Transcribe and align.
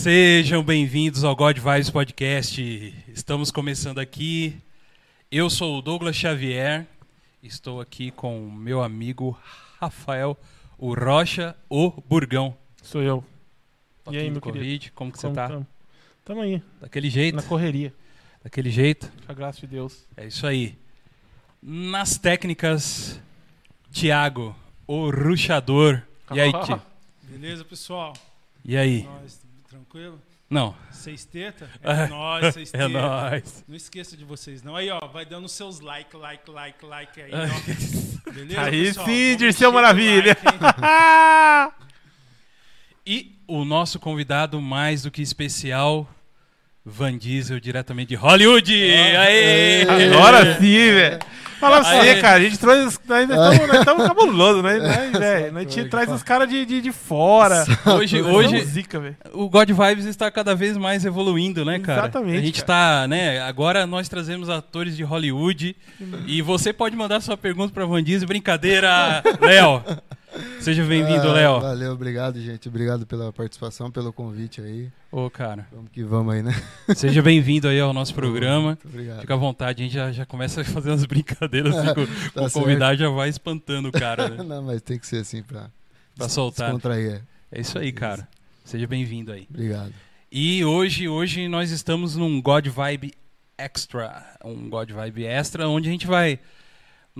Sejam 0.00 0.62
bem-vindos 0.64 1.24
ao 1.24 1.36
God 1.36 1.58
Vibes 1.58 1.90
Podcast. 1.90 2.94
Estamos 3.08 3.50
começando 3.50 3.98
aqui. 3.98 4.56
Eu 5.30 5.50
sou 5.50 5.76
o 5.76 5.82
Douglas 5.82 6.16
Xavier. 6.16 6.86
Estou 7.42 7.82
aqui 7.82 8.10
com 8.10 8.46
o 8.46 8.50
meu 8.50 8.82
amigo 8.82 9.38
Rafael, 9.78 10.38
o 10.78 10.94
Rocha, 10.94 11.54
o 11.68 11.90
Burgão. 12.08 12.56
Sou 12.82 13.02
eu. 13.02 13.22
Tá 14.02 14.10
E 14.10 14.16
aí, 14.16 14.30
meu 14.30 14.40
Covid? 14.40 14.64
querido? 14.64 14.92
Como 14.94 15.12
que 15.12 15.18
você 15.18 15.26
Como 15.26 15.36
tá? 15.36 15.48
tamo? 15.48 15.66
Tamo 16.24 16.40
aí, 16.40 16.62
Daquele 16.80 17.10
jeito? 17.10 17.36
na 17.36 17.42
correria. 17.42 17.92
Daquele 18.42 18.70
jeito? 18.70 19.12
Com 19.26 19.32
a 19.32 19.34
graça 19.34 19.60
de 19.60 19.66
Deus. 19.66 20.06
É 20.16 20.26
isso 20.26 20.46
aí. 20.46 20.78
Nas 21.62 22.16
técnicas, 22.16 23.20
Thiago, 23.92 24.56
o 24.86 25.10
ruxador. 25.10 26.00
E 26.32 26.40
aí, 26.40 26.50
Ti? 26.52 26.74
Beleza, 27.28 27.66
pessoal? 27.66 28.14
E 28.64 28.78
aí? 28.78 29.02
Nós, 29.02 29.49
tranquilo? 29.70 30.20
Não. 30.50 30.74
Seis 30.90 31.24
teta? 31.24 31.70
É. 31.82 31.92
É 32.04 32.08
nóis, 32.08 32.54
seis 32.54 32.74
É 32.74 32.78
teta. 32.78 32.88
nóis. 32.88 33.64
Não 33.68 33.76
esqueça 33.76 34.16
de 34.16 34.24
vocês, 34.24 34.62
não. 34.64 34.74
Aí, 34.74 34.90
ó, 34.90 34.98
vai 35.06 35.24
dando 35.24 35.48
seus 35.48 35.78
like, 35.80 36.16
like, 36.16 36.50
like, 36.50 36.84
like 36.84 37.22
aí, 37.22 37.30
ó. 37.32 38.30
Beleza, 38.32 38.60
Aí 38.62 38.84
pessoal? 38.86 39.06
sim, 39.06 39.36
Dirceu 39.36 39.72
Maravilha. 39.72 40.36
like? 40.44 41.80
E 43.06 43.34
o 43.48 43.64
nosso 43.64 43.98
convidado 43.98 44.60
mais 44.60 45.02
do 45.02 45.10
que 45.10 45.22
especial, 45.22 46.06
Van 46.90 47.16
Diesel, 47.16 47.60
diretamente 47.60 48.08
de 48.10 48.14
Hollywood. 48.16 48.72
Aê! 48.72 49.82
Agora 49.82 50.54
sim, 50.58 50.76
velho. 50.76 51.18
Fala 51.60 51.82
pra 51.82 51.90
você, 52.00 52.14
cara. 52.22 52.36
A 52.38 52.40
gente 52.40 52.58
traz. 52.58 52.86
os- 52.86 53.00
Nós 53.06 53.78
estamos 53.80 54.06
cabuloso, 54.06 54.62
né? 54.62 54.78
Nós, 54.78 55.12
velho, 55.20 55.52
nós 55.52 55.66
te- 55.74 55.84
traz 55.84 56.10
os 56.10 56.22
caras 56.22 56.48
de, 56.48 56.64
de, 56.64 56.80
de 56.80 56.90
fora. 56.90 57.66
Hoje, 57.98 58.22
hoje 58.22 58.60
zica, 58.64 59.14
o 59.34 59.46
God 59.50 59.68
Vibes 59.68 60.06
está 60.06 60.30
cada 60.30 60.54
vez 60.54 60.78
mais 60.78 61.04
evoluindo, 61.04 61.62
né, 61.62 61.78
cara? 61.78 62.00
Exatamente, 62.04 62.38
A 62.38 62.40
gente 62.40 62.64
tá, 62.64 63.06
né? 63.06 63.42
Agora 63.42 63.86
nós 63.86 64.08
trazemos 64.08 64.48
atores 64.48 64.96
de 64.96 65.02
Hollywood 65.02 65.76
e 66.26 66.40
você 66.40 66.72
pode 66.72 66.96
mandar 66.96 67.20
sua 67.20 67.36
pergunta 67.36 67.74
para 67.74 67.84
Van 67.84 68.02
Diesel. 68.02 68.26
Brincadeira, 68.26 69.22
Léo. 69.38 69.84
Seja 70.60 70.84
bem-vindo, 70.84 71.28
Ah, 71.28 71.32
Léo. 71.32 71.60
Valeu, 71.60 71.92
obrigado, 71.92 72.40
gente. 72.40 72.68
Obrigado 72.68 73.06
pela 73.06 73.32
participação, 73.32 73.90
pelo 73.90 74.12
convite 74.12 74.60
aí. 74.60 74.88
Ô, 75.10 75.28
cara, 75.28 75.66
Vamos 75.72 75.90
que 75.90 76.02
vamos 76.04 76.34
aí, 76.34 76.42
né? 76.42 76.52
seja 76.94 77.20
bem-vindo 77.22 77.66
aí 77.68 77.80
ao 77.80 77.92
nosso 77.92 78.14
programa. 78.14 78.68
Muito 78.68 78.86
obrigado. 78.88 79.20
Fica 79.22 79.34
à 79.34 79.36
vontade, 79.36 79.82
a 79.82 79.84
gente 79.86 79.94
já, 79.94 80.12
já 80.12 80.24
começa 80.26 80.60
a 80.60 80.64
fazer 80.64 80.90
umas 80.90 81.04
brincadeiras 81.04 81.74
assim, 81.76 81.94
com, 81.94 82.06
Tá 82.32 82.42
o 82.46 82.50
convidado, 82.50 82.96
já 82.98 83.08
vai 83.08 83.28
espantando 83.28 83.88
o 83.88 83.92
cara, 83.92 84.28
né? 84.28 84.42
Não, 84.44 84.62
mas 84.62 84.80
tem 84.82 84.98
que 84.98 85.06
ser 85.06 85.18
assim 85.22 85.42
pra, 85.42 85.68
Pra 86.16 86.28
soltar. 86.28 86.66
descontrair. 86.68 87.22
é. 87.52 87.58
É 87.58 87.60
isso 87.60 87.76
aí, 87.78 87.90
cara. 87.90 88.28
Seja 88.64 88.86
bem-vindo 88.86 89.32
aí. 89.32 89.46
Obrigado. 89.50 89.92
E 90.30 90.64
hoje, 90.64 91.08
hoje 91.08 91.48
nós 91.48 91.72
estamos 91.72 92.14
num 92.14 92.40
God 92.40 92.68
Vibe 92.68 93.12
Extra, 93.58 94.24
um 94.44 94.70
God 94.70 94.90
Vibe 94.92 95.24
Extra, 95.24 95.68
onde 95.68 95.88
a 95.88 95.92
gente 95.92 96.06
vai 96.06 96.38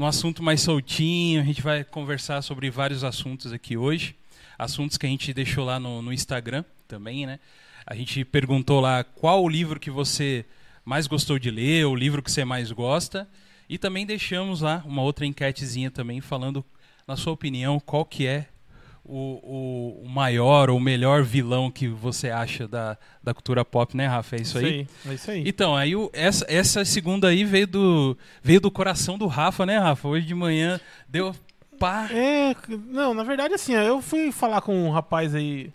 num 0.01 0.07
assunto 0.07 0.43
mais 0.43 0.63
soltinho, 0.63 1.43
a 1.43 1.45
gente 1.45 1.61
vai 1.61 1.85
conversar 1.85 2.41
sobre 2.41 2.71
vários 2.71 3.05
assuntos 3.05 3.53
aqui 3.53 3.77
hoje, 3.77 4.17
assuntos 4.59 4.97
que 4.97 5.05
a 5.05 5.09
gente 5.11 5.35
deixou 5.35 5.63
lá 5.63 5.79
no, 5.79 6.01
no 6.01 6.11
Instagram 6.11 6.65
também, 6.89 7.27
né? 7.27 7.39
A 7.87 7.95
gente 7.95 8.25
perguntou 8.25 8.81
lá 8.81 9.05
qual 9.05 9.45
o 9.45 9.49
livro 9.49 9.79
que 9.79 9.91
você 9.91 10.47
mais 10.87 11.07
gostou 11.07 11.39
de 11.39 11.51
ler, 11.51 11.85
o 11.85 11.95
livro 11.95 12.23
que 12.23 12.33
você 12.33 12.47
mais 12.47 12.73
gosta, 12.73 13.29
e 13.69 13.77
também 13.77 14.07
deixamos 14.07 14.63
lá 14.63 14.83
uma 14.87 15.03
outra 15.03 15.27
enquetezinha 15.27 15.91
também 15.91 16.23
falando, 16.23 16.65
na 17.07 17.15
sua 17.15 17.35
opinião, 17.35 17.79
qual 17.79 18.07
que 18.07 18.27
é 18.27 18.49
o, 19.11 20.03
o- 20.05 20.09
maior 20.09 20.71
ou 20.71 20.77
o 20.77 20.81
melhor 20.81 21.23
vilão 21.23 21.71
que 21.71 21.89
você 21.89 22.31
acha 22.31 22.69
da, 22.69 22.97
da 23.23 23.35
cultura 23.35 23.65
pop, 23.65 23.97
né, 23.97 24.07
Rafa? 24.07 24.37
É 24.37 24.41
isso 24.41 24.59
aí? 24.59 24.87
É 25.07 25.15
isso 25.15 25.31
aí. 25.31 25.43
Então, 25.47 25.77
aí 25.77 25.97
o- 25.97 26.09
essa, 26.13 26.45
essa 26.49 26.85
segunda 26.85 27.29
aí 27.29 27.45
veio 27.45 27.67
do, 27.67 28.17
veio 28.43 28.61
do 28.61 28.71
coração 28.71 29.19
do 29.19 29.27
Rafa, 29.27 29.67
né, 29.67 29.79
Rafa? 29.79 30.07
Hoje 30.09 30.27
de 30.27 30.35
manhã 30.35 30.81
deu 31.09 31.35
pá. 31.79 32.09
É, 32.13 32.55
não, 32.89 33.13
na 33.15 33.23
verdade, 33.25 33.55
assim, 33.55 33.73
eu 33.73 34.01
fui 34.01 34.31
falar 34.31 34.61
com 34.61 34.75
um 34.87 34.91
rapaz 34.91 35.35
aí 35.35 35.73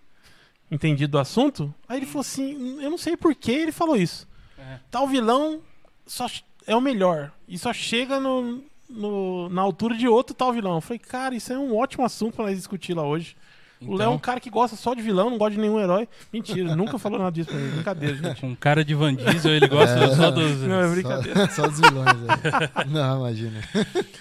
entendido 0.71 1.11
do 1.11 1.19
assunto, 1.19 1.73
aí 1.87 1.97
ele 1.99 2.05
falou 2.05 2.21
assim, 2.21 2.81
eu 2.81 2.89
não 2.89 2.97
sei 2.97 3.15
por 3.15 3.35
que 3.35 3.51
ele 3.51 3.71
falou 3.71 3.95
isso. 3.95 4.27
É. 4.57 4.79
Tal 4.89 5.07
vilão 5.07 5.59
só 6.07 6.25
é 6.65 6.75
o 6.75 6.81
melhor 6.81 7.31
e 7.47 7.57
só 7.57 7.71
chega 7.71 8.19
no, 8.19 8.63
no- 8.89 9.49
na 9.49 9.61
altura 9.61 9.95
de 9.95 10.07
outro 10.07 10.35
tal 10.35 10.53
vilão. 10.53 10.75
Eu 10.75 10.81
falei, 10.81 10.99
cara, 10.99 11.35
isso 11.35 11.51
é 11.51 11.57
um 11.57 11.75
ótimo 11.75 12.05
assunto 12.05 12.35
pra 12.35 12.45
nós 12.45 12.55
discutir 12.57 12.93
lá 12.93 13.03
hoje. 13.03 13.35
O 13.81 13.93
Léo 13.95 14.05
é 14.05 14.07
um 14.07 14.11
Então, 14.13 14.19
cara 14.19 14.39
que 14.39 14.49
gosta 14.49 14.75
só 14.77 14.93
de 14.93 15.01
vilão, 15.01 15.29
não 15.29 15.37
gosta 15.37 15.55
de 15.55 15.59
nenhum 15.59 15.79
herói. 15.79 16.07
Mentira, 16.31 16.75
nunca 16.77 16.97
falou 16.97 17.19
nada 17.19 17.31
disso 17.31 17.49
pra 17.49 17.59
mim. 17.59 17.71
Brincadeira, 17.71 18.15
gente. 18.15 18.45
um 18.45 18.55
cara 18.55 18.85
de 18.85 18.95
Van 18.95 19.13
Diesel, 19.13 19.51
ele 19.53 19.67
gosta 19.67 19.99
É. 19.99 20.15
só 20.15 20.31
dos. 20.31 20.61
Não, 20.61 20.79
é 20.81 20.87
brincadeira. 20.89 21.47
Só, 21.49 21.63
só 21.63 21.67
dos 21.67 21.81
vilões. 21.81 22.07
é. 22.07 22.85
Não, 22.85 23.19
imagina. 23.19 23.61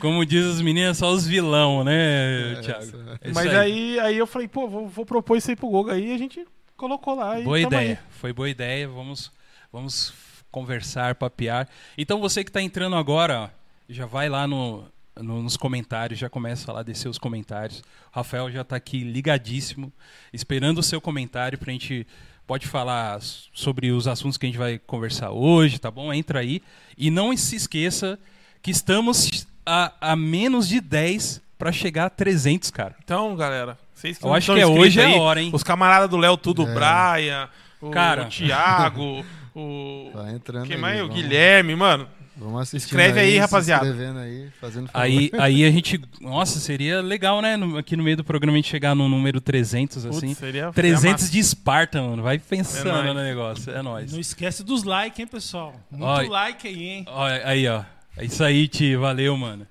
Como 0.01 0.27
diz 0.27 0.45
as 0.45 0.61
meninas, 0.61 0.99
só 0.99 1.11
os 1.13 1.25
vilão, 1.25 1.85
né, 1.85 2.53
É, 2.55 2.61
Thiago? 2.63 2.83
É 3.23 3.29
isso 3.31 3.35
Mas 3.35 3.55
aí, 3.55 3.99
aí 4.01 4.19
eu 4.19 4.27
falei, 4.27 4.49
pô, 4.49 4.69
vou, 4.69 4.89
vou 4.89 5.07
propor 5.07 5.37
isso 5.39 5.49
aí 5.51 5.57
pro 5.57 5.69
Goga 5.71 5.93
aí 5.93 6.11
e 6.11 6.15
a 6.15 6.19
gente 6.19 6.45
colocou 6.77 7.15
lá. 7.15 7.41
Boa 7.41 7.61
ideia. 7.61 7.91
aí. 7.93 7.99
Foi 8.11 8.33
boa 8.33 8.51
ideia. 8.51 8.89
Vamos, 8.89 9.31
vamos 9.73 10.13
conversar, 10.51 11.15
papear. 11.15 11.69
Então 11.97 12.21
você 12.21 12.43
que 12.43 12.51
está 12.51 12.61
entrando 12.61 12.97
agora, 12.97 13.43
ó, 13.43 13.49
já 13.89 14.07
vai 14.07 14.29
lá 14.29 14.47
no, 14.47 14.85
no- 15.21 15.43
nos 15.43 15.57
comentários, 15.57 16.19
já 16.19 16.29
começa 16.29 16.73
lá 16.73 16.81
a 16.81 16.83
descer 16.83 17.09
os 17.09 17.19
comentários. 17.19 17.81
O 17.81 17.83
Rafael 18.17 18.51
já 18.51 18.63
está 18.63 18.77
aqui 18.77 19.01
ligadíssimo, 19.05 19.93
esperando 20.33 20.79
o 20.79 20.83
seu 20.83 21.01
comentário 21.01 21.59
para 21.59 21.71
a 21.71 21.73
gente 21.73 22.07
pode 22.47 22.67
falar 22.67 23.19
sobre 23.53 23.91
os 23.91 24.07
assuntos 24.07 24.37
que 24.37 24.45
a 24.47 24.49
gente 24.49 24.59
vai 24.59 24.79
conversar 24.79 25.31
hoje, 25.31 25.79
tá 25.79 25.91
bom? 25.91 26.13
Entra 26.13 26.41
aí 26.41 26.61
e 26.97 27.11
não 27.11 27.35
se 27.37 27.57
esqueça 27.57 28.19
que 28.63 28.71
estamos 28.71 29.47
a, 29.65 29.93
a 30.01 30.17
menos 30.17 30.69
de 30.69 30.81
10 30.81 31.41
para 31.59 31.73
chegar 31.73 32.07
a 32.07 32.11
300, 32.11 32.71
cara. 32.71 32.95
Então, 33.03 33.35
galera, 33.37 33.79
vocês 33.95 34.19
que 34.19 34.25
Eu 34.27 34.35
acho 34.35 34.53
que 34.53 34.61
é 34.61 34.67
hoje 34.67 35.01
é 35.01 35.07
aí, 35.07 35.15
a 35.15 35.21
hora, 35.23 35.41
hein? 35.41 35.51
Os 35.55 35.63
camaradas 35.63 36.11
do 36.11 36.17
Léo, 36.19 36.37
tudo, 36.37 36.63
É. 36.63 36.65
o 36.65 36.75
Brian, 36.75 37.49
o, 37.81 37.91
Cara. 37.91 38.25
o 38.25 38.29
Thiago, 38.29 39.25
o. 39.55 40.11
Vai 40.13 40.35
entrando 40.35 40.67
Quem 40.67 40.75
aí. 40.77 40.81
mais? 40.83 41.01
O 41.01 41.07
vamos- 41.09 41.15
Guilherme, 41.23 41.75
mano. 41.77 42.09
Vamos 42.37 42.63
assistir. 42.63 42.89
Escreve 42.89 43.21
aí, 43.21 43.39
rapaziada. 43.39 43.87
Escrevendo 43.87 44.19
aí, 44.19 44.49
fazendo 44.61 44.89
favor. 44.89 45.05
Aí, 45.05 45.31
aí 45.39 45.65
a 45.65 45.71
gente. 45.71 46.01
Nossa, 46.21 46.59
seria 46.59 47.01
legal, 47.01 47.41
né? 47.41 47.57
no- 47.57 47.79
aqui 47.79 47.97
no 47.97 48.03
meio 48.03 48.17
do 48.17 48.25
programa 48.25 48.57
a 48.57 48.61
gente 48.61 48.69
chegar 48.69 48.95
no 48.95 49.09
número 49.09 49.41
300, 49.41 50.05
Putz, 50.05 50.17
assim. 50.17 50.35
seria, 50.35 50.73
300 50.73 51.25
seria 51.25 51.33
de 51.33 51.39
Esparta, 51.39 52.03
mano. 52.03 52.23
Vai 52.23 52.39
pensando 52.39 52.89
É 52.91 53.15
no 53.15 53.15
negócio. 53.15 53.73
É 53.73 53.81
nóis. 53.83 54.13
Não 54.13 54.19
esquece 54.19 54.65
dos 54.65 54.83
likes, 54.83 55.21
hein, 55.21 55.27
pessoal? 55.27 55.75
Muito 55.91 56.05
Olha. 56.05 56.29
like 56.29 56.67
aí, 56.67 56.89
hein? 56.89 57.05
Ó, 57.09 57.25
aí, 57.25 57.69
ó. 57.69 57.85
É 58.17 58.25
isso 58.25 58.43
aí, 58.43 58.67
Ti. 58.67 58.97
Valeu, 58.97 59.37
mano. 59.37 59.67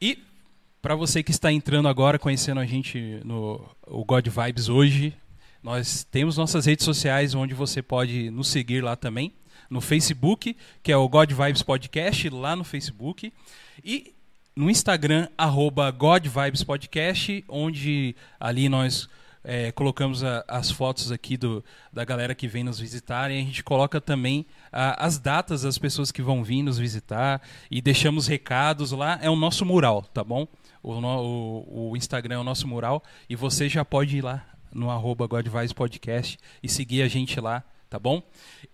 E 0.00 0.18
pra 0.80 0.94
você 0.96 1.22
que 1.22 1.30
está 1.30 1.52
entrando 1.52 1.86
agora, 1.88 2.18
conhecendo 2.18 2.58
a 2.60 2.66
gente 2.66 3.20
no 3.24 3.64
o 3.86 4.04
God 4.04 4.26
Vibes 4.26 4.68
hoje, 4.68 5.14
nós 5.62 6.04
temos 6.10 6.36
nossas 6.36 6.66
redes 6.66 6.84
sociais 6.84 7.34
onde 7.34 7.54
você 7.54 7.80
pode 7.80 8.30
nos 8.30 8.48
seguir 8.48 8.82
lá 8.82 8.96
também. 8.96 9.32
No 9.72 9.80
Facebook, 9.80 10.56
que 10.82 10.92
é 10.92 10.96
o 10.96 11.08
God 11.08 11.32
Vibes 11.32 11.62
Podcast, 11.62 12.28
lá 12.28 12.54
no 12.54 12.62
Facebook. 12.64 13.32
E 13.84 14.14
no 14.54 14.68
Instagram, 14.70 15.28
arroba 15.36 15.90
God 15.90 16.26
Vibes 16.26 16.62
Podcast, 16.62 17.42
onde 17.48 18.14
ali 18.38 18.68
nós 18.68 19.08
é, 19.44 19.72
colocamos 19.72 20.22
a- 20.22 20.44
as 20.46 20.70
fotos 20.70 21.10
aqui 21.10 21.36
do, 21.36 21.64
da 21.92 22.04
galera 22.04 22.32
que 22.32 22.46
vem 22.46 22.62
nos 22.62 22.78
visitar 22.78 23.28
e 23.30 23.38
a 23.38 23.40
gente 23.40 23.64
coloca 23.64 24.00
também 24.00 24.46
a- 24.70 25.04
as 25.04 25.18
datas 25.18 25.62
das 25.62 25.76
pessoas 25.78 26.12
que 26.12 26.22
vão 26.22 26.44
vir 26.44 26.62
nos 26.62 26.78
visitar 26.78 27.42
e 27.68 27.80
deixamos 27.80 28.28
recados 28.28 28.92
lá. 28.92 29.18
É 29.20 29.28
o 29.28 29.34
nosso 29.34 29.64
mural, 29.66 30.02
tá 30.02 30.22
bom? 30.22 30.46
O, 30.80 30.92
o- 30.92 31.90
o 31.90 31.96
Instagram 31.96 32.36
é 32.36 32.38
o 32.38 32.44
nosso 32.44 32.68
mural 32.68 33.02
e 33.28 33.34
você 33.34 33.68
já 33.68 33.84
pode 33.84 34.16
ir 34.18 34.20
lá 34.22 34.46
no 34.72 34.90
arroba 34.90 35.26
Podcast 35.74 36.38
e 36.62 36.68
seguir 36.68 37.02
a 37.02 37.08
gente 37.08 37.40
lá, 37.40 37.64
tá 37.92 37.98
bom? 37.98 38.22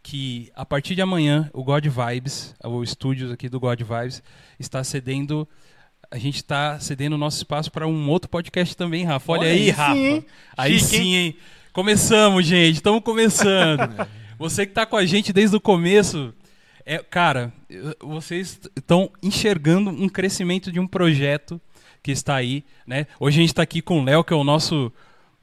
que 0.06 0.52
a 0.56 0.64
partir 0.64 0.94
de 0.94 1.02
amanhã 1.02 1.50
o 1.52 1.64
God 1.64 1.84
Vibes, 1.88 2.54
o 2.64 2.84
estúdios 2.84 3.32
aqui 3.32 3.50
do 3.50 3.60
God 3.60 3.82
Vibes, 3.82 4.22
está 4.60 4.84
cedendo. 4.84 5.48
A 6.12 6.20
gente 6.20 6.36
está 6.36 6.80
cedendo 6.80 7.14
o 7.14 7.18
nosso 7.18 7.38
espaço 7.38 7.72
para 7.72 7.88
um 7.88 8.08
outro 8.08 8.30
podcast 8.30 8.78
também, 8.78 9.04
Rafa. 9.04 9.32
Olha, 9.32 9.42
Olha 9.42 9.52
aí, 9.52 9.70
Rafa. 9.72 9.98
hein? 9.98 10.26
Aí 10.56 10.80
Chique, 10.80 10.98
sim, 10.98 11.16
hein? 11.16 11.36
Começamos, 11.74 12.46
gente. 12.46 12.76
Estamos 12.76 13.02
começando. 13.02 14.08
Você 14.38 14.68
que 14.68 14.74
tá 14.74 14.86
com 14.86 14.96
a 14.96 15.04
gente 15.08 15.34
desde 15.34 15.56
o 15.56 15.60
começo, 15.62 16.32
é, 16.86 17.00
cara, 17.00 17.52
vocês 18.00 18.60
estão 18.76 19.10
enxergando 19.24 19.90
um 19.90 20.08
crescimento 20.08 20.72
de 20.72 20.80
um 20.80 20.86
projeto 20.86 21.60
que 22.04 22.12
está 22.12 22.36
aí, 22.36 22.64
né? 22.86 23.08
Hoje 23.20 23.40
a 23.40 23.42
gente 23.42 23.50
está 23.50 23.64
aqui 23.64 23.82
com 23.82 24.02
o 24.02 24.04
Léo, 24.04 24.24
que 24.24 24.34
é 24.34 24.36
o 24.36 24.44
nosso 24.44 24.92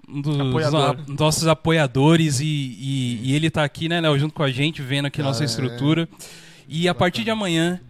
dos 0.09 0.39
Apoiador. 0.41 0.91
a- 0.91 1.13
nossos 1.13 1.47
apoiadores 1.47 2.41
e, 2.41 2.45
e- 2.47 3.21
e 3.23 3.35
ele 3.35 3.47
está 3.47 3.65
aqui, 3.65 3.89
né, 3.89 4.01
Léo, 4.01 4.19
junto 4.19 4.35
com 4.35 4.43
a 4.43 4.51
gente, 4.51 4.83
vendo 4.83 5.07
aqui 5.07 5.21
a 5.21 5.25
nossa 5.25 5.43
Ah, 5.43 5.45
é. 5.45 5.47
estrutura. 5.47 6.09
E 6.69 6.89
a 6.89 6.95
partir 6.95 7.25
de 7.25 7.31
amanhã 7.31 7.81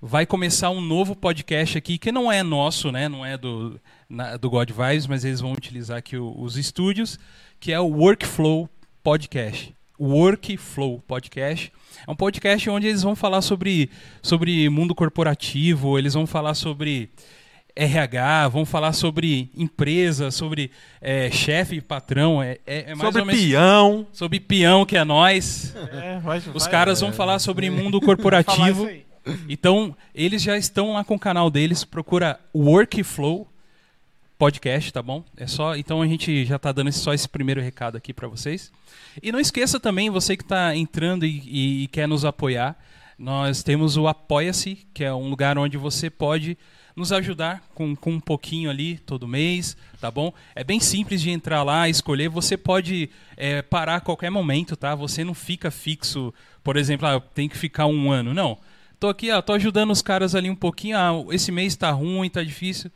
vai 0.00 0.26
começar 0.26 0.70
um 0.70 0.80
novo 0.80 1.14
podcast 1.14 1.78
aqui, 1.78 1.96
que 1.98 2.10
não 2.12 2.30
é 2.30 2.42
nosso, 2.42 2.90
né? 2.90 3.08
Não 3.08 3.24
é 3.24 3.36
do, 3.38 3.80
na- 4.08 4.36
do 4.36 4.50
God 4.50 4.70
Vibes, 4.70 5.06
mas 5.06 5.24
eles 5.24 5.40
vão 5.40 5.52
utilizar 5.52 5.98
aqui 5.98 6.16
o- 6.16 6.34
os 6.40 6.56
estúdios, 6.56 7.18
que 7.60 7.72
é 7.72 7.78
o 7.80 7.86
Workflow 7.86 8.68
Podcast. 9.02 9.74
Workflow 10.00 11.00
Podcast. 11.06 11.72
É 12.06 12.10
um 12.10 12.16
podcast 12.16 12.68
onde 12.70 12.88
eles 12.88 13.02
vão 13.02 13.14
falar 13.14 13.40
sobre, 13.42 13.88
sobre 14.20 14.68
mundo 14.68 14.94
corporativo, 14.94 15.98
eles 15.98 16.14
vão 16.14 16.26
falar 16.26 16.54
sobre 16.54 17.10
RH, 17.74 18.48
vão 18.48 18.64
falar 18.64 18.92
sobre 18.92 19.50
empresa, 19.56 20.30
sobre 20.30 20.70
é, 21.00 21.30
chefe 21.30 21.76
e 21.76 21.80
patrão. 21.80 22.42
É, 22.42 22.58
é, 22.66 22.90
é 22.90 22.94
mais 22.94 23.00
Sobre 23.00 23.20
ou 23.20 23.26
menos 23.26 23.40
peão. 23.42 24.06
sobre 24.12 24.40
peão, 24.40 24.84
que 24.84 24.96
é 24.96 25.04
nós. 25.04 25.74
É, 25.92 26.18
vai, 26.20 26.38
Os 26.38 26.44
vai- 26.64 26.70
caras 26.70 27.00
vão 27.00 27.12
falar 27.12 27.38
sobre 27.38 27.68
mundo 27.70 28.00
corporativo. 28.00 28.88
Então, 29.48 29.96
eles 30.12 30.42
já 30.42 30.58
estão 30.58 30.94
lá 30.94 31.04
com 31.04 31.14
o 31.14 31.18
canal 31.18 31.48
deles, 31.48 31.84
procura 31.84 32.40
Workflow 32.52 33.46
Podcast, 34.36 34.92
tá 34.92 35.00
bom? 35.00 35.22
É 35.36 35.46
só, 35.46 35.76
então 35.76 36.02
a 36.02 36.06
gente 36.08 36.44
já 36.44 36.58
tá 36.58 36.72
dando 36.72 36.90
só 36.90 37.14
esse 37.14 37.28
primeiro 37.28 37.60
recado 37.60 37.96
aqui 37.96 38.12
para 38.12 38.26
vocês. 38.26 38.72
E 39.22 39.30
não 39.30 39.38
esqueça 39.38 39.78
também, 39.78 40.10
você 40.10 40.36
que 40.36 40.42
está 40.42 40.74
entrando 40.74 41.24
e, 41.24 41.40
e- 41.46 41.82
e 41.84 41.86
quer 41.86 42.08
nos 42.08 42.24
apoiar, 42.24 42.76
nós 43.16 43.62
temos 43.62 43.96
o 43.96 44.08
Apoia-se, 44.08 44.84
que 44.92 45.04
é 45.04 45.14
um 45.14 45.30
lugar 45.30 45.56
onde 45.56 45.76
você 45.76 46.10
pode 46.10 46.58
nos 46.94 47.12
ajudar 47.12 47.62
com, 47.74 47.96
com 47.96 48.12
um 48.12 48.20
pouquinho 48.20 48.68
ali 48.70 48.98
todo 48.98 49.26
mês, 49.26 49.76
tá 50.00 50.10
bom? 50.10 50.32
É 50.54 50.62
bem 50.62 50.78
simples 50.80 51.22
de 51.22 51.30
entrar 51.30 51.62
lá, 51.62 51.88
escolher. 51.88 52.28
Você 52.28 52.56
pode 52.56 53.08
é, 53.36 53.62
parar 53.62 53.96
a 53.96 54.00
qualquer 54.00 54.30
momento, 54.30 54.76
tá? 54.76 54.94
Você 54.94 55.24
não 55.24 55.34
fica 55.34 55.70
fixo, 55.70 56.32
por 56.62 56.76
exemplo, 56.76 57.06
ah, 57.08 57.20
tem 57.20 57.48
que 57.48 57.56
ficar 57.56 57.86
um 57.86 58.10
ano. 58.10 58.34
Não. 58.34 58.58
Tô 59.00 59.08
aqui, 59.08 59.30
ó, 59.32 59.40
tô 59.42 59.52
ajudando 59.54 59.90
os 59.90 60.02
caras 60.02 60.34
ali 60.34 60.48
um 60.50 60.54
pouquinho. 60.54 60.96
Ah, 60.96 61.12
esse 61.30 61.50
mês 61.50 61.74
tá 61.74 61.90
ruim, 61.90 62.28
tá 62.28 62.42
difícil. 62.42 62.90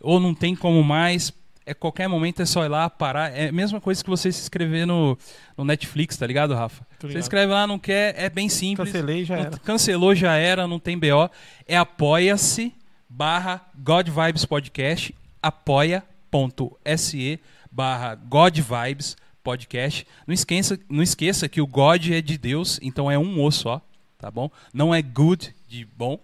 Ou 0.00 0.18
não 0.20 0.34
tem 0.34 0.54
como 0.56 0.82
mais. 0.82 1.32
É 1.64 1.72
qualquer 1.74 2.08
momento 2.08 2.42
é 2.42 2.44
só 2.46 2.64
ir 2.64 2.68
lá, 2.68 2.88
parar. 2.90 3.30
É 3.36 3.48
a 3.48 3.52
mesma 3.52 3.80
coisa 3.80 4.02
que 4.02 4.10
você 4.10 4.32
se 4.32 4.40
inscrever 4.40 4.84
no, 4.86 5.16
no 5.56 5.64
Netflix, 5.64 6.16
tá 6.16 6.26
ligado, 6.26 6.54
Rafa? 6.54 6.84
Tô 6.98 7.02
Você 7.02 7.08
ligado. 7.08 7.22
escreve 7.22 7.52
lá, 7.52 7.66
não 7.68 7.78
quer, 7.78 8.14
é 8.18 8.28
bem 8.28 8.48
simples. 8.48 8.90
Cancelei 8.90 9.24
já 9.24 9.36
Não- 9.36 9.42
era. 9.44 9.58
Cancelou, 9.58 10.14
já 10.14 10.34
era, 10.34 10.66
não 10.66 10.80
tem 10.80 10.98
BO. 10.98 11.30
É 11.66 11.76
apoia-se 11.76 12.74
barra 13.16 13.60
God 13.78 14.08
Vibes 14.08 14.44
Podcast, 14.44 15.14
apoia.se 15.42 17.38
barra 17.70 18.14
God 18.14 18.58
Vibes 18.58 19.16
Podcast. 19.44 20.06
Não 20.26 20.32
esqueça, 20.34 20.78
não 20.88 21.02
esqueça 21.02 21.48
que 21.48 21.60
o 21.60 21.66
God 21.66 22.08
é 22.10 22.20
de 22.22 22.38
Deus, 22.38 22.78
então 22.82 23.10
é 23.10 23.18
um 23.18 23.42
O 23.44 23.50
só, 23.50 23.80
tá 24.18 24.30
bom? 24.30 24.50
Não 24.72 24.94
é 24.94 25.02
good 25.02 25.54
de 25.68 25.84
bom, 25.84 26.18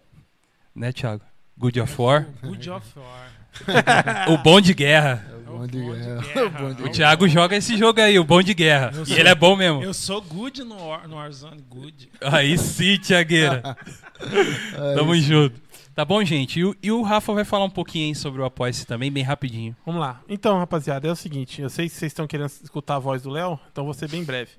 né, 0.74 0.92
Thiago? 0.92 1.22
Good 1.58 1.80
of 1.80 2.00
War. 2.00 2.26
Good 2.42 2.70
of 2.70 2.86
War. 2.98 3.28
o 4.30 4.38
bom 4.38 4.60
de 4.60 4.72
guerra. 4.72 5.26
É 5.30 5.34
o 5.50 5.58
bom 5.58 5.66
de 5.66 5.80
guerra. 5.80 6.88
Thiago 6.92 7.28
joga 7.28 7.56
esse 7.56 7.76
jogo 7.76 8.00
aí, 8.00 8.18
o 8.18 8.24
bom 8.24 8.40
de 8.40 8.54
guerra. 8.54 8.92
Eu 8.94 9.02
E 9.02 9.06
sou- 9.06 9.16
ele 9.16 9.28
é 9.28 9.34
bom 9.34 9.56
mesmo. 9.56 9.82
Eu 9.82 9.92
sou 9.92 10.22
good 10.22 10.62
no, 10.62 10.86
War, 10.86 11.08
no 11.08 11.16
Warzone, 11.16 11.60
good. 11.68 12.08
Aí 12.20 12.56
sim, 12.56 12.96
Thiagueira. 12.98 13.76
Tamo 14.96 15.16
junto. 15.16 15.67
Tá 15.98 16.04
bom, 16.04 16.24
gente? 16.24 16.60
E 16.60 16.64
o, 16.64 16.76
e 16.80 16.92
o 16.92 17.02
Rafa 17.02 17.32
vai 17.32 17.44
falar 17.44 17.64
um 17.64 17.70
pouquinho 17.70 18.06
aí 18.06 18.14
sobre 18.14 18.40
o 18.40 18.44
Apoia-se 18.44 18.86
também, 18.86 19.10
bem 19.10 19.24
rapidinho. 19.24 19.76
Vamos 19.84 20.00
lá. 20.00 20.20
Então, 20.28 20.56
rapaziada, 20.56 21.08
é 21.08 21.10
o 21.10 21.16
seguinte. 21.16 21.60
Eu 21.60 21.68
sei 21.68 21.88
que 21.88 21.94
vocês 21.96 22.12
estão 22.12 22.24
querendo 22.24 22.46
escutar 22.46 22.94
a 22.94 22.98
voz 23.00 23.22
do 23.22 23.30
Léo, 23.30 23.58
então 23.72 23.84
vou 23.84 23.92
ser 23.92 24.08
bem 24.08 24.22
breve. 24.22 24.52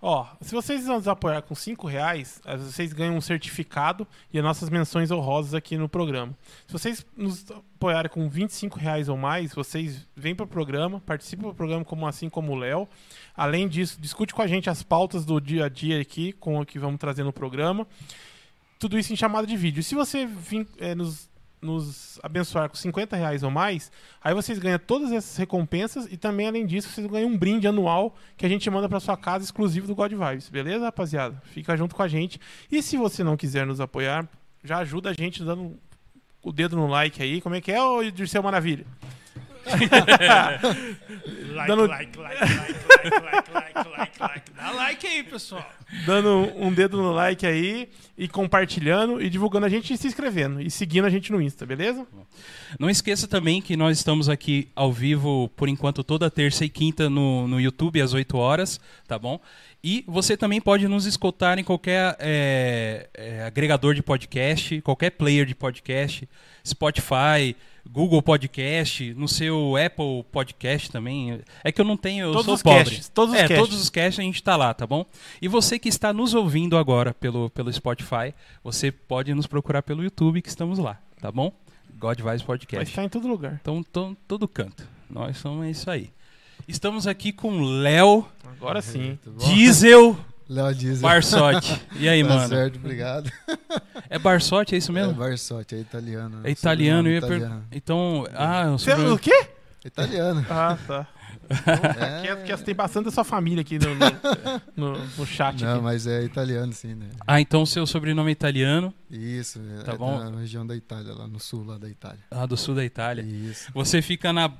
Ó, 0.00 0.24
se 0.40 0.54
vocês 0.54 0.86
nos 0.86 1.08
apoiar 1.08 1.42
com 1.42 1.52
5 1.52 1.84
reais, 1.88 2.40
eh, 2.46 2.56
vocês 2.56 2.92
ganham 2.92 3.16
um 3.16 3.20
certificado 3.20 4.06
e 4.32 4.38
as 4.38 4.44
nossas 4.44 4.70
menções 4.70 5.10
honrosas 5.10 5.52
aqui 5.52 5.76
no 5.76 5.88
programa. 5.88 6.32
Se 6.68 6.72
vocês 6.72 7.04
nos 7.16 7.44
apoiarem 7.50 8.08
com 8.08 8.28
25 8.28 8.78
reais 8.78 9.08
ou 9.08 9.16
mais, 9.16 9.52
vocês 9.52 10.06
vêm 10.14 10.32
para 10.32 10.44
o 10.44 10.48
programa, 10.48 11.00
participam 11.00 11.48
do 11.48 11.54
programa 11.56 11.84
como 11.84 12.06
assim 12.06 12.28
como 12.28 12.52
o 12.52 12.56
Léo. 12.56 12.88
Além 13.36 13.66
disso, 13.66 14.00
discute 14.00 14.32
com 14.32 14.42
a 14.42 14.46
gente 14.46 14.70
as 14.70 14.84
pautas 14.84 15.24
do 15.24 15.40
dia 15.40 15.64
a 15.64 15.68
dia 15.68 16.00
aqui, 16.00 16.32
com 16.34 16.60
o 16.60 16.64
que 16.64 16.78
vamos 16.78 17.00
trazer 17.00 17.24
no 17.24 17.32
programa. 17.32 17.84
Tudo 18.78 18.98
isso 18.98 19.12
em 19.12 19.16
chamada 19.16 19.46
de 19.46 19.56
vídeo. 19.56 19.82
Se 19.82 19.94
você 19.94 20.28
eh, 20.78 20.94
nos, 20.94 21.28
nos 21.60 22.18
abençoar 22.22 22.68
com 22.68 22.76
50 22.76 23.16
reais 23.16 23.42
ou 23.42 23.50
mais, 23.50 23.90
aí 24.22 24.32
vocês 24.34 24.58
ganham 24.58 24.78
todas 24.78 25.10
essas 25.10 25.36
recompensas 25.36 26.06
e 26.10 26.16
também, 26.16 26.46
além 26.46 26.64
disso, 26.64 26.88
vocês 26.88 27.06
ganham 27.06 27.28
um 27.28 27.36
brinde 27.36 27.66
anual 27.66 28.14
que 28.36 28.46
a 28.46 28.48
gente 28.48 28.68
manda 28.70 28.88
para 28.88 29.00
sua 29.00 29.16
casa 29.16 29.44
exclusivo 29.44 29.86
do 29.86 29.94
God 29.94 30.12
Vibes. 30.12 30.48
Beleza, 30.48 30.84
rapaziada? 30.84 31.42
Fica 31.46 31.76
junto 31.76 31.94
com 31.94 32.02
a 32.02 32.08
gente. 32.08 32.40
E 32.70 32.82
se 32.82 32.96
você 32.96 33.24
não 33.24 33.36
quiser 33.36 33.66
nos 33.66 33.80
apoiar, 33.80 34.28
já 34.62 34.78
ajuda 34.78 35.10
a 35.10 35.12
gente 35.12 35.42
dando 35.42 35.76
o 36.42 36.52
dedo 36.52 36.76
no 36.76 36.86
like 36.86 37.22
aí. 37.22 37.40
Como 37.40 37.54
é 37.54 37.60
que 37.60 37.72
é, 37.72 37.82
ô 37.82 38.02
Dirceu 38.10 38.42
Maravilha? 38.42 38.86
Like, 41.58 41.68
Dando- 41.68 41.86
like, 41.88 42.16
like, 42.16 42.40
like, 42.40 42.52
like, 42.52 43.24
like, 43.24 43.50
like, 43.52 43.88
like, 43.98 44.20
like. 44.20 44.50
Dá 44.56 44.70
like 44.70 45.06
aí, 45.06 45.22
pessoal. 45.24 45.68
Dando 46.06 46.52
um 46.56 46.72
dedo 46.72 46.96
no 46.98 47.12
like 47.12 47.44
aí 47.44 47.88
e 48.16 48.28
compartilhando 48.28 49.20
e 49.20 49.28
divulgando 49.28 49.66
a 49.66 49.68
gente 49.68 49.92
e 49.92 49.96
se 49.96 50.06
inscrevendo. 50.06 50.60
E 50.60 50.70
seguindo 50.70 51.06
a 51.06 51.10
gente 51.10 51.32
no 51.32 51.42
Insta, 51.42 51.66
beleza? 51.66 52.06
Não 52.78 52.88
esqueça 52.88 53.26
também 53.26 53.60
que 53.60 53.76
nós 53.76 53.98
estamos 53.98 54.28
aqui 54.28 54.68
ao 54.76 54.92
vivo, 54.92 55.50
por 55.56 55.68
enquanto, 55.68 56.04
toda 56.04 56.30
terça 56.30 56.64
e 56.64 56.68
quinta 56.68 57.10
no, 57.10 57.48
no 57.48 57.60
YouTube, 57.60 58.00
às 58.00 58.12
8 58.12 58.36
horas, 58.36 58.80
tá 59.08 59.18
bom? 59.18 59.40
E 59.82 60.04
você 60.06 60.36
também 60.36 60.60
pode 60.60 60.86
nos 60.86 61.06
escutar 61.06 61.58
em 61.58 61.64
qualquer 61.64 62.16
é, 62.20 63.08
é, 63.14 63.42
agregador 63.44 63.94
de 63.94 64.02
podcast, 64.02 64.80
qualquer 64.82 65.10
player 65.10 65.46
de 65.46 65.54
podcast, 65.54 66.28
Spotify, 66.64 67.56
Google 67.90 68.20
Podcast, 68.22 69.14
no 69.14 69.26
seu 69.26 69.74
Apple 69.76 70.22
Podcast 70.30 70.90
também. 70.90 71.40
É 71.64 71.72
que 71.72 71.80
eu 71.80 71.84
não 71.84 71.96
tenho, 71.96 72.26
eu 72.26 72.32
Todos 72.32 72.44
sou 72.44 72.54
os 72.54 72.62
pobre. 72.62 72.84
casts, 72.84 73.08
todos 73.08 73.34
os 73.34 73.40
é, 73.40 73.48
casts. 73.48 73.58
todos 73.58 73.80
os 73.82 73.90
casts 73.90 74.18
a 74.18 74.22
gente 74.22 74.42
tá 74.42 74.56
lá, 74.56 74.74
tá 74.74 74.86
bom? 74.86 75.04
E 75.40 75.48
você 75.48 75.78
que 75.78 75.88
está 75.88 76.12
nos 76.12 76.34
ouvindo 76.34 76.76
agora 76.76 77.14
pelo, 77.14 77.48
pelo 77.50 77.72
Spotify, 77.72 78.34
você 78.62 78.92
pode 78.92 79.32
nos 79.34 79.46
procurar 79.46 79.82
pelo 79.82 80.04
YouTube 80.04 80.42
que 80.42 80.48
estamos 80.48 80.78
lá, 80.78 80.98
tá 81.20 81.32
bom? 81.32 81.52
God 81.98 82.18
Vibes 82.18 82.42
Vai 82.42 82.46
Podcast. 82.46 82.88
estar 82.90 83.02
em 83.04 83.08
todo 83.08 83.26
lugar. 83.26 83.58
Então, 83.60 83.82
todo 84.28 84.46
canto. 84.46 84.86
Nós 85.10 85.38
somos 85.38 85.66
isso 85.66 85.90
aí. 85.90 86.10
Estamos 86.68 87.06
aqui 87.06 87.32
com 87.32 87.62
Léo, 87.62 88.26
Agora 88.46 88.82
sim. 88.82 89.18
Bom. 89.26 89.38
Diesel, 89.54 90.16
Léo 90.48 90.74
Diesel. 90.74 91.02
Barsotti. 91.08 91.80
E 91.98 92.08
aí, 92.08 92.22
Tá 92.22 92.28
mano? 92.28 92.48
certo, 92.48 92.76
obrigado. 92.76 93.32
É 94.10 94.18
Barsotti, 94.18 94.74
é 94.74 94.78
isso 94.78 94.90
É 94.92 94.94
mesmo? 94.94 95.14
Barsotti, 95.14 95.74
é 95.74 95.78
italiano. 95.78 96.40
É 96.44 96.50
italiano, 96.50 97.08
eu 97.08 97.12
ia 97.14 97.20
Sobrenome 97.20 97.40
per... 97.40 97.48
italiano. 97.48 97.68
Então, 97.72 98.26
ah, 98.34 98.70
Você, 98.72 98.90
sobrenome- 98.90 99.14
o 99.14 99.18
quê? 99.18 99.46
Italiano. 99.84 100.46
Ah, 100.50 100.76
tá. 100.86 101.06
É. 101.50 102.22
Que, 102.44 102.52
é- 102.52 102.56
que 102.56 102.62
tem 102.64 102.74
bastante 102.74 103.06
da 103.06 103.10
sua 103.10 103.24
família 103.24 103.62
aqui 103.62 103.78
no, 103.78 103.94
no, 103.94 104.92
no- 104.98 105.06
no 105.16 105.26
chat. 105.26 105.62
Não, 105.64 105.74
aqui. 105.74 105.82
mas 105.82 106.06
é 106.06 106.22
italiano 106.22 106.72
sim, 106.72 106.94
né? 106.94 107.06
Ah, 107.26 107.40
então 107.40 107.64
seu 107.64 107.86
sobrenome 107.86 108.30
é 108.30 108.32
italiano, 108.32 108.92
Isso, 109.10 109.58
é, 109.80 109.82
Tá 109.82 109.92
é 109.92 109.96
bom. 109.96 110.18
na 110.30 110.38
região 110.40 110.66
da 110.66 110.76
Itália, 110.76 111.14
lá 111.14 111.26
no 111.26 111.38
sul 111.40 111.64
lá 111.64 111.78
da 111.78 111.88
Itália. 111.88 112.18
ah, 112.30 112.44
do 112.44 112.56
sul 112.56 112.74
da 112.74 112.84
Itália. 112.84 113.22
Isso. 113.22 113.70
Você 113.72 114.02
fica 114.02 114.30
na, 114.32 114.50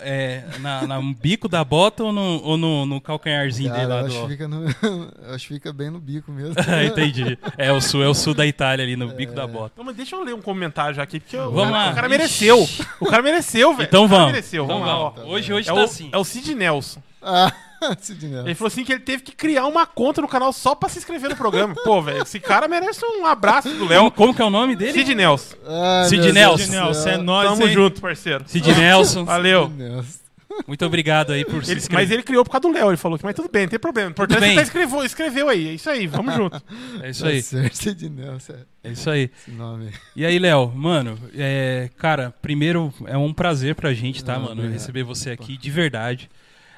é, 0.00 0.44
na, 0.60 0.86
na- 0.86 1.00
no 1.00 1.14
bico 1.14 1.48
da 1.48 1.64
bota 1.64 2.04
ou 2.04 2.12
no, 2.12 2.42
ou 2.42 2.56
no, 2.56 2.84
no 2.86 3.00
calcanharzinho 3.00 3.70
Cara, 3.70 3.80
dele 3.80 3.92
lá 3.92 4.00
eu 4.00 4.06
acho, 4.06 4.16
do... 4.16 4.22
que 4.22 4.28
fica 4.32 4.48
no, 4.48 4.64
eu 5.28 5.34
acho 5.34 5.48
que 5.48 5.54
fica 5.54 5.72
bem 5.72 5.90
no 5.90 5.98
bico 6.00 6.30
mesmo. 6.32 6.54
Ah, 6.58 6.84
Entendi. 6.84 7.38
É 7.56 7.72
o 7.72 7.80
sul, 7.80 8.02
é 8.02 8.08
o 8.08 8.14
sul 8.14 8.34
da 8.34 8.46
Itália 8.46 8.84
ali, 8.84 8.96
no 8.96 9.08
bico 9.08 9.32
É. 9.32 9.36
da 9.36 9.46
bota. 9.46 9.72
Não, 9.76 9.84
mas 9.84 9.96
deixa 9.96 10.16
eu 10.16 10.22
ler 10.24 10.34
um 10.34 10.42
comentário 10.42 10.94
já 10.94 11.02
aqui, 11.02 11.20
porque 11.20 11.36
o, 11.36 11.50
Vamos 11.50 11.72
cara, 11.72 11.84
lá. 11.86 11.90
o 11.92 11.94
cara 11.94 12.08
mereceu. 12.08 12.68
O 13.00 13.06
cara 13.06 13.22
mereceu, 13.22 13.74
velho. 13.74 13.86
Então 13.88 14.04
O 14.04 14.08
cara 14.08 14.18
vamos. 14.20 14.32
mereceu. 14.32 14.64
Então 14.64 14.78
Vamos 14.80 14.88
lá, 14.92 14.98
ó. 14.98 15.12
Hoje, 15.26 15.52
hoje 15.52 15.70
É 15.70 15.72
tá 15.74 15.80
o, 15.80 15.84
assim. 15.84 16.10
é 16.12 16.18
o 16.18 16.24
Cid 16.24 16.54
Nelson. 16.54 17.02
Ah. 17.22 17.52
Ele 18.46 18.54
falou 18.54 18.68
assim 18.68 18.84
que 18.84 18.92
ele 18.92 19.00
teve 19.00 19.22
que 19.22 19.32
criar 19.32 19.66
uma 19.66 19.86
conta 19.86 20.20
no 20.20 20.28
canal 20.28 20.52
só 20.52 20.74
pra 20.74 20.88
se 20.88 20.98
inscrever 20.98 21.30
no 21.30 21.36
programa. 21.36 21.74
Pô, 21.84 22.00
velho, 22.00 22.22
esse 22.22 22.38
cara 22.40 22.68
merece 22.68 23.04
um 23.04 23.26
abraço 23.26 23.68
do 23.70 23.86
Léo. 23.86 24.10
como 24.10 24.34
que 24.34 24.40
é 24.42 24.44
o 24.44 24.50
nome 24.50 24.76
dele? 24.76 24.92
Cid 24.92 25.14
Nelson. 25.14 25.56
Ai, 25.66 26.08
Sid 26.08 26.32
Nelson. 26.32 26.58
Sid 26.58 26.70
Nelson, 26.70 27.08
é 27.08 27.16
nóis, 27.18 27.48
Tamo 27.50 27.66
hein? 27.66 27.72
junto, 27.72 28.00
parceiro. 28.00 28.44
Cid 28.46 28.72
Nelson. 28.74 29.24
Valeu. 29.24 29.66
Sid 29.66 29.76
Nelson. 29.82 30.22
Muito 30.66 30.84
obrigado 30.84 31.32
aí 31.32 31.46
por 31.46 31.64
se 31.64 31.70
Ele- 31.70 31.80
inscrever. 31.80 32.04
mas 32.04 32.10
ele 32.12 32.22
criou 32.22 32.44
por 32.44 32.50
causa 32.50 32.60
do 32.68 32.74
Léo, 32.74 32.90
ele 32.90 32.98
falou 32.98 33.16
que, 33.18 33.24
mas 33.24 33.34
tudo 33.34 33.48
bem, 33.50 33.62
não 33.62 33.70
tem 33.70 33.78
problema. 33.78 34.08
O 34.08 34.10
importante 34.10 34.36
é 34.36 34.40
bem. 34.40 34.48
que 34.50 34.54
você 34.56 34.60
tá 34.60 34.62
escreveu, 34.66 35.02
escreveu 35.04 35.48
aí. 35.48 35.68
É 35.68 35.72
isso 35.72 35.88
aí, 35.88 36.06
vamos 36.06 36.34
junto. 36.34 36.62
É 37.02 37.08
isso 37.08 37.26
aí. 37.26 37.40
Sid 37.42 38.10
Nelson, 38.10 38.52
é 38.84 38.90
isso 38.92 39.08
aí. 39.08 39.30
esse 39.34 39.50
nome. 39.50 39.86
aí. 39.86 39.92
E 40.14 40.26
aí, 40.26 40.38
Léo, 40.38 40.70
mano, 40.74 41.18
é, 41.34 41.88
cara, 41.96 42.34
primeiro 42.42 42.92
é 43.06 43.16
um 43.16 43.32
prazer 43.32 43.74
pra 43.74 43.94
gente, 43.94 44.22
tá, 44.22 44.34
Ah, 44.34 44.38
mano, 44.40 44.52
obrigado. 44.52 44.72
receber 44.74 45.02
você 45.04 45.30
aqui 45.30 45.56
de 45.56 45.70
verdade. 45.70 46.28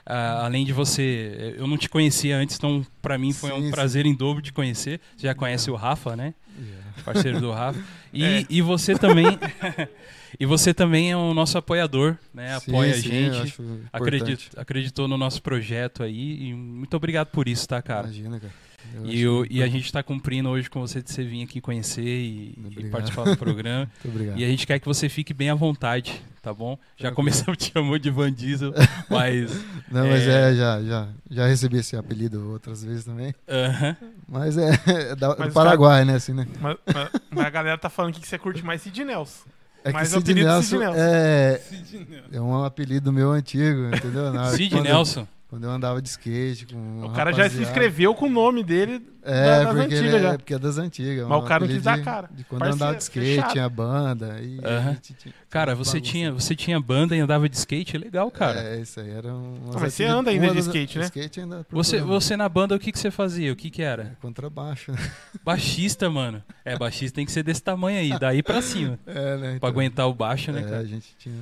Ah, 0.06 0.44
além 0.44 0.64
de 0.64 0.73
você, 0.73 1.54
eu 1.58 1.66
não 1.66 1.76
te 1.76 1.88
conhecia 1.88 2.37
antes, 2.37 2.56
então 2.56 2.84
pra 3.00 3.16
mim 3.18 3.32
foi 3.32 3.50
Sim, 3.50 3.56
um 3.56 3.62
sim. 3.64 3.70
prazer 3.70 4.06
em 4.06 4.14
dobro 4.14 4.42
de 4.42 4.52
conhecer. 4.52 5.00
Você 5.16 5.26
já 5.26 5.34
conhece 5.34 5.70
o 5.70 5.75
Rafa, 5.75 6.14
né? 6.16 6.34
Yeah. 6.58 6.84
Parceiro 7.04 7.40
do 7.40 7.50
Rafa. 7.50 7.80
E, 8.16 8.23
É. 8.25 8.46
e 8.49 8.62
você 8.62 8.94
também. 8.96 9.26
e 10.38 10.46
você 10.46 10.73
também 10.73 11.11
é 11.11 11.16
o 11.16 11.34
nosso 11.34 11.58
apoiador, 11.58 12.16
né? 12.32 12.54
Apoia 12.54 12.94
sim, 12.94 13.00
a 13.00 13.02
gente. 13.02 13.37
acho 13.42 13.62
importante. 13.62 13.88
Acredit, 13.92 14.50
acreditou 14.56 15.08
no 15.08 15.18
nosso 15.18 15.42
projeto 15.42 16.04
aí. 16.04 16.49
E 16.49 16.54
muito 16.54 16.96
obrigado 16.96 17.26
por 17.28 17.49
isso, 17.49 17.66
tá, 17.66 17.82
cara? 17.82 18.06
Imagina, 18.06 18.38
cara. 18.38 18.52
Eu 18.92 19.06
E, 19.06 19.26
o- 19.28 19.46
e 19.50 19.62
a 19.62 19.66
gente 19.68 19.84
está 19.86 20.02
cumprindo 20.02 20.48
hoje 20.48 20.68
com 20.70 20.80
você 20.80 21.02
de 21.02 21.10
você 21.10 21.24
vir 21.24 21.42
aqui 21.42 21.60
conhecer 21.60 22.02
e, 22.02 22.56
e 22.78 22.84
participar 22.90 23.24
do 23.24 23.36
programa. 23.36 23.88
Muito 24.04 24.08
obrigado. 24.14 24.38
E 24.38 24.44
a 24.44 24.48
gente 24.48 24.66
quer 24.66 24.78
que 24.78 24.86
você 24.86 25.08
fique 25.08 25.32
bem 25.34 25.50
à 25.50 25.54
vontade, 25.54 26.20
tá 26.42 26.52
bom? 26.54 26.78
Já 26.96 27.10
começamos 27.10 27.56
te 27.62 27.72
chamando 27.72 27.98
de 27.98 28.10
Van 28.10 28.32
Diesel, 28.32 28.72
mas. 29.10 29.52
Não, 29.90 30.06
mas 30.06 30.22
É. 30.22 30.50
é, 30.50 30.54
já, 30.54 30.82
já, 30.82 31.08
já 31.30 31.46
recebi 31.46 31.78
esse 31.78 31.96
apelido 31.96 32.50
outras 32.50 32.84
vezes 32.84 33.04
também. 33.04 33.34
aham. 33.48 33.96
Mas 34.28 34.56
é, 34.56 34.70
é 34.86 35.16
da- 35.16 35.34
Mas 35.38 35.48
do 35.48 35.54
Paraguai, 35.54 36.04
né, 36.04 36.14
assim, 36.14 36.32
né? 36.32 36.46
Mas, 36.60 36.76
mas- 36.92 37.10
mas 37.30 37.46
a 37.46 37.50
galera 37.50 37.78
tá 37.78 37.90
falando 37.90 38.10
aqui 38.12 38.20
que 38.20 38.28
você 38.28 38.38
curte 38.38 38.64
mais 38.64 38.80
Sid 38.82 39.04
Nelson. 39.04 39.44
É 39.86 39.92
que 39.92 39.98
o 40.00 40.06
Sid 40.06 40.16
apelido 40.18 40.46
Nelson, 40.48 40.62
Sid 40.62 40.78
Nelson. 40.78 40.98
É, 40.98 41.58
Sid 41.58 42.06
Nelson. 42.08 42.28
é 42.32 42.40
um 42.40 42.64
apelido 42.64 43.12
meu 43.12 43.32
antigo, 43.32 43.88
entendeu? 43.94 44.32
Cid 44.56 44.70
quando, 44.70 44.84
Nelson. 44.84 45.28
Quando 45.54 45.64
eu 45.64 45.70
andava 45.70 46.02
de 46.02 46.08
skate 46.08 46.66
com 46.66 47.04
O 47.04 47.11
cara 47.11 47.30
já 47.30 47.37
se 47.37 47.42
rapaziada. 47.42 47.62
inscreveu 47.62 48.12
com 48.12 48.26
o 48.26 48.28
nome 48.30 48.64
dele 48.64 49.00
É, 49.23 49.44
das 49.64 49.66
porque, 49.68 49.80
antigas 49.82 50.00
ele 50.00 50.18
já. 50.23 50.28
é, 50.32 50.37
porque 50.37 50.54
é 50.54 50.58
das 50.58 50.78
antigas. 50.78 51.28
Mas 51.28 51.38
o 51.38 51.42
cara 51.46 51.61
não 51.64 51.73
quis 51.73 51.82
dar 51.82 51.96
de- 51.96 52.02
cara. 52.02 52.28
De 52.34 52.42
quando 52.44 52.62
eu 52.64 52.73
andava 52.73 52.92
de 52.92 52.96
Parceiro, 52.99 53.23
skate, 53.25 53.37
fechado. 53.37 53.52
tinha 53.52 53.68
banda. 53.68 54.40
E 54.40 54.56
gente 54.94 55.14
tinha- 55.14 55.34
Cara, 55.49 55.76
você 55.76 55.92
bagunça. 55.99 56.12
tinha, 56.12 56.32
você 56.32 56.56
tinha 56.56 56.80
banda 56.80 57.14
e 57.16 57.20
andava 57.20 57.49
de 57.49 57.56
skate? 57.56 57.96
Legal, 57.96 58.28
cara. 58.32 58.61
É, 58.61 58.80
isso 58.80 58.99
aí 58.99 59.11
era 59.11 59.32
um. 59.32 59.54
Ah, 59.73 59.78
mas 59.80 59.94
você 59.94 60.04
anda 60.04 60.30
ainda 60.32 60.50
de 60.52 60.58
skate, 60.58 60.99
né? 60.99 61.04
Skate 61.04 61.40
ainda 61.42 61.64
Você, 61.70 62.00
você 62.00 62.37
na 62.37 62.49
banda, 62.49 62.75
o 62.75 62.78
que, 62.80 62.90
que 62.90 62.99
você 62.99 63.12
fazia? 63.12 63.52
O 63.52 63.56
que, 63.56 63.70
que 63.70 63.80
era? 63.80 64.02
É, 64.02 64.11
Contrabaixo. 64.20 64.90
né? 64.90 64.99
Baixista, 65.44 66.11
mano. 66.11 66.42
É, 66.64 66.76
baixista 66.76 67.14
tem 67.14 67.25
que 67.25 67.30
ser 67.30 67.44
desse 67.44 67.62
tamanho 67.62 67.99
aí, 68.00 68.18
daí 68.18 68.42
pra 68.42 68.61
cima. 68.61 68.99
É, 69.06 69.12
né? 69.37 69.38
Pra 69.38 69.54
então, 69.56 69.68
aguentar 69.68 70.08
o 70.08 70.14
baixo, 70.14 70.50
né, 70.50 70.61
é, 70.61 70.64
cara? 70.64 70.78
a 70.78 70.84
gente 70.84 71.14
tinha. 71.16 71.34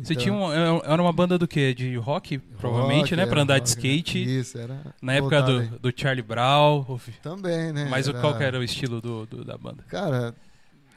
Você 0.00 0.12
então, 0.12 0.22
tinha 0.22 0.34
um, 0.34 0.52
era 0.84 1.02
uma 1.02 1.12
banda 1.12 1.36
do 1.36 1.48
quê? 1.48 1.74
De 1.74 1.96
rock, 1.96 2.38
provavelmente, 2.38 3.00
rock, 3.00 3.16
né? 3.16 3.22
era 3.22 3.30
Pra 3.30 3.42
andar 3.42 3.58
de 3.58 3.70
rock, 3.70 3.82
né? 3.82 3.94
skate. 3.94 4.38
Isso, 4.38 4.56
era. 4.58 4.94
Na 5.02 5.14
época 5.14 5.42
do, 5.42 5.58
aí. 5.58 5.66
do 5.66 5.92
Charlie 5.94 6.22
Brown. 6.22 6.98
Também, 7.22 7.72
né? 7.72 7.88
Mas 7.90 8.06
o 8.06 8.14
qual 8.14 8.36
que 8.36 8.44
era 8.44 8.58
o 8.58 8.62
estilo 8.62 9.00
do, 9.00 9.26
do- 9.26 9.44
da 9.44 9.58
banda? 9.58 9.82
Cara, 9.88 10.34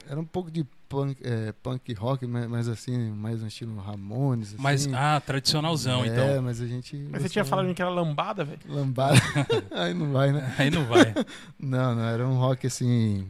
era 0.08 0.20
um 0.20 0.24
pouco 0.24 0.50
de 0.50 0.64
punk, 0.88 1.16
é, 1.24 1.52
punk 1.62 1.92
rock, 1.94 2.26
mas, 2.26 2.46
mas 2.46 2.68
assim, 2.68 3.10
mais 3.10 3.42
um 3.42 3.46
estilo 3.46 3.80
Ramones. 3.80 4.48
Assim. 4.48 4.62
Mas, 4.62 4.86
ah, 4.92 5.20
tradicionalzão, 5.24 6.04
é, 6.04 6.08
então. 6.08 6.42
mas 6.42 6.60
a 6.60 6.66
gente. 6.66 6.96
Mas 7.10 7.22
você 7.22 7.28
tinha 7.28 7.44
falado 7.44 7.72
que 7.74 7.80
era 7.82 7.90
lambada, 7.90 8.44
velho. 8.44 8.60
Lambada. 8.68 9.18
Aí 9.72 9.94
não 9.94 10.12
vai, 10.12 10.32
né? 10.32 10.54
Aí 10.58 10.70
não 10.70 10.84
vai. 10.84 11.12
Não, 11.58 11.94
não, 11.94 12.04
era 12.04 12.26
um 12.26 12.36
rock 12.36 12.66
assim, 12.66 13.26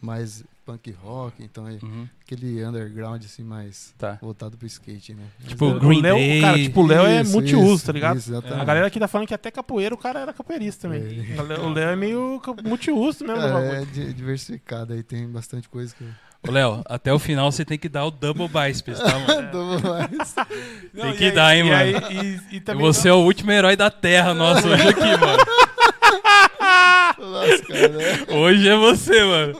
mais 0.00 0.44
punk 0.70 0.90
rock, 1.02 1.42
então 1.42 1.66
é 1.68 1.78
Uhum, 1.82 2.06
aquele 2.24 2.64
underground 2.64 3.24
assim, 3.24 3.42
mais 3.42 3.92
tá. 3.98 4.18
voltado 4.20 4.56
pro 4.56 4.66
skate, 4.66 5.14
né? 5.14 5.24
Mas 5.40 5.48
Tipo, 5.48 5.70
era- 5.70 5.78
Green 5.78 5.98
o 5.98 6.02
Léo, 6.02 6.14
Day. 6.16 6.40
cara, 6.40 6.58
tipo, 6.58 6.80
o 6.82 6.86
Léo 6.86 7.06
é 7.06 7.24
multiuso, 7.24 7.74
isso, 7.74 7.86
tá 7.86 7.92
ligado? 7.92 8.18
isso, 8.18 8.30
exatamente. 8.30 8.60
A 8.60 8.64
galera 8.64 8.86
aqui 8.86 8.98
tá 9.00 9.08
falando 9.08 9.26
que 9.26 9.34
até 9.34 9.50
capoeira 9.50 9.94
o 9.94 9.98
cara 9.98 10.20
era 10.20 10.32
capoeirista 10.32 10.88
também. 10.88 11.34
É. 11.36 11.40
O 11.40 11.70
Léo- 11.72 11.78
é 11.78 11.96
meio 11.96 12.40
multiuso 12.64 13.24
mesmo. 13.24 13.42
É 13.42 13.84
di- 13.84 14.12
diversificado 14.12 14.92
aí, 14.92 15.02
tem 15.02 15.26
bastante 15.28 15.68
coisa 15.68 15.94
que 15.94 16.04
Ô, 16.48 16.50
Léo, 16.50 16.80
até 16.86 17.12
o 17.12 17.18
final 17.18 17.52
você 17.52 17.66
tem 17.66 17.76
que 17.78 17.86
dar 17.86 18.06
o 18.06 18.10
double 18.10 18.48
biceps, 18.48 18.98
tá, 18.98 19.18
mano? 19.18 19.50
dou 19.52 19.78
mais. 19.80 20.34
Não, 20.94 21.02
tem 21.02 21.12
e 21.12 21.16
que 21.18 21.24
aí- 21.26 21.32
dar, 21.32 21.54
hein, 21.54 21.66
e 21.66 21.68
mano? 21.68 22.06
aí- 22.08 22.40
e, 22.50 22.56
e 22.56 22.74
Você 22.76 23.10
é 23.10 23.12
o 23.12 23.18
último 23.18 23.52
herói 23.52 23.76
da 23.76 23.90
Terra 23.90 24.32
nosso 24.32 24.66
hoje 24.66 24.88
aqui, 24.88 25.00
mano. 25.18 25.42
Cara, 27.66 27.88
né? 27.88 28.26
Hoje 28.28 28.68
é 28.68 28.76
você, 28.76 29.24
mano. 29.24 29.58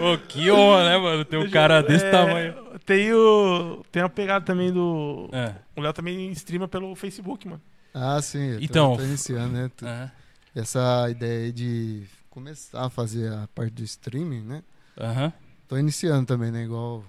Ô, 0.00 0.18
que 0.18 0.50
honra, 0.50 0.84
né, 0.90 0.98
mano? 0.98 1.24
Ter 1.24 1.36
um 1.38 1.50
cara 1.50 1.82
desse 1.82 2.04
É, 2.04 2.10
tamanho. 2.10 2.54
Tem, 2.84 3.12
o, 3.12 3.84
tem 3.92 4.02
a 4.02 4.08
pegada 4.08 4.44
também 4.44 4.72
do. 4.72 5.28
É. 5.32 5.54
O 5.76 5.80
Léo 5.80 5.92
também 5.92 6.30
streama 6.32 6.66
pelo 6.68 6.94
Facebook, 6.94 7.46
mano. 7.46 7.60
Ah, 7.94 8.20
sim. 8.22 8.52
eu 8.52 8.60
Então, 8.60 8.96
tô 8.96 9.02
iniciando, 9.02 9.52
né? 9.52 9.70
Tô- 9.76 9.86
Aham. 9.86 10.10
Essa 10.54 11.08
ideia 11.10 11.46
aí 11.46 11.52
de 11.52 12.02
começar 12.30 12.86
a 12.86 12.90
fazer 12.90 13.32
a 13.32 13.48
parte 13.54 13.72
do 13.74 13.82
streaming, 13.84 14.42
né? 14.42 14.62
Aham. 14.98 15.32
Tô 15.68 15.76
iniciando 15.76 16.26
também, 16.26 16.50
né? 16.50 16.64
Igual, 16.64 17.04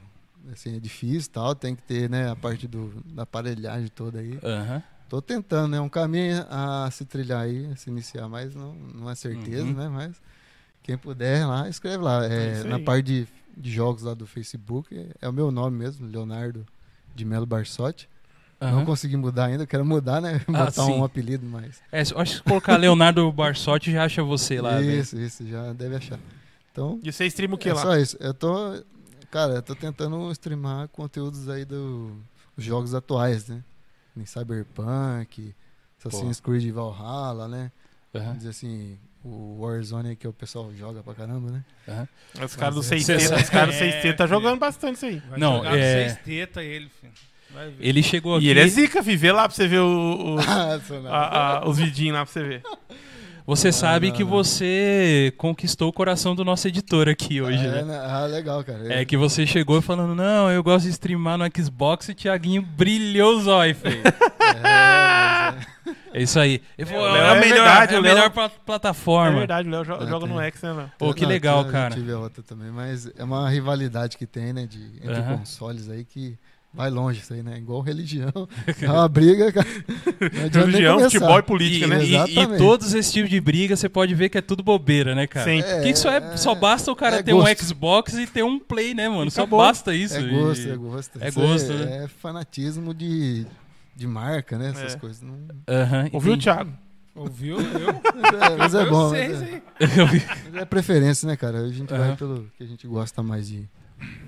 assim, 0.51 0.75
é 0.75 0.79
difícil 0.79 1.29
e 1.29 1.33
tal, 1.33 1.55
tem 1.55 1.75
que 1.75 1.81
ter, 1.83 2.09
né, 2.09 2.29
a 2.29 2.35
parte 2.35 2.67
do, 2.67 2.93
da 3.05 3.23
aparelhagem 3.23 3.87
toda 3.87 4.19
aí. 4.19 4.37
Aham. 4.43 4.83
Tô 5.09 5.21
tentando, 5.21 5.69
né? 5.71 5.81
Um 5.81 5.89
caminho 5.89 6.45
a 6.49 6.89
se 6.91 7.03
trilhar 7.03 7.41
aí, 7.41 7.65
a 7.71 7.75
se 7.75 7.89
iniciar, 7.89 8.27
mas 8.29 8.53
não, 8.53 8.73
não 8.75 9.09
é 9.09 9.15
certeza, 9.15 9.65
Uhum. 9.65 9.73
né? 9.73 9.89
Mas 9.89 10.15
quem 10.83 10.97
puder 10.97 11.45
lá, 11.47 11.67
escreve 11.67 12.03
lá. 12.03 12.23
É 12.25 12.61
É, 12.61 12.63
na 12.63 12.79
parte 12.79 13.05
de, 13.05 13.27
de 13.57 13.71
jogos 13.71 14.03
lá 14.03 14.13
do 14.13 14.27
Facebook, 14.27 14.95
é, 14.95 15.09
é 15.21 15.27
o 15.29 15.33
meu 15.33 15.51
nome 15.51 15.77
mesmo, 15.77 16.07
Leonardo 16.07 16.65
de 17.15 17.25
Melo 17.25 17.45
Barsotti. 17.45 18.07
Não 18.61 18.67
aham. 18.67 18.85
consegui 18.85 19.17
mudar 19.17 19.45
ainda, 19.45 19.65
quero 19.65 19.83
mudar, 19.85 20.21
né? 20.21 20.41
Ah, 20.47 20.65
Botar 20.65 20.85
sim. 20.85 20.91
um 20.91 21.03
apelido, 21.03 21.45
mas. 21.45 21.81
É, 21.91 22.01
acho 22.01 22.13
que 22.15 22.27
se 22.29 22.43
colocar 22.43 22.77
Leonardo 22.77 23.31
Barsotti 23.31 23.91
já 23.91 24.03
acha 24.03 24.21
você 24.21 24.61
lá, 24.61 24.79
né? 24.79 24.95
isso, 24.97 25.17
isso, 25.17 25.47
já 25.47 25.73
deve 25.73 25.95
achar. 25.95 26.19
Então, 26.71 26.99
E 27.03 27.11
você 27.11 27.25
streama 27.25 27.55
o 27.55 27.57
que 27.57 27.69
é 27.69 27.73
lá? 27.73 27.81
só 27.81 27.97
isso. 27.97 28.15
Eu 28.19 28.33
tô. 28.33 28.83
Cara, 29.31 29.55
eu 29.55 29.61
tô 29.61 29.75
tentando 29.75 30.31
streamar 30.31 30.87
conteúdos 30.89 31.49
aí 31.49 31.65
dos 31.65 32.11
jogos 32.57 32.93
atuais, 32.93 33.47
né? 33.47 33.63
Em 34.19 34.25
Cyberpunk, 34.25 35.55
Assassin's 35.97 36.39
Creed 36.39 36.71
Valhalla, 36.71 37.47
né? 37.47 37.71
Aham. 38.13 38.23
Vamos 38.25 38.37
dizer 38.39 38.49
assim, 38.49 38.97
o 39.23 39.61
Warzone 39.61 40.15
que 40.15 40.27
o 40.27 40.33
pessoal 40.33 40.71
joga 40.73 41.01
pra 41.03 41.13
caramba, 41.13 41.51
né? 41.51 41.63
aham. 41.87 42.07
Os 42.45 42.55
caras 42.55 42.75
do 42.75 42.81
Mas 42.81 42.91
é- 42.91 42.95
6T, 43.17 43.27
Cê- 43.27 43.35
os 43.35 43.49
caras 43.49 43.75
do 43.75 43.83
É, 43.83 43.91
6T 44.01 44.13
tá 44.13 44.27
filho. 44.27 44.29
jogando 44.39 44.59
bastante 44.59 44.95
isso 44.95 45.05
aí. 45.05 45.21
Vai 45.29 45.39
Não, 45.39 45.57
jogar 45.57 45.77
é- 45.77 46.03
no 46.03 46.09
seis 46.09 46.19
teta 46.25 46.63
ele, 46.63 46.89
filho. 46.89 47.13
Ele 47.79 48.03
chegou 48.03 48.35
aqui. 48.35 48.45
E 48.45 48.49
ele 48.49 48.59
é 48.59 48.67
zica. 48.67 49.01
Vê 49.01 49.31
lá 49.31 49.47
pra 49.47 49.55
você 49.55 49.67
ver 49.67 49.79
o, 49.79 50.35
o- 50.35 50.37
Ah, 50.47 50.79
a- 51.09 51.57
a- 51.57 51.67
os 51.67 51.77
vidinhos 51.79 52.13
lá 52.15 52.23
pra 52.23 52.31
você 52.31 52.43
ver. 52.43 52.61
Você 53.49 53.69
Não, 53.69 53.73
sabe 53.73 54.09
não, 54.09 54.15
que 54.15 54.23
não. 54.23 54.29
você 54.29 55.33
conquistou 55.35 55.89
o 55.89 55.93
coração 55.93 56.35
do 56.35 56.45
nosso 56.45 56.67
editor 56.67 57.09
aqui 57.09 57.41
hoje, 57.41 57.65
ah, 57.65 57.81
né? 57.83 57.93
é? 57.95 57.97
Ah, 58.05 58.25
legal, 58.27 58.63
cara. 58.63 58.93
É 58.93 59.03
que 59.03 59.17
você 59.17 59.47
chegou 59.47 59.81
falando, 59.81 60.13
não, 60.13 60.51
eu 60.51 60.61
gosto 60.61 60.85
de 60.85 60.91
streamar 60.91 61.35
no 61.35 61.45
Xbox 61.57 62.09
e 62.09 62.11
o 62.11 62.15
Thiaguinho 62.15 62.61
brilhou 62.61 63.35
os 63.39 63.47
olhos, 63.47 63.77
feio. 63.79 64.03
É, 64.61 65.89
é- 66.15 66.19
É 66.19 66.21
isso 66.23 66.39
aí. 66.39 66.61
Falou, 66.85 67.07
é, 67.07 67.11
Léo 67.13 67.21
a 67.31 67.35
é 67.35 67.39
melhor, 67.39 67.55
verdade, 67.55 67.93
é 67.93 67.97
a 67.97 68.01
melhor 68.01 68.25
É 68.35 68.49
plataforma. 68.65 69.37
verdade, 69.39 69.67
o 69.67 69.71
Léo 69.71 69.83
jo- 69.85 69.93
É, 70.03 70.07
joga 70.07 70.25
no. 70.27 70.39
X, 70.41 70.61
né, 70.61 70.73
Léo? 70.73 70.91
Pô, 70.97 71.13
que 71.13 71.21
Não, 71.23 71.29
legal, 71.29 71.65
eu 71.65 71.71
cara. 71.71 71.93
tive 71.95 72.11
a 72.11 72.17
outra 72.19 72.43
também, 72.43 72.69
mas 72.71 73.09
é 73.17 73.23
uma 73.23 73.49
rivalidade 73.49 74.17
que 74.17 74.25
tem, 74.27 74.53
né? 74.53 74.65
De, 74.67 74.79
entre 75.03 75.21
consoles 75.23 75.89
aí 75.89 76.03
que 76.05 76.37
vai 76.73 76.89
longe 76.89 77.19
isso 77.19 77.33
aí, 77.33 77.41
né? 77.43 77.57
Igual 77.57 77.81
religião. 77.81 78.31
É 78.81 78.89
uma 78.89 79.07
briga, 79.09 79.51
Religião, 80.53 80.99
futebol 80.99 81.39
e 81.39 81.43
política, 81.43 81.85
E, 81.85 81.87
né? 81.87 82.03
e- 82.27 82.39
e 82.39 82.57
todos 82.57 82.93
esses 82.93 83.11
tipos 83.11 83.29
de 83.29 83.39
briga 83.41 83.75
você 83.75 83.89
pode 83.89 84.13
ver 84.15 84.29
que 84.29 84.37
é 84.37 84.41
tudo 84.41 84.63
bobeira, 84.63 85.13
né, 85.15 85.27
cara? 85.27 85.45
Sim. 85.45 85.61
Que 85.83 85.95
só, 85.95 86.11
é, 86.11 86.37
só 86.37 86.53
basta 86.55 86.91
o 86.91 86.95
cara 86.95 87.17
é 87.17 87.23
ter 87.23 87.33
um 87.33 87.39
gosto. 87.41 87.65
Xbox 87.65 88.13
e 88.13 88.27
ter 88.27 88.43
um 88.43 88.59
Play, 88.59 88.93
né, 88.93 89.09
mano? 89.09 89.27
E 89.27 89.31
Só 89.31 89.45
basta 89.45 89.93
isso. 89.93 90.15
É 90.17 90.21
E- 90.21 90.29
gosto, 90.29 90.69
é 90.69 90.75
gosto. 90.75 91.17
é 91.21 91.31
gosto, 91.31 91.71
é, 91.71 91.75
né? 91.85 92.03
é 92.03 92.07
fanatismo 92.07 92.93
de, 92.93 93.45
de 93.95 94.07
marca, 94.07 94.57
né? 94.57 94.69
Essas 94.69 94.95
É. 94.95 94.97
coisas. 94.99 95.21
Não... 95.21 95.35
Aham, 95.67 96.09
Ouviu. 96.13 96.37
Thiago? 96.37 96.71
Ouviu? 97.15 97.57
Eu? 97.59 98.01
Mas 98.21 98.33
é, 98.41 98.55
mas 98.57 98.75
é 98.75 98.85
bom. 98.85 99.09
Vocês 99.09 99.39
Mas 99.39 99.49
é, 99.51 99.61
mas 100.53 100.61
é 100.61 100.65
preferência, 100.65 101.27
né, 101.27 101.35
cara? 101.35 101.59
A 101.59 101.69
gente 101.69 101.89
vai 101.89 102.15
pelo 102.15 102.45
que 102.57 102.63
a 102.63 102.67
gente 102.67 102.87
gosta 102.87 103.21
mais 103.21 103.47
de. 103.47 103.67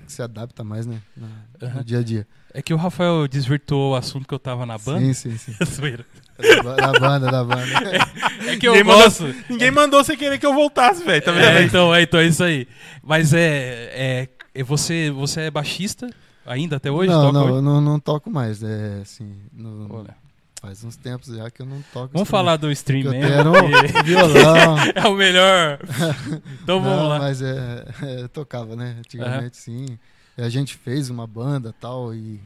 Que 0.06 0.12
se 0.12 0.22
adapta 0.22 0.62
mais, 0.64 0.86
né? 0.86 1.00
na- 1.16 1.26
Aham. 1.66 1.78
No 1.78 1.84
dia 1.84 1.98
a 1.98 2.02
dia. 2.02 2.26
É 2.54 2.60
que 2.60 2.74
o 2.74 2.76
Rafael 2.76 3.26
desvirtuou 3.28 3.92
o 3.92 3.96
assunto 3.96 4.26
que 4.28 4.34
eu 4.34 4.38
tava 4.38 4.66
na 4.66 4.76
banda. 4.78 5.00
Sim, 5.00 5.12
sim, 5.14 5.36
sim. 5.38 5.52
Da, 6.42 6.62
ba- 6.62 6.74
da 6.76 6.92
banda, 7.00 7.30
da 7.30 7.44
banda. 7.44 7.62
É 8.48 8.56
que 8.56 8.66
eu 8.66 8.72
Ninguém 8.72 8.84
mandou- 8.84 9.02
gosto. 9.04 9.34
Ninguém 9.48 9.70
mandou 9.70 10.02
você 10.04 10.16
querer 10.16 10.38
que 10.38 10.44
eu 10.46 10.52
voltasse, 10.54 11.04
velho. 11.04 11.22
Tá? 11.24 11.32
É, 11.40 11.62
então, 11.62 11.94
é, 11.94 12.02
então 12.02 12.18
é 12.18 12.26
isso 12.26 12.42
aí. 12.42 12.66
Mas 13.02 13.32
é, 13.32 13.90
é, 13.94 14.28
é 14.54 14.62
você, 14.64 15.10
você 15.10 15.42
é 15.42 15.50
baixista 15.50 16.10
ainda 16.44 16.76
até 16.76 16.90
hoje? 16.90 17.10
não, 17.10 17.30
não, 17.30 17.44
hoje? 17.44 17.52
eu 17.54 17.62
não, 17.62 17.80
não 17.80 18.00
toco 18.00 18.28
mais. 18.30 18.62
É 18.62 18.98
assim. 19.02 19.32
no- 19.52 19.86
Olha. 19.94 20.16
Faz 20.62 20.82
uns 20.84 20.96
tempos 20.96 21.34
já 21.34 21.50
que 21.50 21.60
eu 21.60 21.66
não 21.66 21.82
toco. 21.92 22.12
Vamos 22.14 22.28
falar 22.28 22.56
do 22.56 22.70
stream 22.70 23.10
mesmo. 23.10 23.30
era 23.30 23.50
um 23.50 23.68
violão. 24.04 24.76
É 24.94 25.06
o 25.08 25.14
melhor. 25.14 25.78
Então 26.62 26.80
não, 26.80 26.88
vamos 26.88 27.08
lá. 27.10 27.18
Mas 27.18 27.42
é, 27.42 27.84
é, 28.02 28.20
eu 28.22 28.28
tocava, 28.28 28.74
né? 28.76 28.96
Antigamente, 29.00 29.56
sim. 29.56 29.98
E 30.38 30.42
a 30.42 30.48
gente 30.48 30.76
fez 30.76 31.10
uma 31.10 31.26
banda 31.26 31.74
tal 31.78 32.14
e 32.14 32.40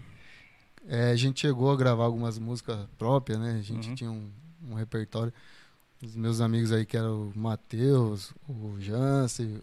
é, 0.89 1.11
a 1.11 1.17
gente 1.17 1.41
chegou 1.41 1.71
a 1.71 1.77
gravar 1.77 2.05
algumas 2.05 2.39
músicas 2.39 2.79
próprias, 2.99 3.39
né? 3.39 3.57
A 3.59 3.63
gente 3.63 3.91
Uhum. 3.91 3.95
tinha 3.95 4.11
um, 4.11 4.31
um 4.71 4.75
repertório. 4.75 5.33
Os 6.03 6.17
meus 6.17 6.41
amigos 6.41 6.73
aí, 6.73 6.85
que 6.87 6.97
eram 6.97 7.29
o 7.29 7.39
Matheus, 7.39 8.33
o 8.49 8.77
Jance, 8.81 9.61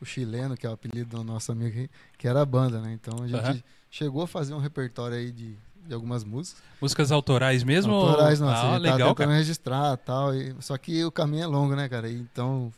o 0.00 0.04
chileno, 0.04 0.56
que 0.56 0.66
é 0.66 0.70
o 0.70 0.72
apelido 0.72 1.16
do 1.16 1.24
nosso 1.24 1.50
amigo 1.52 1.88
que 2.18 2.26
era 2.28 2.42
a 2.42 2.46
banda, 2.46 2.80
né? 2.80 2.92
Então 2.92 3.22
a 3.22 3.26
gente 3.28 3.38
Aham. 3.40 3.62
chegou 3.90 4.22
a 4.22 4.26
fazer 4.26 4.54
um 4.54 4.58
repertório 4.58 5.16
aí 5.16 5.30
de 5.32 5.56
de 5.86 5.94
algumas 5.94 6.24
músicas. 6.24 6.62
Músicas 6.80 7.12
autorais 7.12 7.62
mesmo? 7.64 7.92
ou- 7.92 8.08
Autorais, 8.08 8.40
não, 8.40 8.48
ah, 8.48 8.52
assim, 8.74 8.78
legal, 8.82 8.98
tá 8.98 9.04
tentando 9.08 9.14
cara. 9.16 9.32
registrar 9.36 9.94
e 9.94 9.96
tal. 9.98 10.34
E, 10.34 10.54
só 10.60 10.76
que 10.78 11.04
o 11.04 11.10
caminho 11.10 11.42
é 11.44 11.46
longo, 11.46 11.74
né, 11.74 11.88
cara? 11.88 12.08
E 12.08 12.14
Então, 12.16 12.72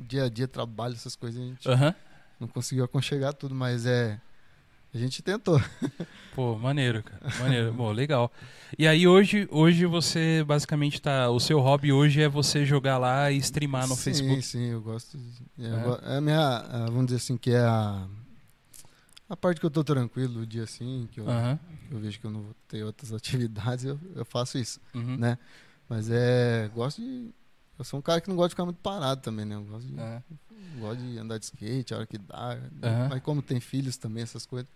dia 0.00 0.24
a 0.24 0.28
dia, 0.28 0.46
trabalho, 0.48 0.94
essas 0.94 1.16
coisas, 1.16 1.40
a 1.40 1.44
gente 1.44 1.68
não 2.40 2.48
conseguiu 2.48 2.84
aconchegar 2.84 3.32
tudo, 3.34 3.54
mas 3.54 3.86
é. 3.86 4.20
A 4.92 4.98
gente 4.98 5.22
tentou. 5.22 5.60
Pô, 6.36 6.56
maneiro, 6.56 7.02
cara. 7.02 7.20
Maneiro. 7.40 7.72
Bom, 7.72 7.90
legal. 7.90 8.30
E 8.78 8.86
aí 8.86 9.08
hoje, 9.08 9.48
hoje 9.50 9.86
você 9.86 10.44
basicamente 10.46 11.02
tá. 11.02 11.28
O 11.30 11.40
seu 11.40 11.58
hobby 11.58 11.92
hoje 11.92 12.22
é 12.22 12.28
você 12.28 12.64
jogar 12.64 12.96
lá 12.98 13.28
e 13.30 13.36
streamar 13.38 13.88
no 13.88 13.96
sim, 13.96 14.02
Facebook. 14.02 14.42
Sim, 14.42 14.66
eu 14.70 14.80
gosto. 14.80 15.18
de- 15.18 15.64
É, 15.64 15.68
eu 15.68 15.76
É. 15.76 15.82
go- 15.82 15.98
é 16.04 16.16
a 16.18 16.20
minha. 16.20 16.38
a- 16.58 16.86
vamos 16.86 17.06
dizer 17.06 17.16
assim, 17.16 17.36
que 17.36 17.50
é 17.50 17.58
a. 17.58 18.06
A 19.34 19.36
parte 19.36 19.58
que 19.58 19.66
eu 19.66 19.70
tô 19.70 19.82
tranquilo 19.82 20.42
o 20.42 20.46
dia 20.46 20.62
assim, 20.62 21.08
que 21.10 21.18
eu, 21.18 21.28
Aham. 21.28 21.58
eu 21.90 21.98
vejo 21.98 22.20
que 22.20 22.24
eu 22.24 22.30
não 22.30 22.42
vou 22.42 22.54
ter 22.68 22.84
outras 22.84 23.10
atividades, 23.12 23.84
eu, 23.84 23.98
eu 24.14 24.24
faço 24.24 24.56
isso, 24.58 24.78
Uhum. 24.94 25.16
né? 25.16 25.36
Mas 25.88 26.08
é. 26.08 26.70
Gosto 26.72 27.02
de. 27.02 27.30
Eu 27.76 27.84
sou 27.84 27.98
um 27.98 28.02
cara 28.02 28.20
que 28.20 28.28
não 28.28 28.36
gosta 28.36 28.50
de 28.50 28.52
ficar 28.54 28.64
muito 28.64 28.78
parado 28.78 29.20
também, 29.22 29.44
né? 29.44 29.56
Eu 29.56 29.64
gosto 29.64 29.86
de, 29.88 29.98
É. 29.98 30.22
gosto 30.78 31.00
de 31.02 31.18
andar 31.18 31.38
de 31.38 31.46
skate 31.46 31.92
a 31.92 31.96
hora 31.96 32.06
que 32.06 32.16
dá. 32.16 32.56
Aham. 32.82 33.08
Mas 33.10 33.22
como 33.22 33.42
tem 33.42 33.58
filhos 33.58 33.96
também, 33.96 34.22
essas 34.22 34.46
coisas, 34.46 34.68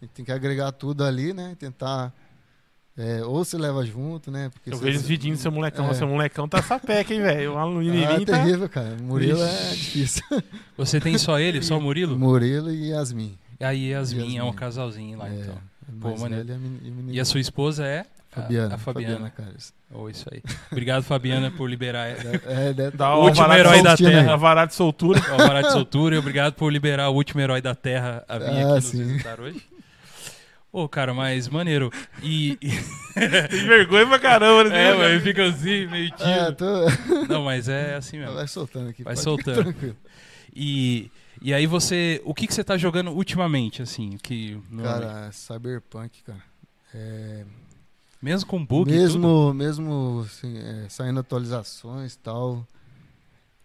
a 0.00 0.04
gente 0.06 0.12
tem 0.14 0.24
que 0.24 0.32
agregar 0.32 0.72
tudo 0.72 1.04
ali, 1.04 1.34
né? 1.34 1.50
E 1.52 1.56
tentar. 1.56 2.10
é, 2.96 3.22
ou 3.22 3.44
se 3.44 3.58
leva 3.58 3.84
junto, 3.84 4.30
né? 4.30 4.48
Porque 4.48 4.72
Eu 4.72 4.78
vejo 4.78 4.98
os 4.98 5.06
vidinhos 5.06 5.38
do 5.40 5.42
seu 5.42 5.52
molecão. 5.52 5.90
É. 5.90 5.92
Seu 5.94 6.08
molecão 6.08 6.48
tá 6.48 6.62
sapeca, 6.62 7.12
hein, 7.12 7.20
velho? 7.20 7.52
O 7.52 7.58
Alan 7.58 7.82
Ah, 8.08 8.14
é 8.14 8.24
tá... 8.24 8.38
terrível, 8.38 8.68
cara. 8.70 8.96
Murilo 9.02 9.42
é 9.42 9.68
Vixe. 9.68 9.76
difícil. 9.76 10.24
Você 10.78 10.98
tem 10.98 11.18
só 11.18 11.38
ele, 11.38 11.60
só 11.60 11.76
o 11.76 11.82
Murilo? 11.82 12.18
Murilo 12.18 12.70
e 12.72 12.88
Yasmin. 12.88 13.38
Aí 13.60 13.90
Yasmin, 13.90 14.36
é 14.38 14.42
um 14.42 14.46
Yasmin. 14.46 14.52
casalzinho 14.58 15.18
lá, 15.18 15.28
É, 15.28 15.32
então. 15.40 15.54
é 15.54 16.00
Pô, 16.00 16.14
velha 16.16 16.34
e 16.36 16.40
a 16.40 16.44
e 16.44 16.50
a 16.52 16.58
menina. 16.58 17.12
E 17.12 17.20
a 17.20 17.24
sua 17.24 17.40
esposa 17.40 17.86
é? 17.86 18.00
A- 18.00 18.42
Fabiana. 18.42 18.74
A, 18.74 18.78
Fabiana. 18.78 19.30
Caras. 19.30 19.72
Oh, 19.90 20.10
isso 20.10 20.26
aí. 20.30 20.42
Obrigado, 20.70 21.02
Fabiana, 21.04 21.50
por 21.50 21.70
liberar 21.70 22.06
É, 22.46 22.72
deve 22.74 22.96
Dá 22.96 23.14
O 23.14 23.22
o 23.22 23.24
último 23.24 23.50
herói 23.52 23.82
da 23.82 23.96
Terra. 23.96 24.32
alvará 24.32 24.66
de 24.66 24.74
soltura. 24.74 25.20
o 25.20 25.32
alvará 25.40 25.62
de 25.62 25.72
soltura 25.72 26.16
e 26.16 26.18
obrigado 26.18 26.52
por 26.54 26.70
liberar 26.70 27.08
o 27.08 27.14
último 27.14 27.40
herói 27.40 27.62
da 27.62 27.74
Terra 27.74 28.22
a 28.28 28.36
vir 28.38 28.44
Ah, 28.50 28.50
aqui 28.60 28.64
nos 28.74 28.84
sim. 28.84 29.04
visitar 29.04 29.40
hoje. 29.40 29.62
Ô, 30.70 30.86
cara, 30.86 31.14
mas 31.14 31.48
maneiro. 31.48 31.90
E. 32.22 32.58
e- 32.60 32.68
Tem 33.48 33.66
vergonha 33.66 34.06
pra 34.06 34.18
caramba, 34.18 34.64
né? 34.64 34.90
é, 34.90 34.94
mas 34.94 35.22
fica 35.22 35.46
assim, 35.46 35.86
meio 35.86 36.12
É, 36.20 36.52
tiro. 36.52 36.56
tô... 36.56 37.32
Não, 37.32 37.42
mas 37.44 37.66
é 37.70 37.94
assim 37.94 38.18
mesmo. 38.18 38.34
Vai 38.34 38.46
soltando 38.46 38.90
aqui. 38.90 39.02
Vai 39.02 39.14
pode 39.14 39.24
soltando. 39.24 39.62
Tranquilo. 39.62 39.96
E, 40.54 41.10
e 41.46 41.54
aí 41.54 41.64
você. 41.64 42.20
O 42.24 42.34
que, 42.34 42.44
que 42.46 42.52
você 42.52 42.64
tá 42.64 42.76
jogando 42.76 43.12
ultimamente, 43.12 43.80
assim? 43.80 44.18
Que, 44.20 44.60
Cara, 44.82 45.30
Cyberpunk, 45.30 46.24
cara. 46.24 46.42
É, 46.92 47.44
mesmo 48.20 48.48
com 48.48 48.66
bug 48.66 48.90
mesmo 48.90 49.54
mesmo 49.54 50.24
assim, 50.26 50.58
é, 50.58 50.88
saindo 50.88 51.20
atualizações 51.20 52.14
e 52.14 52.18
tal. 52.18 52.66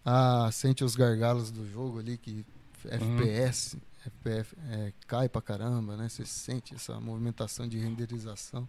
Ah, 0.04 0.48
sente 0.52 0.84
os 0.84 0.94
gargalos 0.94 1.50
do 1.50 1.68
jogo 1.68 1.98
ali, 1.98 2.16
que 2.18 2.46
Uhum. 2.84 3.16
FPS, 3.16 3.76
FPF, 4.04 4.56
é, 4.70 4.92
cai 5.06 5.28
pra 5.28 5.42
caramba, 5.42 5.96
né? 5.96 6.08
Você 6.08 6.24
sente 6.24 6.74
essa 6.74 7.00
movimentação 7.00 7.66
de 7.66 7.78
renderização. 7.78 8.68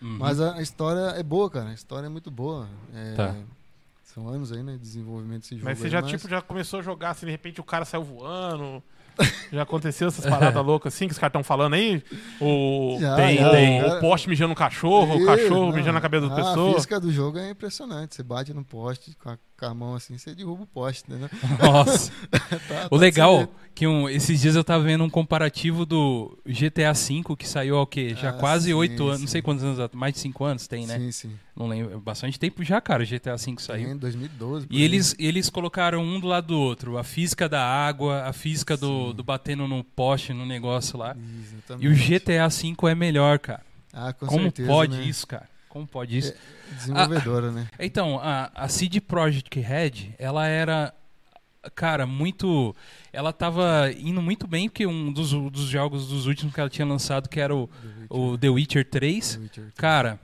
Uhum. 0.00 0.16
Mas 0.18 0.40
a, 0.40 0.54
a 0.56 0.62
história 0.62 1.18
é 1.18 1.22
boa, 1.22 1.50
cara. 1.50 1.68
A 1.68 1.74
história 1.74 2.06
é 2.06 2.10
muito 2.10 2.30
boa. 2.30 2.66
É, 2.94 3.14
Tá. 3.14 3.36
São 4.04 4.28
anos 4.28 4.52
aí, 4.52 4.62
né? 4.62 4.72
De 4.72 4.78
desenvolvimento 4.78 5.42
desse 5.42 5.54
jogo. 5.56 5.66
Mas 5.66 5.78
você 5.78 5.86
aí, 5.86 5.90
já, 5.90 6.02
tipo, 6.02 6.28
já 6.28 6.40
começou 6.42 6.80
a 6.80 6.82
jogar, 6.82 7.10
assim, 7.10 7.26
de 7.26 7.32
repente 7.32 7.60
o 7.60 7.64
cara 7.64 7.84
saiu 7.84 8.04
voando. 8.04 8.82
Já 9.52 9.62
aconteceu 9.62 10.08
essas 10.08 10.26
paradas 10.26 10.62
loucas 10.66 10.92
assim 10.92 11.06
que 11.06 11.12
os 11.12 11.18
caras 11.18 11.30
estão 11.30 11.44
falando 11.44 11.74
aí? 11.74 12.02
O, 12.40 12.96
Já, 13.00 13.14
Tem, 13.16 13.38
já, 13.38 13.50
tem. 13.50 13.80
cara. 13.80 13.96
o 13.96 14.00
poste 14.00 14.28
mijando 14.28 14.48
no 14.48 14.54
cachorro, 14.56 15.14
o 15.16 15.22
Ih, 15.22 15.24
cachorro 15.26 15.66
não. 15.66 15.72
mijando 15.72 15.92
na 15.94 16.00
cabeça 16.00 16.28
da 16.28 16.32
Ah, 16.32 16.36
pessoa. 16.36 16.70
A 16.72 16.74
física 16.74 16.98
do 17.00 17.12
jogo 17.12 17.38
é 17.38 17.50
impressionante. 17.50 18.14
Você 18.16 18.22
bate 18.24 18.52
no 18.52 18.64
poste 18.64 19.16
com 19.16 19.30
a, 19.30 19.38
com 19.64 19.70
a 19.70 19.74
mão 19.74 19.94
assim, 19.94 20.16
você 20.18 20.34
derruba 20.34 20.62
o 20.62 20.66
poste, 20.66 21.04
entendeu? 21.08 21.28
Nossa. 21.60 22.12
Tá- 22.68 22.86
O 22.90 22.96
tá 22.96 22.96
legal 22.96 23.48
que 23.74 23.86
um, 23.86 24.08
esses 24.08 24.40
dias 24.40 24.54
eu 24.54 24.62
tava 24.62 24.84
vendo 24.84 25.02
um 25.04 25.10
comparativo 25.10 25.84
do 25.84 26.38
GTA 26.46 26.92
V 26.92 27.36
que 27.36 27.46
saiu 27.46 27.76
ao 27.76 27.86
quê? 27.86 28.14
Já 28.14 28.30
Ah, 28.30 28.32
quase 28.32 28.72
oito 28.72 29.06
anos, 29.08 29.20
não 29.22 29.28
sei 29.28 29.42
quantos 29.42 29.64
anos, 29.64 29.90
mais 29.92 30.14
de 30.14 30.20
cinco 30.20 30.44
anos 30.44 30.66
tem, 30.66 30.86
né? 30.86 30.98
Sim, 30.98 31.12
sim. 31.12 31.38
Não 31.56 31.66
lembro, 31.66 31.98
bastante 32.00 32.38
tempo 32.38 32.62
já, 32.64 32.80
cara, 32.80 33.02
o 33.02 33.06
GTA 33.06 33.36
V 33.36 33.54
saiu. 33.58 33.90
Em 33.90 33.96
2012. 33.96 34.66
por 34.66 34.74
E 34.74 34.82
eles, 34.82 35.14
eles 35.18 35.50
colocaram 35.50 36.02
um 36.02 36.20
do 36.20 36.26
lado 36.26 36.48
do 36.48 36.58
outro, 36.58 36.98
a 36.98 37.04
física 37.04 37.48
da 37.48 37.64
água, 37.64 38.22
a 38.24 38.32
física 38.32 38.76
do, 38.76 39.12
do 39.12 39.22
batendo 39.24 39.66
no 39.66 39.82
poste, 39.82 40.32
no 40.32 40.46
negócio 40.46 40.98
lá. 40.98 41.16
Exatamente. 41.42 41.86
E 41.86 41.88
o 41.88 41.94
GTA 41.94 42.48
V 42.48 42.74
é 42.90 42.94
melhor, 42.94 43.38
cara. 43.38 43.62
Ah, 43.92 44.12
com 44.12 44.26
Como 44.26 44.42
certeza, 44.44 44.68
pode 44.68 44.96
né? 44.96 45.04
isso, 45.04 45.26
cara? 45.26 45.48
Como 45.74 45.88
pode 45.88 46.16
isso? 46.16 46.32
Desenvolvedora, 46.70 47.50
né? 47.50 47.66
Então, 47.80 48.20
a, 48.22 48.48
a 48.54 48.68
CD 48.68 49.00
Projekt 49.00 49.58
Red, 49.58 50.14
ela 50.20 50.46
era, 50.46 50.94
cara, 51.74 52.06
muito. 52.06 52.72
Ela 53.12 53.32
tava 53.32 53.90
indo 53.98 54.22
muito 54.22 54.46
bem, 54.46 54.68
porque 54.68 54.86
um 54.86 55.12
dos, 55.12 55.32
dos 55.32 55.64
jogos 55.66 56.06
dos 56.06 56.28
últimos 56.28 56.54
que 56.54 56.60
ela 56.60 56.70
tinha 56.70 56.86
lançado, 56.86 57.28
que 57.28 57.40
era 57.40 57.52
o, 57.52 57.68
o 58.08 58.38
The 58.38 58.50
Witcher 58.50 58.88
3, 58.88 59.34
The 59.34 59.40
Witcher. 59.40 59.72
cara, 59.74 60.20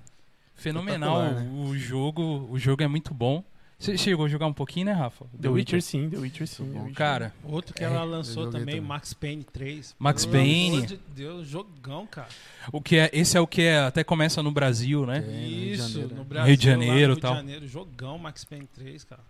fenomenal. 0.54 1.32
Né? 1.32 1.50
O 1.52 1.76
jogo, 1.76 2.46
o 2.48 2.56
jogo 2.56 2.84
é 2.84 2.86
muito 2.86 3.12
bom. 3.12 3.42
Você 3.80 3.96
chegou 3.96 4.26
a 4.26 4.28
jogar 4.28 4.46
um 4.46 4.52
pouquinho, 4.52 4.84
né, 4.86 4.92
Rafa? 4.92 5.24
The 5.40 5.48
Witcher 5.48 5.80
sim, 5.80 6.10
The 6.10 6.18
Witcher 6.18 6.46
sim. 6.46 6.70
The. 6.70 6.78
Witcher. 6.80 6.94
Cara, 6.94 7.34
Outro 7.42 7.72
que 7.74 7.82
É, 7.82 7.86
ela 7.86 8.04
lançou 8.04 8.44
também, 8.50 8.76
também. 8.76 8.80
Max 8.82 9.14
Payne 9.14 9.42
3. 9.42 9.96
Max 9.98 10.26
Pelo 10.26 10.36
Payne. 10.36 10.76
amor 10.76 10.86
de 10.86 11.00
Deus, 11.16 11.48
jogão, 11.48 12.06
cara. 12.06 12.28
o 12.70 12.80
que 12.82 12.96
é, 12.96 13.08
esse 13.12 13.38
é 13.38 13.40
o 13.40 13.46
que 13.46 13.62
é, 13.62 13.78
até 13.80 14.04
começa 14.04 14.42
no 14.42 14.52
Brasil, 14.52 15.06
né? 15.06 15.16
É, 15.16 15.20
no 15.22 15.26
Rio 15.32 15.40
de 15.40 15.72
Isso, 15.72 15.88
Janeiro, 15.92 16.08
no 16.14 16.20
né? 16.20 16.26
Brasil. 16.28 16.46
Rio 16.48 16.56
de 16.58 16.64
Janeiro, 16.66 16.92
no 16.92 16.98
Rio 17.06 17.14
de 17.14 17.20
tal. 17.22 17.34
Janeiro, 17.36 17.66
jogão 17.66 18.18
Max 18.18 18.44
Payne 18.44 18.68
3, 18.74 19.04
cara. 19.04 19.22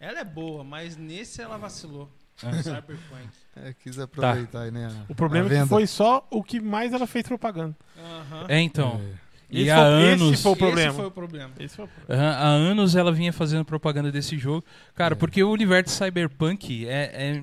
Ela 0.00 0.20
é 0.20 0.24
boa, 0.24 0.64
mas 0.64 0.96
nesse 0.96 1.42
ela 1.42 1.58
vacilou. 1.58 2.08
Cyberpunk. 2.38 3.28
É, 3.54 3.74
quis 3.82 3.98
aproveitar 3.98 4.62
aí, 4.62 4.70
né? 4.70 4.86
a- 4.86 5.12
O 5.12 5.14
problema 5.14 5.52
é 5.52 5.60
que 5.62 5.68
foi 5.68 5.86
só 5.86 6.26
o 6.30 6.42
que 6.42 6.58
mais 6.58 6.94
ela 6.94 7.06
fez 7.06 7.26
propaganda. 7.26 7.76
Aham. 7.98 8.46
É, 8.48 8.58
então. 8.60 8.98
É. 8.98 9.29
E 9.50 9.62
Esse 9.62 9.70
há 9.70 9.76
foi- 9.76 9.84
anos. 10.12 10.32
esse 10.32 10.42
foi 10.42 10.52
o 10.52 10.56
problema. 10.56 10.88
Esse 10.88 10.96
foi 10.96 11.06
o 11.06 11.10
problema. 11.10 11.50
Esse 11.58 11.76
foi 11.76 11.84
o 11.84 11.88
problema. 11.88 12.22
Aham, 12.22 12.36
há 12.38 12.46
anos 12.48 12.94
ela 12.96 13.10
vinha 13.12 13.32
fazendo 13.32 13.64
propaganda 13.64 14.12
desse 14.12 14.38
jogo. 14.38 14.64
Cara, 14.94 15.14
É. 15.14 15.16
porque 15.16 15.42
o 15.42 15.50
universo 15.50 15.94
cyberpunk 15.96 16.86
é, 16.86 17.10
é- 17.14 17.42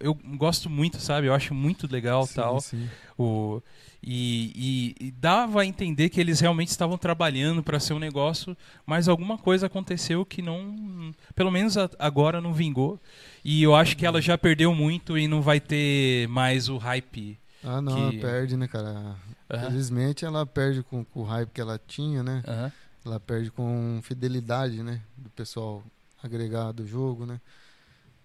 Eu 0.00 0.14
gosto 0.14 0.70
muito, 0.70 1.00
sabe? 1.00 1.26
Eu 1.26 1.34
acho 1.34 1.52
muito 1.52 1.90
legal 1.90 2.24
Sim, 2.24 2.34
tal. 2.36 2.60
sim. 2.60 2.88
O, 3.18 3.60
e, 4.00 4.94
e- 5.00 5.06
e 5.08 5.10
dava 5.10 5.62
a 5.62 5.66
entender 5.66 6.08
que 6.08 6.20
eles 6.20 6.38
realmente 6.38 6.68
estavam 6.68 6.96
trabalhando 6.96 7.64
para 7.64 7.80
ser 7.80 7.94
um 7.94 7.98
negócio, 7.98 8.56
mas 8.86 9.08
alguma 9.08 9.36
coisa 9.36 9.66
aconteceu 9.66 10.24
que 10.24 10.40
não. 10.40 11.12
Pelo 11.34 11.50
menos 11.50 11.76
a- 11.76 11.90
agora 11.98 12.40
não 12.40 12.52
vingou. 12.52 13.00
E 13.44 13.60
eu 13.60 13.74
acho 13.74 13.96
que 13.96 14.06
ela 14.06 14.22
já 14.22 14.38
perdeu 14.38 14.72
muito 14.72 15.18
e 15.18 15.26
não 15.26 15.42
vai 15.42 15.58
ter 15.58 16.28
mais 16.28 16.68
o 16.68 16.76
hype. 16.76 17.36
Ah, 17.64 17.80
não, 17.82 18.12
Que- 18.12 18.18
perde, 18.18 18.56
né, 18.56 18.68
cara? 18.68 19.16
Aham, 19.50 19.70
Felizmente 19.70 20.24
ela 20.24 20.44
perde 20.46 20.82
com, 20.82 21.04
com 21.04 21.20
o 21.20 21.24
hype 21.24 21.50
que 21.50 21.60
ela 21.60 21.78
tinha, 21.78 22.22
né? 22.22 22.42
aham, 22.46 22.72
Ela 23.04 23.18
perde 23.20 23.50
com 23.50 24.00
fidelidade, 24.02 24.82
né? 24.82 25.00
Do 25.16 25.30
pessoal 25.30 25.82
agregar 26.22 26.72
do 26.72 26.86
jogo, 26.86 27.24
né? 27.26 27.40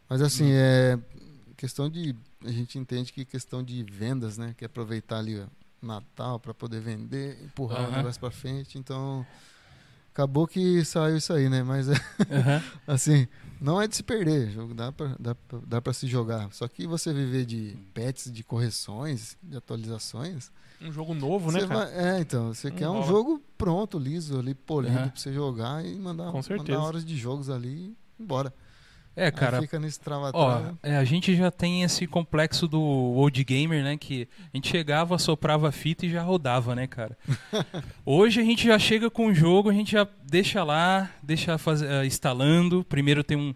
Mas 0.10 0.22
assim, 0.22 0.46
Uhum. 0.46 0.58
é 0.58 1.00
questão 1.58 1.90
de. 1.90 2.16
A 2.46 2.52
gente 2.52 2.78
entende 2.78 3.14
que 3.14 3.24
questão 3.26 3.64
de 3.64 3.84
vendas, 3.84 4.38
né? 4.38 4.54
Que 4.58 4.66
é 4.66 4.68
aproveitar 4.68 5.20
ali 5.20 5.40
o 5.40 5.50
Natal 5.82 6.40
para 6.40 6.54
poder 6.54 6.82
vender, 6.82 7.42
empurrar 7.44 7.80
o 7.80 7.88
Aham. 7.88 7.98
negócio 7.98 8.20
para 8.20 8.32
frente. 8.32 8.78
Então, 8.78 9.26
acabou 10.14 10.48
que 10.48 10.84
saiu 10.86 11.18
isso 11.18 11.34
aí, 11.34 11.50
né? 11.50 11.64
Mas 11.64 11.88
assim, 12.88 13.28
não 13.64 13.82
é 13.82 13.88
de 13.88 13.96
se 13.96 14.04
perder. 14.04 14.52
Jogo 14.52 14.74
dá 14.74 14.92
pra, 14.92 15.16
dá, 15.20 15.34
pra- 15.34 15.60
dá 15.66 15.82
pra 15.82 15.94
se 15.94 16.06
jogar. 16.06 16.52
Só 16.54 16.68
que 16.68 16.86
você 16.86 17.12
viver 17.14 17.46
de 17.46 17.76
pets, 17.94 18.32
de 18.32 18.44
correções, 18.44 19.38
de 19.42 19.58
atualizações. 19.58 20.52
Um 20.82 20.92
jogo 20.92 21.14
novo, 21.14 21.52
né, 21.52 21.66
cara? 21.66 21.86
vai- 21.86 22.18
é, 22.18 22.20
então, 22.20 22.54
você 22.54 22.70
Não 22.70 22.76
quer 22.76 22.90
um 22.90 23.04
jogo 23.08 23.42
pronto, 23.58 23.98
liso, 23.98 24.38
ali, 24.38 24.54
polido, 24.54 24.98
Aham. 24.98 25.10
pra 25.10 25.20
você 25.20 25.32
jogar 25.34 25.86
e 25.86 25.96
mandar, 25.98 26.32
mandar 26.32 26.80
horas 26.80 27.06
de 27.06 27.16
jogos 27.18 27.50
ali 27.50 27.96
e 28.20 28.22
embora. 28.24 28.54
É, 29.16 29.26
Aí 29.26 29.32
cara. 29.32 29.62
fica 29.62 29.80
nesse 29.80 30.00
Ó, 30.34 30.62
é, 30.82 30.98
a 30.98 31.04
gente 31.04 31.36
já 31.36 31.52
tem 31.52 31.84
esse 31.84 32.08
complexo 32.08 32.68
do 32.68 32.82
old 32.82 33.44
gamer, 33.44 33.84
né? 33.84 33.96
Que 33.96 34.28
a 34.52 34.58
gente 34.58 34.70
chegava, 34.70 35.18
soprava 35.20 35.70
a 35.70 35.72
fita 35.72 36.06
e 36.06 36.10
já 36.10 36.24
rodava, 36.24 36.74
né, 36.74 36.88
cara? 36.88 37.16
Hoje 38.06 38.42
a 38.42 38.44
gente 38.44 38.66
já 38.66 38.80
chega 38.80 39.10
com 39.12 39.28
o 39.28 39.34
jogo, 39.34 39.70
a 39.70 39.74
gente 39.74 39.92
já 39.92 40.08
deixa 40.26 40.64
lá, 40.64 41.10
deixa 41.22 41.58
fazer, 41.60 41.88
eh, 41.90 42.06
instalando. 42.08 42.84
Primeiro 42.84 43.24
tem 43.24 43.38
um 43.38 43.54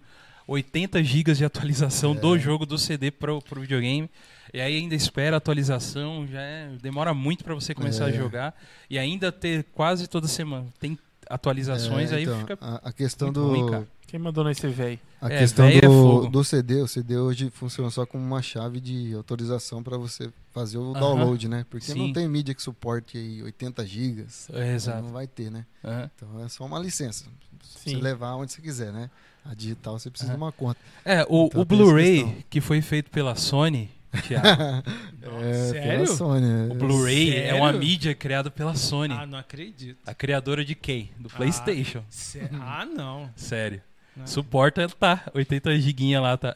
80 0.48 1.04
GB 1.04 1.34
de 1.34 1.44
atualização 1.44 2.12
É. 2.14 2.16
do 2.20 2.38
jogo 2.38 2.66
do 2.66 2.78
CD 2.78 3.10
pro, 3.10 3.42
pro 3.42 3.62
videogame. 3.62 4.10
E 4.54 4.62
aí 4.62 4.78
ainda 4.78 4.96
espera 4.96 5.36
a 5.36 5.40
atualização, 5.40 6.26
já 6.28 6.40
é- 6.40 6.70
demora 6.82 7.14
muito 7.14 7.44
para 7.44 7.54
você 7.56 7.74
começar 7.74 8.06
a 8.06 8.10
É. 8.10 8.14
jogar. 8.14 8.56
E 8.90 8.98
ainda 9.00 9.32
ter 9.32 9.66
quase 9.74 10.08
toda 10.08 10.28
semana. 10.28 10.68
Tem 10.80 10.98
atualizações, 11.30 12.12
É, 12.12 12.16
aí 12.18 12.24
então, 12.24 12.40
fica. 12.40 12.58
a, 12.62 12.90
a 12.90 12.94
questão 12.94 13.28
muito 13.28 13.40
do 13.42 13.48
ruim, 13.50 13.70
cara. 13.72 13.88
Quem 14.08 14.20
mandou 14.20 14.44
nesse 14.44 14.66
velho? 14.68 15.00
a 15.22 15.28
É, 15.32 15.40
questão 15.40 15.66
véio 15.68 15.78
é 15.80 15.82
do, 15.82 16.28
do 16.30 16.44
CD, 16.44 16.82
o 16.82 16.88
CD 16.88 17.18
hoje 17.18 17.50
funciona 17.50 17.90
só 17.90 18.06
como 18.06 18.24
uma 18.24 18.42
chave 18.42 18.80
de 18.80 19.14
autorização 19.14 19.84
para 19.84 19.98
você 19.98 20.32
fazer 20.54 20.78
o 20.78 20.92
Aham. 20.92 21.00
download, 21.00 21.48
né? 21.50 21.66
Porque 21.70 21.92
Sim. 21.92 22.08
não 22.08 22.14
tem 22.14 22.28
mídia 22.28 22.56
que 22.56 22.62
suporte 22.62 23.18
aí 23.18 23.44
80 23.44 23.86
gigas. 23.86 24.48
É, 24.54 24.74
exato. 24.74 25.04
Não 25.04 25.12
vai 25.12 25.28
ter, 25.28 25.52
né? 25.52 25.66
Aham. 25.84 26.10
Então 26.16 26.44
é 26.46 26.48
só 26.50 26.66
uma 26.66 26.80
licença. 26.80 27.26
Sim. 27.62 27.96
Você 27.96 27.98
levar 27.98 28.36
onde 28.36 28.54
você 28.54 28.62
quiser, 28.62 28.94
né? 28.94 29.10
A 29.44 29.54
digital 29.54 30.00
você 30.00 30.10
precisa 30.10 30.32
Aham. 30.32 30.38
de 30.40 30.44
uma 30.46 30.52
conta. 30.54 30.80
É, 31.04 31.24
o, 31.28 31.48
Então 31.48 31.62
o 31.62 31.66
Blu-ray, 31.66 32.46
que 32.50 32.62
foi 32.62 32.82
feito 32.82 33.10
pela 33.12 33.36
Sony, 33.36 33.90
Thiago, 34.26 34.48
é, 35.44 35.54
sério? 35.70 36.08
Sony. 36.08 36.46
é. 36.46 36.72
o 36.74 36.76
Blu-ray 36.76 37.36
é 37.36 37.54
uma 37.54 37.74
mídia 37.74 38.16
criada 38.16 38.50
pela 38.50 38.74
Sony. 38.76 39.14
Ah, 39.14 39.26
não 39.26 39.38
acredito. 39.38 39.98
A 40.06 40.14
criadora 40.14 40.64
de 40.64 40.76
quem? 40.76 41.12
Do 41.20 41.30
PlayStation. 41.30 42.04
Sé- 42.10 42.50
Ah, 42.54 42.86
não. 42.86 43.30
Sério. 43.36 43.82
Não. 44.18 44.26
Suporta, 44.28 44.88
tá. 45.00 45.22
80 45.34 45.80
giguinha 45.80 46.20
lá, 46.20 46.36
tá. 46.38 46.56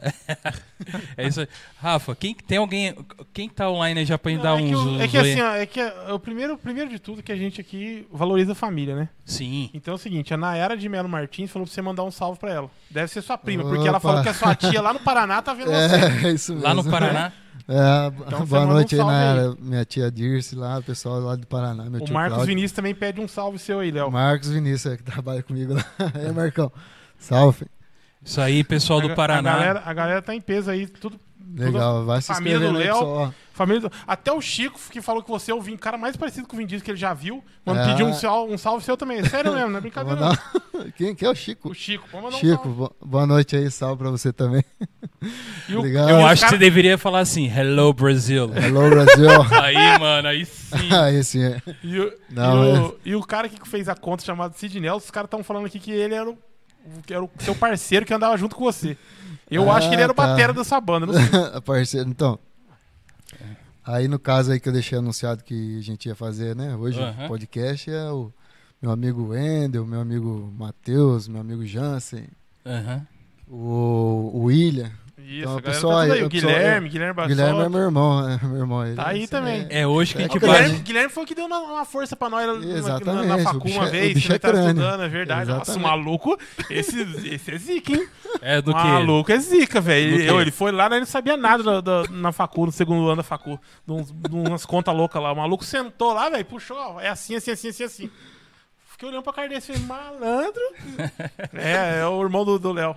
é 1.15 1.27
isso 1.27 1.41
aí. 1.41 1.47
Rafa, 1.79 2.15
quem 2.15 2.33
tem 2.33 2.57
alguém. 2.57 2.95
Quem 3.33 3.47
tá 3.47 3.69
online 3.69 4.03
já 4.05 4.17
pra 4.17 4.35
dar 4.37 4.59
é, 4.59 4.63
que, 4.67 4.75
uns. 4.75 4.79
o- 4.85 5.01
é 5.01 5.07
que 5.07 5.17
oi? 5.17 5.31
assim, 5.31 5.41
ó, 5.41 5.53
é 5.53 5.65
que 5.65 5.79
é 5.79 6.13
o 6.13 6.19
primeiro, 6.19 6.57
primeiro 6.57 6.89
de 6.89 6.99
tudo 6.99 7.21
que 7.23 7.31
a 7.31 7.35
gente 7.37 7.61
aqui 7.61 8.07
valoriza 8.11 8.53
a 8.53 8.55
família, 8.55 8.95
né? 8.95 9.09
Sim. 9.25 9.69
Então 9.73 9.93
é 9.93 9.95
o 9.95 9.99
seguinte, 9.99 10.33
a 10.33 10.37
Nayara 10.37 10.75
de 10.75 10.89
Melo 10.89 11.07
Martins 11.07 11.51
falou 11.51 11.65
pra 11.65 11.73
você 11.73 11.81
mandar 11.81 12.03
um 12.03 12.11
salve 12.11 12.39
pra 12.39 12.51
ela. 12.51 12.69
Deve 12.89 13.07
ser 13.09 13.21
sua 13.21 13.37
prima, 13.37 13.63
porque 13.63 13.87
ela 13.87 13.97
Opa. 13.97 14.07
falou 14.09 14.23
que 14.23 14.29
a 14.29 14.33
sua 14.33 14.55
tia 14.55 14.81
lá 14.81 14.93
no 14.93 14.99
Paraná 14.99 15.41
tá 15.41 15.53
vendo 15.53 15.67
você. 15.71 15.95
É, 15.95 16.27
é 16.27 16.31
isso 16.33 16.53
mesmo. 16.53 16.67
Lá 16.67 16.73
no 16.73 16.83
Paraná. 16.83 17.31
É, 17.67 18.07
Então 18.27 18.45
boa 18.45 18.61
manda 18.61 18.71
um 18.71 18.75
noite 18.75 18.95
aí, 18.95 19.05
Nayara. 19.05 19.55
Minha 19.59 19.85
tia 19.85 20.11
Dirce 20.11 20.55
lá, 20.55 20.79
o 20.79 20.83
pessoal 20.83 21.19
lá 21.19 21.35
do 21.35 21.45
Paraná. 21.47 21.85
Meu 21.89 22.01
O 22.01 22.05
tio 22.05 22.13
Marcos 22.13 22.33
Cláudio. 22.33 22.47
Vinícius 22.47 22.71
também 22.73 22.93
pede 22.95 23.21
um 23.21 23.27
salve 23.27 23.59
seu 23.59 23.79
aí, 23.79 23.91
Léo. 23.91 24.11
Marcos 24.11 24.49
Vinícius, 24.49 24.93
é, 24.93 24.97
que 24.97 25.03
trabalha 25.03 25.41
comigo 25.43 25.75
lá. 25.75 25.85
É, 26.15 26.31
Marcão. 26.31 26.71
Salve. 27.21 27.65
Isso 28.23 28.39
aí, 28.41 28.63
pessoal 28.63 28.99
A 28.99 29.01
do 29.03 29.15
Paraná. 29.15 29.51
A 29.51 29.53
galera, 29.55 29.81
a 29.85 29.93
galera 29.93 30.21
tá 30.21 30.35
em 30.35 30.41
peso 30.41 30.69
aí, 30.69 30.87
tudo. 30.87 31.19
Legal, 31.53 32.05
vai 32.05 32.21
se 32.21 32.27
família 32.33 32.59
do 32.59 32.71
Léo. 32.71 33.33
Família 33.53 33.81
do- 33.81 33.91
Até 34.07 34.31
o 34.31 34.39
Chico, 34.39 34.79
que 34.89 35.01
falou 35.01 35.21
que 35.21 35.29
você 35.29 35.51
é 35.51 35.53
o 35.55 35.59
Vin- 35.59 35.75
cara 35.75 35.97
mais 35.97 36.15
parecido 36.15 36.47
com 36.47 36.55
o 36.55 36.57
Vin 36.59 36.65
Diesel 36.65 36.85
que 36.85 36.91
ele 36.91 36.97
já 36.97 37.13
viu. 37.13 37.43
Mano, 37.65 37.81
É. 37.81 37.87
pediu 37.89 38.05
um, 38.05 38.13
sal- 38.13 38.47
um 38.47 38.57
salve 38.57 38.85
seu 38.85 38.95
também. 38.95 39.21
Sério 39.25 39.53
mesmo, 39.53 39.69
não 39.69 39.77
é 39.77 39.81
brincadeira. 39.81 40.19
não. 40.19 40.91
Quem 40.95 41.13
que 41.13 41.25
é 41.25 41.29
o 41.29 41.35
Chico? 41.35 41.69
O 41.69 41.73
Chico, 41.73 42.07
um 42.17 42.31
Chico, 42.31 42.69
bo- 42.69 42.95
boa 43.05 43.27
noite 43.27 43.55
aí, 43.57 43.69
salve 43.69 43.97
pra 44.01 44.09
você 44.09 44.31
também. 44.31 44.63
E 45.67 45.75
o- 45.75 45.79
Obrigado. 45.79 46.09
Eu 46.09 46.19
e 46.21 46.23
acho 46.23 46.35
que 46.35 46.39
cara- 46.41 46.51
você 46.51 46.57
deveria 46.57 46.97
falar 46.97 47.19
assim: 47.19 47.47
Hello, 47.51 47.91
Brasil. 47.93 48.49
Hello, 48.55 48.89
Brasil. 48.89 49.27
aí, 49.61 49.99
mano, 49.99 50.27
aí 50.29 50.45
sim. 50.45 50.93
aí 50.93 51.23
sim, 51.23 51.43
é. 51.43 51.61
E 51.83 51.99
o, 51.99 52.13
Não, 52.29 52.63
e, 52.63 52.79
o, 52.79 52.99
e 53.07 53.15
o 53.15 53.21
cara 53.23 53.49
que 53.49 53.67
fez 53.67 53.89
a 53.89 53.95
conta 53.95 54.23
chamado 54.23 54.55
Sid 54.55 54.79
Nelson, 54.79 55.05
os 55.05 55.11
caras 55.11 55.27
estão 55.27 55.43
falando 55.43 55.65
aqui 55.65 55.77
que 55.79 55.91
ele 55.91 56.15
era 56.15 56.29
o, 56.29 56.33
que 56.35 56.39
era 57.09 57.23
o 57.23 57.29
seu 57.39 57.55
parceiro 57.55 58.05
que 58.05 58.13
andava 58.13 58.37
junto 58.37 58.55
com 58.55 58.63
você. 58.63 58.97
Eu 59.49 59.69
Ah, 59.71 59.75
acho 59.77 59.89
que 59.89 59.95
ele 59.95 60.01
era 60.03 60.11
o 60.11 60.15
tá. 60.15 60.27
batera 60.27 60.53
dessa 60.53 60.79
banda, 60.79 61.05
não 61.05 61.13
sei. 61.13 61.23
Parceiro, 61.61 62.09
então. 62.09 62.39
Aí 63.85 64.07
no 64.07 64.19
caso 64.19 64.51
aí 64.51 64.59
que 64.59 64.69
eu 64.69 64.73
deixei 64.73 64.97
anunciado 64.97 65.43
que 65.43 65.77
a 65.77 65.81
gente 65.81 66.07
ia 66.07 66.15
fazer, 66.15 66.55
né? 66.55 66.75
Hoje 66.75 66.99
o 67.01 67.27
podcast 67.27 67.89
é 67.89 68.09
o 68.11 68.31
meu 68.81 68.91
amigo 68.91 69.27
Wendel, 69.29 69.85
meu 69.85 69.99
amigo 69.99 70.53
Matheus, 70.57 71.27
meu 71.27 71.41
amigo 71.41 71.65
Jansen, 71.65 72.27
Aham. 72.65 73.05
o, 73.47 74.31
o 74.33 74.43
William. 74.45 74.91
Isso, 75.23 75.43
Então, 75.43 75.57
a 75.57 75.61
tá 75.61 75.71
tudo 75.73 76.13
aí. 76.13 76.23
O 76.23 76.29
Guilherme, 76.29 76.89
Guilherme 76.89 77.11
O 77.11 77.15
Bassoli. 77.15 77.35
Guilherme 77.35 77.61
é 77.63 77.69
meu 77.69 77.79
irmão, 77.81 78.21
né? 78.27 78.39
Meu 78.43 78.57
irmão. 78.57 78.85
ele- 78.85 78.95
Tá 78.95 79.07
aí 79.09 79.19
esse 79.23 79.31
também. 79.31 79.67
É 79.69 79.87
hoje 79.87 80.13
que 80.13 80.17
a 80.17 80.21
É 80.21 80.23
gente 80.27 80.39
que 80.39 80.45
O 80.45 80.47
vai. 80.47 80.61
Guilherme, 80.61 80.79
Guilherme 80.83 81.09
foi 81.09 81.23
o 81.23 81.25
que 81.27 81.35
deu 81.35 81.45
uma, 81.45 81.59
uma 81.59 81.85
força 81.85 82.15
pra 82.15 82.29
nós 82.29 82.45
na- 82.47 82.53
na, 82.55 82.77
Exatamente, 82.77 83.27
na, 83.27 83.37
facu 83.39 83.67
uma 83.69 83.87
é- 83.87 83.89
vez, 83.89 84.13
bicho 84.13 84.27
que 84.27 84.31
é 84.31 84.35
ele 84.35 84.39
tá 84.39 84.47
crânio. 84.49 84.67
estudando, 84.69 85.03
é 85.03 85.07
verdade. 85.07 85.49
Nossa, 85.49 85.59
o 85.71 85.75
Exatamente. 85.75 85.83
maluco, 86.05 86.39
esse, 86.69 87.01
esse 87.33 87.51
é 87.51 87.57
zica, 87.57 87.93
hein? 87.93 88.07
É 88.41 88.61
do 88.61 88.71
o 88.71 88.73
que? 88.75 88.83
maluco 88.83 89.31
é 89.31 89.37
zica, 89.39 89.79
Do 89.79 89.85
velho. 89.85 90.15
Ele, 90.15 90.29
ele 90.41 90.51
foi 90.51 90.71
lá, 90.71 90.89
né, 90.89 90.95
ele 90.95 91.01
não 91.01 91.07
sabia 91.07 91.37
nada 91.37 91.63
da- 91.63 91.81
da- 91.81 92.03
na 92.11 92.31
facu, 92.31 92.65
no 92.65 92.71
segundo 92.71 93.05
ano 93.07 93.17
da 93.17 93.23
facu. 93.23 93.59
De, 93.85 93.93
uns- 93.93 94.11
de 94.11 94.35
umas 94.35 94.65
contas 94.65 94.95
loucas 94.95 95.21
lá. 95.21 95.31
O 95.31 95.35
maluco 95.37 95.63
sentou 95.63 96.13
lá, 96.13 96.29
velho, 96.29 96.45
puxou, 96.45 96.77
ó, 96.77 96.99
é 96.99 97.09
assim, 97.09 97.35
assim, 97.35 97.51
assim, 97.51 97.69
assim, 97.69 97.83
assim. 97.83 98.09
Fiquei 98.89 99.07
olhando 99.09 99.23
pra 99.23 99.33
cara 99.33 99.47
dele 99.47 99.59
e 99.59 99.61
falei, 99.61 99.81
malandro. 99.83 100.61
é, 101.53 101.99
é 102.01 102.05
o 102.07 102.21
irmão 102.21 102.45
do 102.45 102.59
do 102.59 102.71
Léo. 102.71 102.95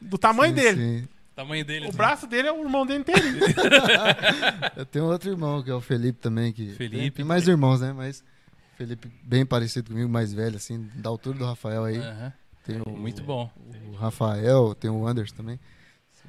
Do 0.00 0.18
tamanho 0.18 0.54
Sim, 0.54 0.60
dele. 0.62 0.76
sim. 1.00 1.08
Tamanho 1.34 1.64
dele. 1.64 1.86
O 1.86 1.88
assim. 1.88 1.96
braço 1.96 2.26
dele 2.26 2.48
é 2.48 2.52
o 2.52 2.60
irmão 2.62 2.84
dele 2.84 3.00
inteirinho. 3.00 3.40
Eu 4.76 4.84
tenho 4.84 5.06
outro 5.06 5.30
irmão, 5.30 5.62
que 5.62 5.70
é 5.70 5.74
o 5.74 5.80
Felipe 5.80 6.18
também, 6.20 6.52
que 6.52 6.72
Felipe. 6.72 6.96
tem, 6.96 7.10
tem 7.10 7.24
mais 7.24 7.48
irmãos, 7.48 7.80
né? 7.80 7.92
Mas 7.92 8.22
Felipe 8.76 9.10
bem 9.22 9.44
parecido 9.46 9.90
comigo, 9.90 10.08
mais 10.10 10.32
velho, 10.32 10.56
assim, 10.56 10.88
da 10.94 11.08
altura 11.08 11.38
do 11.38 11.44
Rafael 11.46 11.84
aí. 11.84 11.98
Tem 12.64 12.80
o, 12.84 12.90
Muito 12.90 13.22
bom. 13.22 13.50
o 13.90 13.96
Rafael, 13.96 14.74
tem 14.74 14.90
o 14.90 15.06
Anderson 15.06 15.34
também. 15.36 15.58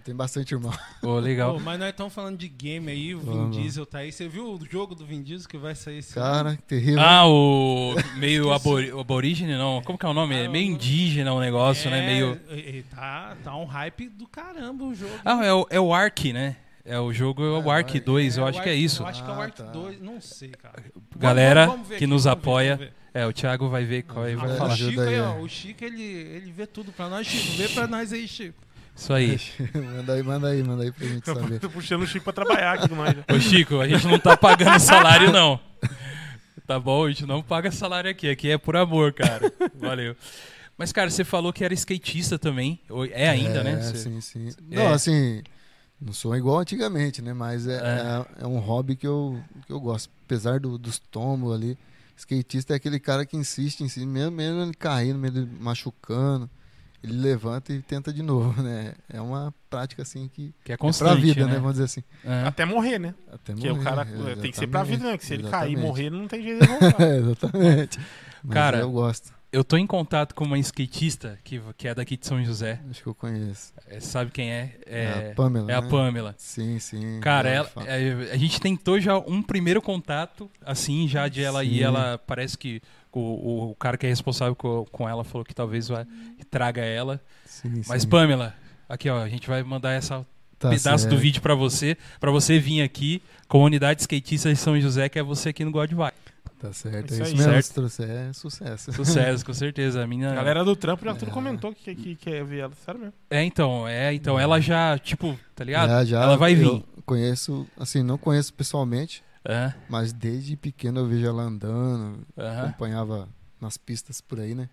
Tem 0.04 0.14
bastante 0.14 0.54
irmão. 0.54 0.74
Pô, 1.00 1.18
legal. 1.18 1.54
Pô, 1.54 1.60
mas 1.62 1.80
nós 1.80 1.90
estamos 1.90 2.14
falando 2.14 2.38
de 2.38 2.50
game 2.50 2.92
aí, 2.92 3.16
o 3.16 3.20
Vin 3.20 3.26
Vamos. 3.26 3.56
Diesel 3.58 3.86
tá 3.86 4.00
aí. 4.00 4.12
Você 4.12 4.28
viu 4.28 4.54
o 4.54 4.60
jogo 4.70 4.94
do 4.96 5.06
Vin 5.06 5.22
Diesel 5.24 5.48
que 5.48 5.58
vai 5.58 5.74
sair 5.76 6.00
esse 6.00 6.20
ano? 6.20 6.28
Cara, 6.30 6.56
que 6.58 6.62
terrível. 6.64 7.00
Ah, 7.00 7.26
o 7.26 7.96
meio 8.18 8.52
abori 8.52 8.92
aborígene, 8.92 9.54
não. 9.56 9.82
Como 9.84 9.98
que 9.98 10.06
é 10.06 10.10
o 10.10 10.14
nome? 10.14 10.36
É 10.36 10.48
meio 10.50 10.70
indígena 10.72 11.32
o 11.34 11.40
negócio, 11.40 11.90
né? 11.90 12.06
Meio. 12.06 12.38
é, 12.50 12.80
é, 12.80 12.84
tá, 12.94 13.38
tá 13.44 13.56
um 13.56 13.64
hype 13.66 14.10
do 14.10 14.28
caramba 14.28 14.84
o 14.84 14.94
jogo. 14.94 15.14
Ah, 15.24 15.46
é 15.46 15.54
o, 15.54 15.66
é 15.70 15.80
o 15.80 15.94
Ark, 15.94 16.34
né? 16.34 16.58
É 16.84 17.00
o 17.00 17.14
jogo, 17.14 17.42
é 17.42 17.50
o 17.66 17.72
Ah, 17.72 17.76
Ark 17.76 17.92
Ark. 17.96 18.00
2, 18.02 18.38
eu 18.38 18.44
o 18.44 18.48
acho 18.48 18.62
que 18.62 18.68
é 18.68 18.74
Ark- 18.74 18.84
isso. 18.84 19.04
Eu 19.04 19.08
acho 19.08 19.24
que 19.24 19.30
é 19.32 19.34
o 19.34 19.38
Ah, 19.38 19.44
Ark 19.44 19.58
tá. 19.58 19.64
2, 19.72 20.02
não 20.02 20.20
sei, 20.20 20.50
cara. 20.50 20.84
Galera 21.16 21.62
Vamos- 21.62 21.76
vamos 21.76 21.88
ver 21.88 21.98
que 21.98 22.06
nos 22.08 22.28
apoia. 22.28 22.92
É, 23.14 23.26
o 23.26 23.32
Thiago 23.32 23.70
vai 23.70 23.86
ver 23.86 24.02
qual 24.04 24.26
aí 24.26 24.36
vai 24.36 24.50
É, 24.50 24.54
o 24.54 24.58
falar. 24.58 24.74
ajuda 24.74 24.90
Chico 24.92 25.02
aí, 25.02 25.22
ó, 25.22 25.36
é. 25.38 25.40
o 25.40 25.48
Chico 25.48 25.86
ele, 25.86 26.04
ele 26.04 26.52
vê 26.52 26.68
tudo 26.68 26.92
pra 26.92 27.08
nós, 27.08 27.26
Chico. 27.26 27.56
Vê 27.58 27.70
pra 27.70 27.88
nós 27.88 28.12
aí, 28.12 28.28
Chico. 28.28 28.62
Isso 28.96 29.12
aí. 29.14 29.40
manda 29.74 30.14
aí, 30.14 30.24
manda 30.24 30.48
aí, 30.50 30.64
manda 30.64 30.84
aí 30.84 30.92
pra 30.92 31.08
gente 31.08 31.26
saber. 31.26 31.60
Tô 31.60 31.70
puxando 31.70 32.04
o 32.04 32.08
Chico 32.08 32.24
pra 32.24 32.34
trabalhar 32.34 32.74
aqui 32.74 32.88
do 32.88 32.96
nós. 32.96 33.16
já. 33.16 33.36
Ô 33.36 33.40
Chico, 33.40 33.80
a 33.80 33.88
gente 33.88 34.06
não 34.08 34.20
tá 34.20 34.38
pagando 34.38 34.80
salário, 34.80 35.32
não. 35.32 35.60
Tá 36.68 36.80
bom? 36.80 37.06
A 37.06 37.10
gente 37.10 37.26
não 37.26 37.42
paga 37.42 37.72
salário 37.72 38.10
aqui. 38.10 38.30
Aqui 38.30 38.50
é 38.52 38.58
por 38.58 38.76
amor, 38.76 39.12
cara. 39.14 39.52
Valeu. 39.76 40.16
Mas, 40.78 40.92
cara, 40.92 41.10
você 41.10 41.24
falou 41.24 41.52
que 41.52 41.64
era 41.64 41.74
skatista 41.74 42.38
também. 42.40 42.80
Ou- 42.90 43.06
É 43.06 43.30
ainda, 43.30 43.60
é, 43.60 43.64
né? 43.64 43.82
Você- 43.82 43.98
Sim, 43.98 44.22
sim. 44.22 44.50
É. 44.72 44.76
Não, 44.76 44.94
assim, 44.94 45.44
não 46.00 46.14
sou 46.14 46.36
igual 46.36 46.60
antigamente, 46.60 47.22
né? 47.22 47.34
Mas 47.34 47.68
é, 47.68 47.76
É. 47.76 47.78
é. 48.40 48.44
é 48.44 48.48
um 48.48 48.60
hobby 48.60 48.96
que 48.96 49.06
eu, 49.08 49.40
que 49.68 49.74
eu 49.74 49.80
gosto. 49.80 50.10
Apesar 50.26 50.60
do- 50.60 50.78
dos 50.78 51.00
tombos 51.00 51.54
ali. 51.54 51.78
Skatista 52.16 52.74
é 52.74 52.76
aquele 52.78 53.00
cara 53.00 53.26
que 53.26 53.36
insiste 53.36 53.82
em 53.82 53.90
si, 53.90 54.06
mesmo, 54.06 54.32
mesmo 54.32 54.62
ele 54.62 54.74
caindo, 54.74 55.18
mesmo 55.20 55.40
ele 55.40 55.50
machucando. 55.60 56.50
Ele 57.04 57.18
levanta 57.18 57.74
e 57.74 57.82
tenta 57.82 58.14
de 58.14 58.24
novo, 58.24 58.62
né? 58.62 58.94
É 59.12 59.20
uma 59.20 59.54
prática 59.70 60.02
assim 60.04 60.30
que 60.30 60.54
Que 60.64 60.72
é 60.72 60.76
é 60.76 60.78
constante, 60.78 61.12
pra 61.12 61.20
vida, 61.22 61.46
né? 61.46 61.54
né? 61.54 61.58
Vamos 61.60 61.74
dizer 61.74 61.84
assim. 61.86 62.04
É. 62.24 62.44
Até 62.48 62.64
morrer, 62.66 62.98
né? 63.00 63.14
Até 63.32 63.54
Porque 63.54 63.70
o 63.70 63.76
morrer, 63.76 63.84
cara 63.84 64.02
é, 64.32 64.36
tem 64.36 64.52
que 64.52 64.58
ser 64.58 64.68
pra 64.68 64.84
vida, 64.84 65.04
né? 65.12 65.18
Que 65.18 65.26
se 65.26 65.34
ele 65.34 65.44
cair 65.44 65.72
e 65.72 65.74
exatamente. 65.74 65.82
morrer, 65.88 66.10
não 66.10 66.28
tem 66.28 66.42
jeito 66.42 66.62
de 66.62 66.68
voltar. 66.68 67.02
É, 67.02 67.18
exatamente. 67.20 68.00
Mas 68.44 68.54
Cara, 68.54 68.78
eu 68.80 68.92
gosto. 68.92 69.34
Eu 69.52 69.64
tô 69.64 69.78
em 69.78 69.86
contato 69.86 70.34
com 70.34 70.46
uma 70.46 70.58
skatista 70.58 71.38
que, 71.44 71.62
que 71.78 71.88
é 71.88 71.94
daqui 71.94 72.18
de 72.18 72.26
São 72.26 72.44
José. 72.44 72.80
Acho 72.90 73.04
que 73.04 73.08
eu 73.08 73.14
conheço. 73.14 73.72
É, 73.88 74.00
sabe 74.00 74.32
quem 74.32 74.52
é? 74.52 74.76
É, 74.88 75.04
É, 75.04 75.32
a 75.32 75.36
Pamela. 75.36 75.72
é 75.72 75.76
a 75.76 75.82
né? 75.82 75.90
Pamela. 75.90 76.36
Sim, 76.40 76.80
sim. 76.80 77.20
Cara, 77.20 77.50
ela, 77.50 77.72
é, 77.86 78.32
a 78.32 78.38
gente 78.38 78.60
tentou 78.60 79.00
já 79.00 79.16
um 79.20 79.44
primeiro 79.44 79.80
contato, 79.80 80.50
assim, 80.66 81.08
já 81.08 81.28
de 81.28 81.44
ela, 81.44 81.64
e 81.64 81.78
Sim. 81.78 81.84
ela 81.84 82.18
parece 82.26 82.58
que 82.58 82.82
o, 83.20 83.72
o, 83.72 83.76
cara 83.76 83.98
que 83.98 84.06
é 84.06 84.10
responsável 84.10 84.56
com, 84.56 84.86
com 84.92 85.08
ela 85.08 85.24
falou 85.24 85.46
que 85.46 85.54
talvez 85.54 85.88
vai, 85.88 86.06
traga 86.50 86.82
ela. 86.82 87.22
Sim, 87.46 87.82
Mas, 87.88 88.04
sim. 88.04 88.10
Pamela, 88.10 88.54
aqui 88.88 89.10
ó, 89.10 89.22
a 89.22 89.30
gente 89.30 89.48
vai 89.48 89.64
mandar 89.64 89.92
essa 89.92 90.26
Tá 90.60 90.70
pedaço 90.70 91.06
do 91.06 91.12
certo. 91.12 91.18
vídeo 91.18 91.42
pra 91.42 91.56
você, 91.56 91.98
pra 92.22 92.32
você 92.32 92.58
vir 92.58 92.82
aqui, 92.82 93.22
Comunidade 93.50 94.02
Skatista 94.02 94.50
de 94.50 94.56
São 94.56 94.80
José, 94.80 95.10
que 95.10 95.20
é 95.20 95.24
você 95.24 95.50
aqui 95.50 95.66
no 95.66 95.72
God 95.72 95.92
Vai. 95.92 96.14
Tá 96.64 96.72
certo, 96.72 97.12
Isso 97.12 97.22
é 97.22 97.26
isso 97.26 97.36
mesmo. 97.36 97.52
Certo. 97.52 97.66
Se 97.66 97.74
trouxer, 97.74 98.10
é 98.10 98.32
sucesso. 98.32 98.94
Sucesso, 98.94 99.44
com 99.46 99.54
certeza. 99.54 100.02
A 100.02 100.08
minha... 100.08 100.32
A 100.32 100.36
galera 100.36 100.64
do 100.64 100.78
trampo 100.78 101.04
já 101.04 101.14
tudo 101.14 101.30
É. 101.30 101.34
comentou 101.34 101.74
que, 101.74 101.94
que 101.94 102.16
quer 102.16 102.46
ver 102.46 102.60
ela. 102.60 102.72
Sério 102.86 103.02
mesmo. 103.02 103.14
É, 103.30 103.44
então, 103.44 103.86
é, 103.86 104.14
então, 104.14 104.40
ela 104.40 104.62
já, 104.62 104.98
tipo, 104.98 105.38
tá 105.54 105.66
ligado? 105.66 105.90
Já, 105.90 106.06
já, 106.06 106.24
ela 106.24 106.38
vai 106.38 106.56
vir. 106.56 106.82
Conheço, 107.06 107.68
assim, 107.78 108.02
não 108.02 108.18
conheço 108.18 108.54
pessoalmente, 108.54 109.22
É, 109.46 109.74
mas 109.90 110.14
desde 110.14 110.56
pequeno 110.56 111.02
eu 111.02 111.08
vejo 111.08 111.26
ela 111.28 111.44
andando, 111.44 112.26
aham. 112.38 112.64
acompanhava 112.68 113.28
nas 113.60 113.78
pistas 113.78 114.22
por 114.22 114.40
aí, 114.40 114.56
né? 114.56 114.70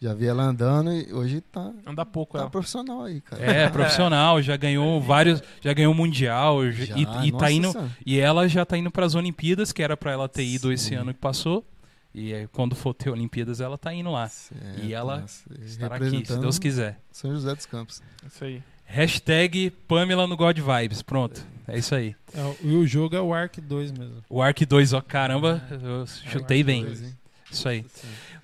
Já 0.00 0.12
vi 0.12 0.26
ela 0.26 0.42
andando 0.42 0.92
e 0.92 1.12
hoje 1.12 1.40
tá, 1.40 1.72
Anda 1.86 2.04
pouco 2.04 2.34
tá 2.34 2.40
ela. 2.40 2.50
profissional 2.50 3.04
aí, 3.04 3.20
cara. 3.20 3.42
É, 3.42 3.68
profissional, 3.70 4.42
já 4.42 4.56
ganhou 4.56 5.00
vários, 5.00 5.42
já 5.62 5.72
ganhou 5.72 5.94
mundial 5.94 6.70
Já, 6.70 6.96
e, 6.98 7.28
e 7.28 7.32
tá 7.32 7.50
indo 7.50 7.70
senhora. 7.72 7.90
e 8.04 8.18
ela 8.20 8.46
já 8.48 8.64
tá 8.66 8.76
indo 8.76 8.90
para 8.90 9.06
as 9.06 9.14
Olimpíadas, 9.14 9.72
que 9.72 9.82
era 9.82 9.96
pra 9.96 10.12
ela 10.12 10.28
ter 10.28 10.44
ido 10.44 10.70
esse 10.72 10.88
Sim. 10.90 10.94
ano 10.96 11.14
que 11.14 11.20
passou. 11.20 11.64
E 12.12 12.32
aí, 12.34 12.46
quando 12.48 12.76
for 12.76 12.92
ter 12.94 13.10
Olimpíadas, 13.10 13.60
ela 13.60 13.76
tá 13.78 13.92
indo 13.94 14.10
lá. 14.10 14.28
Certo, 14.28 14.80
E 14.84 14.92
ela 14.94 15.20
nossa, 15.20 15.42
Estará 15.64 15.96
aqui, 15.96 16.24
se 16.24 16.38
Deus 16.38 16.58
quiser. 16.60 17.00
São 17.10 17.32
José 17.32 17.54
dos 17.54 17.66
Campos. 17.66 18.02
Isso 18.26 18.44
aí. 18.44 18.62
Hashtag 18.84 19.70
Pamela 19.88 20.26
no 20.26 20.36
God 20.36 20.58
Vibes. 20.58 21.02
Pronto. 21.02 21.44
É 21.66 21.78
isso 21.78 21.94
aí. 21.94 22.14
É, 22.34 22.54
e 22.62 22.76
o 22.76 22.86
jogo 22.86 23.16
é 23.16 23.20
o 23.20 23.32
Ark 23.32 23.60
2 23.60 23.92
mesmo. 23.92 24.22
O 24.28 24.42
Ark 24.42 24.64
2, 24.64 24.92
ó, 24.92 25.00
caramba, 25.00 25.62
eu 25.70 26.06
chutei 26.06 26.58
Ark 26.58 26.64
bem. 26.64 26.84
dois. 26.84 26.98
Pois, 26.98 27.08
hein? 27.10 27.18
Isso 27.50 27.68
aí. 27.68 27.86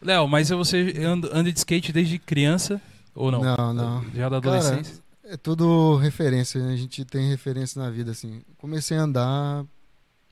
Léo, 0.01 0.27
mas 0.27 0.49
você 0.49 0.95
anda, 1.05 1.29
anda 1.33 1.53
de 1.53 1.59
skate 1.59 1.93
desde 1.93 2.19
criança 2.19 2.81
ou 3.15 3.31
não? 3.31 3.43
Não, 3.43 3.75
não. 3.75 4.05
Já 4.15 4.29
da 4.29 4.41
Cara, 4.41 4.57
adolescência? 4.57 5.03
É 5.25 5.37
tudo 5.37 5.97
referência, 5.97 6.61
né? 6.65 6.73
A 6.73 6.77
gente 6.77 7.05
tem 7.05 7.29
referência 7.29 7.81
na 7.81 7.91
vida, 7.91 8.11
assim. 8.11 8.43
Comecei 8.57 8.97
a 8.97 9.03
andar 9.03 9.65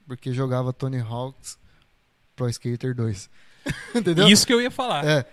porque 0.06 0.32
jogava 0.32 0.72
Tony 0.72 0.98
Hawk's 0.98 1.58
Pro 2.34 2.48
Skater 2.48 2.94
2. 2.94 3.28
Entendeu? 3.94 4.26
Isso 4.28 4.46
que 4.46 4.54
eu 4.54 4.60
ia 4.60 4.70
falar. 4.70 5.04
É. 5.06 5.26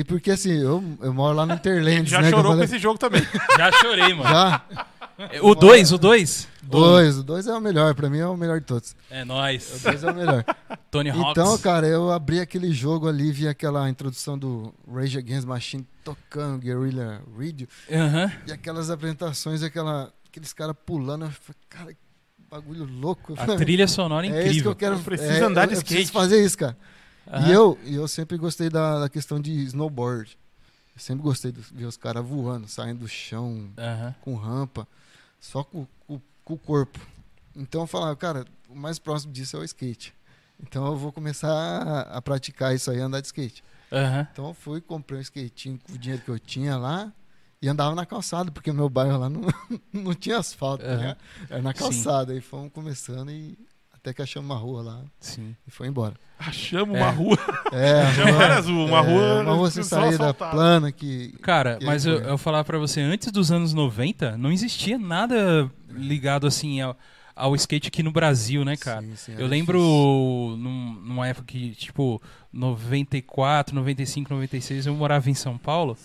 E 0.00 0.04
porque 0.04 0.30
assim, 0.32 0.52
eu, 0.52 0.82
eu 1.00 1.12
moro 1.14 1.36
lá 1.36 1.46
no 1.46 1.54
Interlands, 1.54 2.10
Já 2.10 2.20
né? 2.20 2.30
chorou 2.30 2.44
com 2.44 2.50
falei- 2.50 2.64
esse 2.64 2.78
jogo 2.78 2.98
também. 2.98 3.22
Já 3.56 3.70
chorei, 3.72 4.12
mano. 4.14 4.28
Já? 4.28 4.62
O 5.42 5.54
2, 5.54 5.92
o 5.92 5.98
2? 5.98 6.48
Dois. 6.64 7.18
O 7.18 7.22
dois 7.22 7.46
é 7.46 7.52
o 7.54 7.60
melhor, 7.60 7.94
pra 7.94 8.10
mim 8.10 8.18
é 8.18 8.26
o 8.26 8.36
melhor 8.36 8.58
de 8.58 8.66
todos. 8.66 8.96
É 9.08 9.22
O 9.22 9.26
nóis. 9.26 9.80
dois 9.84 10.02
é 10.02 10.10
o 10.10 10.14
melhor. 10.14 10.44
Tony 10.90 11.10
Hawks. 11.10 11.30
Então, 11.30 11.58
cara, 11.58 11.86
eu 11.86 12.10
abri 12.10 12.40
aquele 12.40 12.72
jogo 12.72 13.06
ali, 13.06 13.30
vi 13.30 13.46
aquela 13.46 13.88
introdução 13.88 14.36
do 14.36 14.74
Rage 14.92 15.16
Against 15.18 15.46
Machine 15.46 15.86
tocando 16.02 16.58
Guerrilla 16.58 17.20
Radio, 17.38 17.68
e 18.46 18.50
aquelas 18.52 18.90
apresentações, 18.90 19.62
aquela, 19.62 20.12
aqueles 20.28 20.52
caras 20.52 20.74
pulando, 20.84 21.26
eu 21.26 21.30
falei, 21.30 21.60
cara, 21.68 21.92
que 21.92 21.98
bagulho 22.50 22.84
louco. 22.84 23.34
A 23.36 23.54
trilha 23.56 23.86
sonora 23.86 24.26
é 24.26 24.30
é 24.30 24.32
isso 24.32 24.62
que 24.62 24.68
eu 24.68 24.72
incrível. 24.72 24.74
quero. 24.76 24.94
Eu 24.96 25.00
preciso 25.00 25.30
é, 25.32 25.40
andar 25.42 25.66
de 25.66 25.74
eu, 25.74 25.78
eu 25.78 25.82
preciso 25.84 26.00
skate. 26.00 26.12
fazer 26.12 26.44
isso, 26.44 26.58
cara. 26.58 26.76
Aham. 27.26 27.48
E 27.48 27.52
eu, 27.52 27.78
e 27.84 27.94
eu 27.94 28.06
sempre 28.08 28.36
gostei 28.36 28.68
da, 28.68 29.00
da 29.00 29.08
questão 29.08 29.40
de 29.40 29.50
snowboard. 29.64 30.38
Eu 30.94 31.00
sempre 31.00 31.22
gostei 31.22 31.50
de 31.52 31.60
ver 31.60 31.86
os 31.86 31.96
caras 31.96 32.24
voando, 32.24 32.68
saindo 32.68 33.00
do 33.00 33.08
chão, 33.08 33.68
Aham. 33.78 34.14
com 34.22 34.34
rampa, 34.36 34.86
só 35.40 35.64
com, 35.64 35.86
com- 36.06 36.20
com 36.44 36.54
o 36.54 36.58
corpo. 36.58 37.00
Então 37.56 37.82
eu 37.82 37.86
falava, 37.86 38.14
cara, 38.16 38.44
o 38.68 38.74
mais 38.76 38.98
próximo 38.98 39.32
disso 39.32 39.56
é 39.56 39.60
o 39.60 39.64
skate. 39.64 40.14
Então 40.62 40.86
eu 40.86 40.96
vou 40.96 41.10
começar 41.12 41.50
a, 41.50 42.00
a 42.18 42.22
praticar 42.22 42.74
isso 42.74 42.90
aí, 42.90 43.00
andar 43.00 43.20
de 43.20 43.26
skate. 43.26 43.64
Aham. 43.92 44.26
Então 44.32 44.48
eu 44.48 44.54
fui, 44.54 44.80
comprei 44.80 45.18
um 45.18 45.22
skatinho 45.22 45.78
com 45.82 45.94
o 45.94 45.98
dinheiro 45.98 46.22
que 46.22 46.30
eu 46.30 46.38
tinha 46.38 46.76
lá 46.76 47.12
e 47.60 47.68
andava 47.68 47.94
na 47.94 48.04
calçada, 48.06 48.50
porque 48.52 48.70
o 48.70 48.74
meu 48.74 48.88
bairro 48.88 49.18
lá 49.18 49.28
não, 49.28 49.42
não 49.92 50.14
tinha 50.14 50.38
asfalto, 50.38 50.84
Aham. 50.84 50.96
ligado? 50.96 51.18
Era 51.50 51.62
na 51.62 51.72
Sim. 51.72 51.78
calçada. 51.80 52.32
Aí 52.32 52.40
fomos 52.40 52.72
começando 52.72 53.30
e 53.30 53.58
até 54.04 54.12
que 54.12 54.20
achamos 54.20 54.50
uma 54.50 54.58
rua 54.58 54.82
lá 54.82 55.00
Sim. 55.18 55.56
e 55.66 55.70
foi 55.70 55.88
embora. 55.88 56.12
Achamos 56.38 56.94
É. 56.94 56.98
uma 57.00 57.10
rua. 57.10 57.38
É, 57.72 58.02
a 58.02 58.12
Chama 58.12 58.30
rua- 58.32 58.44
era 58.44 58.58
azul, 58.58 58.86
uma 58.86 58.98
é, 58.98 59.00
rua 59.00 59.40
Uma 59.42 59.54
rua 59.54 59.70
sem 59.70 59.82
só 59.82 60.00
saída 60.02 60.34
plana 60.34 60.92
que. 60.92 61.32
Cara, 61.40 61.78
E 61.80 61.84
aí 61.84 61.86
mas 61.86 62.04
eu, 62.04 62.18
eu 62.20 62.36
falar 62.38 62.62
pra 62.64 62.76
você, 62.78 63.00
antes 63.00 63.32
dos 63.32 63.50
anos 63.50 63.72
90, 63.72 64.36
não 64.36 64.52
existia 64.52 64.98
nada 64.98 65.70
ligado 65.88 66.46
assim 66.46 66.80
ao, 66.82 66.96
ao 67.34 67.54
skate 67.56 67.88
aqui 67.88 68.02
no 68.02 68.12
Brasil, 68.12 68.62
né, 68.64 68.76
cara? 68.76 69.00
Sim, 69.00 69.16
sim, 69.16 69.34
Eu 69.38 69.46
lembro 69.46 69.78
num- 70.58 71.00
numa 71.02 71.26
época 71.26 71.46
que, 71.46 71.70
tipo, 71.74 72.20
94, 72.52 73.74
95, 73.74 74.32
96, 74.34 74.86
eu 74.86 74.94
morava 74.94 75.30
em 75.30 75.34
São 75.34 75.56
Paulo 75.58 75.96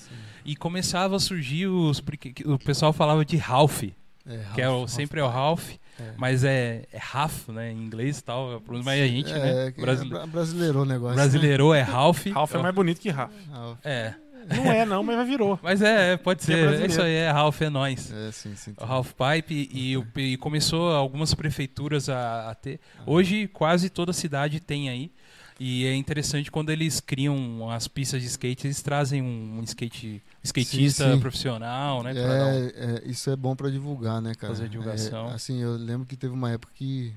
e 0.46 0.56
começava 0.56 1.16
a 1.16 1.20
surgir 1.20 1.68
os. 1.68 2.02
O 2.46 2.58
pessoal 2.60 2.94
falava 2.94 3.24
de 3.26 3.38
Ralph, 3.38 3.84
É, 4.26 4.46
que 4.56 4.62
é 4.62 4.70
o, 4.70 4.80
Ralph- 4.80 4.90
sempre 4.90 5.20
é 5.20 5.24
o 5.24 5.28
Ralph, 5.28 5.72
É. 6.00 6.14
mas 6.18 6.44
é, 6.44 6.84
é 6.92 6.98
Raf, 6.98 7.50
né, 7.52 7.72
em 7.72 7.78
inglês 7.78 8.20
e 8.20 8.24
tal. 8.24 8.62
Mas 8.68 8.88
a 8.88 9.08
gente, 9.08 9.32
é, 9.32 9.66
né? 9.66 9.72
que 9.72 9.82
brasile- 9.82 10.10
bra- 10.10 10.26
brasileirou 10.28 10.82
o 10.84 10.86
negócio. 10.86 11.16
Brasileirou 11.16 11.74
é 11.76 11.82
Ralph. 11.82 12.26
Ralph 12.34 12.56
é 12.56 12.58
mais 12.58 12.74
bonito 12.76 13.00
que 13.02 13.10
Rafa. 13.10 13.34
Ralph. 13.52 13.78
É. 13.84 14.14
Não 14.56 14.72
é, 14.72 14.84
não, 14.84 15.04
mas 15.04 15.16
já 15.18 15.24
virou. 15.24 15.60
Mas 15.62 15.80
é, 15.82 16.14
é, 16.14 16.18
pode 16.18 16.42
é 16.42 16.46
ser. 16.46 16.54
É 16.54 16.62
brasileiro. 16.62 16.92
isso 16.92 17.02
aí, 17.04 17.14
é 17.14 17.30
Ralph, 17.30 17.62
é 17.62 17.70
nós. 17.70 18.12
É, 18.12 18.32
sim, 18.32 18.56
sim. 18.56 18.74
O 18.80 18.84
Ralph 18.84 19.12
Pipe 19.12 19.70
e, 19.72 19.96
o- 19.96 20.08
e 20.16 20.38
começou 20.38 20.92
algumas 20.92 21.36
prefeituras 21.36 22.10
a, 22.10 22.50
a 22.50 22.56
ter. 22.56 22.80
Hoje 23.06 23.48
quase 23.48 23.90
toda 23.92 24.12
cidade 24.12 24.60
tem 24.60 24.90
aí. 24.90 25.12
E 25.60 25.86
é 25.86 25.94
interessante 25.94 26.50
quando 26.50 26.70
eles 26.70 27.02
criam 27.02 27.70
as 27.70 27.88
pistas 27.88 28.22
de 28.22 28.28
skate, 28.28 28.68
eles 28.68 28.82
trazem 28.82 29.22
um, 29.22 29.62
skate, 29.64 30.22
skatista 30.42 31.04
Sim, 31.04 31.14
sim. 31.16 31.20
profissional, 31.20 32.02
né? 32.02 32.14
dar 32.14 32.48
um- 32.48 32.54
É, 32.54 33.04
é, 33.06 33.10
isso 33.10 33.30
é 33.30 33.36
bom 33.36 33.56
pra 33.56 33.70
divulgar, 33.70 34.22
né, 34.22 34.34
cara? 34.34 34.54
Fazer 34.54 34.70
divulgação. 34.70 35.30
É, 35.30 35.34
assim, 35.34 35.60
eu 35.62 35.76
lembro 35.76 36.08
que 36.08 36.16
teve 36.16 36.34
uma 36.34 36.50
época 36.50 36.72
que 36.74 37.14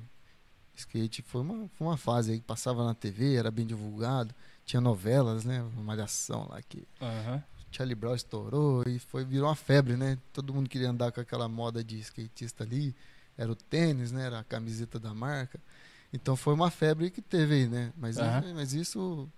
skate 0.74 1.22
foi 1.22 1.42
uma, 1.42 1.68
foi 1.68 1.86
uma 1.86 1.96
fase 1.96 2.32
aí 2.32 2.40
que 2.40 2.44
passava 2.46 2.84
na 2.84 2.94
TV, 2.94 3.36
era 3.36 3.50
bem 3.50 3.64
divulgado, 3.64 4.34
tinha 4.64 4.80
novelas, 4.80 5.44
né? 5.44 5.62
Uma 5.62 5.82
malhação 5.84 6.48
lá 6.50 6.60
que 6.62 6.82
Aham. 7.00 7.42
Charlie 7.70 7.94
Brown 7.94 8.14
estourou 8.14 8.82
e 8.86 8.98
foi 8.98 9.24
virou 9.24 9.48
uma 9.48 9.54
febre, 9.56 9.96
né? 9.96 10.18
Todo 10.32 10.52
mundo 10.52 10.68
queria 10.68 10.90
andar 10.90 11.12
com 11.12 11.20
aquela 11.20 11.48
moda 11.48 11.82
de 11.82 11.98
skatista 12.00 12.64
ali, 12.64 12.94
era 13.38 13.50
o 13.50 13.54
tênis, 13.56 14.10
né? 14.12 14.26
Era 14.26 14.40
a 14.40 14.44
camiseta 14.44 14.98
da 14.98 15.14
marca. 15.14 15.60
Então 16.12 16.36
foi 16.36 16.52
uma 16.54 16.70
febre 16.70 17.10
que 17.10 17.22
teve 17.22 17.54
aí, 17.54 17.68
né? 17.68 17.92
Mas, 17.96 18.18
Aham. 18.18 18.52
mas 18.54 18.72
isso 18.74 19.28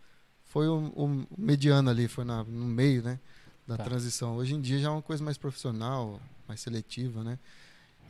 foi 0.45 0.67
o, 0.69 0.89
o 0.97 1.27
mediano 1.39 1.89
ali, 1.91 2.09
foi 2.09 2.25
na- 2.25 2.45
no 2.45 2.67
meio, 2.67 3.03
né? 3.03 3.19
Da 3.67 3.77
Tá. 3.77 3.85
transição. 3.85 4.37
Hoje 4.37 4.55
em 4.55 4.61
dia 4.61 4.79
já 4.79 4.89
é 4.89 4.91
uma 4.91 5.03
coisa 5.03 5.23
mais 5.25 5.39
profissional, 5.39 6.21
mais 6.47 6.61
seletiva, 6.61 7.23
né? 7.25 7.39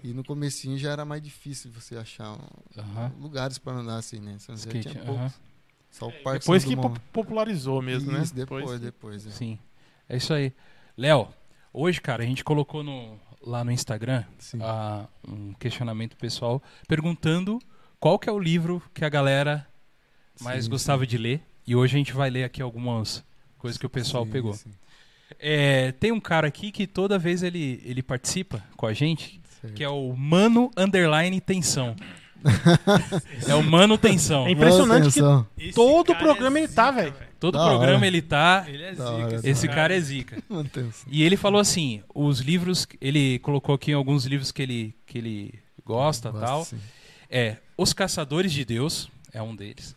E 0.03 0.13
no 0.13 0.25
comecinho 0.25 0.77
já 0.79 0.91
era 0.91 1.05
mais 1.05 1.23
difícil 1.23 1.71
você 1.71 1.97
achar 1.97 2.33
um- 2.33 2.81
Aham. 2.81 3.13
lugares 3.21 3.59
para 3.59 3.73
andar 3.75 3.97
assim, 3.97 4.19
né? 4.21 4.37
São 4.39 4.55
José 4.55 4.69
Skate, 4.71 4.91
tinha 4.91 5.03
aham. 5.05 5.15
poucos. 5.15 5.41
Só 5.91 6.09
o 6.09 6.13
Parque 6.25 6.41
Depois 6.41 6.65
que 6.65 6.75
pop- 6.77 7.01
popularizou 7.13 7.81
mesmo, 7.81 8.11
né? 8.11 8.23
Isso, 8.23 8.35
depois, 8.35 8.81
depois. 8.81 9.27
é. 9.27 9.31
Sim. 9.31 9.59
É 10.09 10.17
isso 10.17 10.35
aí. 10.35 10.53
Léo, 10.97 11.33
hoje, 11.73 12.01
cara, 12.01 12.23
a 12.25 12.27
gente 12.27 12.43
colocou 12.43 12.83
no, 12.83 13.19
lá 13.41 13.63
no 13.63 13.71
Instagram 13.71 14.25
ah, 14.61 15.07
um 15.27 15.53
questionamento 15.55 16.17
pessoal 16.17 16.61
perguntando 16.89 17.61
qual 18.01 18.19
que 18.19 18.29
é 18.29 18.33
o 18.33 18.39
livro 18.39 18.83
que 18.93 19.05
a 19.05 19.09
galera 19.09 19.67
mais 20.41 20.65
Sim, 20.65 20.71
gostava 20.71 21.07
de 21.07 21.17
ler. 21.19 21.41
E 21.67 21.75
hoje 21.75 21.95
a 21.95 21.99
gente 21.99 22.13
vai 22.13 22.29
ler 22.31 22.45
aqui 22.45 22.61
algumas 22.61 23.25
coisas 23.59 23.79
que 23.79 23.87
o 23.87 23.91
pessoal 23.91 24.25
Sim, 24.25 24.31
pegou. 24.31 24.53
sim. 24.53 24.71
É, 25.39 25.93
tem 25.93 26.13
um 26.13 26.21
cara 26.21 26.47
aqui 26.47 26.71
que 26.71 26.87
toda 26.87 27.19
vez 27.19 27.43
ele, 27.43 27.81
ele 27.85 28.03
participa 28.03 28.63
com 28.77 28.87
a 28.87 28.93
gente, 28.93 29.41
Certo. 29.61 29.75
que 29.75 29.83
é 29.83 29.89
o 29.89 30.15
Mano 30.15 30.71
Underline 30.77 31.41
Tensão. 31.41 31.97
é 33.49 33.55
o 33.55 33.63
Mano 33.63 33.97
Tensão. 33.97 34.47
É 34.47 34.51
impressionante 34.51 35.05
que 35.05 35.21
Atenção. 35.21 35.47
Esse 35.57 35.73
Todo 35.73 36.13
cara 36.13 36.19
programa 36.25 36.59
é 36.59 36.63
ele 36.63 36.73
tá, 36.73 36.91
velho. 36.91 37.15
Todo 37.41 37.57
Da 37.59 37.65
programa 37.67 37.97
hora. 37.97 38.07
ele 38.07 38.23
tá. 38.23 38.65
Ele 38.69 38.83
é 38.83 38.91
zica. 38.91 39.05
hora, 39.05 39.41
Esse 39.45 39.69
cara 39.69 39.97
é 39.97 40.01
zica. 40.01 40.43
E 41.11 41.23
ele 41.23 41.37
falou 41.37 41.61
assim: 41.61 42.03
os 42.15 42.41
livros. 42.41 42.87
Ele 43.01 43.39
colocou 43.39 43.75
aqui 43.75 43.93
alguns 43.93 44.27
livros 44.27 44.53
que 44.53 44.63
ele, 44.63 44.95
que 45.07 45.19
ele 45.19 45.55
gosta 45.85 46.31
Gosto, 46.31 46.45
tal. 46.47 46.65
sim. 46.65 46.79
É 47.31 47.57
Os 47.77 47.93
Caçadores 47.93 48.53
de 48.53 48.65
Deus, 48.65 49.09
é 49.33 49.43
um 49.43 49.55
deles. 49.55 49.97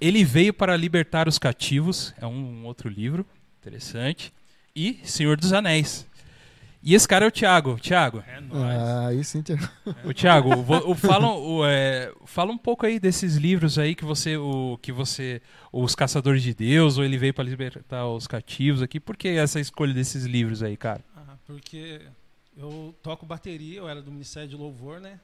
Ele 0.00 0.24
veio 0.24 0.52
para 0.52 0.76
libertar 0.76 1.28
os 1.28 1.38
cativos, 1.38 2.12
é 2.20 2.26
um 2.26 2.64
outro 2.66 2.88
livro, 2.88 3.24
interessante. 3.60 4.32
E 4.74 4.98
Senhor 5.04 5.36
dos 5.36 5.52
Anéis. 5.52 6.06
E 6.82 6.94
esse 6.94 7.08
cara 7.08 7.24
é 7.24 7.28
o 7.28 7.30
Thiago. 7.30 7.78
Thiago, 7.78 8.22
É 8.26 8.40
nóis. 8.40 8.76
Ah, 8.78 9.06
aí 9.06 9.24
sim, 9.24 9.40
Tiago. 9.40 9.66
o 10.04 10.12
Thiago, 10.12 10.56
vo- 10.62 10.90
o- 10.90 10.94
fala, 10.94 11.30
o, 11.32 11.64
é, 11.64 12.12
fala 12.26 12.52
um 12.52 12.58
pouco 12.58 12.84
aí 12.84 12.98
desses 13.00 13.36
livros 13.36 13.78
aí 13.78 13.94
que 13.94 14.04
você, 14.04 14.36
o, 14.36 14.76
que 14.82 14.92
você, 14.92 15.40
os 15.72 15.94
Caçadores 15.94 16.42
de 16.42 16.52
Deus, 16.52 16.98
ou 16.98 17.04
ele 17.04 17.16
veio 17.16 17.32
para 17.32 17.44
libertar 17.44 18.06
os 18.06 18.26
cativos 18.26 18.82
aqui. 18.82 18.98
Por 19.00 19.16
que 19.16 19.28
essa 19.28 19.58
escolha 19.60 19.94
desses 19.94 20.24
livros 20.26 20.62
aí, 20.62 20.76
cara? 20.76 21.02
Ah, 21.16 21.36
porque 21.46 22.02
eu 22.56 22.94
toco 23.02 23.24
bateria, 23.24 23.78
eu 23.78 23.88
era 23.88 24.02
do 24.02 24.10
Ministério 24.10 24.48
de 24.48 24.56
Louvor, 24.56 25.00
né? 25.00 25.18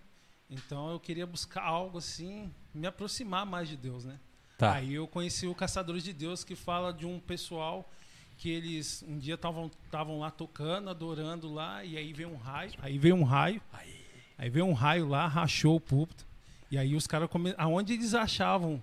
Então 0.51 0.91
eu 0.91 0.99
queria 0.99 1.27
buscar 1.27 1.63
algo 1.63 1.99
assim, 1.99 2.53
me 2.75 2.87
aproximar 2.87 3.47
mais 3.47 3.69
de 3.69 3.77
Deus, 3.77 4.05
né? 4.05 4.19
Tá. 4.59 4.75
Aí 4.75 4.95
eu 4.95 5.07
conheci 5.07 5.47
o 5.47 5.55
Caçadores 5.55 6.03
de 6.03 6.13
Deus, 6.13 6.43
que 6.43 6.57
fala 6.57 6.93
de 6.93 7.07
um 7.07 7.21
pessoal 7.21 7.89
que 8.37 8.51
eles 8.51 9.05
um 9.07 9.19
dia 9.19 9.35
estavam 9.35 10.19
lá 10.19 10.31
tocando, 10.31 10.91
adorando 10.91 11.53
lá, 11.53 11.85
e 11.85 11.97
aí 11.97 12.13
veio 12.13 12.31
um 12.31 12.37
raio, 12.37 12.73
aí 12.81 12.99
veio 12.99 13.15
um 13.15 13.23
raio, 13.23 13.61
aí 14.37 14.51
veio 14.51 14.65
um 14.65 14.73
raio 14.73 15.07
lá, 15.07 15.27
rachou 15.27 15.77
o 15.77 15.81
púlpito, 15.81 16.27
e 16.71 16.79
aí 16.79 16.97
os 16.97 17.07
caras, 17.07 17.29
come... 17.29 17.55
aonde 17.59 17.93
eles 17.93 18.15
achavam 18.15 18.83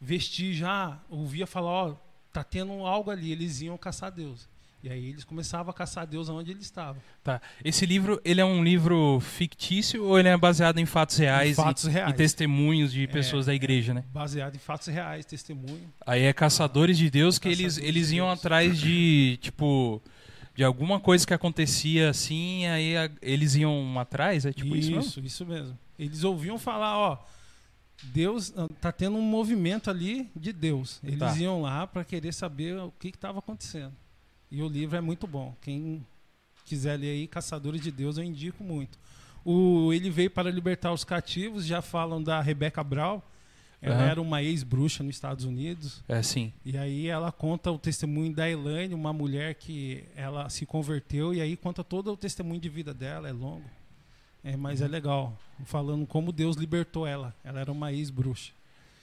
vestir 0.00 0.54
já, 0.54 0.98
ouvia 1.08 1.46
falar, 1.46 1.70
ó, 1.70 1.96
tá 2.32 2.42
tendo 2.42 2.72
algo 2.86 3.10
ali, 3.10 3.30
eles 3.30 3.60
iam 3.60 3.76
caçar 3.76 4.10
Deus. 4.10 4.48
E 4.84 4.90
aí 4.90 5.08
eles 5.08 5.24
começavam 5.24 5.70
a 5.70 5.72
caçar 5.72 6.06
Deus 6.06 6.28
aonde 6.28 6.50
ele 6.50 6.60
estava. 6.60 6.98
Tá. 7.22 7.40
Esse 7.64 7.86
livro, 7.86 8.20
ele 8.22 8.38
é 8.38 8.44
um 8.44 8.62
livro 8.62 9.18
fictício 9.18 10.04
ou 10.04 10.18
ele 10.18 10.28
é 10.28 10.36
baseado 10.36 10.78
em 10.78 10.84
fatos 10.84 11.16
reais, 11.16 11.56
fatos 11.56 11.84
e, 11.86 11.90
reais. 11.90 12.10
e 12.12 12.14
testemunhos 12.14 12.92
de 12.92 13.06
pessoas 13.06 13.46
É, 13.48 13.52
da 13.52 13.54
igreja, 13.54 13.94
né? 13.94 14.04
Baseado 14.12 14.56
em 14.56 14.58
fatos 14.58 14.88
reais, 14.88 15.24
testemunho. 15.24 15.90
Aí 16.06 16.24
é 16.24 16.34
caçadores 16.34 16.98
de 16.98 17.08
Deus 17.08 17.38
que 17.38 17.48
eles, 17.48 17.78
eles 17.78 18.10
iam 18.12 18.26
Deus. 18.26 18.38
atrás 18.40 18.78
de, 18.78 19.38
tipo, 19.40 20.02
de 20.54 20.62
alguma 20.62 21.00
coisa 21.00 21.26
que 21.26 21.32
acontecia 21.32 22.10
assim, 22.10 22.66
aí 22.66 22.94
a- 22.94 23.10
eles 23.22 23.54
iam 23.54 23.98
atrás, 23.98 24.44
é 24.44 24.52
tipo 24.52 24.76
isso, 24.76 24.90
isso, 24.90 24.96
mesmo? 24.98 25.26
isso 25.26 25.46
mesmo. 25.46 25.78
Eles 25.98 26.24
ouviam 26.24 26.58
falar, 26.58 26.98
ó, 26.98 27.24
Deus 28.02 28.52
ah, 28.54 28.68
tá 28.82 28.92
tendo 28.92 29.16
um 29.16 29.22
movimento 29.22 29.88
ali 29.88 30.28
de 30.36 30.52
Deus. 30.52 31.00
Eles 31.02 31.18
Tá. 31.20 31.34
iam 31.38 31.62
lá 31.62 31.86
para 31.86 32.04
querer 32.04 32.34
saber 32.34 32.76
o 32.78 32.92
que 33.00 33.08
estava 33.08 33.38
acontecendo. 33.38 33.94
E 34.54 34.62
o 34.62 34.68
livro 34.68 34.96
é 34.96 35.00
muito 35.00 35.26
bom. 35.26 35.52
Quem 35.60 36.06
quiser 36.64 36.96
ler 36.96 37.10
aí, 37.10 37.26
Caçadores 37.26 37.80
de 37.80 37.90
Deus, 37.90 38.16
eu 38.18 38.22
indico 38.22 38.62
muito. 38.62 38.96
O 39.44 39.92
Ele 39.92 40.08
veio 40.10 40.30
para 40.30 40.48
libertar 40.48 40.92
os 40.92 41.02
cativos, 41.02 41.66
já 41.66 41.82
falam 41.82 42.22
da 42.22 42.40
Rebeca 42.40 42.84
Brau. 42.84 43.20
Ela 43.82 43.96
Aham. 43.96 44.06
era 44.06 44.22
uma 44.22 44.42
ex-bruxa 44.44 45.02
nos 45.02 45.16
Estados 45.16 45.44
Unidos. 45.44 46.04
É, 46.08 46.22
sim. 46.22 46.52
E 46.64 46.78
aí 46.78 47.08
ela 47.08 47.32
conta 47.32 47.68
o 47.72 47.78
testemunho 47.78 48.32
da 48.32 48.48
Elaine, 48.48 48.94
uma 48.94 49.12
mulher 49.12 49.56
que 49.56 50.04
ela 50.14 50.48
se 50.48 50.64
converteu, 50.64 51.34
e 51.34 51.40
aí 51.40 51.56
conta 51.56 51.82
todo 51.82 52.12
o 52.12 52.16
testemunho 52.16 52.60
de 52.60 52.68
vida 52.68 52.94
dela, 52.94 53.28
é 53.28 53.32
longo. 53.32 53.68
É, 54.44 54.56
mas 54.56 54.80
é 54.80 54.86
legal, 54.86 55.36
falando 55.64 56.06
como 56.06 56.30
Deus 56.30 56.56
libertou 56.56 57.06
ela. 57.08 57.34
Ela 57.42 57.58
era 57.58 57.72
uma 57.72 57.92
ex-bruxa. 57.92 58.52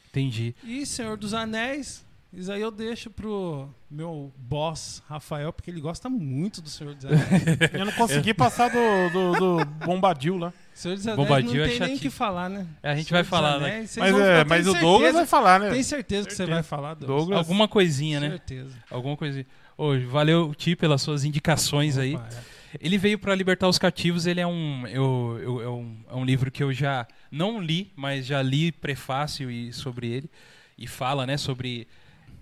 Entendi. 0.10 0.56
E 0.64 0.86
Senhor 0.86 1.18
dos 1.18 1.34
Anéis, 1.34 2.06
isso 2.34 2.52
aí 2.52 2.62
eu 2.62 2.72
deixo 2.72 3.10
pro 3.10 3.68
meu 3.90 4.32
boss, 4.38 5.04
Rafael, 5.08 5.52
porque 5.52 5.70
ele 5.70 5.82
gosta 5.82 6.10
muito 6.10 6.62
do 6.62 6.70
Senhor 6.70 6.96
dos 6.96 7.06
Anéis. 7.06 7.22
Eu 7.74 7.86
não 7.86 7.92
consegui 7.92 8.34
passar 8.34 8.70
do, 8.70 9.10
do, 9.12 9.32
do 9.60 9.66
Bombadil 9.86 10.38
lá. 10.38 10.54
Senhor 10.74 10.96
dos 10.96 11.06
Anéis 11.06 11.18
Bombadil 11.18 11.54
não 11.56 11.66
é 11.66 11.68
tem 11.68 11.80
nem 11.82 11.96
o 11.96 12.00
que 12.00 12.10
falar, 12.10 12.50
né? 12.50 12.66
É, 12.82 12.92
a 12.92 12.96
gente 12.96 13.10
Senhor 13.10 13.18
vai 13.22 13.24
falar, 13.26 13.60
né? 13.60 13.80
Mas, 13.98 14.12
vão- 14.12 14.22
é, 14.24 14.44
mas 14.46 14.68
o 14.68 14.74
Douglas 14.74 15.14
vai 15.14 15.26
falar, 15.26 15.60
né? 15.60 15.70
Tenho 15.72 15.84
certeza 15.84 16.28
que 16.28 16.34
você 16.34 16.46
vai 16.46 16.64
falar, 16.64 16.94
Douglas. 16.94 17.18
Douglas. 17.20 17.40
Alguma 17.40 17.68
coisinha, 17.68 18.20
né? 18.22 18.30
Certeza. 18.30 18.76
Alguma 18.90 19.18
coisinha. 19.18 19.46
Ô, 19.78 19.90
valeu, 20.08 20.56
Ti, 20.56 20.76
pelas 20.76 21.02
suas 21.02 21.26
indicações 21.26 21.98
aí. 21.98 22.16
Opa, 22.16 22.30
é. 22.32 22.62
Ele 22.80 22.98
veio 22.98 23.20
para 23.20 23.36
libertar 23.36 23.68
os 23.68 23.78
cativos. 23.78 24.26
Ele 24.26 24.40
é 24.40 24.48
um, 24.48 24.88
eu, 24.88 25.40
eu- 25.44 25.62
é 25.62 25.70
um, 25.70 25.98
é 26.12 26.16
um 26.16 26.24
livro 26.24 26.50
que 26.50 26.64
eu 26.64 26.72
já 26.72 27.06
não 27.30 27.60
li, 27.62 27.92
mas 27.94 28.26
já 28.26 28.42
li 28.42 28.72
prefácio 28.72 29.52
e 29.52 29.74
sobre 29.74 30.08
ele 30.08 30.30
e 30.78 30.88
fala, 30.88 31.26
né, 31.28 31.36
sobre 31.36 31.88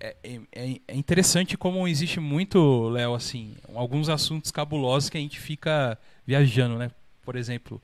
é, 0.00 0.16
é- 0.52 0.80
é 0.88 0.94
interessante 0.96 1.56
como 1.56 1.86
existe 1.86 2.18
muito, 2.18 2.88
Léo, 2.88 3.14
assim, 3.14 3.54
alguns 3.74 4.08
assuntos 4.08 4.50
cabulosos 4.50 5.08
que 5.10 5.18
a 5.18 5.20
gente 5.20 5.38
fica 5.38 5.98
viajando, 6.26 6.78
né? 6.78 6.90
Por 7.22 7.36
exemplo, 7.36 7.80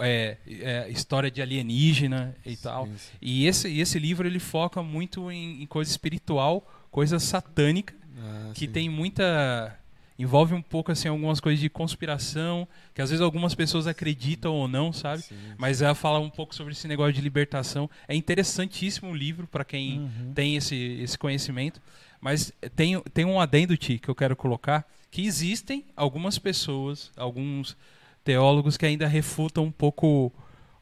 é, 0.00 0.36
é, 0.46 0.88
história 0.90 1.30
de 1.30 1.40
alienígena 1.40 2.36
e 2.44 2.56
tal. 2.56 2.86
Sim, 2.86 2.96
sim. 2.98 3.16
E 3.22 3.46
esse, 3.46 3.78
esse 3.80 3.98
livro 3.98 4.26
ele 4.26 4.38
foca 4.40 4.82
muito 4.82 5.30
em, 5.30 5.62
em 5.62 5.66
coisa 5.66 5.90
espiritual, 5.90 6.68
coisa 6.90 7.18
satânica 7.18 7.94
Ah, 8.18 8.50
que 8.54 8.66
sim. 8.66 8.72
tem 8.72 8.88
muita 8.88 9.78
envolve 10.18 10.54
um 10.54 10.62
pouco 10.62 10.92
assim 10.92 11.08
algumas 11.08 11.40
coisas 11.40 11.60
de 11.60 11.68
conspiração 11.68 12.68
que 12.94 13.02
às 13.02 13.10
vezes 13.10 13.20
algumas 13.20 13.54
pessoas 13.54 13.86
acreditam 13.86 14.54
ou 14.54 14.68
não 14.68 14.92
sabe? 14.92 15.22
Sim, 15.22 15.34
mas 15.58 15.82
ela 15.82 15.94
fala 15.94 16.18
um 16.20 16.30
pouco 16.30 16.54
sobre 16.54 16.72
esse 16.72 16.86
negócio 16.86 17.12
de 17.12 17.20
libertação. 17.20 17.90
É 18.06 18.14
interessantíssimo 18.14 19.10
o 19.10 19.14
livro 19.16 19.46
para 19.46 19.64
quem 19.64 19.98
Uhum. 20.00 20.32
tem 20.34 20.56
esse, 20.56 20.76
esse 21.02 21.18
conhecimento. 21.18 21.80
Mas 22.20 22.52
tem, 22.76 23.00
tem 23.12 23.24
um 23.24 23.40
adendo 23.40 23.76
Ti, 23.76 23.98
que 23.98 24.08
eu 24.08 24.14
quero 24.14 24.34
colocar 24.36 24.86
que 25.10 25.26
existem 25.26 25.84
algumas 25.96 26.38
pessoas 26.38 27.10
alguns 27.16 27.76
teólogos 28.24 28.76
que 28.76 28.86
ainda 28.86 29.06
refutam 29.06 29.64
um 29.64 29.70
pouco 29.70 30.32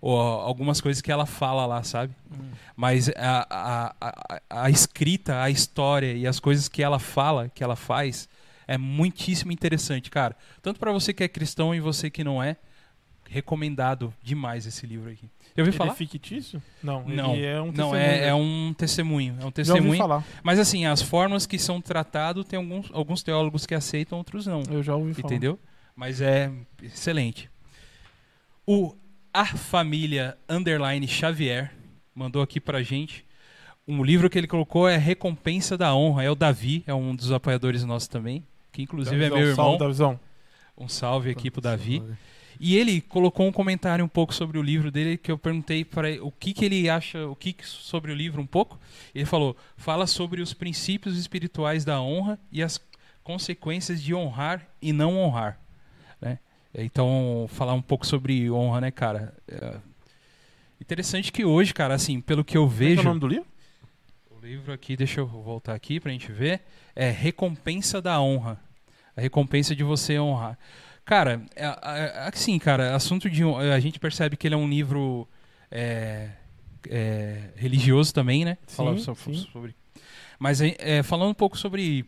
ó, 0.00 0.40
algumas 0.42 0.80
coisas 0.80 1.02
que 1.02 1.10
ela 1.12 1.26
fala 1.26 1.66
lá 1.66 1.82
sabe? 1.82 2.14
Hum. 2.30 2.50
mas 2.76 3.08
a, 3.10 3.46
a, 3.50 3.94
a, 4.48 4.64
a 4.64 4.70
escrita, 4.70 5.42
a 5.42 5.50
história 5.50 6.12
e 6.14 6.26
as 6.26 6.38
coisas 6.40 6.68
que 6.68 6.82
ela 6.82 6.98
fala, 6.98 7.48
que 7.48 7.62
ela 7.64 7.76
faz, 7.76 8.28
é 8.74 8.78
muitíssimo 8.78 9.52
interessante, 9.52 10.11
cara. 10.11 10.37
Tanto 10.61 10.78
para 10.80 10.92
você 10.92 11.12
que 11.12 11.22
é 11.22 11.28
cristão 11.28 11.74
e 11.74 11.80
você 11.80 12.08
que 12.11 12.22
não 12.24 12.42
é, 12.42 12.56
recomendado 13.28 14.12
demais 14.22 14.66
esse 14.66 14.87
livro 14.87 15.11
aqui. 15.11 15.28
Já 15.56 15.62
ouviu 15.62 15.70
Ele 15.70 15.72
falar? 15.76 15.92
é 15.92 15.94
fictício? 15.94 16.62
Não, 16.82 17.04
Não, 17.06 17.35
ele 17.35 17.46
é 17.46 17.61
um 17.61 17.66
não 17.66 17.72
testemunho. 17.72 17.96
é, 17.98 18.28
é 18.28 18.35
um 18.35 18.74
testemunho, 18.76 19.32
é 19.32 19.37
um 19.37 19.38
Já 19.38 19.44
ouvi 19.46 19.52
testemunho. 19.54 19.98
falar. 19.98 20.24
Mas 20.42 20.58
assim, 20.58 20.87
as 20.87 21.00
formas 21.00 21.46
que 21.46 21.58
são 21.58 21.80
tratadas, 21.80 22.44
tem 22.44 22.56
alguns, 22.58 22.90
alguns 22.92 23.22
teólogos 23.22 23.64
que 23.66 23.74
aceitam, 23.74 24.18
outros 24.18 24.46
não. 24.46 24.62
Eu 24.70 24.82
já 24.82 24.94
ouvi 24.94 25.14
falar. 25.14 25.26
Entendeu? 25.26 25.58
Mas 25.96 26.20
é 26.20 26.50
excelente. 26.82 27.50
O 28.66 28.94
A 29.32 29.44
Família 29.46 30.37
Underline 30.48 31.06
Xavier 31.08 31.72
mandou 32.14 32.42
aqui 32.42 32.61
pra 32.61 32.82
gente. 32.82 33.24
Um 33.88 34.04
livro 34.04 34.30
que 34.30 34.38
ele 34.38 34.46
colocou 34.46 34.88
é 34.88 34.96
Recompensa 34.96 35.76
da 35.76 35.94
Honra. 35.94 36.22
É 36.24 36.30
o 36.30 36.35
Davi, 36.35 36.85
é 36.87 36.94
um 36.94 37.14
dos 37.16 37.32
apoiadores 37.32 37.82
nossos 37.85 38.08
também. 38.08 38.44
Que 38.72 38.82
inclusive 38.82 39.16
Davizão, 39.16 39.37
é 39.37 39.40
meu 39.40 39.50
irmão. 39.50 39.64
Salve, 39.64 39.78
Davizão. 39.78 40.20
Um 40.76 40.88
salve 40.88 41.30
aqui 41.30 41.50
pro 41.50 41.61
Davi. 41.61 41.98
Salve. 41.98 42.16
E 42.58 42.76
ele 42.76 43.00
colocou 43.00 43.46
um 43.46 43.52
comentário 43.52 44.04
um 44.04 44.08
pouco 44.08 44.32
sobre 44.32 44.58
o 44.58 44.62
livro 44.62 44.90
dele 44.90 45.16
que 45.16 45.30
eu 45.32 45.38
perguntei 45.38 45.85
para 45.85 46.08
o 46.24 46.30
que, 46.30 46.52
que 46.52 46.64
ele 46.64 46.88
acha, 46.88 47.26
o 47.26 47.35
que, 47.35 47.52
que 47.52 47.66
sobre 47.66 48.12
o 48.12 48.14
livro 48.14 48.40
um 48.40 48.46
pouco. 48.46 48.78
Ele 49.14 49.24
falou: 49.24 49.56
fala 49.76 50.06
sobre 50.06 50.40
os 50.40 50.54
princípios 50.54 51.18
espirituais 51.18 51.85
da 51.85 52.00
honra 52.00 52.38
e 52.50 52.62
as 52.62 52.80
consequências 53.22 54.02
de 54.02 54.14
honrar 54.14 54.66
e 54.80 54.92
não 54.92 55.16
honrar. 55.18 55.58
Né? 56.20 56.38
Então, 56.74 57.46
falar 57.48 57.74
um 57.74 57.82
pouco 57.82 58.06
sobre 58.06 58.50
honra, 58.50 58.80
né, 58.80 58.90
cara? 58.90 59.35
É 59.48 59.76
interessante 60.80 61.32
que 61.32 61.44
hoje, 61.44 61.72
cara, 61.72 61.94
assim, 61.94 62.20
pelo 62.20 62.44
que 62.44 62.56
eu 62.56 62.62
Como 62.62 62.74
é 62.74 62.78
que 62.78 62.85
é 62.85 62.88
vejo. 62.88 63.00
o 63.00 63.04
nome 63.04 63.20
do 63.20 63.28
livro? 63.28 63.46
Livro 64.42 64.72
aqui, 64.72 64.96
deixa 64.96 65.20
eu 65.20 65.26
voltar 65.26 65.72
aqui 65.72 66.00
pra 66.00 66.11
gente 66.11 66.33
ver. 66.33 66.62
É 66.96 67.09
Recompensa 67.09 68.02
da 68.02 68.20
Honra. 68.20 68.61
A 69.16 69.20
recompensa 69.20 69.72
de 69.76 69.85
você 69.85 70.18
honrar. 70.18 70.59
Cara, 71.05 71.46
é, 71.55 71.64
é, 71.64 72.28
assim, 72.28 72.59
cara, 72.59 72.96
assunto 72.96 73.31
de. 73.31 73.44
A 73.44 73.78
gente 73.78 74.00
percebe 74.00 74.37
que 74.37 74.48
ele 74.48 74.57
é 74.57 74.59
um 74.59 74.68
livro 74.68 75.28
é, 75.70 76.31
é, 76.88 77.50
religioso 77.55 78.12
também, 78.12 78.44
né? 78.44 78.59
Sim, 78.66 78.98
so- 78.98 79.14
sim. 79.14 79.35
sobre. 79.52 79.76
Mas 80.40 80.61
é, 80.61 81.05
falando 81.05 81.31
um 81.31 81.35
pouco 81.35 81.57
sobre 81.57 82.05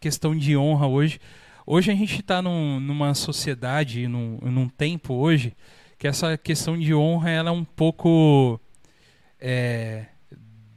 questão 0.00 0.34
de 0.34 0.56
honra 0.56 0.86
hoje. 0.86 1.20
Hoje 1.66 1.90
a 1.90 1.94
gente 1.94 2.20
está 2.20 2.40
num, 2.40 2.80
numa 2.80 3.12
sociedade, 3.12 4.08
num, 4.08 4.38
num 4.40 4.70
tempo 4.70 5.12
hoje, 5.12 5.54
que 5.98 6.08
essa 6.08 6.38
questão 6.38 6.78
de 6.78 6.94
honra 6.94 7.28
ela 7.28 7.50
é 7.50 7.52
um 7.52 7.64
pouco 7.64 8.58
é, 9.38 10.06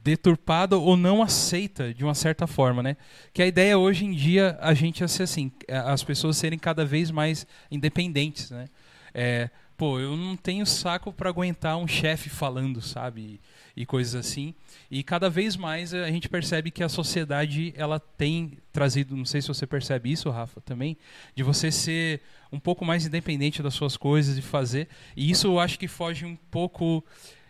deturpada 0.02 0.76
ou 0.76 0.96
não 0.96 1.22
aceita 1.22 1.94
de 1.94 2.04
uma 2.04 2.14
certa 2.14 2.46
forma, 2.46 2.82
né? 2.82 2.96
Que 3.32 3.42
a 3.42 3.46
ideia 3.46 3.78
hoje 3.78 4.04
em 4.04 4.12
dia 4.12 4.58
a 4.60 4.74
gente 4.74 5.02
é 5.02 5.08
ser 5.08 5.24
assim, 5.24 5.52
é, 5.68 5.76
as 5.76 6.02
pessoas 6.02 6.36
serem 6.36 6.58
cada 6.58 6.84
vez 6.84 7.10
mais 7.10 7.46
independentes, 7.70 8.50
né? 8.50 8.68
É, 9.14 9.50
pô, 9.76 10.00
eu 10.00 10.16
não 10.16 10.36
tenho 10.36 10.66
saco 10.66 11.12
para 11.12 11.28
aguentar 11.28 11.76
um 11.76 11.86
chefe 11.86 12.28
falando, 12.28 12.80
sabe? 12.80 13.40
E, 13.76 13.82
e 13.82 13.86
coisas 13.86 14.14
assim. 14.14 14.54
E 14.90 15.02
cada 15.02 15.30
vez 15.30 15.56
mais 15.56 15.94
a 15.94 16.10
gente 16.10 16.28
percebe 16.28 16.70
que 16.70 16.82
a 16.82 16.88
sociedade 16.88 17.72
ela 17.76 18.00
tem 18.00 18.58
trazido, 18.72 19.16
não 19.16 19.24
sei 19.24 19.40
se 19.40 19.48
você 19.48 19.66
percebe 19.66 20.10
isso, 20.10 20.30
Rafa, 20.30 20.60
também, 20.60 20.96
de 21.34 21.42
você 21.42 21.70
ser 21.70 22.20
um 22.50 22.58
pouco 22.58 22.84
mais 22.84 23.06
independente 23.06 23.62
das 23.62 23.74
suas 23.74 23.96
coisas 23.96 24.36
e 24.36 24.42
fazer. 24.42 24.88
E 25.16 25.30
isso 25.30 25.46
eu 25.46 25.60
acho 25.60 25.78
que 25.78 25.88
foge 25.88 26.24
um 26.24 26.36
pouco 26.50 27.04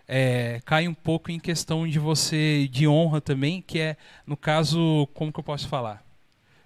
é, 0.07 0.61
cai 0.65 0.89
um 0.89 0.95
pouco 0.95 1.31
em 1.31 1.39
questão 1.39 1.87
de 1.87 1.99
você 1.99 2.69
de 2.69 2.87
honra 2.87 3.21
também, 3.21 3.63
que 3.63 3.79
é 3.79 3.97
no 4.27 4.37
caso, 4.37 5.09
como 5.15 5.33
que 5.33 5.41
eu 5.41 5.45
posso 5.45 5.69
falar? 5.69 6.05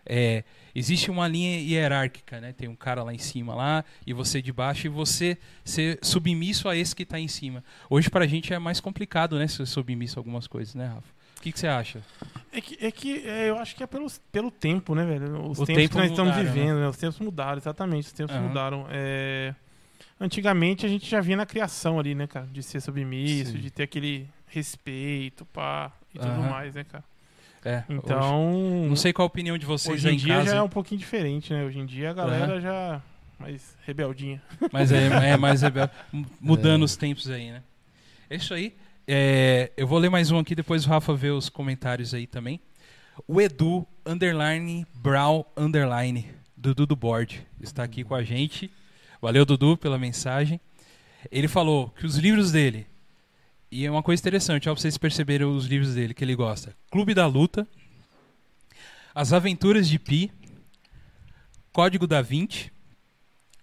É, 0.08 0.44
existe 0.72 1.10
uma 1.10 1.26
linha 1.26 1.58
hierárquica, 1.58 2.40
né? 2.40 2.52
Tem 2.52 2.68
um 2.68 2.76
cara 2.76 3.02
lá 3.02 3.12
em 3.12 3.18
cima 3.18 3.54
lá 3.54 3.84
e 4.06 4.12
você 4.12 4.40
de 4.40 4.52
baixo 4.52 4.86
e 4.86 4.90
você 4.90 5.36
ser 5.64 5.98
submisso 6.00 6.68
a 6.68 6.76
esse 6.76 6.94
que 6.94 7.02
está 7.02 7.18
em 7.18 7.26
cima. 7.26 7.64
Hoje 7.90 8.08
pra 8.08 8.26
gente 8.26 8.54
é 8.54 8.58
mais 8.58 8.78
complicado, 8.78 9.36
né? 9.36 9.48
Ser 9.48 9.66
submisso 9.66 10.18
a 10.18 10.20
algumas 10.20 10.46
coisas, 10.46 10.74
né, 10.76 10.86
Rafa? 10.86 11.16
O 11.38 11.40
que, 11.42 11.52
você 11.52 11.66
acha? 11.66 12.00
É 12.52 12.60
que, 12.60 12.86
é 12.86 12.90
que 12.90 13.28
é, 13.28 13.50
eu 13.50 13.58
acho 13.58 13.76
que 13.76 13.82
é 13.82 13.86
pelo, 13.86 14.06
pelo 14.32 14.50
tempo, 14.50 14.94
né, 14.94 15.04
velho? 15.04 15.50
Os 15.50 15.58
O 15.58 15.66
tempos 15.66 15.82
tempo 15.82 15.90
que 15.90 15.98
nós 15.98 16.10
estamos 16.10 16.34
mudaram, 16.34 16.52
vivendo, 16.54 16.80
né? 16.80 16.88
Os 16.88 16.96
tempos 16.96 17.20
mudaram, 17.20 17.58
exatamente. 17.58 18.06
Os 18.06 18.12
tempos 18.12 18.34
Aham. 18.34 18.48
mudaram. 18.48 18.86
É, 18.90 19.54
Antigamente 20.18 20.86
a 20.86 20.88
gente 20.88 21.08
já 21.08 21.20
via 21.20 21.36
na 21.36 21.44
criação 21.46 21.98
ali, 21.98 22.14
né, 22.14 22.26
cara? 22.26 22.46
De 22.46 22.62
ser 22.62 22.80
submisso, 22.80 23.52
Sim. 23.52 23.58
de 23.58 23.70
ter 23.70 23.82
aquele 23.82 24.26
respeito, 24.46 25.44
pá, 25.46 25.92
e 26.14 26.18
tudo 26.18 26.30
Aham. 26.30 26.50
mais, 26.50 26.74
né, 26.74 26.84
cara? 26.84 27.04
É, 27.64 27.82
Então. 27.90 28.54
hoje- 28.80 28.88
não 28.88 28.96
sei 28.96 29.12
qual 29.12 29.24
a 29.24 29.26
opinião 29.26 29.58
de 29.58 29.66
vocês 29.66 29.94
Hoje 29.96 30.08
em 30.08 30.14
em 30.14 30.16
dia 30.16 30.36
casa, 30.36 30.50
já 30.52 30.56
é 30.58 30.62
um 30.62 30.68
pouquinho 30.68 30.98
diferente, 31.00 31.52
né? 31.52 31.64
Hoje 31.64 31.78
em 31.80 31.86
dia 31.86 32.10
a 32.10 32.14
galera 32.14 32.60
já. 32.60 33.02
Mais 33.38 33.76
rebeldinha. 33.84 34.40
mas 34.72 34.90
é, 34.92 35.08
é 35.32 35.36
mais 35.36 35.60
rebelde, 35.60 35.92
mudando 36.40 36.82
É. 36.82 36.84
os 36.86 36.96
tempos 36.96 37.28
aí, 37.28 37.50
né? 37.50 37.62
É 38.30 38.36
isso 38.36 38.54
aí. 38.54 38.74
É, 39.06 39.70
eu 39.76 39.86
vou 39.86 39.98
ler 39.98 40.08
mais 40.08 40.30
um 40.30 40.38
aqui, 40.38 40.54
depois 40.54 40.86
o 40.86 40.88
Rafa 40.88 41.14
vê 41.14 41.28
os 41.30 41.50
comentários 41.50 42.14
aí 42.14 42.26
também. 42.26 42.58
O 43.28 43.38
Edu, 43.40 43.86
underline, 44.06 44.86
Brown, 44.94 45.44
underline, 45.56 46.26
Dudu 46.56 46.86
do 46.86 46.96
Board, 46.96 47.46
está 47.60 47.82
aqui 47.82 48.02
com 48.04 48.14
a 48.14 48.22
gente. 48.22 48.70
Valeu, 49.26 49.44
Dudu, 49.44 49.76
pela 49.76 49.98
mensagem. 49.98 50.60
Ele 51.32 51.48
falou 51.48 51.90
que 51.90 52.06
os 52.06 52.14
livros 52.14 52.52
dele, 52.52 52.86
e 53.72 53.84
é 53.84 53.90
uma 53.90 54.00
coisa 54.00 54.20
interessante, 54.22 54.68
ó, 54.68 54.72
pra 54.72 54.80
vocês 54.80 54.96
perceberem 54.96 55.44
os 55.44 55.66
livros 55.66 55.96
dele 55.96 56.14
que 56.14 56.22
ele 56.22 56.36
gosta. 56.36 56.76
Clube 56.92 57.12
da 57.12 57.26
Luta, 57.26 57.66
As 59.12 59.32
Aventuras 59.32 59.88
de 59.88 59.98
Pi, 59.98 60.30
Código 61.72 62.06
da 62.06 62.22
Vinci 62.22 62.70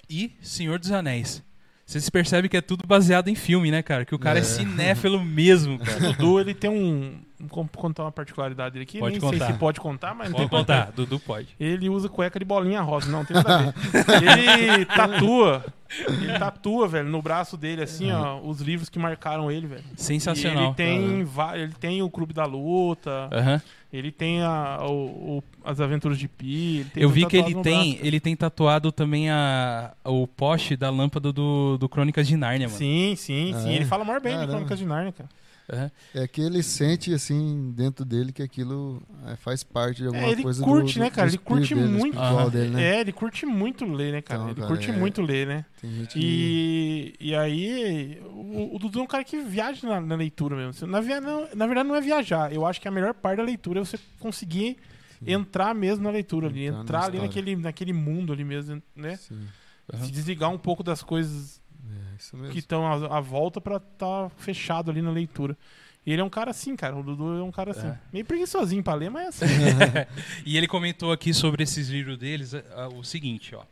e 0.10 0.34
Senhor 0.42 0.80
dos 0.80 0.92
Anéis. 0.92 1.42
Vocês 1.86 2.10
percebem 2.10 2.50
que 2.50 2.56
é 2.58 2.62
tudo 2.62 2.88
baseado 2.88 3.28
em 3.28 3.36
filme, 3.36 3.70
né, 3.70 3.82
cara? 3.84 4.06
Que 4.06 4.16
o 4.16 4.20
cara 4.20 4.40
é, 4.40 4.42
É. 4.42 4.44
cinéfilo 4.46 5.24
mesmo, 5.24 5.76
O 5.76 5.80
cara. 5.80 6.00
Dudu, 6.14 6.40
ele 6.40 6.54
tem 6.54 6.70
um. 6.70 7.20
Vou 7.40 7.68
contar 7.76 8.04
uma 8.04 8.12
particularidade 8.12 8.72
dele 8.74 8.84
aqui. 8.84 9.00
Pode 9.00 9.12
Nem 9.14 9.20
contar. 9.22 9.46
sei 9.46 9.54
se 9.54 9.60
pode 9.60 9.80
contar, 9.82 10.16
mas 10.16 10.30
não 10.30 10.38
Pode 10.38 10.50
tem 10.50 10.60
contar, 10.60 10.92
Dudu 10.94 11.20
pode. 11.20 11.50
Ele 11.60 11.90
usa 11.90 12.08
cueca 12.08 12.40
de 12.40 12.46
bolinha 12.46 12.80
rosa, 12.82 13.12
não 13.12 13.26
tem 13.26 13.36
nada 13.36 13.56
a 13.56 13.58
ver. 13.64 13.74
ele 14.72 14.86
tatua 14.86 15.66
Ele 16.08 16.40
tatua, 16.40 16.88
velho, 16.88 17.10
no 17.10 17.22
braço 17.22 17.58
dele, 17.58 17.84
assim, 17.84 18.12
ó, 18.14 18.40
os 18.42 18.62
livros 18.62 18.88
que 18.88 18.98
marcaram 18.98 19.52
ele, 19.52 19.68
velho. 19.68 19.84
E 19.98 20.02
Sensacional. 20.02 20.68
ele 20.68 20.74
tem, 20.76 21.24
va- 21.26 21.58
ele 21.58 21.74
tem 21.74 22.02
o 22.02 22.10
Clube 22.10 22.34
da 22.34 22.46
Luta, 22.46 23.30
Aham. 23.32 23.62
Ele 23.94 24.12
tem 24.12 24.42
a, 24.42 24.80
o- 24.84 25.38
o- 25.38 25.44
as 25.64 25.80
Aventuras 25.80 26.18
de 26.18 26.28
Pi. 26.28 26.78
ele 26.80 26.90
tem 26.90 27.04
Eu 27.04 27.10
vi 27.10 27.26
que 27.28 27.38
ele 27.38 27.54
tem, 27.62 27.92
braço, 27.94 28.06
ele 28.06 28.20
tem 28.20 28.36
tatuado 28.36 28.92
também 28.92 29.30
a, 29.30 29.94
o 30.04 30.26
poste 30.28 30.76
da 30.76 30.90
lâmpada 30.90 31.32
do, 31.32 31.78
do 31.78 31.88
Crônicas 31.88 32.28
de 32.28 32.36
Nárnia, 32.36 32.68
mano. 32.68 32.78
Sim, 32.78 33.14
sim, 33.16 33.54
Ah, 33.56 33.60
sim. 33.60 33.70
é? 33.70 33.76
Ele 33.76 33.86
fala 33.86 34.04
maior 34.04 34.20
bem 34.20 34.32
de 34.32 34.38
Caramba. 34.40 34.54
Crônicas 34.54 34.80
de 34.80 34.86
Nárnia, 34.86 35.12
cara. 35.14 35.30
Aham. 35.72 35.92
É 36.14 36.28
que 36.28 36.42
ele 36.42 36.62
sente, 36.62 37.14
assim, 37.14 37.72
dentro 37.76 38.04
dele 38.04 38.32
que 38.34 38.44
aquilo 38.44 39.02
é, 39.26 39.36
faz 39.38 39.64
parte 39.64 40.02
de 40.02 40.08
alguma 40.08 40.28
É, 40.28 40.32
ele 40.32 40.44
coisa 40.44 40.64
curte, 40.64 40.96
do, 40.96 41.00
né, 41.00 41.10
cara? 41.10 41.28
do 41.28 41.32
Ele 41.32 41.38
curte 41.38 41.74
dele, 41.74 41.88
muito. 41.88 42.20
Aham. 42.20 42.50
dele, 42.50 42.70
né? 42.70 42.84
É, 42.98 43.00
ele 43.02 43.12
curte 43.14 43.46
muito 43.46 43.86
ler, 43.86 44.12
né, 44.12 44.22
cara? 44.22 44.40
Então, 44.42 44.52
ele 44.52 44.60
cara, 44.60 44.68
curte 44.68 44.90
é- 44.90 44.94
muito 44.94 45.22
ler, 45.22 45.48
né? 45.48 45.66
Tem 45.82 45.92
gente 45.94 46.14
que... 46.20 47.16
E, 47.20 47.30
e 47.30 47.36
aí, 47.36 48.22
o, 48.26 48.76
o 48.76 48.80
Dudu 48.80 49.00
é 49.00 49.04
um 49.04 49.08
cara 49.08 49.24
que 49.24 49.40
viaja 49.40 49.88
na, 49.88 50.02
na 50.02 50.16
leitura 50.16 50.56
mesmo. 50.56 50.86
Na, 50.88 51.00
via- 51.00 51.22
não- 51.22 51.48
na 51.56 51.66
verdade, 51.66 51.88
não 51.88 51.96
é 51.96 52.02
viajar. 52.02 52.52
Eu 52.54 52.66
acho 52.66 52.82
que 52.82 52.88
a 52.88 52.92
melhor 52.92 53.14
parte 53.14 53.38
da 53.38 53.44
leitura 53.44 53.80
é 53.80 53.86
você 53.86 53.98
conseguir 54.20 54.78
entrar 55.26 55.74
mesmo 55.74 56.04
na 56.04 56.10
leitura 56.10 56.48
ali. 56.48 56.66
Entrar 56.66 56.76
na 56.78 56.84
Entrar 56.84 57.04
ali 57.06 57.20
naquele, 57.20 57.56
naquele 57.56 57.94
mundo 57.94 58.34
ali 58.34 58.44
mesmo, 58.44 58.82
né? 58.94 59.16
Sim, 59.16 59.48
Aham. 59.94 60.06
Se 60.06 60.12
desligar 60.12 60.50
um 60.50 60.58
pouco 60.58 60.82
das 60.84 61.04
coisas 61.04 61.62
é 61.94 62.16
isso 62.18 62.38
mesmo. 62.38 62.52
que 62.52 62.60
estão 62.60 62.86
à, 62.86 63.18
à 63.18 63.20
volta 63.20 63.62
pra 63.62 63.78
estar 63.78 64.30
fechado 64.38 64.92
ali 64.92 65.02
na 65.02 65.12
leitura. 65.12 65.58
E 66.06 66.12
ele 66.12 66.22
é 66.22 66.26
um 66.26 66.30
cara 66.30 66.52
assim, 66.52 66.76
cara. 66.76 66.96
O 66.96 67.04
Dudu 67.04 67.40
é 67.40 67.44
um 67.44 67.52
cara 67.52 67.72
assim. 67.72 67.88
É. 67.88 68.00
Meio 68.12 68.26
preguiçosinho 68.26 68.84
pra 68.84 68.94
ler, 68.94 69.10
mas 69.10 69.42
é 69.42 69.46
assim. 69.46 69.54
E 70.46 70.58
ele 70.58 70.68
comentou 70.68 71.12
aqui 71.12 71.34
sobre 71.34 71.64
esses 71.64 71.88
livros 71.88 72.18
deles 72.18 72.54
ah, 72.54 72.64
ah, 72.76 72.88
o 72.90 73.04
seguinte, 73.04 73.56
ó. 73.56 73.64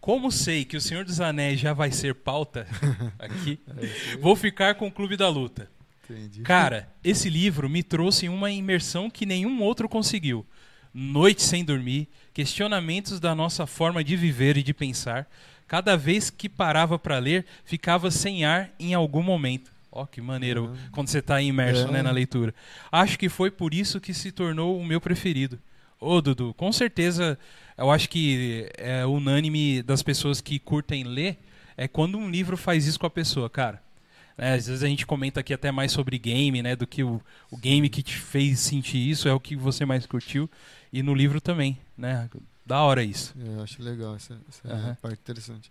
Como 0.00 0.32
sei 0.32 0.64
que 0.64 0.76
o 0.76 0.80
Senhor 0.80 1.04
dos 1.04 1.20
Anéis 1.20 1.60
já 1.60 1.72
vai 1.72 1.92
ser 1.92 2.16
pauta 2.16 2.66
aqui, 3.20 3.60
vou 4.20 4.34
ficar 4.34 4.74
com 4.74 4.88
o 4.88 4.90
Clube 4.90 5.16
da 5.16 5.28
Luta. 5.28 5.70
Entendi. 6.10 6.42
Cara, 6.42 6.88
esse 7.04 7.30
livro 7.30 7.68
me 7.68 7.84
trouxe 7.84 8.28
uma 8.28 8.50
imersão 8.50 9.08
que 9.08 9.24
nenhum 9.24 9.62
outro 9.62 9.88
conseguiu. 9.88 10.44
Noite 10.92 11.42
sem 11.42 11.64
dormir, 11.64 12.08
questionamentos 12.32 13.20
da 13.20 13.34
nossa 13.34 13.66
forma 13.66 14.02
de 14.02 14.16
viver 14.16 14.56
e 14.56 14.62
de 14.62 14.72
pensar. 14.74 15.26
Cada 15.66 15.96
vez 15.96 16.30
que 16.30 16.48
parava 16.48 16.98
para 16.98 17.18
ler, 17.18 17.46
ficava 17.64 18.10
sem 18.10 18.44
ar 18.44 18.70
em 18.78 18.94
algum 18.94 19.22
momento. 19.22 19.70
Ó, 19.90 20.06
que 20.06 20.20
maneiro 20.20 20.74
quando 20.90 21.08
você 21.08 21.18
está 21.18 21.40
imerso 21.40 21.86
É. 21.88 21.90
né, 21.90 22.02
na 22.02 22.10
leitura. 22.10 22.54
Acho 22.90 23.18
que 23.18 23.28
foi 23.28 23.50
por 23.50 23.74
isso 23.74 24.00
que 24.00 24.14
se 24.14 24.32
tornou 24.32 24.78
o 24.78 24.84
meu 24.84 25.00
preferido. 25.00 25.58
Ô, 26.00 26.20
Dudu, 26.20 26.54
com 26.54 26.72
certeza, 26.72 27.38
eu 27.76 27.90
acho 27.90 28.08
que 28.08 28.68
é 28.76 29.04
unânime 29.06 29.82
das 29.82 30.02
pessoas 30.02 30.40
que 30.40 30.58
curtem 30.58 31.04
ler 31.04 31.38
é 31.76 31.86
quando 31.86 32.18
um 32.18 32.30
livro 32.30 32.56
faz 32.56 32.86
isso 32.86 32.98
com 32.98 33.06
a 33.06 33.10
pessoa, 33.10 33.48
cara. 33.48 33.82
É, 34.36 34.54
às 34.54 34.66
vezes 34.66 34.82
a 34.82 34.86
gente 34.88 35.06
comenta 35.06 35.40
aqui 35.40 35.52
até 35.52 35.70
mais 35.70 35.92
sobre 35.92 36.18
game, 36.18 36.62
né? 36.62 36.74
Do 36.74 36.86
que 36.86 37.04
o, 37.04 37.20
o 37.50 37.56
game 37.56 37.88
que 37.88 38.02
te 38.02 38.16
fez 38.16 38.60
sentir 38.60 38.98
isso, 38.98 39.28
é 39.28 39.32
o 39.32 39.38
que 39.40 39.54
você 39.54 39.84
mais 39.84 40.06
curtiu. 40.06 40.50
E 40.92 41.02
no 41.02 41.14
livro 41.14 41.40
também, 41.40 41.78
né? 41.96 42.28
Da 42.66 42.80
hora 42.82 43.02
isso. 43.02 43.34
É, 43.42 43.58
eu 43.58 43.62
acho 43.62 43.82
legal 43.82 44.14
essa, 44.14 44.36
essa 44.48 44.68
Aham. 44.74 44.96
parte 45.00 45.18
interessante. 45.20 45.70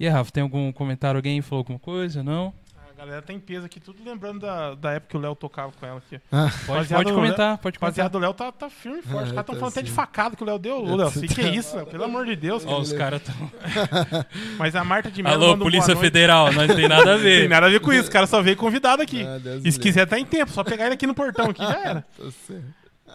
E 0.00 0.06
aí, 0.06 0.12
Rafa, 0.12 0.32
tem 0.32 0.42
algum 0.42 0.72
comentário? 0.72 1.18
Alguém 1.18 1.40
falou 1.42 1.60
alguma 1.60 1.78
coisa? 1.78 2.22
Não? 2.22 2.52
A 2.90 3.04
galera 3.04 3.22
tá 3.22 3.32
em 3.32 3.38
peso 3.40 3.66
aqui, 3.66 3.80
tudo 3.80 3.98
lembrando 4.04 4.40
da, 4.40 4.74
da 4.76 4.92
época 4.92 5.10
que 5.10 5.16
o 5.16 5.20
Léo 5.20 5.34
tocava 5.34 5.72
com 5.72 5.84
ela 5.84 5.98
aqui. 5.98 6.20
Ah, 6.30 6.48
Pode, 6.66 6.88
pode 6.88 7.12
comentar, 7.12 7.58
pode 7.58 7.78
comentar. 7.78 8.04
Rapaziada, 8.04 8.16
o 8.16 8.20
Léo 8.20 8.32
tá, 8.34 8.52
tá 8.52 8.70
firme 8.70 8.98
e 9.00 9.02
forte. 9.02 9.24
Os 9.26 9.32
É, 9.32 9.34
caras 9.34 9.40
estão 9.40 9.54
tá 9.54 9.58
falando 9.60 9.72
até 9.72 9.82
de 9.82 9.88
sim. 9.88 9.94
facada 9.94 10.36
que 10.36 10.42
o 10.42 10.46
Léo 10.46 10.58
deu. 10.58 10.84
Ô, 10.84 10.96
Léo, 10.96 11.10
que, 11.10 11.26
que 11.28 11.40
é 11.40 11.48
isso, 11.54 11.74
Léo? 11.76 11.86
Pelo 11.86 12.04
amor 12.04 12.24
de 12.26 12.36
Deus. 12.36 12.64
Ó, 12.64 12.80
os 12.80 12.92
caras 12.92 13.20
tão. 13.22 13.34
Mas 14.56 14.76
a 14.76 14.84
Marta 14.84 15.10
de 15.10 15.20
Mello 15.22 15.44
Alô, 15.44 15.58
Polícia. 15.58 15.96
Federal, 15.96 16.52
não 16.52 16.66
tem 16.68 16.86
nada 16.88 17.14
a 17.14 17.18
Tem 17.18 17.22
ver. 17.24 17.48
nada 17.48 17.66
a 17.66 17.70
ver 17.70 17.80
com 17.80 17.92
isso, 17.92 18.08
o 18.08 18.12
cara 18.12 18.26
só 18.26 18.40
veio 18.40 18.56
convidado 18.56 19.02
aqui. 19.02 19.24
ah, 19.24 19.38
E 19.64 19.72
se 19.72 19.80
quiser, 19.80 20.06
tá 20.06 20.18
em 20.18 20.24
tempo. 20.24 20.52
Só 20.52 20.62
pegar 20.62 20.84
ele 20.86 20.94
aqui 20.94 21.06
no 21.06 21.14
portão 21.14 21.50
aqui, 21.50 21.62
já 21.62 21.80
era. 21.84 22.06
Tá 22.16 22.30
certo. 22.46 22.64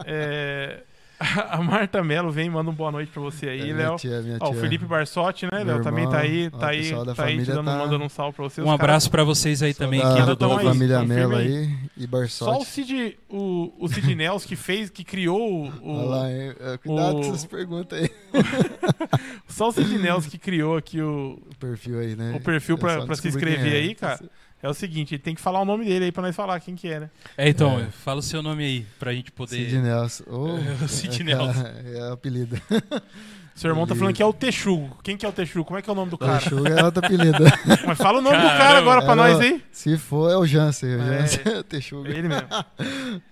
É, 0.06 0.84
A 1.50 1.62
Marta 1.64 2.04
Mello 2.04 2.30
vem 2.32 2.46
e 2.46 2.50
manda 2.50 2.70
um 2.70 2.74
boa 2.74 2.92
noite 2.92 3.12
pra 3.12 3.22
você 3.22 3.50
aí, 3.50 3.72
É, 3.72 3.74
Léo. 3.74 3.96
tia, 3.96 4.22
Ó, 4.40 4.52
o. 4.52 4.54
Felipe 4.54 4.86
Barsotti, 4.86 5.46
né, 5.52 5.64
Léo? 5.64 5.82
Também 5.82 6.08
tá 6.08 6.20
aí, 6.20 6.50
tá 6.52 6.58
ó, 6.58 6.62
o 6.62 6.66
aí, 6.70 6.92
da 7.06 7.16
tá 7.16 7.24
aí 7.26 7.38
te 7.40 7.46
dando, 7.46 7.66
tá- 7.66 7.78
mandando 7.78 8.04
um 8.06 8.10
salve 8.10 8.36
pra 8.36 8.44
você. 8.44 8.62
Um 8.62 8.70
abraço 8.72 9.10
pra 9.10 9.24
vocês 9.24 9.64
aí 9.64 9.74
também, 9.74 10.00
da, 10.00 10.36
da 10.36 10.48
aí, 10.60 10.64
família 10.66 11.00
confirma 11.00 11.28
Mello 11.28 11.36
aí. 11.38 11.76
e 11.98 12.02
Só 12.02 12.06
o 12.06 12.08
Barsotti. 12.08 12.66
Cid, 12.66 13.18
o, 13.30 13.74
o 13.80 13.88
Cid 13.88 14.14
Nels 14.14 14.46
que 14.46 14.56
fez, 14.56 14.92
que 14.92 15.04
criou 15.04 15.66
o. 15.66 15.72
Olha 15.84 16.08
lá, 16.08 16.32
hein? 16.32 16.54
É, 16.60 16.78
cuidado 16.78 17.18
o- 17.18 17.22
com 17.22 17.28
essas 17.30 17.46
perguntas 17.46 18.00
aí. 18.00 18.12
Só 19.48 19.70
o 19.70 19.72
Cid 19.72 19.98
Nels 19.98 20.28
que 20.28 20.38
criou 20.38 20.78
aqui 20.78 21.02
o, 21.02 21.40
O 21.50 21.56
perfil 21.60 22.00
aí, 22.00 22.16
né? 22.16 22.34
o 22.36 22.40
perfil 22.40 22.78
pra, 22.78 23.06
pra 23.06 23.16
se 23.16 23.28
inscrever 23.28 23.74
é. 23.74 23.78
aí, 23.78 23.96
cara. 23.96 24.20
É 24.62 24.68
o 24.68 24.74
seguinte, 24.74 25.14
ele 25.14 25.22
tem 25.22 25.36
que 25.36 25.42
falar 25.42 25.62
o 25.62 25.66
nome 25.66 25.86
dele 25.86 26.06
aí 26.06 26.12
pra 26.12 26.24
nós 26.24 26.36
falar 26.36 26.60
quem 26.60 26.76
que 26.76 26.88
é, 26.88 27.00
né? 27.02 27.10
É, 27.38 27.48
então, 27.48 27.80
É. 27.80 27.86
fala 27.88 28.20
o 28.20 28.24
seu 28.24 28.42
nome 28.42 28.64
aí, 28.64 28.86
pra 29.00 29.14
gente 29.14 29.32
poder. 29.32 29.56
Sid 29.56 29.78
Nelson. 29.80 30.24
Oh, 30.28 30.88
Sid 30.88 31.22
é, 31.22 31.24
Nelson. 31.26 31.64
cara, 31.64 31.84
É 31.96 32.10
o 32.10 32.14
apelido. 32.14 32.60
Seu 33.56 33.72
irmão 33.72 33.88
tá 33.88 33.96
falando 33.96 34.14
que 34.14 34.22
é 34.22 34.26
o 34.26 34.32
Texugo. 34.32 35.00
Quem 35.04 35.18
que 35.18 35.26
é 35.26 35.30
o 35.30 35.32
Texugo? 35.32 35.66
Como 35.66 35.80
é 35.80 35.82
que 35.82 35.90
é 35.90 35.94
o 35.94 35.96
nome 35.96 36.12
do 36.12 36.16
O 36.16 36.20
cara? 36.20 36.40
Chuga 36.40 36.70
é 36.80 36.84
outro 36.84 37.02
apelido. 37.06 37.44
Mas 37.88 37.98
fala 37.98 38.20
o 38.20 38.22
nome 38.22 38.38
do 38.38 38.44
cara 38.44 38.58
Caramba. 38.58 38.78
agora 38.92 39.02
pra 39.02 39.14
É, 39.14 39.16
nós 39.16 39.40
aí. 39.40 39.64
Se 39.72 39.98
for, 39.98 40.32
é 40.32 40.38
o 40.38 40.46
Jansen. 40.46 40.96
O 40.96 41.02
É. 41.02 41.22
Jansen 41.22 41.42
é 41.44 41.50
o 41.56 41.60
É 41.60 41.64
Texuga. 41.64 42.10
ele 42.10 42.28
mesmo. 42.28 42.48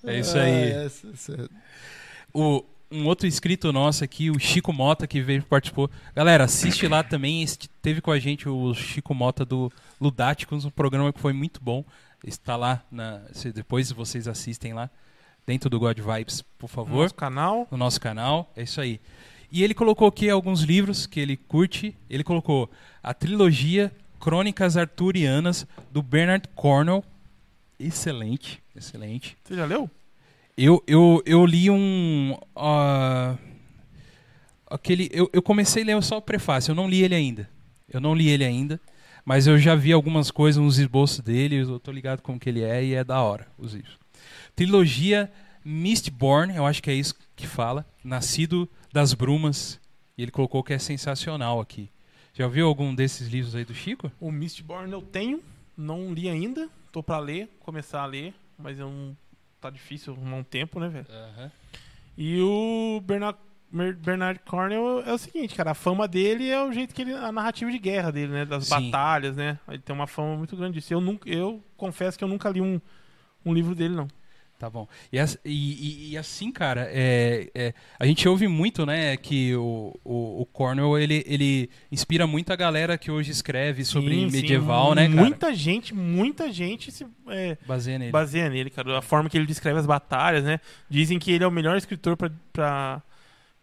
É 0.04 0.20
isso 0.20 0.36
aí. 0.36 0.74
Ah, 0.74 0.84
essa- 0.86 1.08
essa- 1.14 1.50
O, 2.34 2.64
um 2.92 3.06
outro 3.06 3.28
inscrito 3.28 3.72
nosso 3.74 4.04
aqui, 4.04 4.30
o 4.30 4.40
Chico 4.40 4.72
Mota, 4.72 5.08
que 5.08 5.22
veio 5.22 5.44
participou. 5.44 5.90
Galera, 6.16 6.44
assiste 6.46 6.88
lá 6.88 7.04
também. 7.04 7.46
Teve 7.82 8.02
com 8.02 8.12
a 8.12 8.20
gente 8.20 8.48
o 8.48 8.74
Chico 8.74 9.14
Mota 9.14 9.44
do 9.44 9.72
Ludáticos, 10.00 10.66
um 10.66 10.70
programa 10.70 11.12
que 11.12 11.20
foi 11.20 11.34
muito 11.34 11.60
bom. 11.62 11.84
Está 12.24 12.56
lá, 12.56 12.84
na, 12.92 13.22
se 13.34 13.52
depois 13.52 13.92
vocês 13.92 14.28
assistem 14.28 14.74
lá, 14.74 14.90
dentro 15.46 15.70
do 15.70 15.80
God 15.80 16.00
Vibes, 16.00 16.42
por 16.58 16.68
favor, 16.68 17.04
Nosso 17.04 17.16
canal. 17.16 17.68
no 17.70 17.78
nosso 17.78 18.00
canal. 18.02 18.52
É 18.56 18.64
isso 18.64 18.82
aí. 18.82 19.00
E 19.52 19.64
ele 19.64 19.74
colocou 19.74 20.08
aqui 20.08 20.30
alguns 20.30 20.62
livros 20.62 21.06
que 21.06 21.20
ele 21.20 21.38
curte. 21.38 21.96
Ele 22.10 22.24
colocou 22.24 22.70
a 23.04 23.14
trilogia 23.14 23.92
Crônicas 24.20 24.76
Arturianas, 24.76 25.68
do 25.92 26.02
Bernard 26.02 26.48
Cornwell. 26.56 27.04
Excelente, 27.80 28.62
excelente. 28.76 29.38
Você 29.44 29.56
já 29.56 29.66
leu? 29.66 29.90
Eu, 30.58 30.82
eu, 30.88 31.22
eu 31.26 31.46
li 31.46 31.70
um. 31.70 32.38
ah, 32.56 33.36
aquele, 34.70 35.10
eu, 35.12 35.30
eu 35.34 35.42
comecei 35.42 35.84
a 35.84 35.86
ler 35.86 36.04
só 36.04 36.18
o 36.18 36.22
prefácio, 36.22 36.72
eu 36.72 36.76
não 36.76 36.90
li 36.90 37.04
ele 37.04 37.14
ainda. 37.14 37.50
Eu 37.90 38.00
não 38.00 38.16
li 38.16 38.30
ele 38.30 38.46
ainda, 38.46 38.80
mas 39.26 39.48
eu 39.48 39.58
já 39.58 39.76
vi 39.76 39.92
algumas 39.92 40.32
coisas, 40.32 40.62
uns 40.62 40.78
esboços 40.78 41.20
dele, 41.20 41.58
eu 41.58 41.80
tô 41.80 41.92
ligado 41.92 42.22
como 42.22 42.40
que 42.40 42.50
ele 42.50 42.64
é 42.64 42.84
e 42.84 42.94
é 42.94 43.04
da 43.04 43.22
hora 43.22 43.48
os 43.58 43.74
livros. 43.74 43.98
Trilogia 44.56 45.32
Mistborn, 45.64 46.56
eu 46.56 46.66
acho 46.66 46.82
que 46.82 46.90
é 46.90 46.94
isso 46.94 47.16
que 47.36 47.46
fala, 47.46 47.86
Nascido 48.04 48.70
das 48.94 49.14
Brumas, 49.14 49.80
e 50.18 50.24
ele 50.24 50.32
colocou 50.32 50.64
que 50.64 50.74
é 50.74 50.80
sensacional 50.80 51.60
aqui. 51.60 51.90
Já 52.34 52.48
viu 52.48 52.68
algum 52.68 52.94
desses 52.94 53.28
livros 53.28 53.56
aí 53.56 53.66
do 53.66 53.74
Chico? 53.74 54.12
O 54.20 54.32
Mistborn 54.32 54.92
eu 54.92 55.02
tenho, 55.02 55.42
não 55.78 56.14
li 56.14 56.30
ainda. 56.30 56.70
Tô 56.92 57.02
pra 57.04 57.20
ler, 57.20 57.50
começar 57.60 58.02
a 58.02 58.06
ler, 58.06 58.34
mas 58.58 58.80
eu 58.80 58.90
não. 58.90 59.18
Tá 59.66 59.72
difícil 59.72 60.14
arrumar 60.14 60.38
um 60.38 60.44
tempo, 60.44 60.80
né, 60.80 60.88
velho? 60.88 61.08
E 62.16 62.40
o 62.40 63.02
Bernard, 63.04 63.40
Bernard 63.72 64.40
Cornwell 64.46 65.02
é 65.02 65.12
o 65.12 65.18
seguinte, 65.18 65.56
cara, 65.56 65.72
a 65.72 65.74
fama 65.74 66.08
dele 66.08 66.48
é 66.48 66.64
o 66.64 66.72
jeito 66.72 66.94
que 66.94 67.02
ele. 67.02 67.14
a 67.14 67.32
narrativa 67.32 67.72
de 67.72 67.80
guerra 67.80 68.12
dele, 68.12 68.32
né? 68.32 68.46
Das 68.46 68.66
Sim. 68.68 68.92
batalhas, 68.92 69.36
né? 69.36 69.58
Ele 69.68 69.80
tem 69.80 69.96
uma 69.96 70.06
fama 70.06 70.38
muito 70.38 70.56
grande 70.56 70.76
disso. 70.76 70.94
Eu, 70.94 71.02
nunca, 71.02 71.28
eu 71.28 71.64
confesso 71.76 72.16
que 72.16 72.24
eu 72.24 72.28
nunca 72.28 72.48
li 72.50 72.62
um, 72.62 72.80
um 73.44 73.52
livro 73.52 73.74
dele, 73.74 73.96
não. 73.96 74.08
Tá 74.58 74.70
bom. 74.70 74.88
E, 75.12 75.18
e- 75.44 76.12
e- 76.14 76.18
assim, 76.18 76.50
cara, 76.50 76.88
é, 76.90 77.50
é, 77.54 77.74
a 78.00 78.06
gente 78.06 78.28
ouve 78.28 78.48
muito, 78.48 78.86
né, 78.86 79.18
que 79.18 79.54
o, 79.56 79.94
o, 80.04 80.42
o 80.42 80.46
Cornwell, 80.46 80.98
ele, 80.98 81.26
ele 81.28 81.70
inspira 81.92 82.26
muito 82.26 82.54
a 82.54 82.56
galera 82.56 82.98
que 82.98 83.12
hoje 83.12 83.32
escreve 83.32 83.84
sobre 83.84 84.16
Sim, 84.16 84.30
sim, 84.30 84.36
medieval, 84.38 84.96
né, 84.96 85.10
cara? 85.10 85.22
Muita 85.22 85.54
gente, 85.54 85.94
muita 85.94 86.52
gente 86.54 86.90
se 86.90 87.06
é, 87.28 87.58
Baseia 87.68 88.00
nele. 88.00 88.12
baseia 88.12 88.50
nele, 88.50 88.70
cara. 88.70 88.98
A 88.98 89.02
forma 89.02 89.30
que 89.30 89.38
ele 89.38 89.46
descreve 89.46 89.78
as 89.78 89.86
batalhas, 89.86 90.46
né? 90.46 90.60
Dizem 90.90 91.20
que 91.20 91.34
ele 91.34 91.44
é 91.44 91.48
o 91.48 91.52
melhor 91.52 91.76
escritor 91.76 92.16
pra, 92.16 92.32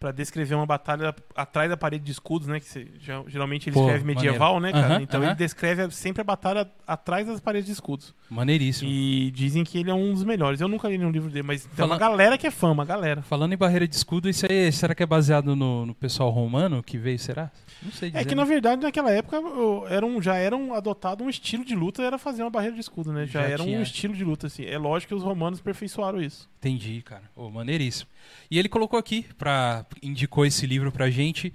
pra 0.03 0.11
descrever 0.11 0.53
uma 0.53 0.65
batalha 0.65 1.15
atrás 1.33 1.69
da 1.69 1.77
parede 1.77 2.03
de 2.03 2.11
escudos, 2.11 2.45
né? 2.45 2.59
Que 2.59 2.67
ge- 2.99 3.23
geralmente 3.27 3.69
ele 3.69 3.73
Pô, 3.73 3.83
escreve 3.85 4.03
medieval, 4.03 4.59
né, 4.59 4.73
cara? 4.73 4.95
Aham, 4.95 5.01
então 5.01 5.21
aham. 5.21 5.29
ele 5.29 5.35
descreve 5.37 5.89
sempre 5.91 6.19
a 6.19 6.25
batalha 6.25 6.69
atrás 6.85 7.25
das 7.25 7.39
paredes 7.39 7.67
de 7.67 7.71
escudos. 7.71 8.13
Maneiríssimo. 8.29 8.89
E 8.91 9.31
dizem 9.31 9.63
que 9.63 9.77
ele 9.77 9.89
é 9.89 9.93
um 9.93 10.11
dos 10.13 10.25
melhores. 10.25 10.59
Eu 10.59 10.67
nunca 10.67 10.89
li 10.89 10.97
nenhum 10.97 11.09
livro 11.09 11.29
dele, 11.29 11.47
mas 11.47 11.63
tem 11.63 11.71
Fala- 11.75 11.93
uma 11.93 11.97
galera 11.97 12.37
que 12.37 12.45
é 12.45 12.51
fã, 12.51 12.69
uma 12.71 12.83
galera. 12.83 13.21
Falando 13.21 13.53
em 13.53 13.57
barreira 13.57 13.87
de 13.87 13.95
escudo, 13.95 14.27
isso 14.27 14.45
aí, 14.45 14.69
será 14.73 14.93
que 14.93 15.01
é 15.01 15.05
baseado 15.05 15.55
no, 15.55 15.85
no 15.85 15.95
pessoal 15.95 16.29
romano 16.31 16.83
que 16.83 16.97
veio, 16.97 17.17
será? 17.17 17.49
Não 17.81 17.91
sei 17.93 18.09
dizer. 18.09 18.21
É 18.21 18.25
que, 18.25 18.35
né? 18.35 18.41
na 18.41 18.45
verdade, 18.45 18.81
naquela 18.81 19.09
época 19.09 19.39
o- 19.39 19.87
era 19.87 20.05
um, 20.05 20.21
já 20.21 20.35
era 20.35 20.53
um, 20.57 20.73
adotado 20.73 21.23
um 21.23 21.29
estilo 21.29 21.63
de 21.63 21.75
luta, 21.75 22.03
era 22.03 22.17
fazer 22.17 22.43
uma 22.43 22.49
barreira 22.49 22.75
de 22.75 22.81
escudo, 22.81 23.13
né? 23.13 23.25
Já, 23.25 23.41
Já 23.43 23.47
era 23.47 23.63
tinha. 23.63 23.79
um 23.79 23.81
estilo 23.81 24.13
de 24.13 24.23
luta, 24.25 24.47
assim. 24.47 24.65
É 24.65 24.77
lógico 24.77 25.09
que 25.09 25.15
os 25.15 25.23
romanos 25.23 25.59
aperfeiçoaram 25.61 26.21
isso. 26.21 26.49
Entendi, 26.59 27.01
cara. 27.01 27.23
Ô, 27.35 27.49
maneiríssimo. 27.49 28.09
E 28.49 28.59
ele 28.59 28.69
colocou 28.69 28.99
aqui, 28.99 29.25
pra, 29.37 29.85
indicou 30.01 30.45
esse 30.45 30.65
livro 30.65 30.91
pra 30.91 31.09
gente, 31.09 31.53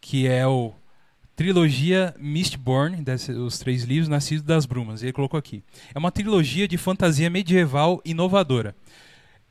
que 0.00 0.26
é 0.26 0.46
o 0.46 0.72
trilogia 1.34 2.14
Mistborn, 2.18 3.04
os 3.44 3.58
três 3.58 3.84
livros, 3.84 4.08
Nascido 4.08 4.42
das 4.42 4.66
Brumas. 4.66 5.02
Ele 5.02 5.12
colocou 5.12 5.38
aqui. 5.38 5.62
É 5.94 5.98
uma 5.98 6.12
trilogia 6.12 6.68
de 6.68 6.76
fantasia 6.76 7.28
medieval 7.30 8.00
inovadora. 8.04 8.74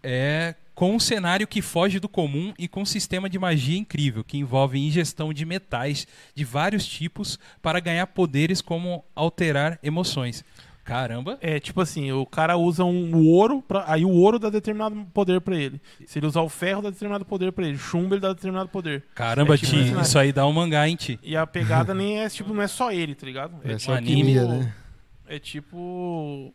É 0.03 0.55
com 0.73 0.95
um 0.95 0.99
cenário 0.99 1.47
que 1.47 1.61
foge 1.61 1.99
do 1.99 2.09
comum 2.09 2.53
e 2.57 2.67
com 2.67 2.81
um 2.81 2.85
sistema 2.85 3.29
de 3.29 3.37
magia 3.37 3.77
incrível, 3.77 4.23
que 4.23 4.37
envolve 4.37 4.79
ingestão 4.79 5.31
de 5.31 5.45
metais 5.45 6.07
de 6.33 6.43
vários 6.43 6.87
tipos 6.87 7.37
para 7.61 7.79
ganhar 7.79 8.07
poderes 8.07 8.61
como 8.61 9.05
alterar 9.13 9.77
emoções. 9.83 10.43
Caramba. 10.83 11.37
É 11.41 11.59
tipo 11.59 11.79
assim, 11.79 12.11
o 12.11 12.25
cara 12.25 12.57
usa 12.57 12.83
um 12.83 13.15
o 13.15 13.25
ouro, 13.27 13.61
pra, 13.61 13.85
aí 13.87 14.03
o 14.03 14.09
ouro 14.09 14.39
dá 14.39 14.49
determinado 14.49 14.95
poder 15.13 15.39
pra 15.39 15.55
ele. 15.55 15.79
Se 16.05 16.17
ele 16.19 16.25
usar 16.27 16.41
o 16.41 16.49
ferro, 16.49 16.81
dá 16.81 16.89
determinado 16.89 17.23
poder 17.23 17.51
pra 17.51 17.65
ele. 17.67 17.77
Chumbo, 17.77 18.15
ele 18.15 18.21
dá 18.21 18.33
determinado 18.33 18.67
poder. 18.69 19.03
Caramba, 19.13 19.53
É 19.53 19.57
tipo 19.57 19.71
Ti, 19.71 20.01
isso 20.01 20.17
aí 20.19 20.31
dá 20.33 20.45
um 20.47 20.51
mangá 20.51 20.87
em 20.89 20.95
ti. 20.95 21.19
E 21.21 21.37
a 21.37 21.45
pegada 21.45 21.93
nem 21.93 22.19
é 22.21 22.29
tipo, 22.29 22.53
não 22.53 22.61
é 22.63 22.67
só 22.67 22.91
ele, 22.91 23.13
tá 23.15 23.25
ligado? 23.25 23.55
É 23.63 23.69
tipo, 23.69 23.79
só 23.81 23.93
anime, 23.95 24.33
né? 24.35 24.73
É 25.27 25.39
tipo. 25.39 26.53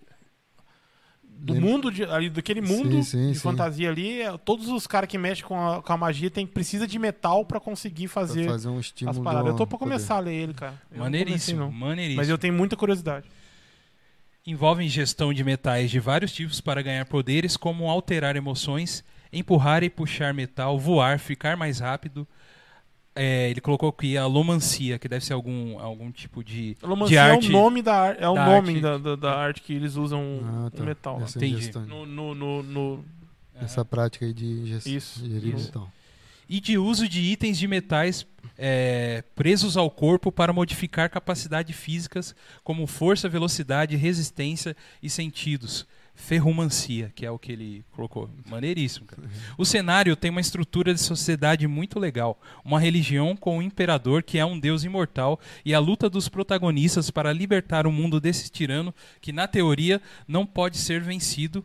Do 1.39 1.53
Lembra- 1.53 1.71
mundo, 1.71 1.93
de, 1.93 2.03
ali, 2.03 2.31
daquele 2.31 2.63
mundo 2.63 2.91
Sim, 2.97 3.03
sim, 3.03 3.29
de 3.33 3.35
sim. 3.35 3.41
fantasia 3.43 3.91
ali, 3.91 4.23
é, 4.23 4.39
todos 4.39 4.69
os 4.69 4.87
caras 4.87 5.07
que 5.09 5.19
mexem 5.19 5.45
com 5.45 5.55
a, 5.69 5.83
com 5.83 5.93
a 5.93 5.97
magia 5.97 6.31
tem, 6.31 6.47
precisa 6.47 6.87
de 6.87 6.99
metal 6.99 7.45
pra 7.45 7.61
conseguir 7.61 8.07
Pra 8.09 8.15
fazer, 8.23 8.47
fazer 8.47 8.69
um 8.71 8.79
as 8.79 8.87
estímulo. 8.87 9.23
paradas. 9.23 9.49
Eu 9.51 9.57
tô 9.57 9.67
pra 9.67 9.77
poder. 9.79 9.91
começar 9.93 10.17
a 10.17 10.21
ler 10.21 10.33
ele, 10.35 10.55
cara. 10.55 10.73
Eu 10.91 10.97
não 10.97 11.05
Maneiríssimo, 11.05 11.59
comecei, 11.65 11.79
não. 11.81 11.87
maneiríssimo. 11.89 12.17
Mas 12.17 12.29
eu 12.31 12.39
tenho 12.39 12.55
muita 12.55 12.75
curiosidade. 12.75 13.27
Envolvem 14.47 14.89
gestão 14.89 15.33
de 15.33 15.43
metais 15.43 15.91
de 15.91 15.99
vários 15.99 16.33
tipos 16.33 16.61
para 16.61 16.81
ganhar 16.81 17.05
poderes, 17.07 17.57
como 17.57 17.91
alterar 17.91 18.37
emoções, 18.37 19.03
empurrar 19.33 19.83
e 19.83 19.91
puxar 19.91 20.33
metal, 20.33 20.79
voar, 20.79 21.19
ficar 21.19 21.57
mais 21.57 21.81
rápido. 21.81 22.27
É, 23.19 23.49
ele 23.51 23.61
colocou 23.61 23.89
aqui 23.89 24.17
a 24.17 24.27
lomancia, 24.27 24.99
que 24.99 25.09
deve 25.09 25.25
ser 25.25 25.33
algum, 25.33 25.81
algum 25.81 26.13
tipo 26.13 26.45
de, 26.45 26.77
Lomancia 26.83 27.09
de 27.09 27.17
é 27.17 27.21
arte. 27.33 27.49
o 27.49 27.53
nome 27.53 27.81
da 27.83 27.95
ar- 27.97 28.17
é 28.21 28.29
o 28.29 28.35
da 28.35 28.45
nome 28.45 28.69
arte. 28.73 28.81
da, 28.81 28.99
da, 28.99 29.17
da 29.17 29.35
arte 29.37 29.63
que 29.63 29.73
eles 29.73 29.97
usam 29.97 30.23
Ah, 30.45 30.67
o 30.67 30.71
tá. 30.71 30.85
metal. 30.85 31.21
Essa 31.23 31.39
Entendi. 31.39 31.73
No, 31.89 32.05
no, 32.07 32.35
no, 32.35 32.63
no- 32.63 33.05
Essa 33.59 33.85
prática 33.87 34.27
aí 34.27 34.35
de 34.35 34.67
gestão. 34.67 34.93
Isso, 34.93 35.27
gerir 35.27 35.55
isso. 35.55 35.65
metal. 35.67 35.91
E 36.49 36.61
de 36.61 36.79
uso 36.79 37.09
de 37.09 37.21
itens 37.21 37.59
de 37.59 37.67
metais 37.67 38.27
é, 38.59 39.23
presos 39.35 39.77
ao 39.77 39.91
corpo 39.91 40.33
para 40.33 40.53
modificar 40.53 41.11
capacidades 41.11 41.77
físicas 41.77 42.35
como 42.63 42.87
força, 42.87 43.29
velocidade, 43.29 43.97
resistência 43.97 44.77
e 45.03 45.11
sentidos. 45.11 45.87
Ferromancia, 46.19 47.13
que 47.15 47.27
é 47.27 47.31
o 47.31 47.39
que 47.39 47.53
ele 47.53 47.85
colocou. 47.93 48.31
Maneiríssimo, 48.49 49.05
cara. 49.05 49.29
O 49.59 49.67
cenário 49.67 50.17
tem 50.17 50.31
uma 50.31 50.41
estrutura 50.41 50.95
de 50.95 51.01
sociedade 51.01 51.67
muito 51.67 51.99
legal. 51.99 52.41
Uma 52.65 52.81
religião 52.81 53.37
com 53.37 53.59
um 53.59 53.63
imperador 53.63 54.23
que 54.23 54.39
é 54.39 54.45
um 54.45 54.59
deus 54.59 54.83
imortal 54.83 55.39
e 55.63 55.75
a 55.75 55.79
luta 55.79 56.09
dos 56.09 56.27
protagonistas 56.27 57.11
para 57.11 57.35
libertar 57.35 57.87
o 57.87 57.93
mundo 57.93 58.19
desse 58.19 58.51
tirano 58.51 58.95
que, 59.21 59.31
na 59.31 59.47
teoria, 59.47 60.01
não 60.27 60.47
pode 60.47 60.79
ser 60.79 61.03
vencido. 61.03 61.63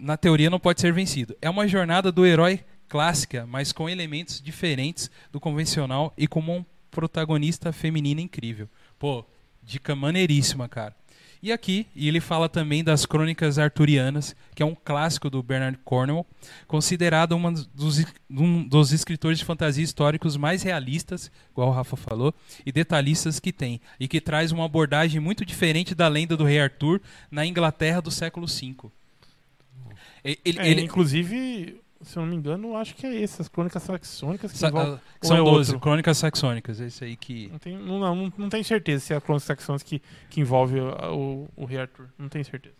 Na 0.00 0.16
teoria, 0.16 0.48
não 0.48 0.58
pode 0.58 0.80
ser 0.80 0.94
vencido. 0.94 1.36
É 1.42 1.50
uma 1.50 1.68
jornada 1.68 2.10
do 2.10 2.24
herói 2.24 2.64
clássica, 2.88 3.46
mas 3.46 3.72
com 3.72 3.88
elementos 3.88 4.40
diferentes 4.40 5.10
do 5.30 5.38
convencional 5.40 6.12
e 6.16 6.26
com 6.26 6.40
uma 6.40 6.66
protagonista 6.90 7.72
feminina 7.72 8.20
incrível. 8.20 8.68
Pô, 8.98 9.24
dica 9.62 9.94
maneiríssima, 9.94 10.68
cara. 10.68 10.96
E 11.40 11.52
aqui, 11.52 11.86
e 11.94 12.08
ele 12.08 12.18
fala 12.18 12.48
também 12.48 12.82
das 12.82 13.06
Crônicas 13.06 13.60
Arturianas, 13.60 14.34
que 14.56 14.62
é 14.62 14.66
um 14.66 14.74
clássico 14.74 15.30
do 15.30 15.40
Bernard 15.40 15.78
Cornwell, 15.84 16.26
considerado 16.66 17.30
uma 17.30 17.52
dos, 17.52 18.04
um 18.28 18.66
dos 18.66 18.90
escritores 18.90 19.38
de 19.38 19.44
fantasia 19.44 19.84
históricos 19.84 20.36
mais 20.36 20.64
realistas, 20.64 21.30
igual 21.52 21.68
o 21.68 21.72
Rafa 21.72 21.96
falou, 21.96 22.34
e 22.66 22.72
detalhistas 22.72 23.38
que 23.38 23.52
tem, 23.52 23.80
e 24.00 24.08
que 24.08 24.20
traz 24.20 24.50
uma 24.50 24.64
abordagem 24.64 25.20
muito 25.20 25.44
diferente 25.44 25.94
da 25.94 26.08
lenda 26.08 26.36
do 26.36 26.42
Rei 26.42 26.58
Arthur 26.58 27.00
na 27.30 27.46
Inglaterra 27.46 28.00
do 28.02 28.10
século 28.10 28.48
V. 28.48 28.74
Ele, 30.24 30.58
É, 30.58 30.68
ele- 30.68 30.82
Inclusive, 30.82 31.80
se 32.02 32.16
eu 32.16 32.22
não 32.22 32.28
me 32.30 32.36
engano, 32.36 32.76
acho 32.76 32.94
que 32.94 33.06
é 33.06 33.14
esse, 33.20 33.40
as 33.42 33.48
crônicas 33.48 33.82
saxônicas 33.82 34.52
que 34.52 34.58
Sa- 34.58 34.68
envolvem- 34.68 34.94
ah, 34.94 35.00
são 35.26 35.36
é 35.36 35.40
12, 35.40 35.70
outro? 35.72 35.80
Crônicas 35.80 36.18
Saxônicas, 36.18 36.80
esse 36.80 37.04
aí 37.04 37.16
que. 37.16 37.48
Não, 37.48 37.58
tenho, 37.58 37.78
não, 37.80 37.98
não, 37.98 38.32
não 38.36 38.48
tenho 38.48 38.64
certeza 38.64 39.04
se 39.04 39.12
é 39.12 39.16
a 39.16 39.20
crônica 39.20 39.46
saxônica 39.46 39.84
que, 39.84 40.02
que 40.30 40.40
envolve 40.40 40.78
o, 40.80 40.88
o, 41.12 41.48
o 41.56 41.64
Rei 41.64 41.78
Arthur. 41.80 42.08
Não 42.18 42.28
tenho 42.28 42.44
certeza. 42.44 42.74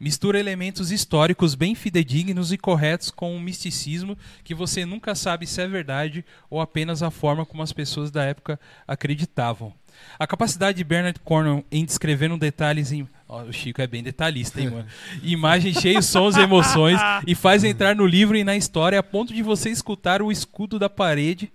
Mistura 0.00 0.40
elementos 0.40 0.90
históricos 0.90 1.54
bem 1.54 1.74
fidedignos 1.74 2.50
e 2.52 2.58
corretos 2.58 3.10
com 3.12 3.34
um 3.34 3.40
misticismo 3.40 4.18
que 4.42 4.52
você 4.54 4.84
nunca 4.84 5.14
sabe 5.14 5.46
se 5.46 5.60
é 5.62 5.68
verdade 5.68 6.24
ou 6.50 6.60
apenas 6.60 7.00
a 7.00 7.10
forma 7.12 7.46
como 7.46 7.62
as 7.62 7.72
pessoas 7.72 8.10
da 8.10 8.24
época 8.24 8.58
acreditavam. 8.88 9.72
A 10.18 10.26
capacidade 10.26 10.78
de 10.78 10.84
Bernard 10.84 11.20
Cornwell 11.20 11.64
em 11.70 11.84
descrever 11.84 12.32
um 12.32 12.38
detalhes 12.38 12.90
em. 12.90 13.08
Ó, 13.28 13.42
o 13.42 13.52
Chico 13.52 13.80
é 13.80 13.86
bem 13.86 14.02
detalhista, 14.02 14.60
hein, 14.60 14.70
mano? 14.70 14.86
Imagens 15.22 15.78
cheias, 15.80 16.04
sons 16.06 16.36
e 16.36 16.40
emoções 16.40 17.00
e 17.26 17.34
faz 17.34 17.64
entrar 17.64 17.96
no 17.96 18.06
livro 18.06 18.36
e 18.36 18.44
na 18.44 18.54
história 18.56 18.98
a 18.98 19.02
ponto 19.02 19.32
de 19.32 19.42
você 19.42 19.70
escutar 19.70 20.20
o 20.20 20.30
escudo 20.30 20.78
da 20.78 20.90
parede. 20.90 21.50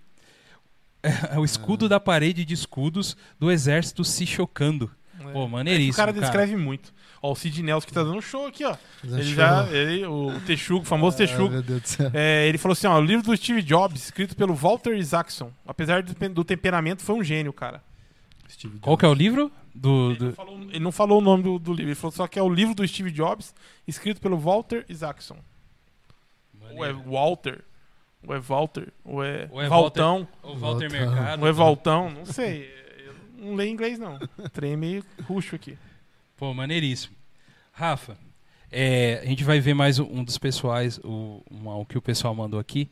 o 1.38 1.46
escudo 1.46 1.88
da 1.88 2.00
parede 2.00 2.44
de 2.44 2.54
escudos 2.54 3.16
do 3.40 3.52
exército 3.52 4.04
se 4.04 4.26
chocando. 4.26 4.90
Pô, 5.32 5.46
É. 5.46 5.48
maneiríssimo. 5.48 5.94
o 5.94 5.96
cara 5.96 6.12
cara. 6.12 6.26
descreve 6.26 6.56
muito. 6.56 6.92
Ó, 7.22 7.34
o 7.34 7.36
Sid 7.36 7.62
Nelson 7.62 7.86
que 7.86 7.94
tá 7.94 8.02
dando 8.04 8.22
show 8.22 8.48
aqui, 8.48 8.64
ó. 8.66 8.76
Ele 9.04 9.24
show. 9.24 9.34
já, 9.36 9.68
ele, 9.72 10.06
o 10.06 10.40
Texugo, 10.48 10.82
o 10.82 10.86
famoso 10.86 11.16
Ah, 11.16 11.18
Texugo. 11.18 11.50
meu 11.50 11.62
Deus 11.62 11.82
do 11.82 11.88
céu. 11.88 12.10
É, 12.14 12.48
ele 12.48 12.58
falou 12.58 12.74
assim, 12.74 12.88
ó, 12.88 12.98
o 12.98 13.04
livro 13.04 13.24
do 13.26 13.36
Steve 13.36 13.62
Jobs, 13.62 14.06
escrito 14.06 14.36
pelo 14.36 14.56
Walter 14.56 14.96
Isaacson, 14.98 15.52
apesar 15.68 16.02
do, 16.02 16.14
do 16.30 16.44
temperamento, 16.44 17.04
foi 17.04 17.16
um 17.16 17.24
gênio, 17.24 17.52
cara. 17.54 17.84
Steve 18.50 18.80
Qual 18.80 18.98
que 18.98 19.06
é 19.06 19.08
o 19.08 19.14
livro? 19.14 19.52
Do, 19.74 20.12
Ele, 20.12 20.20
não 20.20 20.30
do... 20.30 20.34
falou, 20.36 20.62
ele 20.62 20.80
não 20.80 20.92
falou 20.92 21.18
o 21.20 21.22
nome 21.22 21.44
do, 21.44 21.60
do 21.60 21.72
livro, 21.74 21.90
ele 21.90 21.96
falou 21.96 22.12
só 22.12 22.28
que 22.28 22.38
é 22.40 22.44
o 22.44 22.50
livro 22.50 22.74
do 22.76 22.88
Steve 22.88 23.12
Jobs, 23.12 23.54
escrito 23.88 24.20
pelo 24.22 24.38
Walter 24.38 24.86
Isaacson. 24.90 25.38
Ou 26.76 26.86
é 26.86 26.94
Walter, 26.94 27.64
ou 28.28 28.36
é 28.36 28.40
Walter, 28.40 28.94
ou 29.04 29.24
é, 29.24 29.48
Ou 29.52 29.62
é 29.62 29.68
Valtão, 29.68 30.28
O 30.44 30.56
Walter 30.56 30.90
Walter. 30.90 30.92
Mercado. 30.92 31.42
ou 31.42 31.48
é 31.48 31.52
Valtão, 31.52 32.10
não 32.12 32.26
sei. 32.26 32.70
Eu 33.06 33.14
não 33.46 33.56
leio 33.56 33.72
inglês, 33.72 33.98
não. 33.98 34.20
Trem 34.54 34.76
meio 34.78 35.04
ruxo 35.24 35.56
aqui. 35.56 35.78
Pô, 36.38 36.54
maneiríssimo. 36.54 37.16
Rafa, 37.72 38.18
é, 38.72 39.20
a 39.24 39.26
gente 39.26 39.44
vai 39.44 39.60
ver 39.60 39.74
mais 39.74 39.98
um 40.00 40.24
dos 40.24 40.38
pessoais, 40.38 41.00
o, 41.04 41.42
uma- 41.50 41.76
o 41.78 41.86
que 41.86 41.98
o 41.98 42.02
pessoal 42.02 42.36
mandou 42.36 42.60
aqui. 42.60 42.90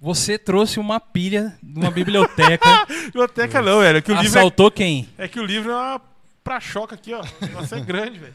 Você 0.00 0.38
trouxe 0.38 0.78
uma 0.78 1.00
pilha 1.00 1.58
de 1.62 1.78
uma 1.78 1.90
biblioteca. 1.90 2.84
Biblioteca 3.06 3.62
não, 3.62 3.80
velho. 3.80 3.98
É 3.98 4.02
que 4.02 4.12
o 4.12 4.14
livro 4.14 4.26
é, 4.26 4.40
assaltou 4.40 4.70
quem? 4.70 5.08
é 5.16 5.26
que 5.26 5.40
o 5.40 5.44
livro 5.44 5.72
é 5.72 5.74
uma 5.74 6.00
prachoca 6.44 6.94
aqui, 6.94 7.14
ó. 7.14 7.20
O 7.22 7.46
negócio 7.46 7.76
é 7.76 7.80
grande, 7.80 8.18
velho. 8.18 8.34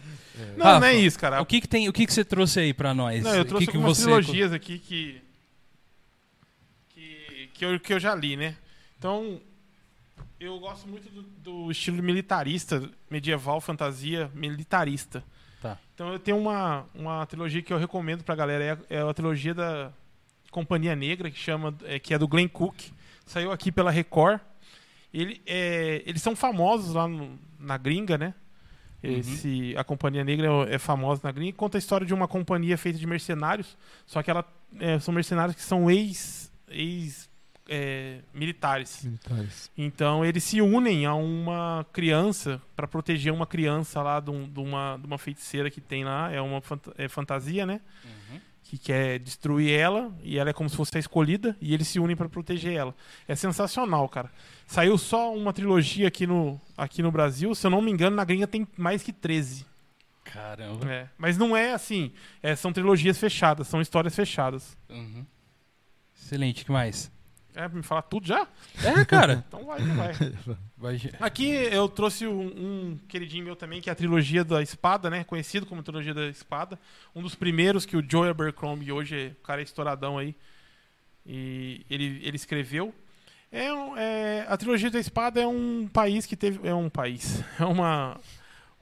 Não, 0.57 0.65
Rafa, 0.65 0.79
não 0.79 0.87
é 0.87 0.95
isso, 0.95 1.19
cara. 1.19 1.39
O 1.41 1.45
que 1.45 1.61
que 1.61 1.67
tem? 1.67 1.87
O 1.87 1.93
que 1.93 2.05
que 2.07 2.13
você 2.13 2.25
trouxe 2.25 2.59
aí 2.59 2.73
pra 2.73 2.93
nós? 2.95 3.23
Não, 3.23 3.35
eu 3.35 3.41
O 3.43 3.45
trouxe 3.45 3.65
que 3.67 3.71
que 3.71 3.77
algumas 3.77 3.97
você 3.97 4.03
trilogias 4.05 4.51
aqui 4.51 4.79
que, 4.79 5.21
que, 6.89 7.47
que, 7.53 7.65
eu, 7.65 7.79
que 7.79 7.93
eu 7.93 7.99
já 7.99 8.15
li, 8.15 8.35
né? 8.35 8.55
Então, 8.97 9.39
eu 10.39 10.59
gosto 10.59 10.87
muito 10.87 11.09
do, 11.09 11.21
do 11.21 11.71
estilo 11.71 12.01
militarista, 12.01 12.89
medieval, 13.09 13.61
fantasia, 13.61 14.31
militarista. 14.33 15.23
Tá. 15.61 15.77
Então 15.93 16.11
eu 16.11 16.17
tenho 16.19 16.37
uma, 16.39 16.85
uma 16.95 17.23
trilogia 17.27 17.61
que 17.61 17.71
eu 17.71 17.77
recomendo 17.77 18.23
pra 18.23 18.33
galera, 18.35 18.63
é, 18.63 18.71
a- 18.71 18.77
é 18.89 19.01
a 19.09 19.13
trilogia 19.13 19.53
da 19.53 19.91
Companhia 20.51 20.95
Negra, 20.95 21.31
que 21.31 21.39
chama, 21.39 21.73
é, 21.85 21.97
que 21.97 22.13
é 22.13 22.19
do 22.19 22.27
Glenn 22.27 22.47
Cook. 22.49 22.75
Saiu 23.25 23.51
aqui 23.51 23.71
pela 23.71 23.89
Record. 23.89 24.39
Ele, 25.13 25.41
é, 25.45 26.03
eles 26.05 26.21
são 26.21 26.35
famosos 26.35 26.93
lá 26.93 27.07
no- 27.07 27.39
na 27.59 27.77
gringa, 27.77 28.17
né? 28.17 28.33
Esse, 29.03 29.73
A 29.77 29.83
Companhia 29.83 30.23
Negra 30.23 30.47
é, 30.69 30.75
é 30.75 30.77
famosa 30.77 31.21
na 31.23 31.31
gringa 31.31 31.49
e 31.49 31.53
conta 31.53 31.77
a 31.77 31.79
história 31.79 32.05
de 32.05 32.13
uma 32.13 32.27
companhia 32.27 32.77
feita 32.77 32.99
de 32.99 33.07
mercenários, 33.07 33.75
só 34.05 34.21
que 34.21 34.29
ela, 34.29 34.45
é, 34.79 34.99
são 34.99 35.11
mercenários 35.13 35.55
que 35.55 35.61
são 35.63 35.89
ex, 35.89 36.51
ex 36.69 37.27
é, 37.67 38.19
militares. 38.33 39.03
Militares. 39.03 39.71
Então 39.77 40.23
eles 40.23 40.43
se 40.43 40.61
unem 40.61 41.05
a 41.07 41.15
uma 41.15 41.83
criança 41.91 42.61
para 42.75 42.87
proteger 42.87 43.33
uma 43.33 43.47
criança 43.47 44.01
lá 44.03 44.19
de, 44.19 44.29
um- 44.29 44.47
de 44.47 44.59
uma, 44.59 44.97
de 44.97 45.07
uma 45.07 45.17
feiticeira 45.17 45.71
que 45.71 45.81
tem 45.81 46.03
lá. 46.03 46.31
É 46.31 46.39
uma 46.41 46.61
fanta- 46.61 46.93
é 46.97 47.07
fantasia, 47.07 47.65
né? 47.65 47.81
Uhum. 48.05 48.39
Que 48.71 48.77
quer 48.77 49.19
destruir 49.19 49.69
ela 49.69 50.15
e 50.23 50.39
ela 50.39 50.51
é 50.51 50.53
como 50.53 50.69
se 50.69 50.77
fosse 50.77 50.95
a 50.95 50.99
escolhida 50.99 51.57
e 51.59 51.73
eles 51.73 51.89
se 51.89 51.99
unem 51.99 52.15
para 52.15 52.29
proteger 52.29 52.71
ela. 52.71 52.95
É 53.27 53.35
sensacional, 53.35 54.07
cara. 54.07 54.31
Saiu 54.65 54.97
só 54.97 55.35
uma 55.35 55.51
trilogia 55.51 56.07
aqui 56.07 56.25
no, 56.25 56.57
aqui 56.77 57.03
no 57.03 57.11
Brasil. 57.11 57.53
Se 57.53 57.67
eu 57.67 57.69
não 57.69 57.81
me 57.81 57.91
engano, 57.91 58.15
na 58.15 58.23
gringa 58.23 58.47
tem 58.47 58.65
mais 58.77 59.03
que 59.03 59.11
13. 59.11 59.65
Caramba. 60.23 60.89
É. 60.89 61.09
Mas 61.17 61.37
não 61.37 61.53
é 61.53 61.73
assim. 61.73 62.13
É, 62.41 62.55
são 62.55 62.71
trilogias 62.71 63.17
fechadas, 63.17 63.67
são 63.67 63.81
histórias 63.81 64.15
fechadas. 64.15 64.77
Uhum. 64.89 65.25
Excelente, 66.15 66.63
o 66.63 66.65
que 66.67 66.71
mais? 66.71 67.11
É, 67.53 67.67
pra 67.67 67.77
me 67.77 67.83
falar 67.83 68.01
tudo 68.03 68.25
já? 68.27 68.47
É, 68.83 69.03
cara. 69.05 69.43
Então 69.47 69.65
vai, 69.65 69.79
vai. 69.81 70.13
Vai- 70.77 71.11
Aqui 71.19 71.49
eu 71.51 71.87
trouxe 71.89 72.25
um, 72.25 72.41
um 72.41 72.99
queridinho 73.07 73.43
meu 73.45 73.55
também, 73.55 73.81
que 73.81 73.89
é 73.89 73.93
a 73.93 73.95
trilogia 73.95 74.43
da 74.43 74.61
espada, 74.61 75.09
né? 75.09 75.23
Conhecido 75.23 75.65
como 75.65 75.83
trilogia 75.83 76.13
da 76.13 76.27
espada. 76.27 76.79
Um 77.15 77.21
dos 77.21 77.35
primeiros 77.35 77.85
que 77.85 77.95
o 77.97 78.03
Joe 78.07 78.29
Abercrombie, 78.29 78.91
hoje 78.91 79.15
é- 79.15 79.27
o 79.31 79.43
cara 79.43 79.61
é 79.61 79.63
estouradão 79.63 80.17
aí, 80.17 80.35
e 81.25 81.85
ele, 81.89 82.19
ele 82.23 82.35
escreveu. 82.35 82.93
É, 83.51 83.65
é, 83.97 84.45
a 84.47 84.57
trilogia 84.57 84.89
da 84.89 84.99
espada 84.99 85.41
é 85.41 85.47
um 85.47 85.87
país 85.91 86.25
que 86.25 86.35
teve. 86.35 86.67
É 86.67 86.73
um 86.73 86.89
país. 86.89 87.43
É 87.59 87.65
uma, 87.65 88.17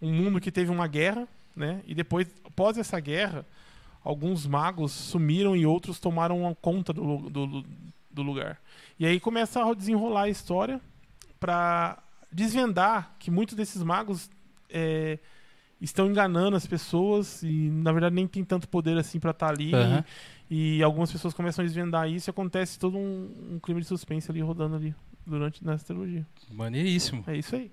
um 0.01 0.13
mundo 0.13 0.39
que 0.39 0.51
teve 0.51 0.71
uma 0.71 0.87
guerra, 0.87 1.27
né? 1.55 1.81
E 1.85 1.93
depois, 1.95 2.27
após 2.45 2.77
essa 2.77 2.99
guerra, 2.99 3.45
alguns 4.03 4.45
magos 4.45 4.91
sumiram 4.91 5.55
e 5.55 5.65
outros 5.65 5.99
tomaram 5.99 6.55
conta 6.61 6.93
do, 6.93 7.29
do, 7.29 7.45
lu- 7.45 7.65
do 8.11 8.21
lugar. 8.21 8.59
E 8.99 9.05
aí 9.05 9.19
começa 9.19 9.63
a 9.63 9.73
desenrolar 9.73 10.23
a 10.23 10.29
história 10.29 10.81
para 11.39 12.01
desvendar 12.31 13.15
que 13.19 13.31
muitos 13.31 13.55
desses 13.55 13.81
magos 13.83 14.29
é, 14.69 15.19
estão 15.81 16.07
enganando 16.07 16.55
as 16.55 16.67
pessoas 16.67 17.41
e 17.43 17.69
na 17.71 17.91
verdade 17.91 18.13
nem 18.15 18.27
tem 18.27 18.43
tanto 18.43 18.67
poder 18.67 18.97
assim 18.97 19.19
para 19.19 19.31
estar 19.31 19.49
ali. 19.49 19.73
Aham. 19.73 20.03
E 20.49 20.81
algumas 20.81 21.11
pessoas 21.11 21.33
começam 21.33 21.63
a 21.63 21.67
desvendar 21.67 22.09
isso 22.09 22.29
e 22.29 22.31
acontece 22.31 22.79
todo 22.79 22.97
um, 22.97 23.53
um 23.53 23.59
clima 23.59 23.79
de 23.79 23.85
suspense 23.87 24.29
ali 24.31 24.41
rodando 24.41 24.75
ali 24.75 24.95
durante 25.25 25.63
nessa 25.63 25.85
trilogia. 25.85 26.25
Maneiríssimo. 26.51 27.23
É 27.27 27.37
isso 27.37 27.55
aí. 27.55 27.71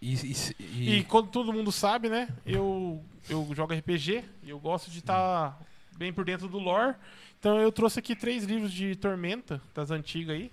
E, 0.00 0.14
e- 0.14 0.36
E, 0.60 0.94
e- 0.98 1.04
quando 1.04 1.28
todo 1.28 1.52
mundo 1.52 1.70
sabe, 1.70 2.08
né? 2.08 2.28
Eu, 2.44 3.02
eu 3.28 3.46
jogo 3.54 3.72
RPG 3.74 4.24
e 4.42 4.50
eu 4.50 4.58
gosto 4.58 4.90
de 4.90 4.98
estar 5.00 5.60
bem 5.96 6.12
por 6.12 6.24
dentro 6.24 6.48
do 6.48 6.58
lore. 6.58 6.94
Então 7.38 7.58
eu 7.60 7.70
trouxe 7.72 7.98
aqui 7.98 8.14
três 8.16 8.44
livros 8.44 8.72
de 8.72 8.94
Tormenta, 8.96 9.60
das 9.74 9.90
antigas 9.90 10.36
aí. 10.36 10.50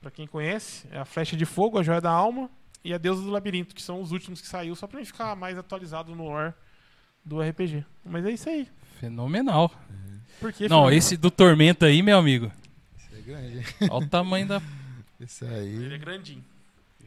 Pra 0.00 0.10
quem 0.10 0.26
conhece, 0.26 0.86
é 0.90 0.98
a 0.98 1.04
Flecha 1.04 1.36
de 1.36 1.44
Fogo, 1.46 1.78
a 1.78 1.82
Joia 1.82 2.00
da 2.00 2.10
Alma 2.10 2.50
e 2.84 2.92
a 2.92 2.98
Deusa 2.98 3.22
do 3.22 3.30
Labirinto, 3.30 3.74
que 3.74 3.80
são 3.82 4.00
os 4.02 4.12
últimos 4.12 4.40
que 4.40 4.46
saiu, 4.46 4.74
só 4.76 4.86
pra 4.86 4.98
mim 4.98 5.04
ficar 5.06 5.34
mais 5.34 5.56
atualizado 5.56 6.14
no 6.14 6.24
lore 6.28 6.52
do 7.24 7.40
RPG. 7.40 7.84
Mas 8.04 8.24
é 8.26 8.30
isso 8.30 8.48
aí. 8.48 8.68
fenomenal. 9.00 9.70
Por 10.40 10.52
quê? 10.52 10.68
Não, 10.68 10.82
Fernando? 10.82 10.92
esse 10.98 11.16
do 11.16 11.30
Tormenta 11.30 11.86
aí, 11.86 12.02
meu 12.02 12.18
amigo. 12.18 12.52
Esse 12.98 13.14
é 13.16 13.20
grande. 13.22 13.66
Olha 13.90 14.04
o 14.04 14.08
tamanho 14.08 14.46
da. 14.46 14.60
Esse 15.18 15.44
Ele 15.44 15.86
é 15.90 15.92
aí. 15.94 15.98
grandinho. 15.98 16.44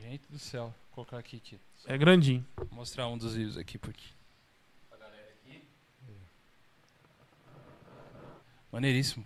Gente 0.01 0.23
do 0.29 0.39
céu. 0.39 0.73
Vou 0.95 1.05
colocar 1.05 1.19
aqui, 1.19 1.39
Tito. 1.39 1.61
É 1.85 1.97
grandinho. 1.97 2.43
Vou 2.55 2.67
mostrar 2.71 3.07
um 3.07 3.17
dos 3.17 3.35
livros 3.35 3.57
aqui 3.57 3.77
por 3.77 3.91
aqui. 3.91 4.07
Maneiríssimo. 8.77 9.25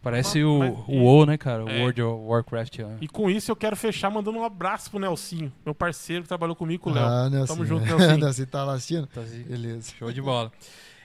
Parece 0.00 0.44
o, 0.44 0.60
Mas- 0.60 0.72
o 0.86 0.92
WoW, 1.02 1.26
né, 1.26 1.36
cara? 1.36 1.64
O 1.64 1.68
É. 1.68 1.80
World 1.80 2.00
of 2.02 2.22
Warcraft. 2.26 2.78
ó. 2.80 2.90
E 3.00 3.08
com 3.08 3.28
isso 3.28 3.50
eu 3.50 3.56
quero 3.56 3.74
fechar 3.76 4.08
mandando 4.08 4.38
um 4.38 4.44
abraço 4.44 4.88
pro 4.88 5.00
Nelsinho, 5.00 5.52
meu 5.64 5.74
parceiro 5.74 6.22
que 6.22 6.28
trabalhou 6.28 6.54
comigo 6.54 6.84
com 6.84 6.90
o 6.90 6.94
Léo. 6.94 7.04
Ah, 7.04 7.28
Nelson. 7.28 7.54
Tamo 7.54 7.66
junto, 7.66 7.82
Nelson. 7.86 8.16
Nelson 8.16 8.44
tá 8.46 8.62
lá 8.64 8.74
assistindo? 8.74 9.08
Tá 9.08 9.22
assim, 9.22 9.42
Beleza. 9.42 9.92
Show 9.98 10.12
de 10.12 10.22
bola. 10.22 10.52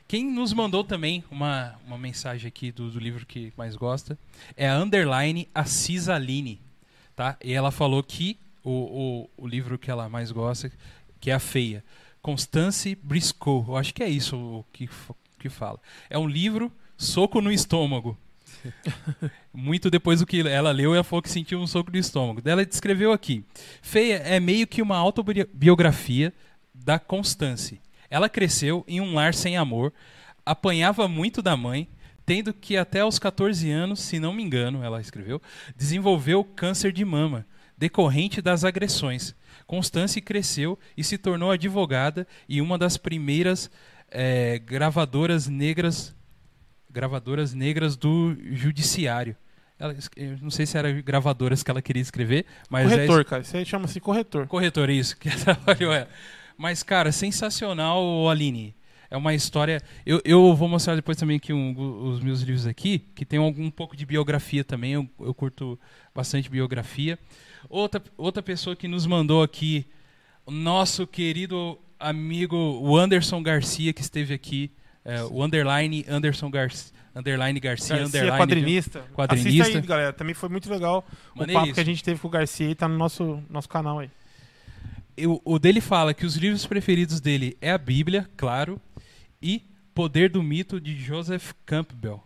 Quem 0.07 0.29
nos 0.31 0.53
mandou 0.53 0.83
também 0.83 1.23
uma, 1.31 1.73
uma 1.87 1.97
mensagem 1.97 2.47
aqui 2.47 2.71
do, 2.71 2.91
do 2.91 2.99
livro 2.99 3.25
que 3.25 3.51
mais 3.57 3.75
gosta 3.75 4.19
é 4.55 4.69
a 4.69 4.77
Underline 4.77 5.47
Assis 5.55 6.07
Aline, 6.07 6.61
tá? 7.15 7.37
E 7.43 7.53
ela 7.53 7.71
falou 7.71 8.03
que 8.03 8.37
o, 8.63 9.25
o, 9.37 9.45
o 9.45 9.47
livro 9.47 9.79
que 9.79 9.89
ela 9.89 10.07
mais 10.09 10.31
gosta, 10.31 10.71
que 11.19 11.31
é 11.31 11.33
a 11.33 11.39
Feia, 11.39 11.83
Constance 12.21 12.93
Briscoe. 13.01 13.63
Eu 13.67 13.75
acho 13.77 13.93
que 13.95 14.03
é 14.03 14.09
isso 14.09 14.35
o 14.37 14.65
que, 14.71 14.87
que 15.39 15.49
fala. 15.49 15.79
É 16.09 16.19
um 16.19 16.27
livro 16.27 16.71
soco 17.01 17.41
no 17.41 17.51
estômago. 17.51 18.17
Muito 19.51 19.89
depois 19.89 20.19
do 20.19 20.25
que 20.25 20.47
ela 20.47 20.71
leu, 20.71 20.93
ela 20.93 21.03
falou 21.03 21.21
que 21.21 21.29
sentiu 21.29 21.59
um 21.59 21.65
soco 21.65 21.91
no 21.91 21.97
estômago. 21.97 22.41
Ela 22.47 22.65
descreveu 22.65 23.11
aqui: 23.11 23.43
Feia 23.81 24.17
é 24.17 24.39
meio 24.39 24.67
que 24.67 24.81
uma 24.81 24.97
autobiografia 24.97 26.31
da 26.73 26.99
Constance. 26.99 27.81
Ela 28.09 28.29
cresceu 28.29 28.85
em 28.87 29.01
um 29.01 29.13
lar 29.13 29.33
sem 29.33 29.57
amor, 29.57 29.91
apanhava 30.45 31.07
muito 31.07 31.41
da 31.41 31.57
mãe, 31.57 31.89
tendo 32.25 32.53
que 32.53 32.77
até 32.77 32.99
aos 32.99 33.17
14 33.17 33.69
anos, 33.71 33.99
se 33.99 34.19
não 34.19 34.33
me 34.33 34.43
engano, 34.43 34.83
ela 34.83 35.01
escreveu, 35.01 35.41
desenvolveu 35.75 36.43
câncer 36.43 36.91
de 36.91 37.03
mama, 37.03 37.45
decorrente 37.77 38.41
das 38.41 38.63
agressões. 38.63 39.33
Constance 39.65 40.19
cresceu 40.21 40.77
e 40.95 41.03
se 41.03 41.17
tornou 41.17 41.51
advogada 41.51 42.27
e 42.47 42.61
uma 42.61 42.77
das 42.77 42.97
primeiras 42.97 43.71
eh, 44.11 44.59
gravadoras 44.59 45.47
negras 45.47 46.13
gravadoras 46.91 47.53
negras 47.53 47.95
do 47.95 48.35
judiciário. 48.51 49.35
Ela, 49.79 49.95
não 50.41 50.51
sei 50.51 50.65
se 50.67 50.77
era 50.77 50.91
gravadoras 51.01 51.63
que 51.63 51.71
ela 51.71 51.81
queria 51.81 52.01
escrever, 52.01 52.45
mas 52.69 52.91
é 52.91 52.95
corretor, 52.95 53.25
cara. 53.25 53.41
Isso 53.41 53.57
aí 53.57 53.65
chama-se 53.65 53.99
corretor. 53.99 54.45
Corretor, 54.47 54.89
isso, 54.91 55.17
que 55.17 55.29
trabalhou 55.43 55.91
ela. 55.91 56.07
Mas, 56.57 56.83
cara, 56.83 57.11
sensacional, 57.11 58.29
Aline. 58.29 58.75
É 59.09 59.17
uma 59.17 59.33
história. 59.33 59.81
Eu, 60.05 60.21
eu 60.23 60.55
vou 60.55 60.69
mostrar 60.69 60.95
depois 60.95 61.17
também 61.17 61.37
aqui 61.37 61.51
um- 61.51 61.75
os 62.09 62.21
meus 62.21 62.41
livros 62.41 62.65
aqui, 62.67 62.99
que 63.13 63.25
tem 63.25 63.39
algum 63.39 63.65
um 63.65 63.71
pouco 63.71 63.97
de 63.97 64.05
biografia 64.05 64.63
também. 64.63 64.93
Eu, 64.93 65.09
eu 65.19 65.33
curto 65.33 65.77
bastante 66.15 66.49
biografia. 66.49 67.17
Outra, 67.67 68.01
outra 68.15 68.41
pessoa 68.43 68.75
que 68.75 68.87
nos 68.87 69.05
mandou 69.05 69.43
aqui, 69.43 69.85
o 70.45 70.51
nosso 70.51 71.05
querido 71.05 71.77
amigo 71.99 72.55
o 72.55 72.95
Anderson 72.97 73.41
Garcia, 73.43 73.91
que 73.91 74.01
esteve 74.01 74.33
aqui. 74.33 74.71
É, 75.03 75.23
o 75.23 75.43
underline 75.43 76.05
Anderson 76.07 76.49
Garcia, 76.49 76.91
underline 77.15 77.59
Garcia, 77.59 77.97
Garcia, 77.97 78.07
underline. 78.21 78.37
quadrinista. 78.37 78.99
Quadrinista. 79.13 79.61
Assista 79.63 79.79
aí, 79.79 79.85
galera. 79.87 80.13
Também 80.13 80.33
foi 80.33 80.49
muito 80.49 80.69
legal 80.69 81.05
o 81.35 81.45
papo 81.47 81.73
que 81.73 81.79
a 81.79 81.85
gente 81.85 82.03
teve 82.03 82.19
com 82.19 82.27
o 82.27 82.31
Garcia 82.31 82.69
e 82.69 82.75
tá 82.75 82.87
no 82.87 82.97
nosso, 82.97 83.43
nosso 83.49 83.67
canal 83.69 83.99
aí. 83.99 84.09
Eu- 85.17 85.41
o 85.43 85.59
dele 85.59 85.81
fala 85.81 86.13
que 86.13 86.25
os 86.25 86.35
livros 86.35 86.65
preferidos 86.65 87.19
dele 87.19 87.57
é 87.61 87.71
a 87.71 87.77
Bíblia, 87.77 88.29
claro, 88.37 88.79
e 89.41 89.63
Poder 89.93 90.29
do 90.29 90.41
Mito 90.41 90.79
de 90.79 90.95
Joseph 90.95 91.51
Campbell. 91.65 92.23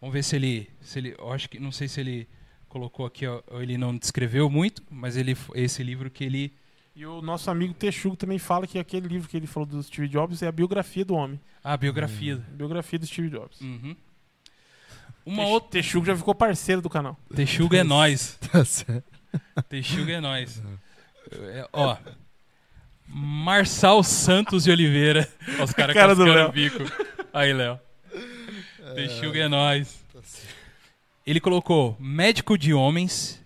Vamos 0.00 0.14
ver 0.14 0.22
se 0.22 0.36
ele, 0.36 0.68
se 0.80 1.00
ele, 1.00 1.14
eu 1.18 1.32
acho 1.32 1.50
que 1.50 1.58
não 1.58 1.72
sei 1.72 1.88
se 1.88 1.98
ele 2.00 2.28
colocou 2.68 3.04
aqui, 3.04 3.26
ó, 3.26 3.42
ou 3.48 3.60
ele 3.60 3.76
não 3.76 3.96
descreveu 3.96 4.48
muito, 4.48 4.82
mas 4.88 5.16
ele 5.16 5.36
esse 5.56 5.82
livro 5.82 6.08
que 6.10 6.22
ele 6.22 6.52
E 6.98 7.06
o 7.06 7.22
nosso 7.22 7.48
amigo 7.48 7.72
Texugo 7.72 8.16
também 8.16 8.40
fala 8.40 8.66
que 8.66 8.76
aquele 8.76 9.06
livro 9.06 9.28
que 9.28 9.36
ele 9.36 9.46
falou 9.46 9.64
do 9.64 9.80
Steve 9.80 10.08
Jobs 10.08 10.42
é 10.42 10.48
a 10.48 10.52
biografia 10.52 11.04
do 11.04 11.14
homem. 11.14 11.40
a 11.62 11.76
biografia. 11.76 12.44
Biografia 12.50 12.98
do 12.98 13.06
Steve 13.06 13.30
Jobs. 13.30 13.60
Uhum. 13.60 13.94
Uma 15.24 15.44
outra 15.46 15.70
Texugo 15.70 16.04
já 16.04 16.16
ficou 16.16 16.34
parceiro 16.34 16.82
do 16.82 16.90
canal. 16.90 17.16
Texuga 17.32 17.78
é 17.78 17.84
nós. 17.84 18.36
Tá 18.50 18.64
certo. 18.64 19.04
Texuga 19.68 20.14
é 20.14 20.20
nós. 20.20 20.60
É, 21.30 21.68
ó, 21.72 21.96
Marçal 23.06 24.02
Santos 24.02 24.64
de 24.64 24.72
Oliveira. 24.72 25.28
Ó, 25.60 25.62
Os 25.62 25.72
caras 25.72 25.94
Cara 25.94 26.16
do 26.16 26.24
cascando 26.24 26.48
o 26.48 26.52
bico. 26.52 26.78
Aí, 27.32 27.52
Léo. 27.52 27.78
Texuga 28.96 29.38
é 29.44 29.46
nós. 29.46 30.04
Tá 30.12 30.20
certo. 30.24 30.52
Ele 31.24 31.38
colocou 31.38 31.96
Médico 32.00 32.58
de 32.58 32.74
Homens 32.74 33.40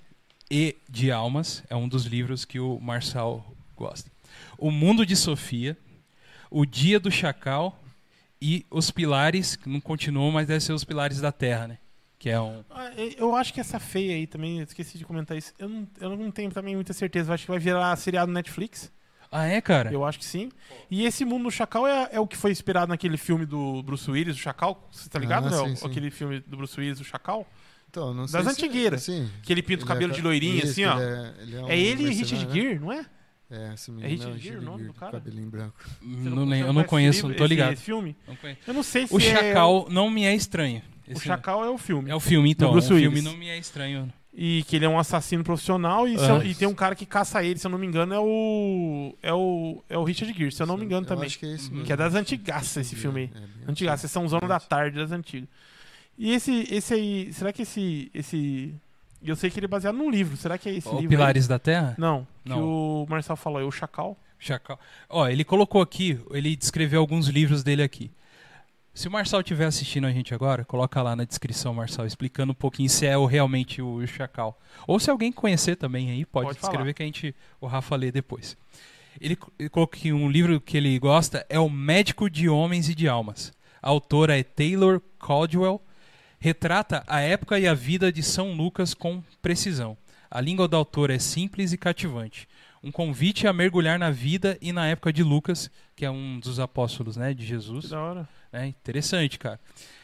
e 0.55 0.77
de 0.87 1.11
Almas, 1.11 1.65
é 1.71 1.75
um 1.75 1.89
dos 1.89 2.05
livros 2.05 2.45
que 2.45 2.61
o 2.61 2.79
Marçal 2.79 3.43
gosta. 3.75 4.11
O 4.59 4.71
Mundo 4.71 5.07
de 5.07 5.17
Sofia, 5.17 5.79
O 6.51 6.67
Dia 6.67 7.01
do 7.01 7.11
Chacal 7.11 7.83
e 8.39 8.67
Os 8.71 8.91
Pilares, 8.91 9.57
que 9.57 9.67
não 9.67 9.81
continuou, 9.81 10.31
mas 10.31 10.47
deve 10.47 10.61
ser 10.61 10.75
Os 10.75 10.85
Pilares 10.85 11.23
da 11.23 11.33
Terra, 11.33 11.69
né? 11.69 11.79
Que 12.19 12.29
é 12.29 12.39
um. 12.39 12.63
Ah, 12.69 12.91
Eu 13.17 13.35
acho 13.35 13.53
que 13.55 13.61
essa 13.61 13.81
feia 13.81 14.15
aí 14.15 14.27
também, 14.27 14.61
esqueci 14.61 14.99
de 14.99 15.07
comentar 15.07 15.39
isso. 15.39 15.55
Eu 15.59 15.71
não, 15.71 15.89
eu 15.99 16.17
não 16.17 16.31
tenho 16.31 16.51
também 16.51 16.75
muita 16.77 16.93
certeza. 16.93 17.31
Eu 17.31 17.35
acho 17.35 17.45
que 17.47 17.51
vai 17.51 17.59
virar 17.59 17.97
seriado 17.97 18.31
Netflix. 18.31 18.93
Ah, 19.31 19.47
é, 19.47 19.59
cara? 19.63 19.91
Eu 19.91 20.05
acho 20.05 20.19
que 20.19 20.25
sim. 20.27 20.51
E 20.91 21.07
esse 21.07 21.25
Mundo 21.25 21.45
do 21.45 21.51
Chacal 21.51 21.87
é, 21.87 22.11
é 22.13 22.21
o 22.21 22.27
que 22.27 22.37
foi 22.37 22.51
inspirado 22.51 22.91
naquele 22.91 23.17
filme 23.17 23.47
do 23.47 23.83
Bruce 23.83 24.09
Willis, 24.11 24.37
o 24.37 24.39
Chacal. 24.39 24.87
Você 24.93 25.09
tá 25.09 25.19
ligado, 25.19 25.47
Ah, 25.49 25.65
sim, 25.69 25.77
sim. 25.77 25.87
Aquele 25.87 26.11
filme 26.11 26.41
do 26.41 26.59
Bruce 26.59 26.79
Willis, 26.79 27.01
o 27.01 27.05
Chacal. 27.05 27.47
Então, 27.93 28.15
não 28.15 28.23
Das 28.23 28.31
sei 28.31 28.43
se- 28.43 28.49
antigueiras. 28.49 29.03
Sim. 29.03 29.31
Que 29.43 29.53
ele 29.53 29.63
pinta 29.63 29.85
o 29.85 29.87
cabelo 29.87 30.13
é 30.13 30.17
de 30.17 30.23
loirinho, 30.23 30.57
Isso, 30.57 30.69
assim, 30.69 30.85
ó. 30.87 30.99
Ele 30.99 31.05
é, 31.05 31.35
ele 31.43 31.57
é, 31.57 31.61
um 31.61 31.69
É 31.69 31.79
ele 31.79 32.03
e 32.05 32.15
Richard 32.15 32.47
né? 32.47 32.53
Gere, 32.55 32.79
não 32.79 32.91
é? 32.91 33.05
É, 33.51 33.77
se 33.77 33.91
me 33.93 34.03
É 34.03 34.07
Richard 34.07 34.39
Gere 34.41 34.57
o 34.57 34.63
nome 34.63 34.85
do 34.85 34.95
cara? 34.95 35.13
Cabelinho 35.13 35.51
branco. 35.51 35.77
Não, 36.01 36.47
você 36.47 36.63
eu 36.63 36.73
não 36.73 36.85
conheço, 36.85 37.29
não 37.29 37.35
tô 37.37 37.45
ligado. 37.45 37.73
Esse, 37.75 37.81
esse 37.81 37.85
filme? 37.85 38.17
Não 38.27 38.35
conheço. 38.37 38.61
Eu 38.67 38.73
não 38.73 38.83
sei 38.83 39.07
se 39.07 39.15
O 39.15 39.19
é... 39.19 39.21
Chacal 39.21 39.87
não 39.91 40.11
me 40.11 40.25
é 40.25 40.35
estranho. 40.35 40.81
O 41.15 41.21
Chacal 41.21 41.63
é 41.63 41.69
o 41.69 41.77
filme. 41.77 42.11
É 42.11 42.15
o 42.15 42.21
filme, 42.21 42.51
então. 42.51 42.75
O 42.75 42.81
filme 42.81 43.21
não 43.21 43.37
me 43.37 43.49
é 43.49 43.59
estranho. 43.59 44.11
E 44.35 44.65
que 44.67 44.77
ele 44.77 44.87
é 44.87 44.89
um 44.89 44.99
assassino 44.99 45.45
profissional 45.45 46.09
e, 46.09 46.19
se 46.19 46.25
eu- 46.25 46.37
Ah. 46.37 46.45
e 46.47 46.55
tem 46.55 46.67
um 46.67 46.73
cara 46.73 46.95
que 46.95 47.05
caça 47.05 47.45
ele, 47.45 47.59
se 47.59 47.67
eu 47.67 47.71
não 47.71 47.77
me 47.77 47.87
engano, 47.87 48.15
é 48.15 48.19
o. 48.19 49.15
É 49.23 49.35
o. 49.35 49.85
É 49.91 49.99
o 49.99 50.05
Richard 50.05 50.33
Gere, 50.33 50.51
se 50.51 50.63
eu 50.63 50.67
não 50.67 50.79
me 50.79 50.87
engano 50.87 51.03
Eu 51.05 51.09
também. 51.09 51.27
acho 51.27 51.39
que 51.39 51.45
é 51.45 51.53
esse 51.53 51.67
Uhum. 51.67 51.73
mesmo. 51.73 51.85
Que 51.87 51.93
é 51.93 51.97
das 51.99 52.15
antigaças 52.15 52.75
esse 52.87 52.97
filme 52.97 53.21
aí. 53.21 53.31
É, 53.35 53.39
bem 53.41 53.49
Antigas, 53.69 53.93
antigo. 53.93 53.99
sessãozona 53.99 54.49
da 54.49 54.59
tarde 54.59 54.97
das 54.97 55.13
antigas. 55.13 55.47
E 56.19 56.33
esse, 56.33 56.67
esse 56.71 56.95
aí, 56.95 57.33
será 57.33 57.53
que 57.53 57.63
esse. 57.63 58.11
esse 58.15 58.75
eu 59.25 59.37
sei 59.37 59.51
que 59.51 59.59
ele 59.59 59.67
é 59.67 59.69
baseado 59.69 59.95
num 59.97 60.11
livro. 60.11 60.37
Será 60.37 60.59
que 60.59 60.69
é 60.69 60.75
esse 60.75 60.89
O 60.89 60.93
livro? 60.93 61.05
aí? 61.05 61.09
Pilares 61.09 61.47
da 61.47 61.59
Terra? 61.59 61.95
Não, 61.97 62.27
que 62.43 62.49
Não. 62.51 62.65
o 63.03 63.07
Marcel 63.09 63.37
falou, 63.37 63.61
é 63.61 63.65
o 63.65 63.71
Chacal. 63.71 64.17
Chacal. 64.39 64.79
Ó, 65.09 65.29
ele 65.29 65.45
colocou 65.45 65.81
aqui, 65.81 66.19
ele 66.33 66.57
descreveu 66.57 67.01
alguns 67.01 67.29
livros 67.29 67.63
dele 67.63 67.83
aqui. 67.85 68.11
Se 68.93 69.07
o 69.09 69.11
Marçal 69.11 69.41
estiver 69.41 69.65
assistindo 69.65 70.07
a 70.07 70.13
gente 70.13 70.35
agora, 70.35 70.65
coloca 70.65 71.01
lá 71.01 71.15
na 71.17 71.25
descrição, 71.25 71.73
Marçal, 71.73 72.05
explicando 72.05 72.51
um 72.51 72.55
pouquinho 72.55 72.91
se 72.91 73.07
é 73.07 73.17
o- 73.17 73.25
realmente 73.25 73.81
o 73.81 74.05
Chacal. 74.07 74.61
Ou 74.89 74.99
se 74.99 75.09
alguém 75.09 75.31
conhecer 75.33 75.77
também 75.77 76.11
aí, 76.11 76.25
pode, 76.27 76.47
Pode 76.49 76.59
escrever 76.59 76.79
falar. 76.83 76.93
que 76.95 77.03
a 77.03 77.07
gente, 77.07 77.35
o 77.61 77.67
Rafa 77.69 77.95
lê 77.97 78.11
depois. 78.13 78.57
Ele, 79.21 79.39
ele 79.59 79.69
colocou 79.71 79.85
aqui 79.99 80.13
um 80.13 80.29
livro 80.29 80.61
que 80.61 80.77
ele 80.77 80.99
gosta, 80.99 81.47
é 81.49 81.59
O 81.61 81.71
Médico 81.71 82.29
de 82.29 82.49
Homens 82.49 82.89
e 82.89 82.95
de 82.95 83.07
Almas. 83.09 83.53
A 83.81 83.89
autora 83.89 84.37
é 84.39 84.43
Taylor 84.43 85.01
Caldwell. 85.19 85.81
Retrata 86.43 87.05
a 87.07 87.21
época 87.21 87.57
e 87.61 87.69
a 87.69 87.73
vida 87.73 88.11
de 88.11 88.21
São 88.21 88.53
Lucas 88.53 88.95
com 88.95 89.23
precisão. 89.41 89.97
A 90.29 90.41
língua 90.41 90.67
do 90.67 90.77
autor 90.77 91.09
é 91.09 91.17
simples 91.17 91.73
e 91.73 91.79
cativante. 91.79 92.49
Um 92.83 92.91
convite 92.91 93.47
a 93.47 93.53
mergulhar 93.53 93.97
na 93.97 94.11
vida 94.11 94.59
e 94.61 94.73
na 94.73 94.89
época 94.89 95.13
de 95.13 95.23
Lucas, 95.23 95.71
que 95.95 96.05
é 96.05 96.11
um 96.11 96.41
dos 96.41 96.59
apóstolos 96.59 97.17
né, 97.17 97.33
de 97.33 97.45
Que 97.45 97.49
Jesus. 97.49 97.91
da 97.91 98.01
hora. 98.01 98.29
É 98.53 98.67
interessante, 98.67 99.39
cara. 99.39 99.61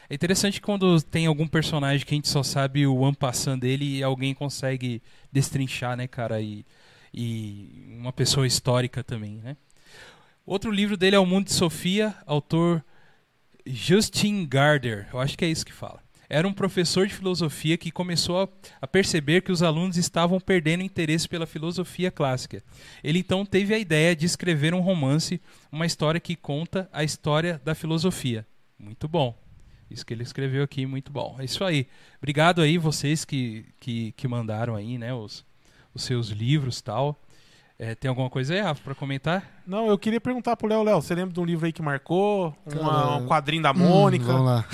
É 0.08 0.14
interessante 0.14 0.60
quando 0.60 1.02
tem 1.02 1.26
algum 1.26 1.44
personagem 1.44 2.06
que 2.06 2.14
a 2.14 2.18
gente 2.18 2.28
só 2.28 2.44
sabe 2.44 2.86
o 2.86 2.98
one 2.98 3.16
passant 3.16 3.58
dele 3.58 3.98
e 3.98 4.02
alguém 4.04 4.32
consegue 4.32 5.02
destrinchar, 5.32 5.96
né, 5.96 6.06
cara? 6.06 6.40
E, 6.40 6.64
e 7.12 7.96
uma 7.98 8.12
pessoa 8.12 8.46
histórica 8.46 9.02
também, 9.02 9.40
né? 9.42 9.56
Outro 10.46 10.70
livro 10.70 10.96
dele 10.96 11.16
é 11.16 11.18
O 11.18 11.26
Mundo 11.26 11.46
de 11.46 11.52
Sofia, 11.52 12.14
autor 12.24 12.84
Justin 13.66 14.46
Gardner. 14.46 15.08
Eu 15.12 15.18
acho 15.18 15.36
que 15.36 15.44
é 15.44 15.48
isso 15.48 15.66
que 15.66 15.72
fala. 15.72 16.06
Era 16.30 16.46
um 16.46 16.52
professor 16.52 17.06
de 17.06 17.14
filosofia 17.14 17.78
que 17.78 17.90
começou 17.90 18.42
a, 18.42 18.48
a 18.82 18.86
perceber 18.86 19.40
que 19.40 19.50
os 19.50 19.62
alunos 19.62 19.96
estavam 19.96 20.38
perdendo 20.38 20.82
interesse 20.82 21.26
pela 21.26 21.46
filosofia 21.46 22.10
clássica. 22.10 22.62
Ele 23.02 23.20
então 23.20 23.46
teve 23.46 23.72
a 23.72 23.78
ideia 23.78 24.14
de 24.14 24.26
escrever 24.26 24.74
um 24.74 24.80
romance, 24.80 25.40
uma 25.72 25.86
história 25.86 26.20
que 26.20 26.36
conta 26.36 26.88
a 26.92 27.02
história 27.02 27.60
da 27.64 27.74
filosofia. 27.74 28.46
Muito 28.78 29.08
bom. 29.08 29.36
Isso 29.90 30.04
que 30.04 30.12
ele 30.12 30.22
escreveu 30.22 30.62
aqui, 30.62 30.84
muito 30.84 31.10
bom. 31.10 31.36
É 31.38 31.44
isso 31.46 31.64
aí. 31.64 31.86
Obrigado 32.18 32.60
aí 32.60 32.76
vocês 32.76 33.24
que, 33.24 33.64
que, 33.80 34.12
que 34.12 34.28
mandaram 34.28 34.76
aí, 34.76 34.98
né, 34.98 35.14
os, 35.14 35.46
os 35.94 36.02
seus 36.02 36.28
livros 36.28 36.82
tal. 36.82 37.18
É, 37.80 37.94
tem 37.94 38.08
alguma 38.08 38.28
coisa 38.28 38.52
aí, 38.54 38.60
Rafa, 38.60 38.82
pra 38.82 38.92
comentar? 38.92 39.40
Não, 39.64 39.86
eu 39.86 39.96
queria 39.96 40.20
perguntar 40.20 40.56
pro 40.56 40.66
Léo, 40.66 40.82
Léo, 40.82 41.00
você 41.00 41.14
lembra 41.14 41.32
de 41.32 41.38
um 41.38 41.44
livro 41.44 41.64
aí 41.64 41.72
que 41.72 41.80
marcou? 41.80 42.52
Uma- 42.66 43.18
um 43.18 43.26
quadrinho 43.28 43.62
da 43.62 43.70
Hum, 43.70 43.74
Mônica? 43.76 44.24
vamos 44.24 44.46
lá. 44.46 44.64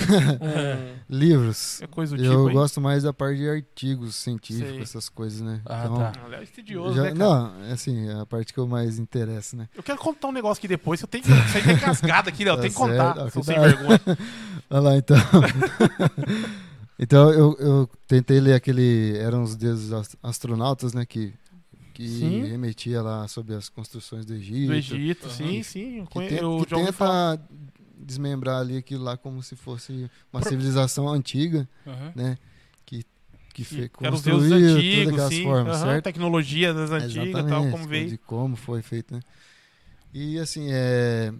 um, 0.40 0.94
Livros. 1.14 1.82
é 1.82 1.86
coisa 1.86 2.16
do 2.16 2.22
tipo 2.22 2.32
Eu 2.34 2.46
aí? 2.48 2.54
gosto 2.54 2.80
mais 2.80 3.02
da 3.02 3.12
parte 3.12 3.36
de 3.40 3.50
artigos 3.50 4.14
científicos, 4.16 4.70
Sei. 4.70 4.80
essas 4.80 5.10
coisas, 5.10 5.42
né? 5.42 5.60
Ah, 5.66 5.86
tá. 5.86 6.12
Ah, 6.18 6.26
o 6.26 6.30
Léo 6.30 6.40
é 6.40 6.44
estudioso, 6.44 6.94
já- 6.96 7.02
né, 7.02 7.08
cara? 7.12 7.18
não, 7.18 7.64
é 7.68 7.72
assim, 7.72 8.08
é 8.08 8.20
a 8.20 8.24
parte 8.24 8.54
que 8.54 8.58
eu 8.58 8.66
mais 8.66 8.98
interesso, 8.98 9.54
né? 9.54 9.68
Eu 9.76 9.82
quero 9.82 9.98
contar 9.98 10.28
um 10.28 10.32
negócio 10.32 10.58
aqui 10.58 10.68
depois, 10.68 10.98
que 10.98 11.04
eu 11.04 11.08
tenho 11.08 11.24
que 11.24 11.30
sair 11.30 11.62
tá 11.62 11.72
engasgado 11.74 12.30
aqui, 12.30 12.42
Léo. 12.42 12.56
Tá 12.56 12.62
Tem 12.62 12.70
que 12.70 12.76
contar, 12.76 13.18
Ah, 13.18 13.28
sem 13.30 13.42
cuidado. 13.42 13.64
vergonha. 13.76 14.00
Olha 14.70 14.80
lá, 14.80 14.96
então. 14.96 15.16
então, 16.98 17.30
eu, 17.30 17.54
eu 17.58 17.90
tentei 18.08 18.40
ler 18.40 18.54
aquele. 18.54 19.14
Eram 19.18 19.42
os 19.42 19.56
deuses 19.56 19.92
ast- 19.92 20.16
astronautas, 20.22 20.94
né? 20.94 21.04
Que, 21.04 21.34
que 21.94 22.06
Sim. 22.08 22.44
remetia 22.44 23.00
lá 23.00 23.26
sobre 23.28 23.54
as 23.54 23.68
construções 23.68 24.26
do 24.26 24.34
Egito. 24.34 24.66
Do 24.66 24.74
Egito, 24.74 25.26
Aham. 25.26 25.36
sim, 25.36 25.62
sim. 25.62 26.04
Que, 26.06 26.18
tem- 26.28 26.38
eu 26.38 26.58
que 26.58 26.66
tenta 26.74 27.40
desmembrar 27.96 28.60
ali 28.60 28.76
aquilo 28.76 29.04
lá 29.04 29.16
como 29.16 29.42
se 29.42 29.54
fosse 29.56 30.10
uma 30.32 30.40
Pro- 30.40 30.48
civilização 30.50 31.08
antiga, 31.08 31.66
Aham. 31.86 32.12
né? 32.14 32.36
Que, 32.84 33.04
que, 33.54 33.64
construiu 33.88 34.58
deuses 34.58 34.90
todas 34.90 35.12
aquelas 35.14 35.32
sim. 35.34 35.42
formas, 35.44 35.76
aham, 35.76 35.86
certo? 35.92 36.04
Tecnologia 36.04 36.74
das 36.74 36.90
antigas 36.90 37.28
e 37.28 37.48
tal, 37.48 37.70
como 37.70 37.86
veio. 37.86 38.08
De 38.08 38.18
como 38.18 38.56
foi 38.56 38.82
feito, 38.82 39.14
né? 39.14 39.20
E 40.12 40.38
assim, 40.38 40.68
é, 40.72 41.32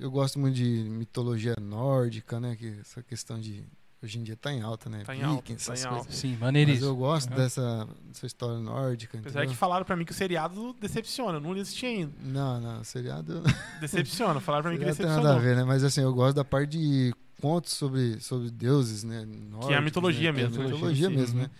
eu 0.00 0.10
gosto 0.10 0.38
muito 0.38 0.54
de 0.54 0.64
mitologia 0.64 1.54
nórdica, 1.60 2.40
né? 2.40 2.56
Que 2.56 2.78
essa 2.80 3.02
questão 3.02 3.38
de. 3.38 3.62
Hoje 4.00 4.16
em 4.18 4.22
dia 4.22 4.36
tá 4.36 4.52
em 4.52 4.62
alta, 4.62 4.88
né? 4.88 5.02
Tá 5.04 5.14
em 5.14 5.22
alta, 5.22 5.36
Vikings, 5.42 5.66
tá 5.66 5.72
essas 5.72 5.84
em 5.84 5.88
coisas. 5.88 6.06
alta. 6.06 6.16
Sim, 6.16 6.30
Mas 6.32 6.40
maneiríssimo. 6.40 6.86
eu 6.86 6.96
gosto 6.96 7.28
Aham. 7.32 7.36
dessa, 7.36 7.88
dessa 8.06 8.26
história 8.26 8.58
nórdica. 8.60 9.18
Apesar 9.18 9.40
entendeu? 9.40 9.50
que 9.50 9.56
falaram 9.56 9.84
pra 9.84 9.96
mim 9.96 10.04
que 10.04 10.12
o 10.12 10.14
seriado 10.14 10.72
decepciona. 10.80 11.38
Eu 11.38 11.40
não 11.40 11.52
assisti 11.52 11.86
ainda. 11.86 12.12
Não, 12.20 12.60
não, 12.60 12.84
seriado 12.84 13.42
Decepciona. 13.80 14.38
Falaram 14.40 14.62
pra 14.62 14.70
mim 14.70 14.78
que 14.78 14.94
seriado 14.94 15.16
tem 15.16 15.24
nada 15.24 15.36
a 15.36 15.42
ver, 15.42 15.56
né? 15.56 15.64
Mas 15.64 15.82
assim, 15.82 16.00
eu 16.00 16.14
gosto 16.14 16.36
da 16.36 16.44
parte 16.44 16.78
de 16.78 17.12
contos 17.40 17.72
sobre, 17.72 18.20
sobre 18.20 18.50
deuses, 18.50 19.02
né? 19.02 19.26
Que 19.66 19.72
é 19.72 19.76
a 19.76 19.80
mitologia 19.80 20.32
né? 20.32 20.38
Que 20.38 20.44
é 20.44 20.48
mesmo, 20.48 20.62
a 20.62 20.64
né? 20.64 20.72
mitologia 20.72 21.10
mesmo, 21.10 21.40
uhum. 21.40 21.44
né? 21.44 21.50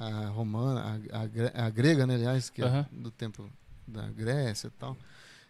A 0.00 0.28
romana, 0.28 1.00
a, 1.12 1.62
a, 1.62 1.66
a 1.66 1.70
grega, 1.70 2.06
né? 2.06 2.14
Aliás, 2.14 2.50
que 2.50 2.62
Aham. 2.62 2.86
é 2.92 2.96
do 2.96 3.10
tempo 3.10 3.48
da 3.86 4.08
Grécia 4.08 4.66
e 4.66 4.70
tal. 4.70 4.96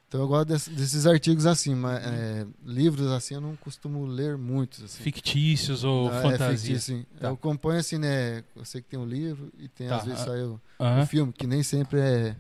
Então 0.09 0.21
eu 0.23 0.29
gosto 0.29 0.49
desse- 0.49 0.71
desses 0.71 1.07
artigos 1.07 1.45
assim, 1.45 1.75
mas 1.75 2.03
é, 2.03 2.47
livros 2.65 3.09
assim 3.09 3.35
eu 3.35 3.41
não 3.43 3.55
costumo 3.57 4.07
ler 4.07 4.39
muitos. 4.39 4.83
Assim. 4.83 5.03
Fictícios 5.03 5.85
ou 5.85 6.11
Ah, 6.11 6.17
é 6.19 6.23
fantasia. 6.23 6.57
fictício, 6.57 6.81
sim. 6.97 7.07
Tá. 7.21 7.29
Eu 7.29 7.35
acompanho 7.35 7.79
assim, 7.79 7.99
né? 7.99 8.43
Eu 8.57 8.65
sei 8.65 8.81
que 8.81 8.89
tem 8.89 8.99
um 8.99 9.05
livro 9.07 9.53
e 9.59 9.69
tem 9.69 9.87
Tá, 9.89 9.97
às 9.99 10.05
vezes 10.07 10.21
ah. 10.23 10.25
sai 10.25 10.43
o, 10.45 10.59
o 11.03 11.07
filme, 11.07 11.31
que 11.31 11.47
nem 11.47 11.63
sempre 11.63 12.01
é, 12.01 12.37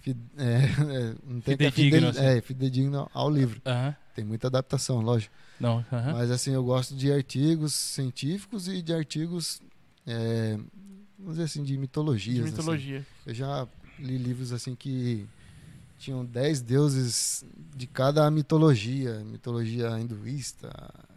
fi- 0.00 0.16
é, 0.36 0.44
é, 0.92 1.14
não 1.26 1.40
tem 1.40 1.56
que 1.56 1.64
é 1.64 1.70
Fidedigno, 1.70 2.12
fidel- 2.12 2.24
é, 2.24 2.40
fidedigno 2.42 3.10
ao 3.14 3.30
livro. 3.30 3.62
Tem 4.14 4.24
muita 4.24 4.48
adaptação, 4.48 5.00
lógico. 5.00 5.34
Não. 5.58 5.82
Mas 5.90 6.30
assim, 6.30 6.50
eu 6.52 6.62
gosto 6.62 6.94
de 6.94 7.10
artigos 7.10 7.72
científicos 7.72 8.68
e 8.68 8.82
de 8.82 8.92
artigos, 8.92 9.62
é, 10.06 10.58
vamos 11.18 11.32
dizer 11.34 11.44
assim, 11.44 11.62
de 11.62 11.72
De 11.72 11.78
mitologias. 11.78 12.44
assim. 12.44 12.50
mitologia. 12.50 13.06
Eu 13.24 13.32
já 13.34 13.66
li 13.98 14.18
livros 14.18 14.52
assim 14.52 14.74
que 14.74 15.26
tinham 15.98 16.24
10 16.24 16.60
deuses 16.62 17.44
de 17.76 17.86
cada 17.86 18.30
mitologia, 18.30 19.22
mitologia 19.24 19.88
hinduísta, 19.98 20.70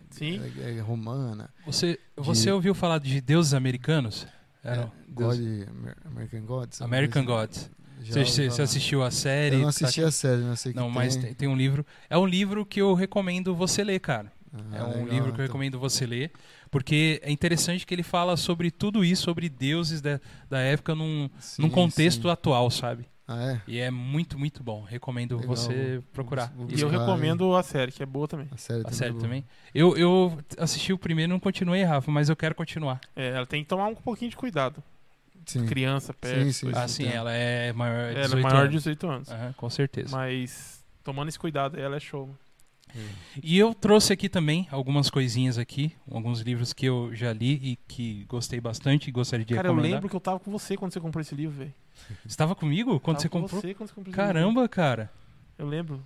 Sim. 0.09 0.41
é, 0.59 0.71
é, 0.77 0.79
romana, 0.81 1.49
Você, 1.65 1.99
você 2.17 2.45
de- 2.45 2.51
ouviu 2.51 2.73
falar 2.75 2.99
de 2.99 3.21
deuses 3.21 3.53
americanos? 3.53 4.27
é, 4.63 4.87
God, 5.09 5.37
deuses- 5.37 5.67
American 6.05 6.41
Gods. 6.45 6.81
American 6.81 7.25
Gods. 7.25 7.69
Você, 8.03 8.25
você- 8.25 8.49
você 8.49 8.61
assistiu 8.63 9.03
a 9.03 9.11
série? 9.11 9.55
Eu 9.55 9.59
não 9.59 9.65
Tá- 9.65 9.69
assisti 9.69 10.03
a 10.03 10.09
série, 10.11 10.41
não 10.41 10.55
sei 10.55 10.71
que 10.73 10.77
Não, 10.79 10.89
mas 10.89 11.15
tem. 11.15 11.25
tem, 11.25 11.33
tem 11.35 11.47
um 11.47 11.55
livro. 11.55 11.85
É 12.09 12.17
um 12.17 12.25
livro 12.25 12.65
que 12.65 12.81
eu 12.81 12.93
recomendo 12.95 13.55
você 13.55 13.83
ler, 13.83 13.99
cara. 13.99 14.31
Ah, 14.53 14.77
é 14.77 14.83
um 14.83 14.87
legal, 14.87 15.05
livro 15.07 15.23
que 15.25 15.29
eu 15.29 15.33
então. 15.33 15.45
recomendo 15.45 15.79
você 15.79 16.05
ler. 16.05 16.31
Porque 16.71 17.21
é 17.23 17.31
interessante 17.31 17.85
que 17.85 17.93
ele 17.93 18.01
fala 18.03 18.35
sobre 18.35 18.71
tudo 18.71 19.05
isso, 19.05 19.23
sobre 19.23 19.47
deuses 19.49 20.01
da, 20.01 20.19
da 20.49 20.59
época 20.59 20.95
num, 20.95 21.29
Sim, 21.39 21.61
num 21.61 21.69
contexto 21.69 22.23
sim. 22.23 22.29
atual, 22.29 22.69
sabe? 22.71 23.05
Ah, 23.33 23.53
é? 23.53 23.61
E 23.67 23.79
é 23.79 23.89
muito, 23.91 24.37
muito 24.37 24.63
bom. 24.63 24.81
Recomendo 24.83 25.35
Legal, 25.37 25.55
você 25.55 25.93
vou- 25.95 26.03
procurar. 26.13 26.51
vou 26.55 26.67
E 26.69 26.79
eu 26.79 26.89
recomendo 26.89 27.55
a 27.55 27.63
série, 27.63 27.91
que 27.91 28.03
é 28.03 28.05
boa 28.05 28.27
também. 28.27 28.47
A 28.51 28.57
série 28.57 28.81
A 28.81 28.83
também. 28.83 28.97
série 28.97 29.15
é 29.15 29.19
também. 29.19 29.45
Eu, 29.73 29.97
eu 29.97 30.37
assisti 30.57 30.91
o 30.93 30.97
primeiro 30.97 31.29
e 31.29 31.33
não 31.33 31.39
continuei, 31.39 31.83
Rafa, 31.83 32.11
mas 32.11 32.29
eu 32.29 32.35
quero 32.35 32.53
continuar. 32.55 32.99
É, 33.15 33.29
ela 33.29 33.45
tem 33.45 33.63
que 33.63 33.69
tomar 33.69 33.87
um 33.87 33.95
pouquinho 33.95 34.29
de 34.31 34.37
cuidado. 34.37 34.83
Sim. 35.45 35.65
Criança, 35.65 36.13
perto. 36.13 36.43
Sim, 36.45 36.51
sim. 36.51 36.71
Ah, 36.75 36.83
assim. 36.83 37.03
sim, 37.05 37.09
ela 37.09 37.31
é 37.33 37.73
maior 37.73 38.09
de 38.09 38.15
Ela 38.15 38.19
é 38.19 38.23
18 38.27 38.43
maior 38.43 38.55
de 38.55 38.61
anos. 38.69 38.83
18 38.83 39.07
anos. 39.09 39.29
Aham, 39.31 39.53
com 39.53 39.69
certeza. 39.69 40.15
Mas 40.15 40.83
tomando 41.03 41.29
esse 41.29 41.39
cuidado, 41.39 41.79
ela 41.79 41.95
é 41.95 41.99
show. 41.99 42.29
E 43.41 43.57
eu 43.57 43.73
trouxe 43.73 44.11
aqui 44.13 44.27
também 44.29 44.67
algumas 44.71 45.09
coisinhas 45.09 45.57
aqui, 45.57 45.93
alguns 46.09 46.41
livros 46.41 46.73
que 46.73 46.85
eu 46.85 47.13
já 47.13 47.31
li 47.33 47.53
e 47.63 47.75
que 47.87 48.25
gostei 48.27 48.59
bastante 48.59 49.07
e 49.07 49.11
gostaria 49.11 49.45
de 49.45 49.53
Cara, 49.53 49.67
eu 49.67 49.71
recomendar. 49.73 49.95
lembro 49.97 50.09
que 50.09 50.15
eu 50.15 50.19
tava 50.19 50.39
com 50.39 50.51
você 50.51 50.75
quando 50.75 50.91
você 50.93 50.99
comprou 50.99 51.21
esse 51.21 51.33
livro, 51.35 51.55
velho. 51.57 51.73
Você 52.23 52.27
estava 52.27 52.55
comigo 52.55 52.99
quando 52.99 53.17
Tava 53.17 53.21
você 53.23 53.29
com 53.29 53.41
comprou? 53.41 53.61
Você 53.61 53.73
quando 53.73 53.89
você 53.89 53.95
comprou. 53.95 54.13
Caramba, 54.15 54.67
cara. 54.67 55.11
Eu 55.57 55.67
lembro. 55.67 56.03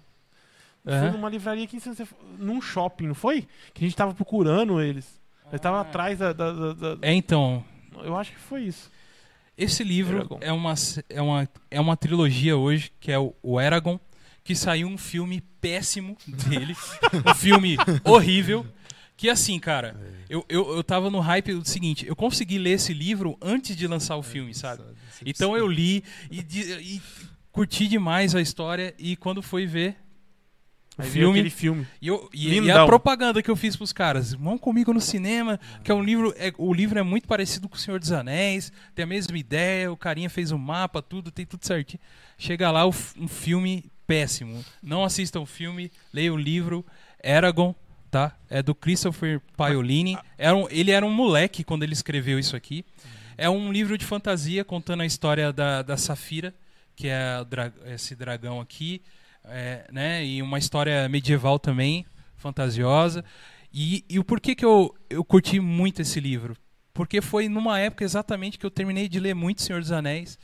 Aham. 0.86 1.02
Foi 1.02 1.12
numa 1.12 1.30
livraria 1.30 1.64
aqui 1.64 1.78
em 1.78 1.80
São 1.80 1.94
num 2.38 2.62
shopping, 2.62 3.08
não 3.08 3.16
foi? 3.16 3.48
Que 3.74 3.84
a 3.84 3.88
gente 3.88 3.96
tava 3.96 4.14
procurando 4.14 4.80
eles. 4.82 5.20
Ele 5.52 5.60
tava 5.60 5.78
Ah. 5.78 5.82
atrás 5.82 6.20
da, 6.20 6.34
da- 6.34 6.52
da- 6.52 6.74
da- 6.96 6.98
É, 7.08 7.14
então, 7.14 7.64
Eu 8.04 8.16
acho 8.18 8.32
que 8.34 8.40
foi 8.40 8.64
isso. 8.64 8.92
esse 9.58 9.84
livro 9.84 10.18
Eragon. 10.18 10.38
é 10.42 10.52
uma, 10.52 10.74
é, 11.10 11.22
uma, 11.22 11.50
é 11.72 11.80
uma 11.82 11.96
trilogia 11.98 12.58
hoje, 12.58 12.92
que 13.00 13.12
é 13.12 13.18
o, 13.18 13.34
o 13.42 13.60
Eragon, 13.60 14.00
que 14.46 14.56
saiu 14.56 14.88
um 14.88 14.98
filme 14.98 15.42
péssimo 15.60 16.16
dele. 16.26 16.78
um 17.26 17.34
filme 17.34 17.76
horrível. 18.06 18.66
Que 19.18 19.30
assim, 19.30 19.58
cara, 19.60 19.98
eu, 20.30 20.46
eu, 20.48 20.76
eu 20.76 20.84
tava 20.84 21.10
no 21.10 21.20
hype 21.20 21.54
do 21.54 21.68
seguinte, 21.68 22.06
eu 22.06 22.16
consegui 22.16 22.60
ler 22.60 22.72
esse 22.72 22.94
livro 22.94 23.38
antes 23.42 23.76
de 23.76 23.88
lançar 23.88 24.18
o 24.18 24.22
filme, 24.22 24.54
sabe? 24.54 24.84
Então 25.26 25.56
eu 25.56 25.68
li 25.68 26.04
e, 26.30 26.42
e 26.42 27.02
curti 27.50 27.88
demais 27.88 28.36
a 28.36 28.42
história 28.42 28.94
e 29.00 29.16
quando 29.16 29.42
fui 29.42 29.66
ver 29.66 29.96
o 30.98 31.02
Aí 31.02 31.10
filme, 31.10 31.40
aquele 31.40 31.50
filme. 31.50 31.88
e, 32.02 32.08
eu, 32.10 32.30
e, 32.34 32.60
e 32.60 32.72
a 32.72 32.86
propaganda 32.86 33.42
que 33.42 33.50
eu 33.50 33.56
fiz 33.56 33.76
pros 33.76 33.94
caras, 33.94 34.34
vão 34.34 34.58
comigo 34.58 34.94
no 34.94 35.02
cinema, 35.02 35.60
que 35.84 35.92
é 35.92 35.96
um 35.96 36.04
livro, 36.04 36.34
é, 36.38 36.54
o 36.58 36.74
livro 36.74 37.00
é 37.00 37.04
muito 37.04 37.28
parecido 37.28 37.68
com 37.68 37.76
o 37.76 37.80
Senhor 37.80 38.00
dos 38.00 38.12
Anéis, 38.12 38.72
tem 38.94 39.04
a 39.04 39.08
mesma 39.08 39.38
ideia, 39.38 39.92
o 39.92 39.98
carinha 39.98 40.30
fez 40.30 40.52
o 40.52 40.60
mapa, 40.60 41.02
tudo, 41.02 41.32
tem 41.32 41.46
tudo 41.46 41.66
certinho. 41.66 42.02
Chega 42.38 42.70
lá, 42.70 42.86
o 42.86 42.94
um 43.18 43.28
filme 43.28 43.90
péssimo. 44.08 44.64
Não 44.82 45.04
assistam 45.04 45.42
o 45.42 45.46
filme, 45.46 45.92
leiam 46.14 46.36
o 46.36 46.38
livro, 46.38 46.86
Eragon, 47.24 47.74
tá? 48.12 48.36
É 48.50 48.62
do 48.64 48.74
Christopher 48.76 49.42
Paolini. 49.58 50.18
Era 50.38 50.56
um- 50.56 50.68
ele 50.70 50.92
era 50.92 51.06
um 51.06 51.12
moleque 51.12 51.64
quando 51.64 51.84
ele 51.84 51.94
escreveu 51.94 52.38
isso 52.40 52.56
aqui. 52.56 52.86
É 53.38 53.50
um 53.50 53.72
livro 53.72 53.98
de 53.98 54.06
fantasia 54.06 54.64
contando 54.64 55.02
a 55.02 55.06
história 55.06 55.52
da, 55.52 55.82
da 55.82 55.98
Safira, 55.98 56.54
que 56.96 57.08
é 57.10 57.44
dra- 57.50 57.74
esse 57.88 58.16
dragão 58.16 58.62
aqui, 58.62 59.02
é, 59.44 59.86
né? 59.92 60.26
E 60.26 60.42
uma 60.42 60.58
história 60.58 61.08
medieval 61.10 61.60
também, 61.60 62.06
fantasiosa. 62.38 63.24
E, 63.74 64.06
e 64.10 64.18
o 64.20 64.24
porquê 64.24 64.56
que 64.56 64.64
eu, 64.64 64.96
eu 65.10 65.24
curti 65.26 65.60
muito 65.60 66.02
esse 66.02 66.20
livro? 66.22 66.56
Porque 66.94 67.20
foi 67.20 67.50
numa 67.50 67.78
época 67.78 68.06
exatamente 68.06 68.58
que 68.58 68.66
eu 68.66 68.72
terminei 68.72 69.10
de 69.10 69.20
ler 69.20 69.34
muito 69.36 69.62
Senhor 69.62 69.82
dos 69.82 69.92
Anéis. 69.92 70.40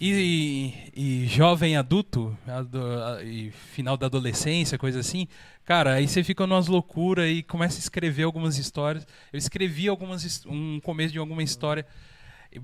E, 0.00 0.72
e 0.94 1.26
jovem 1.26 1.76
adulto, 1.76 2.36
ado- 2.46 2.80
a- 3.02 3.22
e 3.22 3.50
final 3.74 3.96
da 3.96 4.06
adolescência, 4.06 4.78
coisa 4.78 5.00
assim, 5.00 5.26
cara, 5.64 5.94
aí 5.94 6.08
você 6.08 6.24
fica 6.24 6.46
numas 6.46 6.66
loucuras 6.66 7.30
e 7.30 7.42
começa 7.42 7.76
a 7.76 7.80
escrever 7.80 8.22
algumas 8.24 8.58
histórias. 8.58 9.06
Eu 9.32 9.38
escrevi 9.38 9.88
algumas 9.88 10.44
um 10.46 10.80
começo 10.80 11.12
de 11.12 11.18
alguma 11.18 11.42
história 11.42 11.86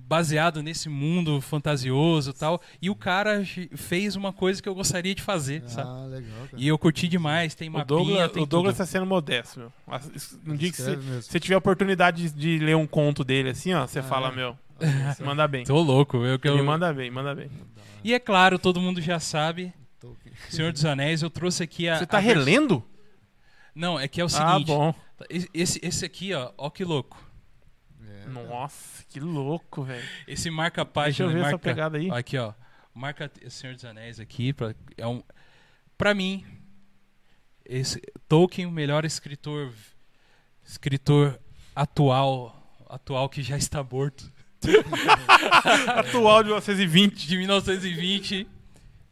baseado 0.06 0.62
nesse 0.62 0.86
mundo 0.88 1.40
fantasioso 1.40 2.30
e 2.30 2.34
tal. 2.34 2.60
E 2.80 2.90
o 2.90 2.94
cara 2.94 3.42
fez 3.74 4.16
uma 4.16 4.32
coisa 4.34 4.62
que 4.62 4.68
eu 4.68 4.74
gostaria 4.74 5.14
de 5.14 5.22
fazer, 5.22 5.62
sabe? 5.66 5.88
Ah, 5.88 6.06
legal, 6.06 6.30
cara. 6.50 6.62
E 6.62 6.68
eu 6.68 6.78
curti 6.78 7.08
demais, 7.08 7.54
tem 7.54 7.70
O 7.70 7.72
mapinha, 7.72 7.86
Douglas, 7.86 8.32
tem 8.32 8.42
o 8.42 8.46
Douglas 8.46 8.74
tudo. 8.74 8.84
tá 8.84 8.90
sendo 8.90 9.06
modesto, 9.06 9.58
meu. 9.60 9.72
No 10.44 10.56
dia 10.58 10.70
que 10.70 10.76
você, 10.82 11.40
tiver 11.40 11.54
a 11.54 11.58
oportunidade 11.58 12.28
de, 12.30 12.58
de 12.58 12.64
ler 12.64 12.76
um 12.76 12.86
conto 12.86 13.24
dele 13.24 13.48
assim, 13.50 13.72
ó, 13.72 13.86
você 13.86 14.00
Ah, 14.00 14.02
fala, 14.02 14.28
é? 14.28 14.36
meu. 14.36 14.58
Manda 15.24 15.46
bem. 15.48 15.64
Tô 15.64 15.80
louco. 15.80 16.18
Eu, 16.18 16.38
Ele 16.42 16.60
eu... 16.60 16.64
manda 16.64 16.92
bem, 16.92 17.10
manda 17.10 17.34
bem. 17.34 17.50
E 18.04 18.14
é 18.14 18.18
claro, 18.18 18.58
todo 18.58 18.80
mundo 18.80 19.00
já 19.00 19.18
sabe. 19.18 19.72
Senhor 20.48 20.72
dos 20.72 20.84
Anéis, 20.84 21.22
eu 21.22 21.30
trouxe 21.30 21.62
aqui 21.62 21.88
a... 21.88 21.98
Você 21.98 22.06
tá 22.06 22.18
a 22.18 22.20
vers- 22.20 22.36
relendo? 22.36 22.84
Não, 23.74 23.98
é 23.98 24.06
que 24.08 24.20
é 24.20 24.24
o 24.24 24.26
Ah, 24.26 24.30
seguinte, 24.30 24.66
bom. 24.68 24.94
esse, 25.52 25.80
esse 25.82 26.04
aqui, 26.04 26.32
ó, 26.32 26.52
ó 26.56 26.70
que 26.70 26.84
louco. 26.84 27.20
É, 28.06 28.26
Nossa, 28.28 29.04
que 29.08 29.18
louco, 29.20 29.82
velho. 29.82 30.02
Esse 30.26 30.44
Deixa 30.44 30.52
marca-página, 30.52 31.28
eu 31.28 31.32
ver 31.32 31.40
essa 31.40 31.50
marca... 31.50 31.58
pegada 31.58 31.98
aí. 31.98 32.10
Aqui, 32.10 32.38
ó. 32.38 32.52
Marca 32.94 33.30
Senhor 33.48 33.74
dos 33.74 33.84
Anéis 33.84 34.18
aqui. 34.20 34.52
Pra, 34.52 34.74
é 34.96 35.06
um, 35.06 35.22
pra 35.96 36.14
mim, 36.14 36.44
esse, 37.64 38.00
Tolkien, 38.28 38.66
o 38.66 38.70
melhor 38.70 39.04
escritor 39.04 39.72
escritor 40.64 41.38
atual 41.74 42.54
atual 42.88 43.28
que 43.28 43.42
já 43.42 43.56
está 43.56 43.82
morto. 43.82 44.30
Atual 45.96 46.42
de 46.42 46.48
1920. 46.48 47.26
De 47.26 47.36
1920. 47.36 48.46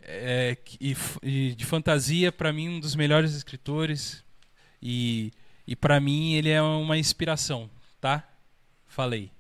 é, 0.03 0.57
e, 0.80 0.97
e 1.22 1.55
de 1.55 1.64
fantasia, 1.64 2.30
pra 2.32 2.53
mim, 2.53 2.68
um 2.68 2.80
dos 2.80 2.94
melhores 2.97 3.34
escritores. 3.34 4.24
E, 4.82 5.32
e 5.66 5.74
para 5.74 5.99
mim, 6.01 6.34
ele 6.34 6.51
é 6.51 6.61
uma 6.62 6.99
inspiração, 6.99 7.68
tá? 8.01 8.22
Falei. 8.86 9.30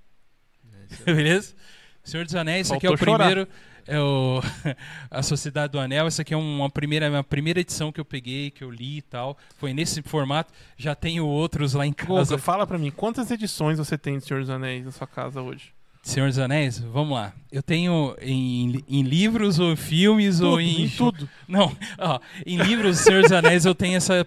é, 0.72 0.94
isso. 0.94 1.04
Beleza? 1.04 1.54
Senhor 2.02 2.24
dos 2.24 2.34
Anéis, 2.34 2.66
esse 2.68 2.74
aqui 2.76 2.86
é 2.86 2.90
o 2.90 2.96
Faltou 2.96 3.14
chorar. 3.14 3.26
primeiro. 3.26 3.50
É 3.88 4.00
o 4.00 4.40
A 5.10 5.22
Sociedade 5.22 5.72
do 5.72 5.78
Anel. 5.78 6.06
Essa 6.08 6.22
aqui 6.22 6.34
é 6.34 6.36
uma 6.36 6.68
primeira, 6.68 7.08
uma 7.08 7.22
primeira 7.22 7.60
edição 7.60 7.92
que 7.92 8.00
eu 8.00 8.04
peguei, 8.04 8.50
que 8.50 8.64
eu 8.64 8.70
li 8.70 8.98
e 8.98 9.02
tal. 9.02 9.36
Foi 9.56 9.72
nesse 9.72 10.02
formato. 10.02 10.52
Já 10.76 10.94
tenho 10.96 11.24
outros 11.24 11.72
lá 11.74 11.86
em 11.86 11.92
casa. 11.92 12.30
Goga, 12.32 12.38
fala 12.38 12.66
pra 12.66 12.78
mim, 12.78 12.90
quantas 12.90 13.30
edições 13.30 13.78
você 13.78 13.96
tem 13.96 14.18
de 14.18 14.24
Senhor 14.24 14.40
dos 14.40 14.50
Anéis 14.50 14.84
na 14.84 14.90
sua 14.90 15.06
casa 15.06 15.40
hoje? 15.40 15.72
Senhor 16.06 16.28
dos 16.28 16.38
Anéis, 16.38 16.78
vamos 16.78 17.14
lá. 17.14 17.32
Eu 17.50 17.62
tenho 17.62 18.14
em, 18.20 18.80
em 18.88 19.02
livros 19.02 19.58
ou 19.58 19.74
filmes 19.76 20.40
ou 20.40 20.52
Tudo, 20.52 20.60
em. 20.60 20.84
em 20.84 20.88
tudo. 20.88 21.28
Não, 21.48 21.76
ó, 21.98 22.20
em 22.46 22.56
livros 22.58 22.98
Senhor 22.98 23.22
dos 23.22 23.32
Anéis 23.32 23.64
eu 23.64 23.74
tenho 23.74 23.96
essa. 23.96 24.24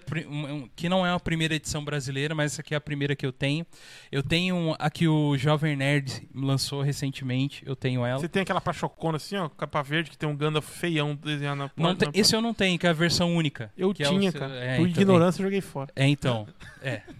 que 0.76 0.90
não 0.90 1.06
é 1.06 1.10
uma 1.10 1.18
primeira 1.20 1.54
edição 1.54 1.82
brasileira, 1.82 2.34
mas 2.34 2.52
essa 2.52 2.60
aqui 2.60 2.74
é 2.74 2.76
a 2.76 2.80
primeira 2.80 3.16
que 3.16 3.24
eu 3.24 3.32
tenho. 3.32 3.64
Eu 4.12 4.22
tenho 4.22 4.76
a 4.78 4.90
que 4.90 5.08
o 5.08 5.38
Jovem 5.38 5.74
Nerd 5.74 6.28
lançou 6.34 6.82
recentemente. 6.82 7.62
Eu 7.64 7.74
tenho 7.74 8.04
ela. 8.04 8.20
Você 8.20 8.28
tem 8.28 8.42
aquela 8.42 8.60
pachocona 8.60 9.16
assim, 9.16 9.36
ó, 9.36 9.48
capa 9.48 9.80
verde, 9.82 10.10
que 10.10 10.18
tem 10.18 10.28
um 10.28 10.36
Gandalf 10.36 10.68
feião 10.68 11.14
desenhado 11.14 11.56
na 11.60 11.68
porta. 11.70 11.82
Não 11.82 11.94
tem- 11.96 12.08
na 12.08 12.12
esse 12.14 12.36
eu 12.36 12.42
não 12.42 12.52
tenho, 12.52 12.78
que 12.78 12.86
é 12.86 12.90
a 12.90 12.94
versão 12.94 13.34
única. 13.34 13.72
Eu 13.74 13.94
que 13.94 14.02
é 14.02 14.08
o 14.08 14.18
tinha, 14.18 14.30
cara. 14.32 14.52
é, 14.54 14.76
Por 14.76 14.86
então, 14.86 15.02
ignorância, 15.02 15.40
eu 15.40 15.46
joguei 15.46 15.62
fora. 15.62 15.90
É, 15.96 16.06
então. 16.06 16.46
É. 16.82 17.00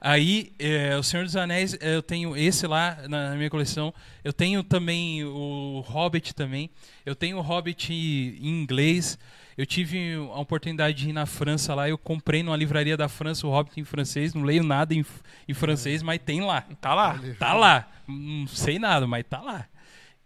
Aí, 0.00 0.52
é, 0.58 0.96
o 0.96 1.02
Senhor 1.02 1.24
dos 1.24 1.36
Anéis, 1.36 1.74
é, 1.80 1.94
eu 1.96 2.02
tenho 2.02 2.36
esse 2.36 2.66
lá 2.66 2.98
na, 3.08 3.34
minha 3.34 3.48
coleção. 3.50 3.92
Eu 4.22 4.32
tenho 4.32 4.62
também 4.62 5.24
o 5.24 5.80
Hobbit 5.86 6.34
também. 6.34 6.68
Eu 7.06 7.14
tenho 7.14 7.38
o 7.38 7.40
Hobbit 7.40 7.92
em 7.92 8.46
inglês. 8.62 9.18
Eu 9.58 9.66
tive 9.66 10.14
a 10.14 10.38
oportunidade 10.40 10.96
de 10.96 11.10
ir 11.10 11.12
na 11.12 11.26
França 11.26 11.74
lá. 11.74 11.88
Eu 11.88 11.98
comprei 11.98 12.42
numa 12.42 12.56
livraria 12.56 12.96
da 12.96 13.08
França 13.08 13.46
o 13.46 13.50
Hobbit 13.50 13.80
em 13.80 13.84
francês. 13.84 14.32
Não 14.34 14.42
leio 14.42 14.62
nada 14.62 14.94
em, 14.94 15.04
em 15.48 15.54
francês, 15.54 16.02
mas 16.02 16.20
tem 16.24 16.40
lá. 16.40 16.62
Tá 16.80 16.94
lá. 16.94 17.20
Tá 17.38 17.52
lá. 17.54 17.88
Não 18.06 18.46
sei 18.46 18.78
nada, 18.78 19.06
mas 19.06 19.24
tá 19.28 19.40
lá. 19.40 19.66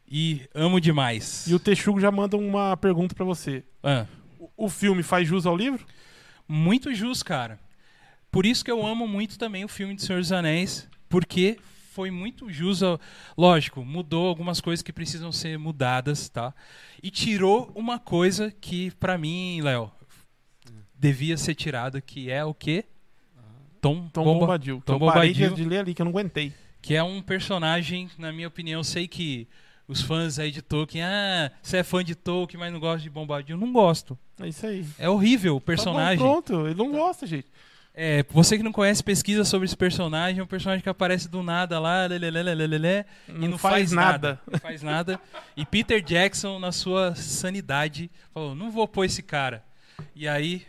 E 0.09 0.43
amo 0.55 0.81
demais. 0.81 1.47
E 1.49 1.55
o 1.55 1.59
Texugo 1.59 2.01
já 2.01 2.11
manda 2.11 2.37
uma 2.37 2.77
pergunta 2.77 3.15
pra 3.15 3.25
você. 3.25 3.65
Ah. 3.83 4.07
O- 4.39 4.51
O 4.67 4.69
filme 4.69 5.03
faz 5.03 5.27
jus 5.27 5.47
ao 5.47 5.57
livro? 5.57 5.85
Muito 6.47 6.95
jus, 6.95 7.23
cara. 7.23 7.59
Por 8.35 8.45
isso 8.45 8.64
que 8.64 8.70
eu 8.70 8.85
amo 8.85 9.07
muito 9.07 9.39
também 9.39 9.64
o 9.64 9.68
filme 9.68 9.95
de 9.95 10.03
Senhor 10.03 10.18
dos 10.20 10.32
Anéis, 10.32 10.89
porque 11.09 11.57
foi 11.93 12.11
muito 12.11 12.51
jus. 12.53 12.82
ao- 12.82 13.01
Lógico, 13.39 13.85
mudou 13.85 14.26
algumas 14.26 14.61
coisas 14.61 14.82
que 14.82 14.93
precisam 14.93 15.30
ser 15.30 15.57
mudadas, 15.57 16.28
tá? 16.28 16.53
E 17.01 17.12
tirou 17.12 17.70
uma 17.76 17.97
coisa 18.01 18.51
que, 18.61 18.91
pra 18.99 19.16
mim, 19.16 19.61
Léo, 19.62 19.89
devia 20.99 21.37
ser 21.37 21.55
tirada, 21.55 22.01
que 22.01 22.28
é 22.30 22.45
o 22.45 22.53
quê? 22.53 22.85
Tom, 23.80 24.09
Tom 24.09 24.24
Bomba- 24.24 24.41
Bombadil. 24.41 24.82
Tom 24.85 24.95
eu 24.95 24.99
parei 25.12 25.32
de, 25.32 25.43
Bombadil. 25.45 25.64
de 25.64 25.70
ler 25.70 25.78
ali, 25.78 25.95
que 25.95 26.03
eu 26.03 26.05
não 26.05 26.11
aguentei. 26.12 26.53
que 26.82 26.95
é 26.95 27.03
um 27.03 27.22
personagem, 27.22 28.11
na 28.18 28.30
minha 28.32 28.49
opinião, 28.49 28.82
sei 28.82 29.07
que 29.09 29.47
os 29.89 30.01
fãs 30.03 30.39
aí 30.39 30.51
de 30.51 30.61
Tolkien, 30.61 31.03
ah, 31.05 31.51
você 31.62 31.76
é 31.78 31.82
fã 31.85 32.03
de 32.05 32.14
Tolkien, 32.14 32.59
mas 32.61 32.72
não 32.72 32.80
gosta 32.80 33.01
de 33.01 33.09
Bombadil. 33.11 33.57
Não 33.57 33.72
gosto. 33.72 34.18
É 34.41 34.49
isso 34.49 34.66
aí. 34.66 34.85
É 34.99 35.09
horrível 35.09 35.57
o 35.57 35.61
Tá 35.61 35.66
personagem. 35.66 36.18
bom, 36.18 36.43
pronto, 36.43 36.66
ele 36.66 36.74
não 36.74 36.91
gosta, 36.93 37.26
gente. 37.26 37.47
É, 37.97 38.25
você 38.29 38.57
que 38.57 38.63
não 38.65 38.73
conhece, 38.73 39.05
pesquisa 39.05 39.45
sobre 39.45 39.67
esse 39.67 39.77
personagem. 39.77 40.41
É 40.41 40.43
um 40.43 40.47
personagem 40.47 40.83
que 40.83 40.89
aparece 40.89 41.29
do 41.29 41.45
nada 41.45 41.79
lá, 41.79 42.07
lelelelelelele, 42.07 43.05
Não, 43.29 43.45
e 43.45 43.49
não 43.49 43.57
faz, 43.57 43.93
nada. 43.93 44.41
Não 44.51 44.59
faz 44.59 44.83
nada. 44.83 45.21
E 45.57 45.65
Peter 45.65 46.03
Jackson, 46.03 46.59
na 46.59 46.73
sua 46.73 47.15
sanidade, 47.15 48.11
falou: 48.33 48.55
não 48.55 48.71
vou 48.71 48.89
pôr 48.89 49.05
esse 49.05 49.23
cara. 49.23 49.63
E 50.15 50.27
aí, 50.27 50.67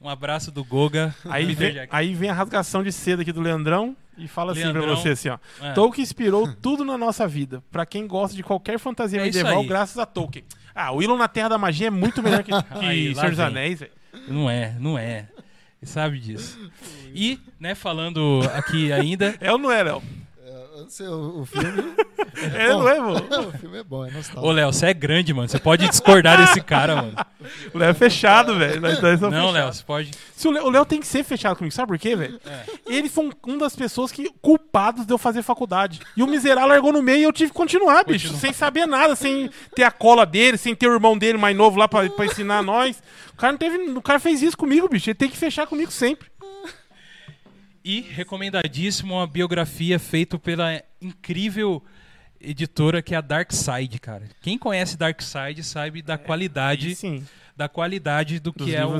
um 0.00 0.08
abraço 0.08 0.50
do 0.50 0.64
Goga. 0.64 1.14
Aí 1.26 1.54
vem, 1.54 1.74
Jackson. 1.74 1.96
aí 1.96 2.12
vem 2.12 2.28
a 2.28 2.34
rasgação 2.34 2.82
de 2.82 2.90
seda 2.90 3.22
aqui 3.22 3.32
do 3.32 3.40
Leandrão 3.40 3.96
e 4.18 4.26
fala 4.26 4.50
assim 4.50 4.62
pra 4.62 4.72
Leandrão. 4.72 4.96
você 4.96 5.10
assim, 5.10 5.28
ó. 5.28 5.38
É. 5.62 5.72
Tolkien 5.74 6.02
inspirou 6.02 6.52
tudo 6.60 6.84
na 6.84 6.98
nossa 6.98 7.26
vida. 7.28 7.62
Pra 7.70 7.86
quem 7.86 8.04
gosta 8.06 8.36
de 8.36 8.42
qualquer 8.42 8.80
fantasia 8.80 9.20
É 9.20 9.24
medieval, 9.24 9.62
graças 9.62 9.96
a 9.96 10.06
Tolkien. 10.06 10.44
Ah, 10.74 10.90
o 10.90 10.96
Willow 10.96 11.16
na 11.16 11.28
Terra 11.28 11.50
da 11.50 11.58
Magia 11.58 11.86
é 11.86 11.90
muito 11.90 12.20
melhor 12.20 12.42
que, 12.42 12.50
que 12.50 12.68
Aí, 12.84 13.14
Senhor 13.14 13.30
dos. 13.30 13.38
Anéis, 13.38 13.78
velho. 13.78 13.92
Não 14.26 14.50
é, 14.50 14.74
não 14.80 14.98
é. 14.98 15.28
Sabe 15.84 16.18
disso. 16.18 16.58
E, 17.16 17.38
né, 17.60 17.76
falando 17.76 18.40
aqui 18.54 18.92
ainda, 18.92 19.36
É 19.40 19.52
ou 19.52 19.56
não 19.56 19.70
é, 19.70 19.84
Léo? 19.84 20.02
É, 21.00 21.08
o, 21.08 21.40
o 21.42 21.46
filme. 21.46 21.94
É, 22.36 22.68
não 22.68 22.88
é, 22.88 22.98
mano? 22.98 23.48
o 23.48 23.58
filme 23.58 23.78
é 23.78 23.84
bom, 23.84 24.04
é 24.04 24.08
ô 24.08 24.12
nostálgico. 24.12 24.52
Léo, 24.52 24.72
você 24.72 24.86
é 24.86 24.94
grande, 24.94 25.32
mano. 25.32 25.48
Você 25.48 25.58
pode 25.58 25.88
discordar 25.88 26.36
desse 26.36 26.60
cara, 26.64 26.96
mano. 26.96 27.14
O 27.72 27.78
Léo 27.78 27.90
é 27.90 27.94
fechado, 27.94 28.58
velho. 28.58 28.80
Nós 28.80 28.98
dois 28.98 29.20
somos 29.20 29.34
Não, 29.34 29.46
Léo, 29.46 29.54
fechados. 29.54 29.76
você 29.78 29.84
pode. 29.84 30.10
Se 30.34 30.48
o 30.48 30.50
Léo, 30.50 30.64
o 30.66 30.70
Léo 30.70 30.84
tem 30.84 30.98
que 31.00 31.06
ser 31.06 31.22
fechado 31.22 31.56
comigo, 31.56 31.72
sabe 31.72 31.88
por 31.88 31.98
quê, 31.98 32.16
velho? 32.16 32.40
É. 32.44 32.64
Ele 32.88 33.08
foi 33.08 33.26
um, 33.26 33.52
um 33.52 33.56
das 33.56 33.76
pessoas 33.76 34.10
que 34.10 34.30
culpados 34.42 35.06
de 35.06 35.12
eu 35.12 35.18
fazer 35.18 35.42
faculdade. 35.42 36.00
E 36.16 36.22
o 36.24 36.26
miserável 36.26 36.70
largou 36.70 36.92
no 36.92 37.02
meio 37.02 37.18
e 37.20 37.22
eu 37.22 37.32
tive 37.32 37.50
que 37.52 37.56
continuar, 37.56 38.04
bicho. 38.04 38.26
Continua. 38.26 38.40
Sem 38.40 38.52
saber 38.52 38.86
nada, 38.86 39.14
sem 39.14 39.48
ter 39.74 39.84
a 39.84 39.92
cola 39.92 40.26
dele, 40.26 40.58
sem 40.58 40.74
ter 40.74 40.88
o 40.88 40.92
irmão 40.94 41.16
dele 41.16 41.38
mais 41.38 41.56
novo 41.56 41.78
lá 41.78 41.86
pra, 41.86 42.10
pra 42.10 42.26
ensinar 42.26 42.62
nós. 42.62 43.00
O 43.32 43.36
cara, 43.36 43.52
não 43.52 43.58
teve, 43.58 43.76
o 43.78 44.02
cara 44.02 44.18
fez 44.18 44.42
isso 44.42 44.56
comigo, 44.56 44.88
bicho. 44.88 45.08
Ele 45.08 45.14
tem 45.14 45.30
que 45.30 45.36
fechar 45.36 45.66
comigo 45.68 45.90
sempre. 45.92 46.28
E 47.84 48.00
recomendadíssimo 48.00 49.14
uma 49.14 49.26
biografia 49.26 49.98
feita 49.98 50.38
pela 50.38 50.82
incrível 51.02 51.82
editora 52.40 53.02
que 53.02 53.14
é 53.14 53.18
a 53.18 53.20
Dark 53.20 53.52
Side, 53.52 53.98
cara. 53.98 54.24
Quem 54.40 54.56
conhece 54.58 54.96
Dark 54.96 55.20
Side 55.20 55.62
sabe 55.62 56.00
da 56.02 56.14
Aí 56.14 56.18
qualidade, 56.18 56.94
sim, 56.94 57.24
da 57.56 57.68
qualidade 57.68 58.40
do 58.40 58.52
dos 58.52 58.66
que 58.66 58.74
é 58.74 58.84
o- 58.84 58.94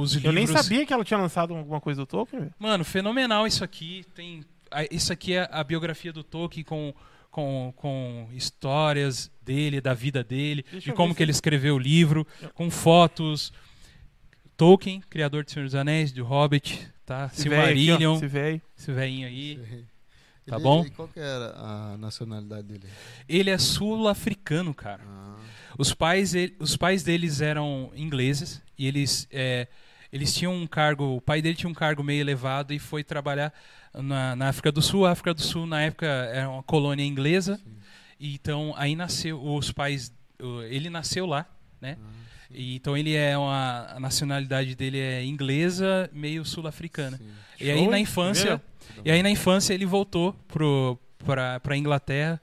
os 0.00 0.12
livros. 0.14 0.24
Eu 0.24 0.32
nem 0.32 0.46
sabia 0.46 0.84
que 0.86 0.92
ela 0.92 1.04
tinha 1.04 1.18
lançado 1.18 1.54
alguma 1.54 1.80
coisa 1.80 2.00
do 2.02 2.06
Tolkien. 2.06 2.50
Mano, 2.58 2.84
fenomenal 2.84 3.46
isso 3.46 3.62
aqui. 3.62 4.04
Tem 4.14 4.42
isso 4.90 5.12
aqui 5.12 5.34
é 5.34 5.48
a 5.50 5.62
biografia 5.64 6.12
do 6.12 6.22
Tolkien 6.24 6.64
com 6.64 6.94
com, 7.30 7.72
com 7.76 8.28
histórias 8.34 9.30
dele, 9.40 9.80
da 9.80 9.94
vida 9.94 10.24
dele, 10.24 10.64
Deixa 10.72 10.90
de 10.90 10.96
como 10.96 11.14
que 11.14 11.22
ele 11.22 11.30
escreveu 11.30 11.76
o 11.76 11.78
livro, 11.78 12.26
com 12.54 12.68
fotos. 12.68 13.52
Tolkien, 14.56 15.00
criador 15.08 15.44
de 15.44 15.52
Senhor 15.52 15.64
dos 15.64 15.74
Anéis, 15.76 16.12
de 16.12 16.20
Hobbit, 16.20 16.88
tá? 17.10 17.30
Esse 17.32 17.42
Silmarillion, 17.42 18.16
Esse 18.16 18.26
velho. 18.28 18.62
esse 18.78 18.92
velhinho 18.92 19.26
aí. 19.26 19.84
Tá 20.46 20.56
Ele- 20.56 20.62
bom? 20.62 20.84
E 20.86 20.90
qual 20.90 21.08
que 21.08 21.18
era 21.20 21.54
a 21.56 21.96
nacionalidade 21.98 22.62
dele? 22.68 22.84
Ele 23.28 23.50
é 23.50 23.58
sul-africano, 23.58 24.72
cara. 24.72 25.02
Ah, 25.06 25.36
Os 25.78 25.92
pais, 25.92 26.34
ele- 26.34 26.54
os 26.58 26.76
pais 26.76 27.02
deles 27.02 27.40
eram 27.40 27.90
ingleses 27.96 28.62
e 28.78 28.86
eles, 28.86 29.26
é, 29.30 29.66
eles 30.12 30.34
tinham 30.34 30.54
um 30.54 30.66
cargo. 30.66 31.16
O 31.16 31.20
pai 31.20 31.40
dele 31.42 31.56
tinha 31.56 31.70
um 31.70 31.74
cargo 31.74 32.02
meio 32.02 32.20
elevado 32.20 32.72
e 32.72 32.78
foi 32.78 33.02
trabalhar 33.04 33.52
na, 33.94 34.36
na 34.36 34.48
África 34.48 34.70
do 34.70 34.80
Sul. 34.82 35.04
A 35.06 35.10
África 35.12 35.34
do 35.34 35.40
Sul, 35.42 35.66
na 35.66 35.82
época, 35.82 36.06
era 36.06 36.48
uma 36.48 36.62
colônia 36.62 37.04
inglesa. 37.04 37.60
E 38.18 38.34
então, 38.34 38.72
aí 38.76 38.94
nasceu. 38.94 39.42
Os 39.42 39.72
pais. 39.72 40.12
Ele 40.68 40.88
nasceu 40.90 41.26
lá, 41.26 41.44
né? 41.80 41.96
ah, 42.00 42.19
E, 42.52 42.74
então, 42.76 42.96
ele 42.96 43.14
é 43.14 43.36
uma. 43.38 43.86
A 43.96 44.00
nacionalidade 44.00 44.74
dele 44.74 44.98
é 44.98 45.24
inglesa, 45.24 46.10
meio 46.12 46.44
sul-africana. 46.44 47.20
E 47.60 47.70
aí 47.70 47.86
na 47.86 47.98
infância, 47.98 48.60
e 49.04 49.10
aí 49.10 49.22
na 49.22 49.30
infância 49.30 49.72
ele 49.74 49.86
voltou 49.86 50.32
pro 50.48 50.98
para 51.24 51.60
para 51.60 51.76
Inglaterra. 51.76 52.40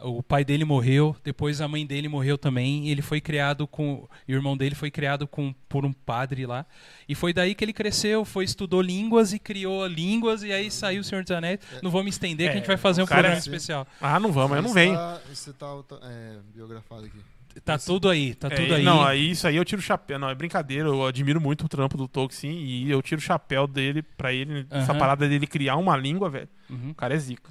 o 0.00 0.22
pai 0.22 0.44
dele 0.44 0.64
morreu, 0.64 1.16
depois 1.24 1.60
a 1.60 1.66
mãe 1.66 1.84
dele 1.84 2.06
morreu 2.06 2.38
também, 2.38 2.86
e 2.86 2.90
ele 2.90 3.02
foi 3.02 3.20
criado 3.20 3.66
com. 3.66 4.06
E 4.28 4.32
o 4.32 4.36
irmão 4.36 4.56
dele 4.56 4.76
foi 4.76 4.92
criado 4.92 5.26
com, 5.26 5.52
por 5.68 5.84
um 5.84 5.92
padre 5.92 6.46
lá. 6.46 6.64
E 7.08 7.14
foi 7.16 7.32
daí 7.32 7.52
que 7.54 7.64
ele 7.64 7.72
cresceu, 7.72 8.24
foi, 8.24 8.44
estudou 8.44 8.80
línguas 8.80 9.32
e 9.32 9.38
criou 9.40 9.84
línguas, 9.88 10.44
e 10.44 10.52
aí 10.52 10.70
saiu 10.70 11.00
o 11.00 11.04
Senhor 11.04 11.22
dos 11.24 11.32
Anéis. 11.32 11.58
Não 11.82 11.90
vou 11.90 12.04
me 12.04 12.10
estender, 12.10 12.46
É, 12.46 12.50
que 12.50 12.56
a 12.58 12.60
gente 12.60 12.68
vai 12.68 12.76
fazer 12.76 13.00
o 13.00 13.04
um 13.04 13.08
cara 13.08 13.22
programa 13.22 13.38
é- 13.38 13.40
especial. 13.40 13.86
Ah, 14.00 14.20
não 14.20 14.30
vamos, 14.30 14.56
eu 14.56 14.62
não 14.62 14.72
venho. 14.72 14.94
tá- 14.94 15.20
Isso 15.32 15.52
tá 15.54 15.66
auto- 15.66 15.98
é, 16.00 16.36
biografado 16.54 17.06
aqui. 17.06 17.18
Tá 17.64 17.78
tudo 17.78 18.08
aí, 18.08 18.34
tá 18.34 18.48
É, 18.48 18.50
tudo 18.56 18.74
aí. 18.74 18.82
Não, 18.84 19.02
aí 19.04 19.30
isso 19.30 19.46
aí 19.46 19.56
eu 19.56 19.64
tiro 19.64 19.80
o 19.80 19.84
chapéu. 19.84 20.18
Não, 20.18 20.28
é 20.28 20.34
brincadeira. 20.34 20.88
Eu 20.88 21.06
admiro 21.06 21.40
muito 21.40 21.64
o 21.64 21.68
trampo 21.68 21.96
do 21.96 22.06
Tolkien, 22.08 22.38
sim, 22.38 22.58
e 22.64 22.90
eu 22.90 23.00
tiro 23.02 23.20
o 23.20 23.24
chapéu 23.24 23.66
dele 23.66 24.02
pra 24.02 24.32
ele. 24.32 24.66
Essa 24.70 24.92
Aham. 24.92 24.98
parada 24.98 25.28
dele 25.28 25.46
criar 25.46 25.76
uma 25.76 25.96
língua, 25.96 26.28
velho. 26.30 26.48
Uhum. 26.70 26.90
O 26.90 26.94
cara 26.94 27.14
é 27.14 27.18
zica. 27.18 27.50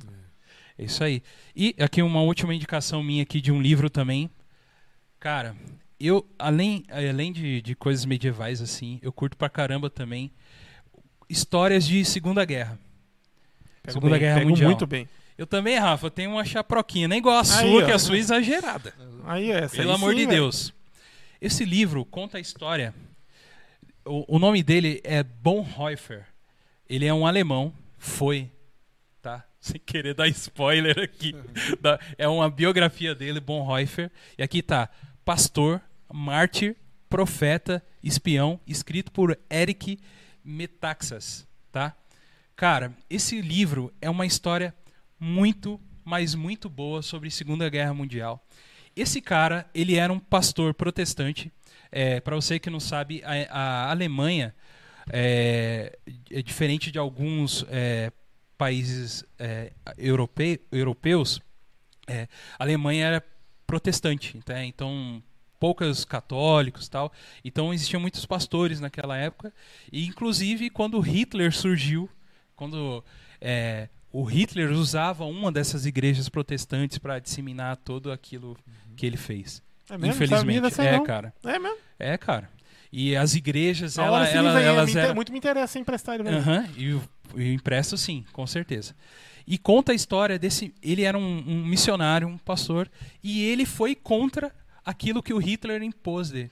É 0.78 0.84
isso 0.84 1.03
aí. 1.03 1.22
E 1.55 1.76
aqui 1.80 2.01
uma 2.01 2.22
última 2.22 2.53
indicação 2.53 3.01
minha 3.03 3.24
aqui 3.24 3.41
de 3.41 3.51
um 3.51 3.62
livro 3.62 3.89
também. 3.89 4.30
Cara, 5.20 5.55
eu, 5.99 6.24
além, 6.38 6.84
além 6.89 7.32
de, 7.34 7.62
de 7.62 7.74
coisas 7.76 8.05
medievais 8.05 8.62
assim, 8.62 8.99
eu 9.01 9.12
curto 9.12 9.36
pra 9.36 9.49
caramba 9.49 9.89
também 9.89 10.32
histórias 11.30 11.86
de 11.86 12.05
Segunda 12.05 12.45
Guerra. 12.45 12.80
Pego 13.82 13.93
Segunda 13.93 14.12
bem, 14.12 14.20
Guerra 14.20 14.41
Mundial. 14.45 14.70
muito 14.70 14.86
bem. 14.88 15.08
Eu 15.38 15.46
também, 15.46 15.78
Rafa, 15.78 16.10
tenho 16.10 16.32
uma 16.32 16.44
chaproquinha. 16.44 17.08
Nem 17.08 17.20
igual 17.20 17.38
a 17.38 17.44
sua, 17.44 17.62
Aí, 17.62 17.86
que 17.86 17.92
a 17.92 18.00
sua 18.00 18.16
é 18.16 18.20
exagerada. 18.20 18.94
Aí 19.24 19.52
é, 19.52 19.60
essa 19.60 19.76
Pelo 19.76 19.92
aí 19.92 19.96
amor 19.96 20.14
sim, 20.14 20.22
de. 20.22 20.26
Deus. 20.26 20.74
Esse 21.40 21.64
livro 21.64 22.04
conta 22.04 22.38
a 22.38 22.42
história. 22.42 22.94
O, 24.04 24.36
o 24.36 24.40
nome 24.40 24.64
dele 24.64 25.00
é 25.04 25.22
Bonhoeffer. 25.22 26.26
Ele 26.90 27.06
é 27.06 27.14
um 27.14 27.28
alemão. 27.28 27.72
Foi. 28.00 28.50
Tá? 29.22 29.46
Sem 29.62 29.80
querer 29.80 30.16
dar 30.16 30.28
spoiler 30.30 30.98
aqui. 31.00 31.36
É 32.18 32.28
uma 32.28 32.50
biografia 32.50 33.14
dele, 33.14 33.40
Bonhoeffer. 33.40 34.12
E 34.40 34.44
aqui 34.44 34.64
tá: 34.64 34.90
Pastor, 35.24 35.80
Mártir, 36.12 36.76
Profeta, 37.08 37.84
Espião, 38.04 38.60
escrito 38.66 39.12
por 39.12 39.38
Eric 39.52 40.00
Metaxas. 40.44 41.48
Tá? 41.72 41.96
Cara, 42.56 42.92
esse 43.08 43.40
livro 43.40 43.94
é 44.02 44.10
uma 44.10 44.26
história 44.26 44.74
muito, 45.20 45.80
mas 46.03 46.36
muito 46.36 46.70
boa 46.70 47.01
sobre 47.01 47.30
Segunda 47.32 47.70
Guerra 47.70 47.93
Mundial. 47.93 48.45
Esse 48.95 49.22
cara, 49.22 49.70
ele 49.74 49.95
era 49.95 50.11
um 50.11 50.20
pastor 50.20 50.74
protestante. 50.74 51.51
É, 51.91 52.20
Para 52.20 52.36
você 52.36 52.59
que 52.59 52.70
não 52.70 52.80
sabe, 52.80 53.22
a, 53.24 53.88
a 53.88 53.91
Alemanha 53.91 54.55
é, 55.11 55.97
é 56.32 56.41
diferente 56.41 56.91
de 56.91 56.99
alguns 56.99 57.65
é, 57.70 58.11
países 58.57 59.24
é, 59.38 59.72
europe- 59.97 60.61
europeus. 60.72 61.39
é, 62.07 62.28
a 62.57 62.63
Alemanha 62.63 63.05
era 63.05 63.24
protestante, 63.65 64.39
tá? 64.45 64.63
então 64.63 65.22
poucos 65.59 66.05
católicos 66.05 66.88
tal. 66.88 67.11
Então 67.43 67.74
existiam 67.74 67.99
muitos 67.99 68.26
pastores 68.26 68.80
naquela 68.80 69.18
época. 69.18 69.53
E 69.91 70.05
inclusive 70.05 70.70
quando 70.70 70.99
Hitler 70.99 71.53
surgiu, 71.53 72.09
quando 72.55 73.03
é, 73.41 73.89
o 74.12 74.24
Hitler 74.24 74.72
usava 74.72 75.26
uma 75.26 75.51
dessas 75.51 75.86
igrejas 75.86 76.30
protestantes 76.30 76.97
para 76.97 77.20
disseminar 77.20 77.78
tudo 77.78 78.12
aquilo 78.12 78.58
que 78.95 79.05
ele 79.05 79.18
fez. 79.18 79.62
É 79.89 79.97
mesmo? 79.97 80.16
Infelizmente. 80.16 80.70
Sabia 80.72 80.91
É, 80.91 80.97
não. 80.97 81.03
cara. 81.03 81.34
É 81.43 81.60
mesmo. 81.60 81.78
É, 81.99 82.18
cara. 82.18 82.49
E 82.91 83.16
as 83.16 83.36
igrejas, 83.36 83.97
ela, 83.97 84.12
hora 84.12 84.26
aí, 84.26 84.66
elas 84.66 84.93
me 84.93 84.99
eram... 84.99 85.16
muito 85.16 85.32
me 85.32 85.38
interessa 85.38 85.78
em 85.78 85.82
emprestar 85.82 86.16
ele. 86.16 86.24
mesmo. 86.24 86.39
Aham, 86.39 86.68
e 86.78 86.89
eu 86.89 87.01
empresto 87.36 87.97
sim, 87.97 88.24
com 88.32 88.47
certeza. 88.47 88.95
E 89.45 89.58
conta 89.58 89.91
a 89.91 89.95
história 89.95 90.39
desse. 90.39 90.74
Ele 90.82 91.03
era 91.03 91.18
um, 91.18 91.43
um 91.47 91.66
missionário, 91.66 92.28
um 92.28 92.38
pastor, 92.38 92.89
e 93.24 93.43
ele 93.43 93.66
foi 93.66 93.93
contra 93.93 94.51
aquilo 94.86 95.22
que 95.22 95.34
o 95.34 95.38
Hitler 95.38 95.84
impôs 95.84 96.30
dele. 96.32 96.51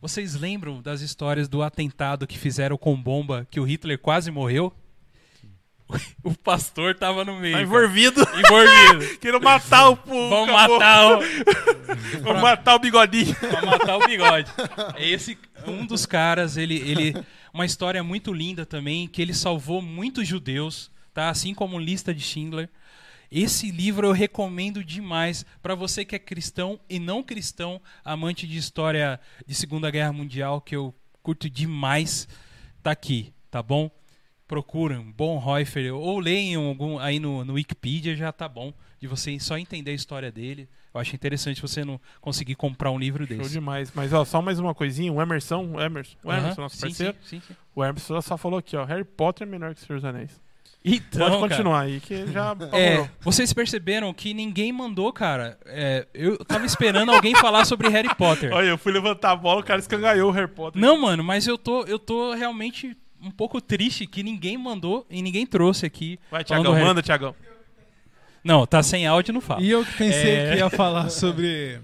Vocês 0.00 0.34
lembram 0.34 0.82
das 0.82 1.00
histórias 1.00 1.48
do 1.48 1.62
atentado 1.62 2.26
que 2.26 2.38
fizeram 2.38 2.76
com 2.76 3.00
bomba, 3.00 3.46
que 3.50 3.58
o 3.58 3.64
Hitler 3.64 3.98
quase 3.98 4.30
morreu? 4.30 4.72
O 6.24 6.34
pastor 6.34 6.94
tava 6.94 7.24
no 7.24 7.38
meio. 7.38 7.52
Tá 7.54 7.58
cara. 7.58 7.62
envolvido. 7.62 8.20
Envolvido. 8.20 9.18
Querendo 9.20 9.42
matar 9.42 9.88
o 9.88 9.96
povo. 9.96 10.28
Vão 10.30 10.46
matar 10.46 11.18
o, 11.18 11.20
Vão 12.22 12.40
matar 12.40 12.74
o 12.74 12.78
bigodinho. 12.78 13.34
pra 13.34 13.62
matar 13.62 13.96
o 13.98 14.06
bigode. 14.06 14.50
Esse 14.96 15.38
um 15.66 15.84
dos 15.84 16.06
caras, 16.06 16.56
ele, 16.56 16.76
ele 16.76 17.14
uma 17.52 17.64
história 17.64 18.02
muito 18.02 18.32
linda 18.32 18.66
também, 18.66 19.06
que 19.06 19.22
ele 19.22 19.34
salvou 19.34 19.80
muitos 19.80 20.26
judeus, 20.26 20.90
tá? 21.12 21.28
Assim 21.28 21.54
como 21.54 21.78
Lista 21.78 22.12
de 22.12 22.20
Schindler. 22.20 22.68
Esse 23.30 23.70
livro 23.70 24.06
eu 24.06 24.12
recomendo 24.12 24.84
demais 24.84 25.44
para 25.62 25.74
você 25.74 26.04
que 26.04 26.14
é 26.14 26.18
cristão 26.18 26.78
e 26.88 26.98
não 26.98 27.22
cristão, 27.22 27.80
amante 28.04 28.46
de 28.46 28.56
história 28.56 29.20
de 29.46 29.54
Segunda 29.54 29.90
Guerra 29.90 30.12
Mundial, 30.12 30.60
que 30.60 30.76
eu 30.76 30.94
curto 31.22 31.48
demais. 31.48 32.28
Tá 32.82 32.90
aqui, 32.90 33.32
tá 33.50 33.62
bom? 33.62 33.90
Procuram 34.46 35.10
Bonhoeffer 35.12 35.94
ou 35.94 36.18
leiam 36.18 36.66
algum 36.66 36.98
aí 36.98 37.18
no, 37.18 37.44
no 37.44 37.54
Wikipedia, 37.54 38.14
já 38.14 38.30
tá 38.30 38.48
bom 38.48 38.72
de 39.00 39.06
você 39.06 39.38
só 39.38 39.56
entender 39.58 39.90
a 39.90 39.94
história 39.94 40.30
dele. 40.30 40.68
Eu 40.92 41.00
acho 41.00 41.14
interessante 41.14 41.60
você 41.60 41.84
não 41.84 42.00
conseguir 42.20 42.54
comprar 42.54 42.90
um 42.90 42.98
livro 42.98 43.26
Show 43.26 43.36
desse. 43.38 43.50
demais. 43.50 43.90
Mas 43.94 44.12
ó, 44.12 44.24
só 44.24 44.40
mais 44.40 44.58
uma 44.58 44.74
coisinha. 44.74 45.12
O 45.12 45.20
Emerson, 45.20 45.72
o 45.72 45.80
Emerson, 45.80 46.16
o 46.22 46.32
Emerson, 46.32 46.48
Aham, 46.48 46.62
nosso 46.62 46.76
sim, 46.76 46.82
parceiro. 46.82 47.16
Sim, 47.22 47.40
sim, 47.40 47.42
sim. 47.48 47.56
O 47.74 47.84
Emerson 47.84 48.20
só 48.20 48.36
falou 48.38 48.58
aqui, 48.58 48.76
ó. 48.76 48.84
Harry 48.84 49.04
Potter 49.04 49.46
é 49.46 49.50
melhor 49.50 49.74
que 49.74 49.80
Senhor 49.80 49.96
dos 49.96 50.04
Anéis. 50.04 50.40
Então, 50.84 51.20
Pode 51.20 51.30
cara, 51.32 51.48
continuar 51.48 51.80
aí, 51.80 51.98
que 51.98 52.26
já 52.26 52.54
É, 52.72 53.08
vocês 53.20 53.52
perceberam 53.54 54.12
que 54.12 54.34
ninguém 54.34 54.70
mandou, 54.70 55.10
cara. 55.12 55.58
É, 55.64 56.06
eu 56.12 56.36
tava 56.44 56.66
esperando 56.66 57.10
alguém 57.10 57.34
falar 57.34 57.64
sobre 57.64 57.88
Harry 57.88 58.14
Potter. 58.14 58.52
Olha, 58.54 58.66
eu 58.66 58.76
fui 58.78 58.92
levantar 58.92 59.30
a 59.30 59.36
bola, 59.36 59.60
o 59.60 59.64
cara 59.64 59.80
escangalhou 59.80 60.28
o 60.28 60.32
Harry 60.32 60.50
Potter. 60.50 60.80
Não, 60.80 61.00
mano, 61.00 61.24
mas 61.24 61.46
eu 61.46 61.56
tô, 61.56 61.84
eu 61.84 61.98
tô 61.98 62.34
realmente 62.34 62.94
um 63.24 63.30
pouco 63.30 63.60
triste 63.60 64.06
que 64.06 64.22
ninguém 64.22 64.56
mandou 64.58 65.06
e 65.10 65.22
ninguém 65.22 65.46
trouxe 65.46 65.86
aqui. 65.86 66.18
Vai, 66.30 66.44
Tiagão, 66.44 66.74
do 66.74 66.78
manda, 66.80 67.00
Tiagão. 67.02 67.34
Não, 68.42 68.66
tá 68.66 68.82
sem 68.82 69.06
áudio, 69.06 69.32
não 69.32 69.40
fala. 69.40 69.62
E 69.62 69.70
eu 69.70 69.84
que 69.84 69.92
pensei 69.94 70.34
É. 70.36 70.52
que 70.52 70.58
ia 70.58 70.68
falar 70.70 71.08
sobre. 71.10 71.80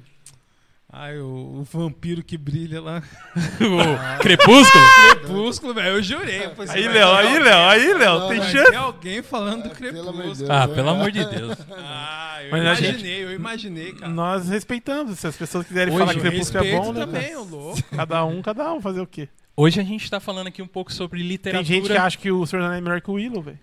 Ai, 0.93 1.18
o, 1.18 1.61
o 1.61 1.62
vampiro 1.62 2.22
que 2.22 2.36
brilha 2.36 2.80
lá. 2.82 3.01
o 3.62 4.18
Crepúsculo? 4.20 4.84
Crepúsculo, 5.20 5.72
velho. 5.74 5.88
Eu 5.97 6.03
jurei. 6.03 6.47
eu 6.47 6.55
falei, 6.57 6.72
Aí, 6.84 6.88
Léo, 6.88 7.12
aí, 7.12 7.38
Léo, 7.38 7.59
aí, 7.68 7.95
Léo, 7.95 8.18
Não, 8.18 8.28
tem 8.28 8.43
chance. 8.43 8.70
Tem 8.70 8.78
alguém 8.78 9.22
falando 9.22 9.62
do 9.62 9.68
amor 9.68 9.72
de 9.72 9.78
Crepúsculo. 9.78 10.22
Deus. 10.34 10.51
Ah, 10.51 10.66
pelo 10.68 10.88
amor 10.91 11.12
de 11.12 11.24
Deus. 11.24 11.57
Ah, 11.70 12.38
eu 12.43 12.51
Mas 12.51 12.66
a 12.66 12.74
gente- 12.74 12.88
imaginei, 12.91 13.24
eu 13.24 13.32
imaginei, 13.32 13.93
cara. 13.95 14.12
Nós 14.12 14.49
respeitamos. 14.49 15.18
Se 15.20 15.26
as 15.28 15.36
pessoas 15.36 15.64
quiserem 15.64 15.95
Hoje 15.95 16.01
falar 16.05 16.14
que 16.14 16.20
Crepúsculo 16.20 16.64
é 16.66 16.72
bom, 16.76 16.93
né? 16.93 17.01
também, 17.07 17.36
o 17.36 17.45
louco. 17.45 17.82
Cada 17.97 18.24
um, 18.24 18.43
cada 18.43 18.72
um, 18.74 18.80
fazer 18.80 19.01
o 19.01 19.07
quê? 19.07 19.28
Hoje 19.57 19.80
a 19.80 19.84
gente 19.84 20.11
tá 20.11 20.20
falando 20.20 20.46
aqui 20.46 20.62
um 20.62 20.66
pouco 20.66 20.92
sobre 20.92 21.20
Tem 21.20 21.28
literatura. 21.28 21.64
gente 21.64 21.86
que 21.86 21.96
acha 21.96 22.18
que 22.18 22.30
o 22.30 22.44
Anéis 22.44 22.78
é 22.78 22.80
melhor 22.80 23.01
que 23.01 23.11
o 23.11 23.14
Willow, 23.14 23.42
velho. 23.42 23.59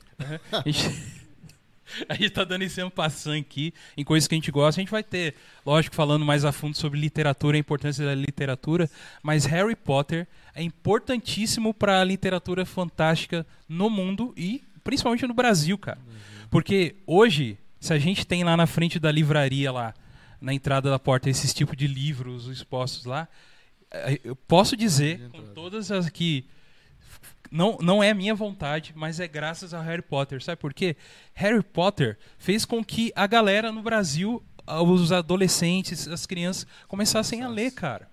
A 0.52 0.70
gente, 0.70 1.04
a 2.08 2.14
gente 2.14 2.30
tá 2.30 2.44
dando 2.44 2.62
esse 2.64 2.88
passando 2.90 3.40
aqui 3.40 3.74
em 3.96 4.04
coisas 4.04 4.28
que 4.28 4.36
a 4.36 4.38
gente 4.38 4.52
gosta. 4.52 4.80
A 4.80 4.84
gente 4.84 4.92
vai 4.92 5.04
ter, 5.04 5.36
lógico, 5.66 5.96
falando 5.96 6.26
mais 6.26 6.46
a 6.46 6.52
fundo 6.52 6.78
sobre 6.78 7.00
literatura, 7.00 7.58
a 7.58 7.60
importância 7.60 8.06
da 8.06 8.14
literatura, 8.14 8.90
mas 9.24 9.46
Harry 9.46 9.76
Potter 9.76 10.28
é 10.54 10.62
importantíssimo 10.62 11.74
para 11.74 12.02
a 12.02 12.04
literatura 12.04 12.66
fantástica 12.66 13.46
no 13.68 13.90
mundo 13.90 14.34
e 14.38 14.64
principalmente 14.84 15.26
no 15.26 15.34
Brasil, 15.34 15.78
cara. 15.78 16.00
Porque 16.50 16.96
hoje, 17.06 17.58
se 17.80 17.94
a 17.94 18.00
gente 18.00 18.26
tem 18.26 18.44
lá 18.44 18.56
na 18.56 18.68
frente 18.68 19.00
da 19.00 19.12
livraria 19.12 19.72
lá, 19.72 19.94
na 20.40 20.54
entrada 20.54 20.90
da 20.90 21.00
porta, 21.00 21.30
esses 21.30 21.54
tipos 21.54 21.76
de 21.76 21.88
livros 21.88 22.48
expostos 22.48 23.06
lá, 23.06 23.28
eu 24.24 24.36
posso 24.36 24.76
dizer, 24.76 25.30
com 25.30 25.42
todas 25.54 25.92
as 25.92 26.10
que 26.10 26.46
não, 27.52 27.78
não 27.82 28.04
é 28.04 28.14
minha 28.14 28.36
vontade, 28.36 28.94
mas 28.96 29.20
é 29.20 29.28
graças 29.28 29.74
a 29.74 29.82
Harry 29.82 30.02
Potter. 30.02 30.44
Sabe 30.44 30.60
por 30.60 30.74
quê? 30.74 30.96
Harry 31.34 31.64
Potter 31.64 32.18
fez 32.38 32.66
com 32.66 32.84
que 32.84 33.12
a 33.16 33.26
galera 33.26 33.72
no 33.72 33.82
Brasil, 33.82 34.44
ah, 34.66 34.82
os 34.82 35.12
adolescentes, 35.12 36.08
as 36.08 36.26
crianças, 36.26 36.68
começassem 36.88 37.44
a 37.44 37.48
ler, 37.48 37.72
cara. 37.72 38.10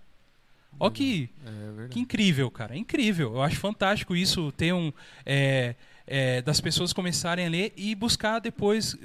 Ó 0.78 0.90
que, 0.90 1.30
É 1.84 1.88
que 1.88 2.00
incrível, 2.00 2.50
cara. 2.50 2.74
É 2.74 2.78
incrível. 2.78 3.34
Eu 3.34 3.42
acho 3.42 3.56
fantástico 3.56 4.16
isso, 4.16 4.52
ter 4.52 4.72
um. 4.72 4.92
é, 5.24 5.74
é, 6.06 6.42
das 6.42 6.60
pessoas 6.60 6.92
começarem 6.92 7.46
a 7.46 7.48
ler 7.48 7.72
e 7.76 7.94
buscar 7.94 8.38
depois 8.38 8.96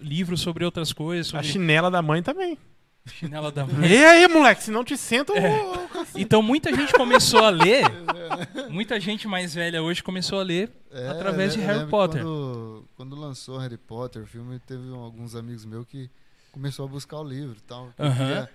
livros 0.00 0.40
sobre 0.40 0.64
outras 0.64 0.92
coisas, 0.92 1.28
A 1.28 1.30
sobre 1.30 1.46
chinela 1.48 1.90
da 1.90 2.00
mãe 2.00 2.22
também. 2.22 2.58
Chinela 3.06 3.50
da 3.52 3.66
mãe. 3.66 3.88
E 3.90 4.04
aí, 4.04 4.26
moleque, 4.28 4.62
se 4.62 4.70
não 4.70 4.84
te 4.84 4.96
senta, 4.96 5.32
eu 5.32 5.36
É. 5.38 5.58
vou... 5.58 5.84
Então 6.16 6.42
muita 6.42 6.74
gente 6.74 6.92
começou 6.92 7.44
a 7.44 7.50
ler, 7.50 7.84
muita 8.70 8.98
gente 9.00 9.26
mais 9.28 9.54
velha 9.54 9.82
hoje 9.82 10.02
começou 10.02 10.40
a 10.40 10.42
ler 10.42 10.70
É, 10.90 11.08
através 11.08 11.54
de 11.54 11.60
Harry 11.60 11.88
Potter. 11.88 12.22
Quando, 12.22 12.84
quando 12.96 13.16
lançou 13.16 13.58
Harry 13.58 13.76
Potter, 13.76 14.22
o 14.22 14.26
filme, 14.26 14.58
teve 14.60 14.88
alguns 14.92 15.34
amigos 15.34 15.64
meus 15.64 15.86
que 15.86 16.10
começou 16.52 16.84
a 16.84 16.88
buscar 16.88 17.18
o 17.18 17.24
livro 17.24 17.56
e 17.56 17.62
tal. 17.62 17.88
que 17.96 18.02
Aham. 18.02 18.14
queria 18.16 18.50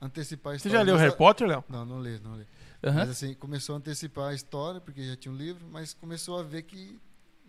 antecipar 0.00 0.54
a 0.54 0.58
Você 0.58 0.68
história. 0.68 0.78
já 0.78 0.82
leu 0.92 0.96
Harry 0.96 1.16
Potter, 1.16 1.46
Léo? 1.46 1.64
Não, 1.68 1.84
não 1.84 2.02
li, 2.02 2.20
não 2.22 2.36
li. 2.36 2.46
Aham. 2.82 2.98
Mas 3.00 3.10
assim, 3.10 3.34
começou 3.34 3.74
a 3.74 3.78
antecipar 3.78 4.28
a 4.30 4.34
história, 4.34 4.80
porque 4.80 5.02
já 5.04 5.16
tinha 5.16 5.32
um 5.32 5.36
livro, 5.36 5.64
mas 5.70 5.94
começou 5.94 6.38
a 6.38 6.42
ver 6.42 6.62
que 6.62 6.98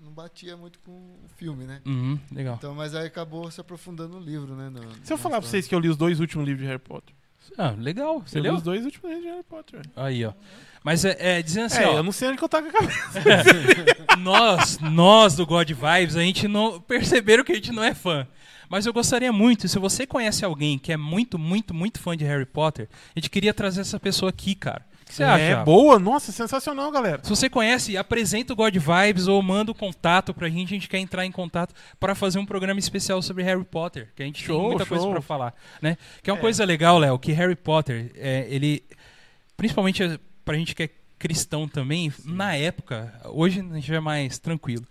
não 0.01 0.11
batia 0.11 0.55
muito 0.57 0.79
com 0.79 0.91
o 0.91 1.27
filme, 1.37 1.65
né? 1.65 1.81
Uhum, 1.85 2.19
legal. 2.31 2.55
Então, 2.55 2.73
mas 2.75 2.93
aí 2.95 3.07
acabou 3.07 3.49
se 3.51 3.59
aprofundando 3.59 4.19
no 4.19 4.25
livro, 4.25 4.55
né? 4.55 4.69
no- 4.69 4.81
Se 5.03 5.11
eu 5.11 5.17
falar 5.17 5.39
pra 5.41 5.49
vocês 5.49 5.67
que 5.67 5.73
eu 5.75 5.79
li 5.79 5.89
os 5.89 5.97
dois 5.97 6.19
últimos 6.19 6.45
livros 6.45 6.61
de 6.63 6.67
Harry 6.67 6.79
Potter. 6.81 7.15
Ah, 7.57 7.71
legal. 7.77 8.21
Você 8.25 8.37
eu 8.39 8.41
li 8.41 8.47
leu? 8.49 8.57
os 8.57 8.63
dois 8.63 8.83
últimos 8.85 9.07
livros 9.09 9.23
de 9.25 9.31
Harry 9.31 9.43
Potter. 9.43 9.81
Aí, 9.95 10.25
ó. 10.25 10.33
Mas 10.83 11.05
é, 11.05 11.15
é 11.37 11.41
dizendo 11.41 11.65
assim, 11.65 11.81
é, 11.81 11.87
ó. 11.87 11.97
eu 11.97 12.03
não 12.03 12.11
sei 12.11 12.27
onde 12.29 12.37
que 12.37 12.43
eu 12.43 12.49
tava 12.49 12.69
com 12.71 12.77
a 12.77 12.79
cabeça. 12.79 13.21
nós, 14.19 14.79
nós 14.79 15.35
do 15.35 15.45
God 15.45 15.69
Vibes, 15.69 16.15
a 16.15 16.21
gente 16.21 16.47
não 16.47 16.79
perceberam 16.81 17.43
que 17.43 17.51
a 17.51 17.55
gente 17.55 17.71
não 17.71 17.83
é 17.83 17.93
fã. 17.93 18.27
Mas 18.67 18.85
eu 18.87 18.93
gostaria 18.93 19.31
muito, 19.31 19.67
se 19.67 19.77
você 19.77 20.07
conhece 20.07 20.43
alguém 20.43 20.79
que 20.79 20.91
é 20.91 20.97
muito, 20.97 21.37
muito, 21.37 21.71
muito 21.73 21.99
fã 21.99 22.17
de 22.17 22.23
Harry 22.25 22.45
Potter, 22.47 22.87
a 23.15 23.19
gente 23.19 23.29
queria 23.29 23.53
trazer 23.53 23.81
essa 23.81 23.99
pessoa 23.99 24.29
aqui, 24.31 24.55
cara. 24.55 24.83
O 25.05 25.07
que 25.07 25.13
você 25.13 25.23
acha? 25.23 25.43
é 25.43 25.63
boa, 25.63 25.99
nossa, 25.99 26.31
sensacional, 26.31 26.91
galera. 26.91 27.19
Se 27.23 27.29
você 27.29 27.47
conhece, 27.47 27.95
apresenta 27.95 28.53
o 28.53 28.55
God 28.55 28.75
Vibes 28.75 29.27
ou 29.27 29.39
manda 29.43 29.71
o 29.71 29.75
contato 29.75 30.33
pra 30.33 30.49
gente, 30.49 30.69
a 30.73 30.77
gente 30.77 30.89
quer 30.89 30.97
entrar 30.97 31.23
em 31.25 31.31
contato 31.31 31.75
para 31.99 32.15
fazer 32.15 32.39
um 32.39 32.45
programa 32.45 32.79
especial 32.79 33.21
sobre 33.21 33.43
Harry 33.43 33.63
Potter, 33.63 34.11
que 34.15 34.23
a 34.23 34.25
gente 34.25 34.43
Show, 34.43 34.59
tem 34.59 34.67
muita 34.69 34.85
coisa 34.85 35.03
show. 35.03 35.11
pra 35.11 35.21
falar, 35.21 35.53
né? 35.79 35.95
Que 36.23 36.29
é 36.31 36.33
uma 36.33 36.39
É. 36.39 36.41
coisa 36.41 36.65
legal, 36.65 36.97
Léo, 36.97 37.19
que 37.19 37.31
Harry 37.33 37.55
Potter, 37.55 38.11
é, 38.15 38.47
ele 38.49 38.83
principalmente 39.55 40.01
é, 40.03 40.17
pra 40.43 40.55
gente 40.57 40.73
que 40.73 40.83
é 40.83 40.89
cristão 41.19 41.67
também, 41.67 42.11
na 42.25 42.55
época, 42.55 43.13
hoje 43.25 43.59
a 43.61 43.75
gente 43.75 43.87
já 43.87 43.95
é 43.95 43.99
mais 43.99 44.37
tranquilo. 44.39 44.85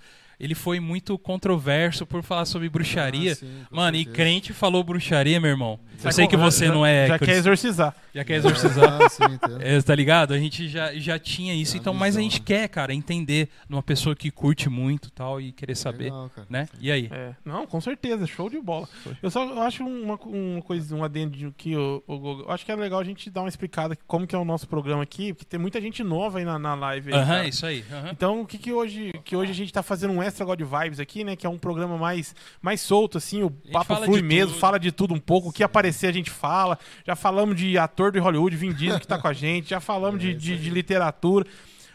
Ele 0.44 0.54
foi 0.54 0.78
muito 0.78 1.16
controverso 1.18 2.04
por 2.04 2.22
falar 2.22 2.44
sobre 2.44 2.68
bruxaria. 2.68 3.32
Ah, 3.32 3.34
sim, 3.34 3.50
Mano, 3.70 3.96
e 3.96 4.00
certeza. 4.04 4.16
crente 4.16 4.52
falou 4.52 4.84
bruxaria, 4.84 5.40
meu 5.40 5.50
irmão. 5.50 5.80
Eu 6.02 6.12
sei 6.12 6.26
que 6.26 6.36
você 6.36 6.66
já- 6.66 6.74
não 6.74 6.84
é 6.84 7.06
Já 7.06 7.18
quer 7.18 7.36
exorcizar. 7.36 7.94
já 8.14 8.24
quer 8.24 8.34
exorcizar. 8.34 8.98
Ah, 9.02 9.08
sim. 9.08 9.22
É, 9.60 9.80
tá 9.80 9.94
ligado? 9.94 10.34
A 10.34 10.38
gente 10.38 10.68
já, 10.68 10.92
já 10.96 11.18
tinha 11.18 11.54
isso, 11.54 11.76
A 11.76 11.78
então, 11.80 11.94
mas 11.94 12.16
a 12.16 12.18
visão, 12.18 12.22
gente 12.30 12.40
né? 12.40 12.44
quer, 12.46 12.68
cara, 12.68 12.92
entender 12.92 13.48
numa 13.68 13.82
pessoa 13.82 14.14
que 14.14 14.30
curte 14.30 14.68
muito 14.68 15.10
tal 15.10 15.40
e 15.40 15.50
querer 15.52 15.74
saber, 15.76 16.04
Legal, 16.04 16.30
né? 16.50 16.68
E 16.78 16.90
aí? 16.92 17.08
É, 17.10 17.34
não, 17.44 17.66
com 17.66 17.80
certeza, 17.80 18.26
show 18.26 18.50
de 18.50 18.60
bola. 18.60 18.86
Eu 19.22 19.30
só 19.30 19.44
eu 19.44 19.62
acho 19.62 19.82
uma, 19.82 20.16
uma 20.26 20.60
coisa, 20.62 20.94
um 20.94 21.02
adendo 21.02 21.36
de 21.38 21.50
que 21.56 21.74
o, 21.76 22.02
o 22.06 22.18
Gogo- 22.18 22.42
eu 22.42 22.50
acho 22.50 22.66
que 22.66 22.72
é 22.72 22.76
legal 22.76 23.00
a 23.00 23.04
gente 23.04 23.30
dar 23.30 23.40
uma 23.42 23.48
explicada 23.48 23.96
como 24.06 24.26
que 24.26 24.34
é 24.34 24.38
o 24.38 24.44
nosso 24.44 24.68
programa 24.68 25.02
aqui, 25.02 25.32
porque 25.32 25.46
tem 25.46 25.60
muita 25.60 25.80
gente 25.80 26.02
nova 26.02 26.38
aí 26.38 26.44
na, 26.44 26.58
na 26.58 26.74
live. 26.74 27.12
Aham, 27.12 27.24
cara. 27.26 27.48
isso 27.48 27.64
aí. 27.64 27.84
aham. 27.90 28.10
Então, 28.12 28.40
o 28.42 28.46
que, 28.46 28.58
que 28.58 28.72
hoje 28.72 29.12
que 29.24 29.34
hoje 29.36 29.52
a 29.52 29.54
gente 29.54 29.72
tá 29.72 29.82
fazendo 29.82 30.12
um 30.12 30.22
extra 30.22 30.33
God 30.42 30.60
Vibes 30.62 30.98
aqui, 30.98 31.22
né? 31.22 31.36
Que 31.36 31.46
é 31.46 31.50
um 31.50 31.58
programa 31.58 31.98
mais, 31.98 32.34
mais 32.62 32.80
solto, 32.80 33.18
assim, 33.18 33.42
o 33.42 33.50
papo 33.50 33.94
flui 33.96 34.22
mesmo, 34.22 34.52
tudo. 34.52 34.60
fala 34.60 34.78
de 34.78 34.90
tudo 34.90 35.12
um 35.12 35.20
pouco. 35.20 35.50
O 35.50 35.52
que 35.52 35.62
aparecer 35.62 36.06
a 36.06 36.12
gente 36.12 36.30
fala. 36.30 36.78
Já 37.06 37.14
falamos 37.14 37.56
de 37.56 37.76
ator 37.76 38.10
de 38.10 38.18
Hollywood, 38.18 38.56
Vin 38.56 38.72
Diesel 38.72 38.98
que 38.98 39.06
tá 39.06 39.18
com 39.18 39.28
a 39.28 39.34
gente, 39.34 39.68
já 39.68 39.80
falamos 39.80 40.18
de, 40.18 40.32
de, 40.32 40.56
de 40.56 40.70
literatura. 40.70 41.46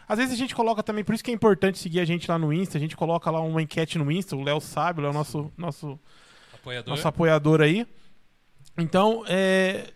Às 0.08 0.18
vezes 0.18 0.34
a 0.34 0.36
gente 0.36 0.54
coloca 0.54 0.82
também, 0.82 1.04
por 1.04 1.14
isso 1.14 1.22
que 1.22 1.30
é 1.30 1.34
importante 1.34 1.78
seguir 1.78 2.00
a 2.00 2.04
gente 2.04 2.28
lá 2.30 2.38
no 2.38 2.52
Insta. 2.52 2.78
A 2.78 2.80
gente 2.80 2.96
coloca 2.96 3.30
lá 3.30 3.40
uma 3.40 3.60
enquete 3.60 3.98
no 3.98 4.10
Insta, 4.10 4.36
o 4.36 4.42
Léo 4.42 4.60
sabe, 4.60 5.00
o 5.00 5.02
Léo 5.02 5.10
é 5.10 5.12
o 5.12 5.14
nosso, 5.14 5.52
nosso, 5.56 5.98
Apoiador. 6.52 6.90
nosso 6.90 7.08
apoiador 7.08 7.60
aí. 7.60 7.86
Então, 8.76 9.24
é, 9.28 9.92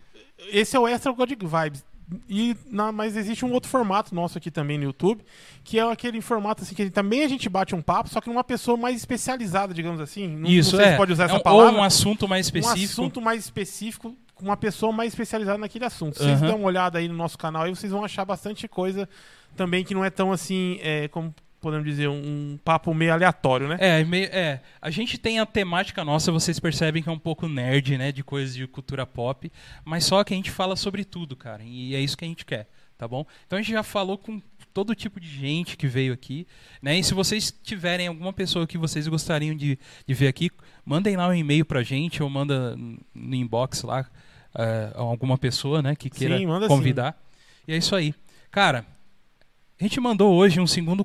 esse 0.53 0.77
é 0.77 0.81
o 0.81 0.87
Extra 0.87 1.13
God 1.13 1.31
Vibes. 1.31 1.85
E, 2.29 2.55
na- 2.71 2.93
mas 2.93 3.17
existe 3.17 3.45
um 3.45 3.53
outro 3.53 3.71
formato 3.71 4.15
nosso 4.15 4.37
aqui 4.37 4.51
também 4.51 4.77
no 4.77 4.85
YouTube, 4.85 5.25
que 5.65 5.79
é 5.79 5.83
aquele 5.91 6.21
formato 6.21 6.63
assim 6.63 6.75
que 6.75 6.91
também 6.91 7.25
a 7.25 7.29
gente 7.29 7.49
bate 7.49 7.75
um 7.75 7.81
papo, 7.81 8.11
só 8.11 8.21
que 8.21 8.29
numa 8.29 8.45
pessoa 8.45 8.77
mais 8.77 8.97
especializada, 8.97 9.73
digamos 9.73 10.01
assim. 10.01 10.29
Não, 10.29 10.49
Isso, 10.49 10.77
não 10.77 10.85
é. 10.85 10.91
se 10.93 10.97
pode 10.99 11.13
usar 11.13 11.25
É 11.25 11.27
essa 11.27 11.37
um- 11.37 11.41
palavra. 11.41 11.73
Ou 11.73 11.79
um 11.79 11.83
assunto 11.83 12.29
mais 12.29 12.47
um 12.47 12.49
específico. 12.49 12.85
assunto 13.03 13.21
mais 13.23 13.45
específico, 13.45 14.15
com 14.35 14.45
uma 14.45 14.57
pessoa 14.57 14.93
mais 14.93 15.13
especializada 15.13 15.57
naquele 15.59 15.85
assunto. 15.87 16.19
Se 16.19 16.25
vocês 16.25 16.39
Aham. 16.43 16.47
dão 16.49 16.57
uma 16.59 16.67
olhada 16.67 16.99
aí 16.99 17.09
no 17.09 17.15
nosso 17.15 17.39
canal, 17.39 17.63
aí 17.63 17.71
vocês 17.75 17.91
vão 17.91 18.05
achar 18.05 18.25
bastante 18.25 18.69
coisa 18.69 19.09
também 19.57 19.83
que 19.85 19.95
não 19.95 20.05
é 20.05 20.11
tão 20.11 20.31
assim, 20.33 20.79
é, 20.83 21.09
como 21.09 21.35
podemos 21.65 21.85
dizer, 21.87 22.09
um, 22.09 22.59
papo 22.65 22.93
meio 22.95 23.13
aleatório, 23.13 23.67
né? 23.67 23.77
É, 23.81 24.05
meio- 24.05 24.29
é, 24.31 24.61
a 24.81 24.91
gente 24.91 25.19
tem 25.19 25.41
a 25.41 25.47
temática 25.47 26.05
nossa, 26.05 26.31
vocês 26.31 26.61
percebem 26.61 27.03
que 27.03 27.09
é 27.09 27.13
um 27.13 27.19
pouco 27.19 27.49
nerd, 27.49 27.97
né, 27.99 28.13
de 28.13 28.23
coisas 28.23 28.55
de 28.55 28.67
cultura 28.67 29.05
pop, 29.07 29.51
mas 29.85 30.05
só 30.05 30.23
que 30.23 30.33
a 30.35 30.37
gente 30.37 30.51
fala 30.51 30.77
sobre 30.77 31.05
tudo, 31.05 31.35
cara, 31.35 31.63
e 31.65 31.95
é 31.95 32.01
isso 32.01 32.17
que 32.17 32.25
a 32.25 32.29
gente 32.29 32.45
quer, 32.45 32.69
tá 32.97 33.09
bom? 33.09 33.27
Então 33.47 33.59
a 33.59 33.63
gente 33.63 33.73
já 33.73 33.83
falou 33.83 34.17
com 34.19 34.41
todo 34.73 34.95
tipo 34.95 35.19
de 35.19 35.29
gente 35.29 35.77
que 35.77 35.87
veio 35.87 36.13
aqui, 36.13 36.47
né, 36.83 36.99
e 36.99 37.03
se 37.03 37.15
vocês 37.15 37.53
tiverem 37.63 38.07
alguma 38.09 38.33
pessoa 38.33 38.67
que 38.67 38.77
vocês 38.79 39.09
gostariam 39.09 39.57
de, 39.57 39.79
de 40.07 40.15
ver 40.15 40.29
aqui, 40.29 40.51
mandem 40.85 41.17
lá 41.17 41.27
um 41.29 41.35
e-mail 41.35 41.65
pra 41.65 41.83
gente, 41.83 42.23
ou 42.23 42.29
manda 42.29 42.77
no 42.77 43.35
inbox 43.35 43.83
lá, 43.83 44.07
é, 44.57 44.93
alguma 44.95 45.39
pessoa, 45.39 45.81
né, 45.81 45.97
que 45.97 46.11
queira 46.11 46.39
Sim, 46.39 46.47
manda 46.47 46.69
sim. 46.69 46.75
convidar, 46.75 47.17
e 47.67 47.73
é 47.73 47.77
isso 47.77 47.97
aí. 47.97 48.15
Cara, 48.51 48.85
a 49.81 49.83
gente 49.83 49.99
mandou 49.99 50.33
hoje 50.35 50.61
um 50.61 50.67
segundo... 50.67 51.05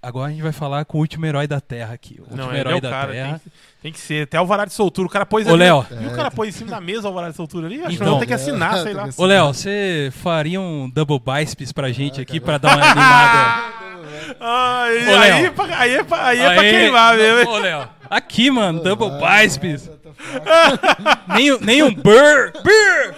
Agora 0.00 0.28
a 0.28 0.30
gente 0.30 0.42
vai 0.42 0.52
falar 0.52 0.84
com 0.84 0.96
o 0.98 1.00
último 1.00 1.26
herói 1.26 1.48
da 1.48 1.60
Terra 1.60 1.92
aqui. 1.92 2.16
O 2.20 2.22
último 2.22 2.36
Não, 2.36 2.50
ele 2.50 2.60
herói 2.60 2.74
é 2.74 2.76
o 2.76 2.80
da 2.80 2.90
cara, 2.90 3.12
Terra. 3.12 3.28
tem, 3.30 3.38
que- 3.38 3.50
tem 3.82 3.92
que 3.92 3.98
ser. 3.98 4.22
Até 4.22 4.36
alvará 4.36 4.64
de 4.64 4.72
soltura. 4.72 5.08
O 5.08 5.10
cara 5.10 5.26
pôs 5.26 5.44
Ô, 5.46 5.50
ali- 5.50 5.58
Léo. 5.64 5.84
Viu 5.90 6.10
o 6.10 6.14
cara 6.14 6.30
pôs 6.30 6.48
em 6.48 6.52
cima 6.58 6.70
da 6.70 6.80
mesa 6.80 7.02
o 7.02 7.06
alvará 7.08 7.30
de 7.30 7.36
soltura 7.36 7.66
ali? 7.66 7.78
Acho 7.80 7.88
que 7.88 7.94
Então. 7.94 8.06
vamos 8.06 8.20
ter 8.20 8.26
que 8.26 8.34
assinar, 8.34 8.78
É, 8.78 8.82
sei 8.84 8.94
lá. 8.94 9.02
tem 9.04 9.12
que 9.12 9.20
Ô, 9.20 9.26
Léo, 9.26 9.46
você 9.48 10.10
faria 10.12 10.60
um 10.60 10.88
double 10.88 11.18
biceps 11.18 11.72
pra 11.72 11.90
gente 11.90 12.20
Ah, 12.20 12.22
aqui 12.22 12.38
cara. 12.38 12.58
pra 12.60 12.68
dar 12.70 12.76
uma 12.76 12.86
animada? 12.86 13.78
Ai, 14.40 15.08
Ô, 15.08 15.16
aí, 15.18 15.44
é 15.46 15.50
pra, 15.50 15.78
aí, 15.78 15.94
é 15.96 16.04
pra, 16.04 16.26
aí 16.26 16.38
é 16.40 16.54
pra 16.54 16.62
queimar 16.62 17.16
mesmo. 17.16 17.50
Ô, 17.50 17.58
Léo, 17.58 17.88
aqui, 18.08 18.50
mano, 18.52 18.80
double 18.84 19.08
Ah, 19.20 19.42
biceps. 19.42 19.90
tá. 20.44 21.34
Nem, 21.34 21.52
um- 21.52 21.58
nem 21.60 21.82
um 21.82 21.92
burr. 21.92 22.52
Burr. 22.52 23.14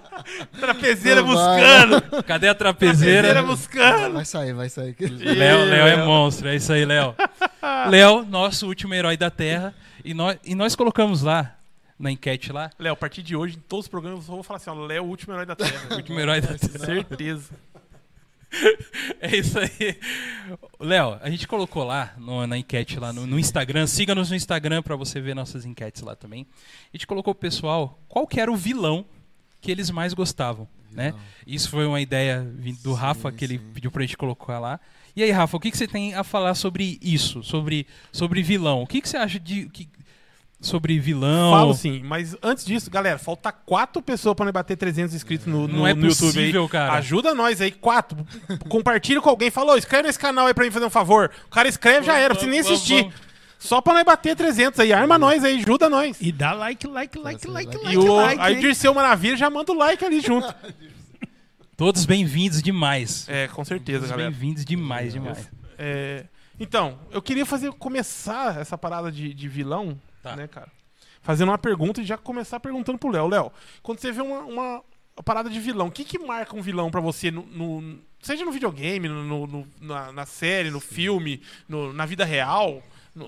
Trapezeira 0.60 1.22
Não 1.22 1.34
vai. 1.34 1.60
buscando. 1.60 2.22
Cadê 2.24 2.48
a 2.48 2.54
Trapezeira 2.54 3.28
trapezeira? 3.28 3.42
buscando. 3.42 4.14
Vai 4.14 4.24
sair, 4.24 4.52
vai 4.52 4.68
sair. 4.68 4.96
Léo, 5.00 5.64
Léo 5.64 5.86
é 5.86 6.04
monstro, 6.04 6.48
é 6.48 6.56
isso 6.56 6.72
aí, 6.72 6.84
Léo. 6.84 7.14
Léo, 7.90 8.24
nosso 8.24 8.66
último 8.66 8.94
herói 8.94 9.16
da 9.16 9.30
Terra. 9.30 9.74
E 10.04 10.14
nós, 10.14 10.38
e 10.44 10.54
nós 10.54 10.76
colocamos 10.76 11.22
lá, 11.22 11.56
na 11.98 12.10
enquete 12.12 12.52
lá, 12.52 12.70
Léo, 12.78 12.92
a 12.92 12.96
partir 12.96 13.22
de 13.22 13.34
hoje, 13.34 13.56
em 13.56 13.60
todos 13.60 13.86
os 13.86 13.88
programas, 13.88 14.20
eu 14.20 14.24
só 14.26 14.32
vou 14.34 14.42
falar 14.42 14.58
assim, 14.58 14.70
ó, 14.70 14.74
Léo, 14.74 15.04
o 15.04 15.08
último 15.08 15.32
herói 15.34 15.46
da 15.46 15.56
Terra. 15.56 15.80
último 15.96 16.20
herói 16.20 16.40
da 16.40 16.48
Terra. 16.56 16.84
Certeza. 16.84 17.50
É 19.20 19.36
isso 19.36 19.58
aí. 19.58 19.98
Léo, 20.78 21.18
a 21.20 21.28
gente 21.28 21.46
colocou 21.48 21.84
lá 21.84 22.12
no- 22.16 22.46
na 22.46 22.56
enquete 22.56 22.98
lá 22.98 23.12
no, 23.12 23.26
no 23.26 23.38
Instagram. 23.38 23.86
Siga-nos 23.86 24.30
no 24.30 24.36
Instagram 24.36 24.82
pra 24.82 24.94
você 24.96 25.20
ver 25.20 25.34
nossas 25.34 25.64
enquetes 25.66 26.00
lá 26.02 26.14
também. 26.14 26.46
A 26.92 26.96
gente 26.96 27.06
colocou 27.06 27.34
pro 27.34 27.40
pessoal 27.40 27.98
qual 28.08 28.26
que 28.26 28.40
era 28.40 28.50
o 28.50 28.56
vilão 28.56 29.04
que 29.66 29.72
eles 29.72 29.90
mais 29.90 30.14
gostavam, 30.14 30.68
né? 30.92 31.12
Isso 31.44 31.68
foi 31.68 31.84
uma 31.86 32.00
ideia 32.00 32.46
vindo 32.56 32.80
do 32.82 32.94
Sim, 32.94 33.00
Rafa 33.00 33.32
que 33.32 33.44
ele 33.44 33.58
sim. 33.58 33.64
pediu 33.74 33.90
pra 33.90 34.02
gente 34.02 34.16
colocar 34.16 34.60
lá. 34.60 34.78
E 35.16 35.22
aí, 35.24 35.30
Rafa, 35.32 35.56
o 35.56 35.60
que, 35.60 35.70
que 35.72 35.76
você 35.76 35.88
tem 35.88 36.14
a 36.14 36.22
falar 36.22 36.54
sobre 36.54 36.98
isso? 37.02 37.42
Sobre, 37.42 37.84
sobre 38.12 38.42
vilão? 38.42 38.82
O 38.82 38.86
que, 38.86 39.00
que 39.00 39.08
você 39.08 39.16
acha 39.16 39.40
de 39.40 39.66
que, 39.70 39.88
sobre 40.60 40.98
vilão? 41.00 41.50
Falo 41.52 41.74
sim, 41.74 42.00
mas 42.04 42.36
antes 42.42 42.64
disso, 42.64 42.90
galera, 42.90 43.18
falta 43.18 43.50
quatro 43.50 44.00
pessoas 44.00 44.36
pra 44.36 44.44
nós 44.44 44.52
bater 44.54 44.76
300 44.76 45.14
inscritos 45.14 45.46
no, 45.46 45.66
Não 45.66 45.78
no, 45.80 45.86
é 45.86 45.94
no 45.94 46.06
YouTube 46.06 46.32
possível, 46.32 46.62
aí. 46.62 46.68
cara. 46.68 46.92
Ajuda 46.94 47.34
nós 47.34 47.60
aí, 47.60 47.72
quatro. 47.72 48.24
Compartilha 48.68 49.20
com 49.20 49.28
alguém. 49.30 49.50
Falou, 49.50 49.76
escreve 49.76 50.06
nesse 50.06 50.18
canal 50.18 50.46
aí 50.46 50.54
pra 50.54 50.64
mim 50.64 50.70
fazer 50.70 50.86
um 50.86 50.90
favor. 50.90 51.30
O 51.46 51.50
cara 51.50 51.66
escreve, 51.68 52.06
já 52.06 52.16
era, 52.16 52.34
não 52.34 52.36
precisa 52.36 52.50
nem 52.50 52.62
Vamos, 52.62 52.76
assistir. 52.78 53.02
vamos. 53.02 53.25
Só 53.58 53.80
pra 53.80 53.94
nós 53.94 54.04
bater 54.04 54.36
300 54.36 54.78
aí. 54.80 54.92
Arma 54.92 55.18
nós 55.18 55.42
aí, 55.44 55.58
ajuda 55.58 55.88
nós. 55.88 56.16
E 56.20 56.30
dá 56.30 56.52
like, 56.52 56.86
like, 56.86 57.18
like, 57.18 57.40
Sim, 57.42 57.48
like, 57.48 57.70
like. 57.76 57.84
like, 57.84 57.94
E 57.94 57.98
o, 57.98 58.14
like. 58.16 58.40
aí 58.40 58.56
o? 58.56 58.60
Dirceu 58.60 58.92
Maravilha 58.94 59.36
já 59.36 59.48
manda 59.50 59.72
o 59.72 59.76
like 59.76 60.04
ali 60.04 60.20
junto. 60.20 60.52
Todos 61.76 62.06
bem-vindos 62.06 62.62
demais. 62.62 63.28
É, 63.28 63.48
com 63.48 63.64
certeza, 63.64 63.98
Todos 64.00 64.10
galera. 64.10 64.30
bem-vindos 64.30 64.64
demais, 64.64 65.12
demais. 65.12 65.50
É, 65.78 66.24
então, 66.58 66.98
eu 67.10 67.20
queria 67.20 67.44
fazer 67.44 67.70
começar 67.72 68.58
essa 68.58 68.78
parada 68.78 69.10
de, 69.12 69.34
de 69.34 69.48
vilão, 69.48 70.00
Tá. 70.22 70.34
né, 70.36 70.46
cara? 70.48 70.68
Fazendo 71.20 71.48
uma 71.50 71.58
pergunta 71.58 72.00
e 72.00 72.04
já 72.04 72.16
começar 72.16 72.60
perguntando 72.60 72.98
pro 72.98 73.10
Léo. 73.10 73.28
Léo, 73.28 73.52
quando 73.82 73.98
você 74.00 74.10
vê 74.12 74.22
uma, 74.22 74.40
uma 74.40 74.82
parada 75.24 75.50
de 75.50 75.58
vilão, 75.60 75.88
o 75.88 75.90
que 75.90 76.04
que 76.04 76.18
marca 76.18 76.56
um 76.56 76.62
vilão 76.62 76.90
pra 76.90 77.00
você 77.00 77.30
no, 77.30 77.42
no- 77.46 77.98
seja 78.22 78.44
no 78.44 78.52
videogame, 78.52 79.08
no, 79.08 79.46
no- 79.46 79.66
na, 79.80 80.12
na 80.12 80.24
série, 80.26 80.70
no 80.70 80.80
filme, 80.80 81.42
no- 81.68 81.92
na 81.92 82.06
vida 82.06 82.24
real, 82.24 82.82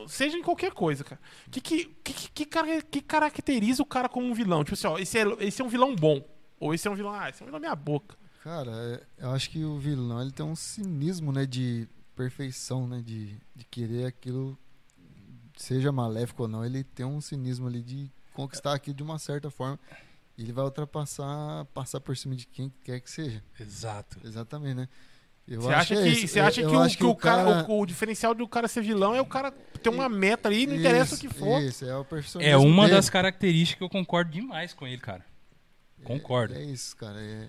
seja 0.08 0.36
em 0.36 0.42
qualquer 0.42 0.72
coisa, 0.72 1.02
cara. 1.04 1.20
O 1.46 1.50
que 1.50 1.60
que, 1.60 1.84
que, 2.04 2.12
que, 2.12 2.30
que 2.30 2.44
cara- 2.46 2.82
que 2.82 3.00
caracteriza 3.00 3.82
o 3.82 3.86
cara 3.86 4.08
como 4.08 4.26
um 4.26 4.34
vilão? 4.34 4.62
Tipo 4.64 4.74
assim, 4.74 4.86
ó, 4.86 4.98
esse 4.98 5.18
é, 5.18 5.24
esse 5.40 5.60
é 5.62 5.64
um 5.64 5.68
vilão 5.68 5.94
bom. 5.96 6.22
Ou 6.60 6.74
esse 6.74 6.86
é 6.88 6.90
um 6.90 6.94
vilão, 6.94 7.12
ah, 7.14 7.28
esse 7.30 7.40
é 7.40 7.44
um 7.44 7.46
vilão 7.46 7.60
meia 7.60 7.74
boca. 7.76 8.16
Cara, 8.42 8.70
é- 8.72 9.24
eu 9.24 9.30
acho 9.30 9.50
que 9.50 9.64
o 9.64 9.78
vilão 9.78 10.20
ele 10.20 10.32
tem 10.32 10.44
um 10.44 10.56
cinismo, 10.56 11.32
né, 11.32 11.46
de 11.46 11.88
perfeição, 12.16 12.86
né, 12.88 13.00
de, 13.04 13.36
de 13.54 13.64
querer 13.64 14.06
aquilo, 14.06 14.58
seja 15.56 15.90
maléfico 15.92 16.42
ou 16.44 16.48
não, 16.48 16.64
ele 16.64 16.82
tem 16.84 17.06
um 17.06 17.20
cinismo 17.20 17.66
ali 17.66 17.80
de 17.82 18.10
conquistar 18.34 18.74
aquilo 18.74 18.96
de 18.96 19.02
uma 19.02 19.18
certa 19.18 19.50
forma. 19.50 19.78
E 20.36 20.42
ele 20.42 20.52
vai 20.52 20.64
ultrapassar, 20.64 21.64
passar 21.74 22.00
por 22.00 22.16
cima 22.16 22.36
de 22.36 22.46
quem 22.46 22.72
quer 22.84 23.00
que 23.00 23.10
seja. 23.10 23.42
Exato. 23.58 24.18
Exatamente, 24.24 24.74
né? 24.74 24.88
Eu 25.48 25.62
Você 25.62 25.72
acha 25.72 25.94
é 25.94 26.02
que, 26.02 26.08
isso. 26.10 26.28
você 26.28 26.40
Eu- 26.40 26.44
acha 26.44 26.60
eu 26.60 26.68
que, 26.70 26.76
o, 26.76 26.80
acho 26.80 26.98
que 26.98 27.04
o 27.04 27.14
cara, 27.14 27.66
o, 27.68 27.80
o 27.80 27.86
diferencial 27.86 28.34
do 28.34 28.46
cara 28.46 28.68
ser 28.68 28.82
vilão 28.82 29.14
é 29.14 29.20
o 29.20 29.24
cara 29.26 29.50
ter 29.50 29.88
uma 29.88 30.08
meta 30.08 30.48
ali, 30.48 30.66
não 30.66 30.74
interessa 30.76 31.14
o 31.14 31.18
que 31.18 31.28
for. 31.28 31.62
Isso, 31.62 31.84
é 31.86 31.96
o 31.96 32.02
É 32.02 32.04
perfeccionismo 32.04 32.66
uma 32.66 32.84
dele. 32.84 32.96
das 32.96 33.08
características 33.08 33.78
que 33.78 33.84
eu 33.84 33.88
concordo 33.88 34.30
demais 34.30 34.74
com 34.74 34.86
ele, 34.86 34.98
cara. 34.98 35.24
Concordo. 36.04 36.54
É, 36.54 36.58
é 36.58 36.64
isso, 36.64 36.94
cara. 36.96 37.18
É, 37.20 37.48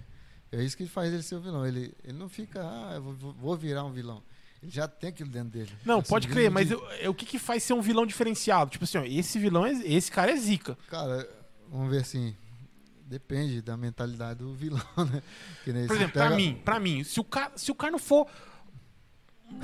é 0.53 0.63
isso 0.63 0.77
que 0.77 0.85
faz 0.87 1.13
ele 1.13 1.21
ser 1.23 1.35
o 1.35 1.41
vilão. 1.41 1.65
Ele, 1.65 1.93
ele 2.03 2.17
não 2.17 2.29
fica, 2.29 2.61
ah, 2.61 2.93
eu 2.95 3.01
vou, 3.01 3.33
vou 3.33 3.57
virar 3.57 3.83
um 3.83 3.91
vilão. 3.91 4.23
Ele 4.61 4.71
já 4.71 4.87
tem 4.87 5.09
aquilo 5.09 5.29
dentro 5.29 5.49
dele. 5.49 5.71
Não, 5.85 5.99
Esse 5.99 6.09
pode 6.09 6.27
crer, 6.27 6.49
mas 6.51 6.67
de- 6.67 6.73
eu- 6.73 6.87
é 7.01 7.09
o 7.09 7.13
que, 7.13 7.25
que 7.25 7.39
faz 7.39 7.63
ser 7.63 7.73
um 7.73 7.81
vilão 7.81 8.05
diferenciado? 8.05 8.71
Tipo 8.71 8.83
assim, 8.83 8.97
ó, 8.97 9.03
esse 9.03 9.37
vilão, 9.39 9.65
é, 9.65 9.71
esse 9.85 10.11
cara 10.11 10.31
é 10.31 10.35
zica. 10.35 10.77
Cara, 10.89 11.29
vamos 11.69 11.89
ver 11.91 11.99
assim. 12.01 12.35
Depende 13.09 13.59
da 13.61 13.75
mentalidade 13.75 14.39
do 14.39 14.53
vilão, 14.53 14.79
né? 15.11 15.23
Que 15.63 15.73
nem 15.73 15.87
Por 15.87 15.95
exemplo, 15.95 16.13
pra 16.13 16.23
pega- 16.25 16.35
mim, 16.35 16.61
pra 16.63 16.79
mim, 16.79 17.03
se 17.03 17.19
o 17.19 17.23
cara, 17.23 17.51
se 17.55 17.71
o 17.71 17.75
cara 17.75 17.91
não 17.91 17.97
for 17.99 18.27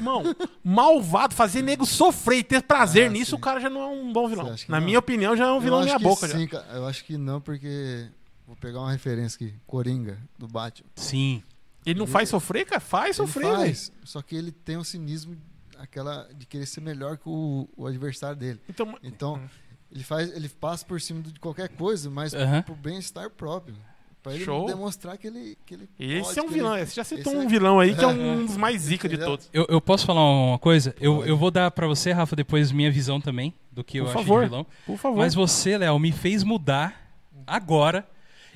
mão, 0.02 0.24
malvado, 0.64 1.36
fazer 1.36 1.62
nego 1.62 1.86
sofrer 1.86 2.40
e 2.40 2.44
ter 2.44 2.64
prazer 2.64 3.08
Ah, 3.08 3.12
nisso, 3.12 3.32
sim. 3.32 3.36
o 3.36 3.40
cara 3.40 3.60
já 3.60 3.70
não 3.70 3.82
é 3.82 3.86
um 3.88 4.12
bom 4.12 4.28
vilão. 4.28 4.56
Na 4.68 4.80
não? 4.80 4.86
minha 4.86 4.98
opinião, 4.98 5.36
já 5.38 5.46
é 5.46 5.52
um 5.52 5.60
vilão 5.60 5.84
meia 5.84 5.98
que 5.98 6.04
boca 6.04 6.28
já. 6.28 6.36
sim, 6.38 6.48
cara. 6.48 6.66
Eu 6.74 6.88
acho 6.88 7.04
que 7.06 7.18
não, 7.18 7.40
porque. 7.40 8.10
Vou 8.48 8.56
pegar 8.56 8.80
uma 8.80 8.92
referência 8.92 9.36
aqui. 9.36 9.56
Coringa, 9.66 10.20
do 10.38 10.48
Batman. 10.48 10.88
Sim. 10.96 11.42
Ele 11.86 11.98
não 12.00 12.08
faz 12.08 12.30
sofrer, 12.30 12.66
cara? 12.66 12.80
Faz 12.82 13.18
Ele 13.18 13.28
sofrer, 13.28 13.56
faz, 13.56 13.92
só 14.04 14.22
que 14.24 14.36
ele 14.36 14.52
tem 14.52 14.76
um 14.78 14.84
cinismo 14.84 15.36
aquela 15.78 16.28
de 16.34 16.46
querer 16.48 16.66
ser 16.66 16.82
melhor 16.82 17.18
que 17.18 17.28
o, 17.30 17.68
o 17.78 17.86
adversário 17.86 18.36
dele. 18.36 18.60
Então, 18.70 18.98
Então, 19.04 19.50
ele 19.96 20.04
faz, 20.04 20.36
ele 20.36 20.50
passa 20.50 20.86
por 20.86 21.00
cima 21.02 21.22
de 21.22 21.40
qualquer 21.40 21.70
coisa, 21.70 22.10
mas 22.10 22.34
Aham. 22.36 22.62
pro 22.62 22.76
bem-estar 22.76 23.30
próprio. 23.32 23.76
Pra 24.22 24.34
ele 24.34 24.44
Show. 24.44 24.66
demonstrar 24.66 25.18
que 25.20 25.28
ele, 25.28 25.56
que 25.68 25.76
ele 25.76 25.88
esse 26.00 26.24
pode, 26.24 26.40
é 26.40 26.42
um 26.44 26.48
vilão. 26.50 26.76
ele- 26.76 26.86
Você 26.88 26.96
já 26.96 27.04
citou 27.04 27.34
um 27.36 27.44
é- 27.44 27.48
vilão 27.48 27.80
aí 27.80 27.94
que 27.96 28.04
é 28.04 28.08
um 28.08 28.44
dos 28.48 28.58
mais 28.58 28.82
zica 28.82 29.08
de 29.08 29.14
Entendeu? 29.16 29.34
todos. 29.34 29.50
Eu, 29.54 29.68
eu 29.70 29.80
posso 29.80 30.04
falar 30.06 30.22
uma 30.22 30.58
coisa? 30.58 30.96
Eu, 31.00 31.24
eu 31.26 31.38
vou 31.38 31.52
dar 31.52 31.70
pra 31.72 31.86
você, 31.88 32.12
Rafa, 32.12 32.36
depois 32.36 32.72
minha 32.72 32.92
visão 32.92 33.22
também 33.22 33.54
do 33.72 33.84
que 33.84 34.00
eu 34.00 34.06
Por 34.06 34.10
acho 34.10 34.18
favor. 34.20 34.42
de 34.44 34.50
vilão. 34.50 34.66
Por 34.86 34.98
favor. 34.98 35.18
Mas 35.20 35.36
você, 35.36 35.78
Léo, 35.78 36.00
me 36.00 36.12
fez 36.12 36.44
mudar 36.44 37.08
agora. 37.46 38.04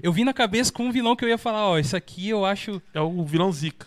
Eu 0.02 0.12
vim 0.12 0.24
na 0.24 0.34
cabeça 0.34 0.72
com 0.74 0.86
um 0.86 0.92
vilão 0.92 1.16
que 1.16 1.24
eu 1.24 1.30
ia 1.30 1.38
falar, 1.38 1.68
ó, 1.70 1.78
isso 1.78 1.96
aqui 1.96 2.28
eu 2.30 2.46
acho 2.46 2.82
É 2.94 3.00
o 3.02 3.24
vilão 3.24 3.52
zica. 3.52 3.86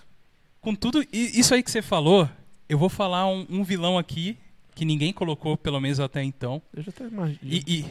com 0.61 0.75
tudo 0.77 1.05
isso 1.13 1.53
aí 1.53 1.63
que 1.65 1.71
você 1.71 1.83
falou, 1.83 2.29
eu 2.69 2.79
vou 2.79 2.89
falar 2.89 3.27
um, 3.27 3.45
um 3.51 3.65
vilão 3.65 3.99
aqui 3.99 4.39
que 4.75 4.85
ninguém 4.85 5.13
colocou, 5.13 5.57
pelo 5.57 5.81
menos 5.81 6.01
até 6.01 6.23
então. 6.23 6.63
Eu 6.75 6.83
já 6.83 6.91
até 6.91 7.05
imagino. 7.05 7.39
E, 7.43 7.63
e 7.67 7.87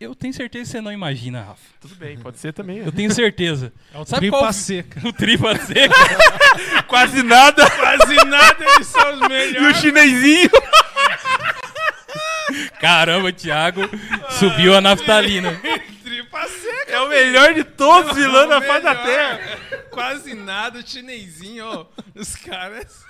eu 0.00 0.14
tenho 0.14 0.32
certeza 0.32 0.64
que 0.64 0.70
você 0.70 0.80
não 0.80 0.92
imagina, 0.92 1.42
Rafa. 1.42 1.60
Tudo 1.80 1.94
bem, 1.96 2.16
pode 2.18 2.38
ser 2.38 2.52
também. 2.52 2.78
Eu 2.78 2.90
tenho 2.92 3.12
certeza. 3.12 3.72
É 3.92 3.98
o 3.98 4.04
Sabe 4.04 4.20
tripa 4.22 4.38
qual- 4.38 4.52
seca. 4.52 5.06
O 5.08 5.12
tripa 5.14 5.56
seca. 5.56 5.94
Quase 6.88 7.22
nada. 7.22 7.68
Quase 7.70 8.14
nada, 8.24 8.64
eles 8.74 8.86
são 8.86 9.14
os 9.14 9.20
E 9.20 9.24
o 9.24 9.28
melhores. 9.28 9.76
chinesinho. 9.78 10.50
Caramba, 12.80 13.32
Thiago 13.32 13.82
subiu 14.38 14.74
a 14.74 14.80
naftalina. 14.80 15.52
tripa 16.04 16.46
seca. 16.48 16.92
É 16.92 17.00
o 17.00 17.08
melhor 17.08 17.54
de 17.54 17.64
todos 17.64 18.10
os 18.12 18.16
vilões 18.16 18.48
da 18.48 18.56
É 18.56 18.58
o 18.58 18.62
face 18.62 18.82
da. 18.84 18.94
Terra. 18.94 19.58
Quase 19.90 20.34
nada, 20.34 20.78
o 20.78 20.86
chinesinho, 20.86 21.64
ó. 21.66 21.86
Os 22.14 22.34
caras. 22.36 23.02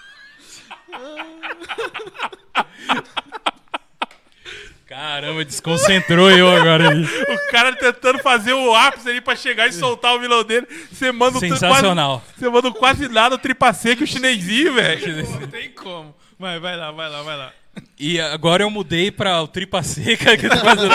Caramba, 4.86 5.44
desconcentrou 5.44 6.30
eu 6.30 6.48
agora 6.48 6.88
ali. 6.88 7.04
O 7.04 7.50
cara 7.50 7.74
tentando 7.74 8.20
fazer 8.20 8.52
o 8.52 8.74
ápice 8.74 9.08
ali 9.08 9.20
pra 9.20 9.34
chegar 9.34 9.66
e 9.66 9.72
soltar 9.72 10.14
o 10.14 10.20
vilão 10.20 10.44
dele. 10.44 10.66
Você 10.92 11.10
manda 11.10 11.38
Sensacional. 11.40 12.20
Quase, 12.20 12.38
você 12.38 12.48
manda 12.48 12.68
o 12.68 12.74
quase 12.74 13.08
nada, 13.08 13.34
o 13.34 13.38
tripa 13.38 13.72
seca 13.72 14.02
e 14.02 14.04
o 14.04 14.06
chinesinho, 14.06 14.74
velho. 14.74 15.40
Não 15.40 15.48
tem 15.48 15.70
como. 15.72 16.14
Vai, 16.38 16.60
vai 16.60 16.76
lá, 16.76 16.92
vai 16.92 17.10
lá, 17.10 17.22
vai 17.22 17.36
lá. 17.36 17.52
E 17.98 18.20
agora 18.20 18.62
eu 18.62 18.70
mudei 18.70 19.10
pra 19.10 19.42
o 19.42 19.48
tripa 19.48 19.82
seca. 19.82 20.36
que 20.38 20.46
eu 20.46 20.50
tô 20.50 20.58
fazendo. 20.58 20.94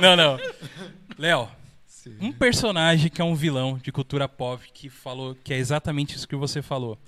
não, 0.00 0.16
não. 0.16 0.40
Léo, 1.18 1.48
um 2.20 2.32
personagem 2.32 3.10
que 3.10 3.20
é 3.20 3.24
um 3.24 3.34
vilão 3.34 3.78
de 3.80 3.92
cultura 3.92 4.28
pop 4.28 4.62
que 4.72 4.88
falou 4.88 5.36
que 5.44 5.54
é 5.54 5.58
exatamente 5.58 6.16
isso 6.16 6.26
que 6.26 6.34
você 6.34 6.62
falou. 6.62 6.98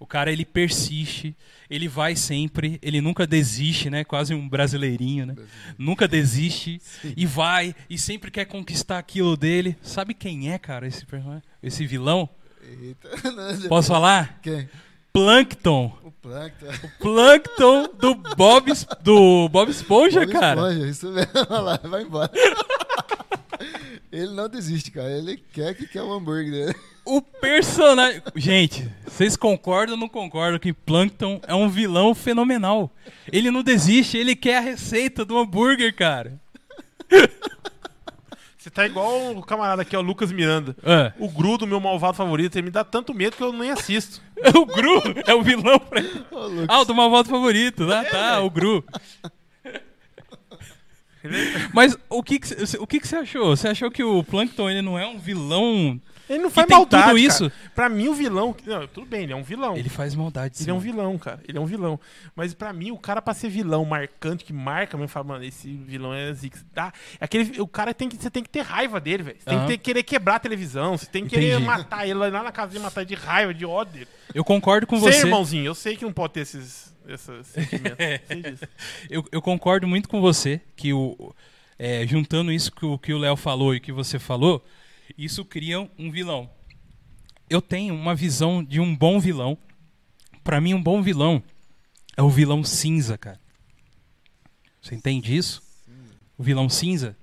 O 0.00 0.06
cara 0.06 0.32
ele 0.32 0.46
persiste, 0.46 1.36
ele 1.68 1.86
vai 1.86 2.16
sempre, 2.16 2.78
ele 2.80 3.02
nunca 3.02 3.26
desiste, 3.26 3.90
né? 3.90 4.02
Quase 4.02 4.32
um 4.34 4.48
brasileirinho, 4.48 5.26
né? 5.26 5.36
Nunca 5.76 6.08
desiste 6.08 6.80
e 7.14 7.26
vai 7.26 7.74
e 7.88 7.98
sempre 7.98 8.30
quer 8.30 8.46
conquistar 8.46 8.98
aquilo 8.98 9.36
dele. 9.36 9.76
Sabe 9.82 10.14
quem 10.14 10.50
é, 10.50 10.58
cara, 10.58 10.86
esse 10.86 11.04
personagem? 11.04 11.42
Esse 11.62 11.86
vilão? 11.86 12.30
Eita, 12.62 13.10
né? 13.30 13.68
Posso 13.68 13.88
falar? 13.88 14.40
Quem? 14.40 14.70
Plankton. 15.12 15.92
O 16.02 16.10
Plankton. 16.10 16.66
Plankton 16.98 17.88
do 17.98 18.14
Bob 18.14 18.72
do 19.02 19.48
Bob 19.50 19.70
Esponja, 19.70 20.20
Bob 20.20 20.32
cara. 20.32 20.72
Esponja, 20.72 20.88
isso 20.88 21.10
mesmo. 21.10 21.32
Olha 21.50 21.60
lá, 21.60 21.80
vai 21.82 22.02
embora. 22.02 22.30
Ele 24.10 24.32
não 24.32 24.48
desiste, 24.48 24.90
cara. 24.90 25.10
Ele 25.10 25.36
quer 25.52 25.74
que 25.74 25.86
quer 25.86 26.02
o 26.02 26.12
hambúrguer 26.12 26.50
dele. 26.50 26.74
O 27.10 27.20
personagem. 27.20 28.22
Gente, 28.36 28.88
vocês 29.04 29.34
concordam 29.36 29.94
ou 29.96 30.00
não 30.00 30.08
concordam 30.08 30.60
que 30.60 30.72
Plankton 30.72 31.40
é 31.44 31.52
um 31.52 31.68
vilão 31.68 32.14
fenomenal? 32.14 32.88
Ele 33.32 33.50
não 33.50 33.64
desiste, 33.64 34.16
ele 34.16 34.36
quer 34.36 34.58
a 34.58 34.60
receita 34.60 35.24
do 35.24 35.36
hambúrguer, 35.36 35.92
cara. 35.92 36.40
Você 38.56 38.70
tá 38.70 38.86
igual 38.86 39.32
o 39.36 39.42
camarada 39.42 39.82
aqui, 39.82 39.96
ó, 39.96 39.98
o 39.98 40.02
Lucas 40.02 40.30
Miranda. 40.30 40.76
Ah, 40.84 41.12
O 41.18 41.28
Gru 41.28 41.58
do 41.58 41.66
meu 41.66 41.80
malvado 41.80 42.16
favorito, 42.16 42.54
ele 42.54 42.66
me 42.66 42.70
dá 42.70 42.84
tanto 42.84 43.12
medo 43.12 43.36
que 43.36 43.42
eu 43.42 43.52
nem 43.52 43.72
assisto. 43.72 44.22
o 44.54 44.64
Gru 44.64 45.02
é 45.26 45.34
o 45.34 45.42
vilão 45.42 45.80
pra... 45.80 46.00
Ô, 46.30 46.46
Lucas. 46.46 46.66
Ah, 46.68 46.80
o 46.80 46.84
do 46.84 46.94
malvado 46.94 47.28
favorito. 47.28 47.92
Ah, 47.92 48.04
tá, 48.04 48.40
o 48.40 48.48
Gru. 48.48 48.84
Mas 51.74 51.98
o 52.08 52.22
que, 52.22 52.40
o 52.78 52.86
que, 52.86 53.00
que 53.00 53.08
você 53.08 53.16
achou? 53.16 53.56
Você 53.56 53.66
achou 53.66 53.90
que 53.90 54.04
o 54.04 54.22
Plankton 54.22 54.70
ele 54.70 54.80
não 54.80 54.96
é 54.96 55.06
um 55.06 55.18
vilão? 55.18 56.00
Ele 56.30 56.38
não 56.44 56.50
faz 56.50 56.66
tem 56.68 56.76
maldade, 56.76 57.02
tudo 57.02 57.16
cara. 57.16 57.18
isso? 57.20 57.52
Pra 57.74 57.88
mim, 57.88 58.06
o 58.08 58.14
vilão... 58.14 58.54
Não, 58.64 58.86
tudo 58.86 59.04
bem, 59.06 59.24
ele 59.24 59.32
é 59.32 59.36
um 59.36 59.42
vilão. 59.42 59.76
Ele 59.76 59.88
faz 59.88 60.14
maldade, 60.14 60.56
sim. 60.56 60.64
Ele 60.64 60.70
é 60.70 60.74
um 60.74 60.78
vilão, 60.78 61.18
cara. 61.18 61.40
Ele 61.48 61.58
é 61.58 61.60
um 61.60 61.66
vilão. 61.66 61.98
Mas 62.36 62.54
pra 62.54 62.72
mim, 62.72 62.92
o 62.92 62.96
cara 62.96 63.20
pra 63.20 63.34
ser 63.34 63.48
vilão 63.48 63.84
marcante, 63.84 64.44
que 64.44 64.52
marca 64.52 64.96
mesmo, 64.96 65.08
fala, 65.08 65.26
mano, 65.26 65.44
esse 65.44 65.68
vilão 65.74 66.14
é. 66.14 66.32
Dá- 66.72 66.92
é 67.20 67.24
aquele, 67.24 67.60
o 67.60 67.66
cara 67.66 67.92
tem 67.92 68.08
que, 68.08 68.16
você 68.16 68.30
tem 68.30 68.42
que 68.44 68.48
ter 68.48 68.60
raiva 68.60 69.00
dele, 69.00 69.24
velho. 69.24 69.36
Você 69.40 69.44
tem 69.44 69.58
Aham. 69.58 69.66
que 69.66 69.72
ter- 69.72 69.78
querer 69.78 70.02
quebrar 70.04 70.36
a 70.36 70.38
televisão. 70.38 70.96
Você 70.96 71.06
tem 71.06 71.24
que 71.24 71.30
querer 71.30 71.50
Entendi. 71.54 71.66
matar 71.66 72.04
ele 72.04 72.14
lá 72.14 72.30
na 72.30 72.52
casa 72.52 72.72
de 72.72 72.78
matar 72.78 73.04
de 73.04 73.14
raiva, 73.16 73.52
de 73.52 73.66
ódio 73.66 73.92
dele. 73.94 74.08
Eu 74.32 74.44
concordo 74.44 74.86
com 74.86 75.00
Sei, 75.00 75.12
você. 75.12 75.26
irmãozinho, 75.26 75.64
eu 75.66 75.74
sei 75.74 75.96
que 75.96 76.04
não 76.04 76.12
pode 76.12 76.34
ter 76.34 76.40
esses, 76.42 76.94
esses 77.08 77.46
sentimentos. 77.48 77.96
sei 78.28 78.42
disso. 78.42 78.64
Eu, 79.10 79.24
eu 79.32 79.42
concordo 79.42 79.88
muito 79.88 80.08
com 80.08 80.20
você 80.20 80.60
que 80.76 80.92
o 80.92 81.34
é, 81.76 82.06
juntando 82.06 82.52
isso 82.52 82.70
que 82.70 82.84
o 82.86 82.98
que 82.98 83.12
o 83.12 83.18
Léo 83.18 83.34
falou 83.36 83.74
e 83.74 83.78
o 83.78 83.80
que 83.80 83.90
você 83.90 84.18
falou, 84.18 84.62
isso 85.16 85.44
cria 85.44 85.80
um 85.98 86.10
vilão. 86.10 86.50
Eu 87.48 87.60
tenho 87.60 87.94
uma 87.94 88.14
visão 88.14 88.62
de 88.62 88.78
um 88.80 88.94
bom 88.94 89.18
vilão. 89.18 89.56
Pra 90.44 90.60
mim, 90.60 90.74
um 90.74 90.82
bom 90.82 91.02
vilão 91.02 91.42
é 92.16 92.22
o 92.22 92.28
vilão 92.30 92.62
cinza, 92.64 93.18
cara. 93.18 93.40
Você 94.80 94.94
entende 94.94 95.36
isso? 95.36 95.62
O 96.38 96.42
vilão 96.42 96.68
cinza, 96.68 97.16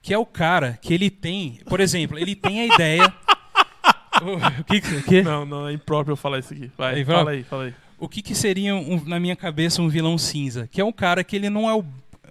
que 0.00 0.14
é 0.14 0.18
o 0.18 0.24
cara 0.24 0.78
que 0.80 0.94
ele 0.94 1.10
tem, 1.10 1.60
por 1.68 1.80
exemplo, 1.80 2.18
ele 2.18 2.34
tem 2.34 2.60
a 2.62 2.74
ideia. 2.74 3.02
o 4.60 4.64
que, 4.64 4.80
que? 5.02 5.22
Não, 5.22 5.44
não, 5.44 5.68
é 5.68 5.72
impróprio 5.72 6.12
eu 6.12 6.16
falar 6.16 6.38
isso 6.38 6.54
aqui. 6.54 6.70
Vai, 6.78 7.00
É 7.00 7.04
fala 7.04 7.30
aí, 7.32 7.44
fala 7.44 7.64
aí. 7.64 7.74
O 7.98 8.08
que, 8.08 8.22
que 8.22 8.34
seria, 8.34 8.74
um- 8.74 9.04
na 9.04 9.20
minha 9.20 9.36
cabeça, 9.36 9.82
um 9.82 9.88
vilão 9.88 10.16
cinza? 10.16 10.66
Que 10.68 10.80
é 10.80 10.84
um 10.84 10.92
cara 10.92 11.22
que 11.22 11.36
ele 11.36 11.50
não 11.50 11.68
é 11.68 11.74
o, 11.74 11.84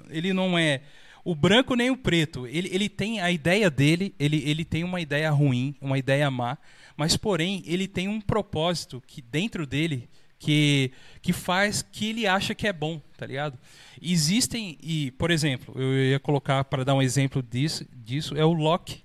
ele 0.09 0.33
não 0.33 0.57
é 0.57 0.81
o 1.27 1.35
branco 1.35 1.75
nem 1.75 1.91
o 1.91 1.97
preto. 1.97 2.47
Ele, 2.47 2.69
ele 2.71 2.87
tem 2.87 3.19
a 3.19 3.29
ideia 3.29 3.69
dele, 3.69 4.15
ele, 4.17 4.41
ele 4.45 4.63
tem 4.63 4.85
uma 4.85 5.01
ideia 5.01 5.29
ruim, 5.29 5.75
uma 5.81 5.97
ideia 5.97 6.31
má, 6.31 6.57
mas 6.95 7.17
porém 7.17 7.61
ele 7.65 7.85
tem 7.85 8.07
um 8.07 8.21
propósito 8.21 9.03
que 9.05 9.21
dentro 9.21 9.67
dele 9.67 10.07
que, 10.39 10.89
que 11.21 11.33
faz 11.33 11.81
que 11.81 12.11
ele 12.11 12.25
acha 12.25 12.55
que 12.55 12.65
é 12.65 12.71
bom, 12.71 13.01
tá 13.17 13.25
ligado? 13.25 13.59
Existem, 14.01 14.77
e 14.81 15.11
por 15.11 15.29
exemplo, 15.29 15.73
eu 15.77 16.11
ia 16.11 16.19
colocar 16.19 16.63
para 16.63 16.85
dar 16.85 16.95
um 16.95 17.01
exemplo 17.01 17.43
disso, 17.43 17.85
disso 17.93 18.33
é 18.37 18.45
o 18.45 18.53
Loki. 18.53 19.03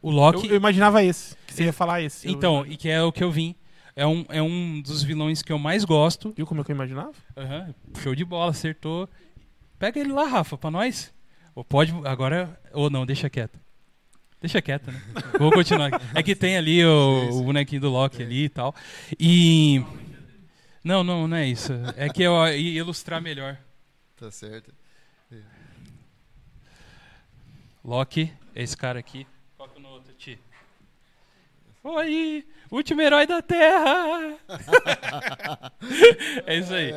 O 0.00 0.12
Loki, 0.12 0.46
Eu, 0.46 0.52
eu 0.52 0.56
imaginava 0.56 1.02
esse, 1.02 1.34
que 1.44 1.54
você 1.54 1.64
ia 1.64 1.72
falar 1.72 2.02
esse. 2.02 2.30
Então, 2.30 2.64
e 2.64 2.76
que 2.76 2.88
é 2.88 3.02
o 3.02 3.10
que 3.10 3.24
eu 3.24 3.32
vim. 3.32 3.56
É 3.96 4.06
um, 4.06 4.24
é 4.28 4.40
um 4.40 4.80
dos 4.80 5.02
vilões 5.02 5.42
que 5.42 5.52
eu 5.52 5.58
mais 5.58 5.84
gosto. 5.84 6.32
Viu 6.36 6.46
como 6.46 6.60
é 6.60 6.64
que 6.64 6.70
eu 6.70 6.76
imaginava? 6.76 7.14
Aham, 7.36 7.74
show 8.00 8.14
de 8.14 8.24
bola, 8.24 8.52
acertou. 8.52 9.08
Pega 9.76 9.98
ele 9.98 10.12
lá, 10.12 10.24
Rafa, 10.28 10.56
pra 10.56 10.70
nós. 10.70 11.12
Ou 11.54 11.64
pode, 11.64 11.92
agora, 12.04 12.58
ou 12.72 12.88
não, 12.88 13.04
deixa 13.04 13.28
quieto. 13.28 13.58
Deixa 14.40 14.60
quieto, 14.60 14.90
né? 14.90 15.00
Vou 15.38 15.52
continuar. 15.52 15.90
É 16.14 16.22
que 16.22 16.34
tem 16.34 16.56
ali 16.56 16.84
o, 16.84 17.28
o 17.30 17.44
bonequinho 17.44 17.80
do 17.80 17.90
Loki 17.90 18.22
ali 18.22 18.44
e 18.44 18.48
tal. 18.48 18.74
E. 19.18 19.84
Não, 20.82 21.04
não, 21.04 21.28
não 21.28 21.36
é 21.36 21.46
isso. 21.46 21.72
É 21.96 22.08
que 22.08 22.24
eu 22.24 22.34
ia 22.48 22.80
ilustrar 22.80 23.22
melhor. 23.22 23.56
Tá 24.16 24.30
certo. 24.30 24.74
Loki, 27.84 28.32
é 28.54 28.62
esse 28.62 28.76
cara 28.76 28.98
aqui. 28.98 29.26
No 29.78 29.88
outro, 29.88 30.12
Ti. 30.14 30.38
Oi, 31.84 32.44
último 32.70 33.02
herói 33.02 33.26
da 33.26 33.42
Terra! 33.42 34.36
é 36.46 36.56
isso 36.56 36.72
aí. 36.72 36.92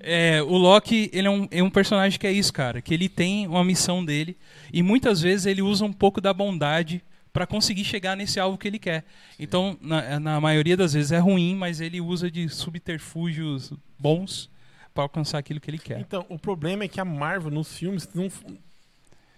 É, 0.00 0.42
o 0.42 0.56
Loki, 0.56 1.08
ele 1.12 1.28
é 1.28 1.30
um, 1.30 1.46
é 1.52 1.62
um 1.62 1.70
personagem 1.70 2.18
que 2.18 2.26
é 2.26 2.32
isso, 2.32 2.52
cara. 2.52 2.82
Que 2.82 2.92
ele 2.92 3.08
tem 3.08 3.46
uma 3.46 3.62
missão 3.62 4.04
dele 4.04 4.36
e 4.72 4.82
muitas 4.82 5.20
vezes 5.20 5.46
ele 5.46 5.62
usa 5.62 5.84
um 5.84 5.92
pouco 5.92 6.20
da 6.20 6.34
bondade 6.34 7.00
pra 7.32 7.46
conseguir 7.46 7.84
chegar 7.84 8.16
nesse 8.16 8.40
alvo 8.40 8.58
que 8.58 8.66
ele 8.66 8.80
quer. 8.80 9.04
Então, 9.38 9.78
na, 9.80 10.18
na 10.18 10.40
maioria 10.40 10.76
das 10.76 10.94
vezes 10.94 11.12
é 11.12 11.18
ruim, 11.18 11.54
mas 11.54 11.80
ele 11.80 12.00
usa 12.00 12.28
de 12.28 12.48
subterfúgios 12.48 13.72
bons 13.96 14.50
pra 14.92 15.04
alcançar 15.04 15.38
aquilo 15.38 15.60
que 15.60 15.70
ele 15.70 15.78
quer. 15.78 16.00
Então, 16.00 16.26
o 16.28 16.40
problema 16.40 16.82
é 16.82 16.88
que 16.88 17.00
a 17.00 17.04
Marvel 17.04 17.52
nos 17.52 17.76
filmes 17.76 18.08
não 18.12 18.28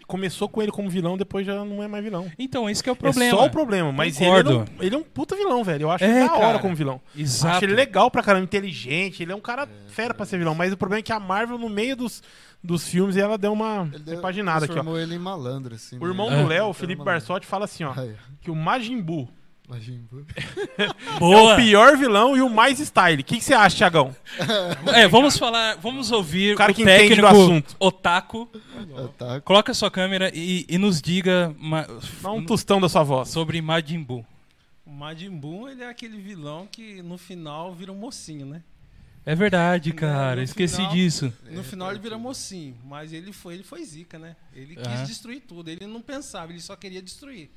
começou 0.06 0.48
com 0.48 0.62
ele 0.62 0.70
como 0.70 0.88
vilão, 0.88 1.16
depois 1.16 1.44
já 1.46 1.64
não 1.64 1.82
é 1.82 1.88
mais 1.88 2.02
vilão. 2.04 2.30
Então, 2.38 2.70
esse 2.70 2.82
que 2.82 2.88
é 2.88 2.92
o 2.92 2.96
problema. 2.96 3.24
É 3.26 3.30
só 3.30 3.44
o 3.46 3.50
problema, 3.50 3.90
mas 3.92 4.20
ele, 4.20 4.26
Concordo. 4.30 4.52
não- 4.52 4.66
ele 4.84 4.94
é 4.94 4.98
um 4.98 5.02
puta 5.02 5.34
vilão, 5.36 5.64
velho. 5.64 5.82
Eu 5.82 5.90
acho 5.90 6.04
É, 6.04 6.20
da 6.26 6.32
hora 6.34 6.40
cara. 6.40 6.58
como 6.60 6.74
vilão. 6.76 7.00
Exato. 7.16 7.56
Acho 7.56 7.64
ele 7.64 7.74
legal 7.74 8.10
pra 8.10 8.22
caramba, 8.22 8.44
inteligente. 8.44 9.22
Ele 9.22 9.32
é 9.32 9.34
um 9.34 9.40
cara 9.40 9.68
fera 9.88 10.14
pra 10.14 10.24
ser 10.24 10.38
vilão. 10.38 10.54
Mas 10.54 10.72
o 10.72 10.76
problema 10.76 11.00
é 11.00 11.02
que 11.02 11.12
a 11.12 11.18
Marvel, 11.18 11.58
no 11.58 11.68
meio 11.68 11.96
dos, 11.96 12.22
dos 12.62 12.86
filmes, 12.88 13.16
ela 13.16 13.36
deu 13.36 13.52
uma 13.52 13.88
Ele 13.92 14.02
deu- 14.04 14.14
repaginada 14.16 14.64
aqui, 14.66 14.78
ó. 14.78 14.96
ele 14.98 15.14
em 15.14 15.18
malandro, 15.18 15.74
assim. 15.74 15.98
O 16.00 16.06
irmão 16.06 16.30
É. 16.32 16.42
do 16.42 16.48
Léo, 16.48 16.66
o 16.66 16.68
Ele 16.68 16.74
Felipe. 16.74 17.02
Barsotti, 17.04 17.46
fala 17.46 17.64
assim, 17.64 17.84
ó. 17.84 17.92
Aí, 17.96 18.14
Que 18.40 18.50
o 18.50 18.54
Majin 18.54 19.00
Buu 19.00 19.28
é 20.78 21.18
Boa! 21.18 21.54
o 21.54 21.56
pior 21.56 21.96
vilão 21.96 22.36
e 22.36 22.40
o 22.40 22.48
mais 22.48 22.78
style. 22.78 23.20
O 23.22 23.24
que, 23.24 23.38
que 23.38 23.44
você 23.44 23.54
acha, 23.54 23.76
Thiagão? 23.76 24.14
É, 24.94 25.08
vamos 25.08 25.36
falar, 25.36 25.76
vamos 25.76 26.10
ouvir 26.12 26.54
O 26.54 26.56
cara 26.56 26.72
o 26.72 26.74
que 26.74 26.82
entende 26.82 27.16
do 27.16 27.22
técnico 27.22 27.26
assunto. 27.26 27.76
Otaku. 27.80 28.48
Tá, 29.18 29.40
Coloca 29.40 29.72
a 29.72 29.74
sua 29.74 29.90
câmera 29.90 30.30
e, 30.34 30.64
e 30.68 30.78
nos 30.78 31.00
diga 31.02 31.54
ma- 31.58 31.86
Dá 32.22 32.30
um 32.32 32.44
tostão 32.44 32.80
da 32.80 32.88
sua 32.88 33.02
voz. 33.02 33.28
sobre 33.28 33.60
Majin 33.60 34.02
Buu. 34.02 34.24
O 34.84 34.90
Majin 34.90 35.30
Buu, 35.30 35.68
ele 35.68 35.82
é 35.82 35.88
aquele 35.88 36.16
vilão 36.18 36.68
que 36.70 37.02
no 37.02 37.18
final 37.18 37.74
vira 37.74 37.90
um 37.90 37.96
mocinho, 37.96 38.46
né? 38.46 38.62
É 39.24 39.34
verdade, 39.34 39.90
No 39.90 39.96
cara. 39.96 40.40
Esqueci 40.44 40.76
final- 40.76 40.92
disso. 40.92 41.32
No 41.50 41.64
final 41.64 41.90
ele 41.90 41.98
vira 41.98 42.16
mocinho, 42.16 42.76
mas 42.84 43.12
ele 43.12 43.32
foi, 43.32 43.54
ele 43.54 43.64
foi 43.64 43.84
zica, 43.84 44.16
né? 44.20 44.36
Ele 44.54 44.76
quis 44.76 45.08
destruir 45.08 45.40
tudo, 45.40 45.68
ele 45.68 45.84
não 45.86 46.00
pensava, 46.00 46.52
ele 46.52 46.60
só 46.60 46.76
queria 46.76 47.02
destruir. 47.02 47.50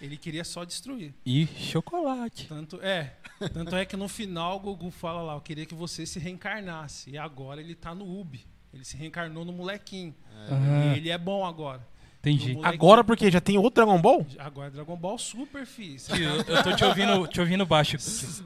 Ele 0.00 0.16
queria 0.16 0.44
só 0.44 0.64
destruir. 0.64 1.14
E 1.24 1.46
chocolate. 1.46 2.46
Tanto 2.48 2.80
é, 2.82 3.16
tanto 3.52 3.74
é 3.74 3.84
que 3.84 3.96
no 3.96 4.08
final 4.08 4.56
o 4.56 4.60
Gugu 4.60 4.90
fala 4.90 5.22
lá, 5.22 5.34
eu 5.34 5.40
queria 5.40 5.64
que 5.64 5.74
você 5.74 6.04
se 6.04 6.18
reencarnasse. 6.18 7.10
E 7.10 7.18
agora 7.18 7.60
ele 7.60 7.74
tá 7.74 7.94
no 7.94 8.04
Ubi. 8.20 8.46
Ele 8.74 8.84
se 8.84 8.96
reencarnou 8.96 9.44
no 9.44 9.52
molequinho. 9.52 10.14
Aham, 10.50 10.92
E 10.94 10.96
ele 10.98 11.10
é 11.10 11.16
bom 11.16 11.46
agora. 11.46 11.86
Entendi. 12.30 12.54
Molequinho. 12.54 12.66
Agora 12.74 13.04
porque 13.04 13.30
já 13.30 13.40
tem 13.40 13.56
outro 13.58 13.84
Dragon 13.84 14.00
Ball? 14.00 14.26
Agora 14.38 14.68
é 14.68 14.70
Dragon 14.70 14.96
Ball 14.96 15.18
Super, 15.18 15.64
fi. 15.66 15.96
Eu, 16.10 16.54
eu 16.56 16.62
tô 16.62 16.72
te 16.74 16.84
ouvindo, 16.84 17.26
te 17.28 17.40
ouvindo 17.40 17.64
baixo. 17.66 17.96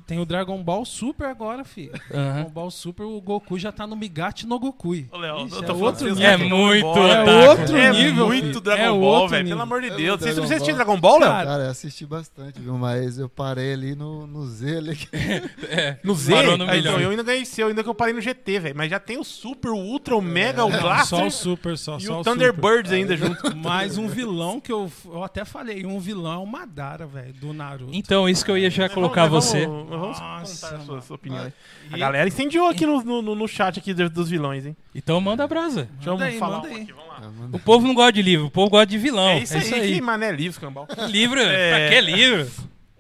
Tem 0.07 0.19
o 0.19 0.25
Dragon 0.25 0.63
Ball 0.63 0.85
Super 0.85 1.27
agora, 1.29 1.65
fi. 1.65 1.91
Aham. 2.13 2.33
Dragon 2.35 2.51
Ball 2.51 2.71
Super, 2.71 3.05
o 3.05 3.21
Goku 3.21 3.59
já 3.59 3.73
tá 3.73 3.87
no 3.87 3.97
Migate 3.97 4.47
no 4.47 4.59
Gokui. 4.59 5.09
Ô, 5.13 5.17
Léo, 5.19 5.47
Ixi, 5.47 5.57
eu 5.57 5.63
é 5.63 5.67
tô 5.67 5.75
falando 5.75 5.83
outro 5.85 6.07
vocês, 6.15 6.21
É 6.21 6.37
muito 6.37 6.99
É 6.99 7.49
outro 7.49 7.77
É 7.77 7.93
nível, 7.93 8.27
muito 8.27 8.47
filho. 8.47 8.61
Dragon 8.61 8.83
É 8.83 8.89
Ball, 8.89 9.01
outro 9.03 9.29
velho. 9.29 9.45
nível. 9.45 9.57
Pelo 9.59 9.63
amor 9.63 9.81
de 9.83 9.89
É 9.89 9.97
Deus. 9.97 10.21
Vocês 10.21 10.39
assistem 10.39 10.59
Ball. 10.67 10.75
Dragon 10.77 11.01
Ball, 11.01 11.19
Léo? 11.21 11.29
Cara, 11.31 11.63
eu 11.65 11.71
assisti 11.71 12.07
bastante, 12.07 12.61
viu? 12.61 12.77
Mas 12.79 13.19
eu 13.19 13.29
parei 13.29 13.73
ali 13.73 13.95
no, 13.95 14.27
no 14.27 14.47
Z 14.47 14.77
ali. 14.79 14.99
É, 15.71 15.99
No 16.03 16.15
Z? 16.15 16.33
parou 16.35 16.59
no 16.59 16.67
milhão. 16.67 16.79
então, 16.95 17.01
eu 17.01 17.11
ainda 17.11 17.23
ganhei 17.23 17.45
seu, 17.45 17.69
ainda 17.69 17.83
que 17.83 17.89
eu 17.89 17.95
parei 17.95 18.13
no 18.13 18.21
GT, 18.21 18.59
velho. 18.59 18.77
Mas 18.77 18.91
já 18.91 18.99
tem 18.99 19.19
o 19.19 19.25
Super, 19.25 19.71
o 19.71 19.77
Ultra, 19.77 20.17
o 20.17 20.23
Mega, 20.23 20.65
o 20.65 20.71
Blaster 20.71 21.19
só 21.19 21.27
o 21.27 21.31
Super, 21.31 21.79
só, 21.79 21.97
e 21.99 22.01
só 22.03 22.17
o 22.19 22.21
o 22.21 22.25
Thunderbirds 22.25 22.91
ainda 22.93 23.17
junto. 23.17 23.57
Mais 23.75 23.97
um 23.99 24.07
vilão 24.09 24.61
que 24.61 24.71
eu, 24.73 24.91
eu 25.07 25.23
até 25.25 25.45
falei, 25.45 25.85
um 25.87 25.99
vilão 25.99 26.33
é 26.33 26.37
o 26.39 26.47
Madara, 26.47 27.07
velho, 27.07 27.33
do 27.35 27.53
Naruto. 27.53 27.91
Então, 27.95 28.29
isso 28.29 28.45
que 28.45 28.51
eu 28.51 28.59
ia 28.59 28.69
já 28.71 28.85
Mas 28.85 28.93
colocar 28.95 29.27
vamos- 29.27 29.45
você. 29.47 29.67
Vamos, 29.67 29.89
vamos 29.89 30.19
Nossa, 30.21 30.21
contar 30.67 30.77
as 30.77 30.85
suas 30.85 30.89
mano. 31.09 31.15
opiniões. 31.15 31.53
A 31.93 31.97
E- 31.97 32.01
galera 32.01 32.29
incendiou 32.29 32.69
aqui 32.69 32.85
no, 32.85 33.03
no, 33.03 33.35
no 33.35 33.49
chat 33.49 33.79
aqui 33.79 33.95
dos, 33.95 34.11
dos 34.11 34.29
vilões, 34.31 34.67
hein? 34.67 34.77
Então 34.95 35.21
manda 35.21 35.45
a 35.45 35.47
brasa. 35.47 35.89
Deixa 35.95 36.11
eu 36.11 36.15
Manda 36.15 36.25
aí, 36.27 36.39
falar 36.39 36.57
manda 36.59 36.69
um 36.69 36.75
aí. 36.77 36.83
aqui, 36.83 36.93
vamos 36.93 37.09
lá. 37.09 37.17
Ah, 37.23 37.49
O 37.53 37.59
povo 37.59 37.87
não 37.87 37.95
gosta 37.95 38.13
de 38.13 38.23
livro, 38.23 38.47
o 38.47 38.51
povo 38.51 38.71
gosta 38.71 38.87
de 38.87 38.99
vilão. 38.99 39.29
É 39.29 39.39
isso, 39.43 39.55
aí, 39.57 39.95
que 39.95 40.01
mané 40.01 40.33
livro, 40.33 40.61
cambal. 40.61 40.87
Livro? 41.09 41.41
É. 41.41 41.89
Pra 41.89 41.97
que 41.97 42.01
livro? 42.01 42.51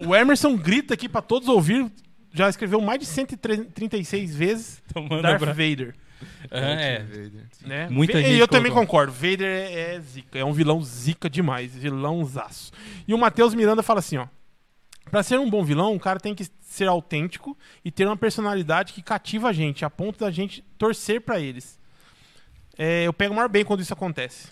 O 0.06 0.14
Emerson 0.14 0.56
grita 0.56 0.94
aqui 0.94 1.08
pra 1.08 1.20
todos 1.20 1.48
ouvir. 1.48 1.90
Já 2.32 2.48
escreveu 2.48 2.80
mais 2.80 3.00
de 3.00 3.06
136 3.06 4.34
vezes 4.36 4.80
Então 4.88 5.02
manda 5.02 5.22
Darth. 5.22 5.40
Vader. 5.48 5.94
É, 6.50 6.98
Vader. 7.00 7.32
Né? 7.64 7.88
Muita 7.88 8.18
e 8.20 8.24
gente 8.24 8.38
eu 8.38 8.48
também 8.48 8.72
concordo. 8.72 9.12
Vader 9.12 9.42
é, 9.46 9.94
é 9.94 10.00
zica. 10.00 10.38
É 10.38 10.44
um 10.44 10.52
vilão 10.52 10.82
zica 10.82 11.30
demais. 11.30 11.74
Vilãozaço. 11.76 12.72
E 13.06 13.14
o 13.14 13.18
Matheus 13.18 13.54
Miranda 13.54 13.82
fala 13.82 14.00
assim, 14.00 14.16
ó. 14.16 14.26
Pra 15.10 15.22
ser 15.22 15.38
um 15.38 15.48
bom 15.50 15.64
vilão, 15.64 15.94
o 15.94 16.00
cara 16.00 16.20
tem 16.20 16.34
que 16.34 16.46
ser 16.60 16.88
autêntico 16.88 17.56
e 17.84 17.90
ter 17.90 18.06
uma 18.06 18.16
personalidade 18.16 18.92
que 18.92 19.02
cativa 19.02 19.48
a 19.48 19.52
gente, 19.52 19.84
a 19.84 19.90
ponto 19.90 20.20
da 20.20 20.30
gente 20.30 20.62
torcer 20.78 21.20
pra 21.20 21.40
eles. 21.40 21.78
É, 22.78 23.06
eu 23.06 23.12
pego 23.12 23.32
o 23.32 23.36
maior 23.36 23.48
bem 23.48 23.64
quando 23.64 23.80
isso 23.80 23.92
acontece. 23.92 24.48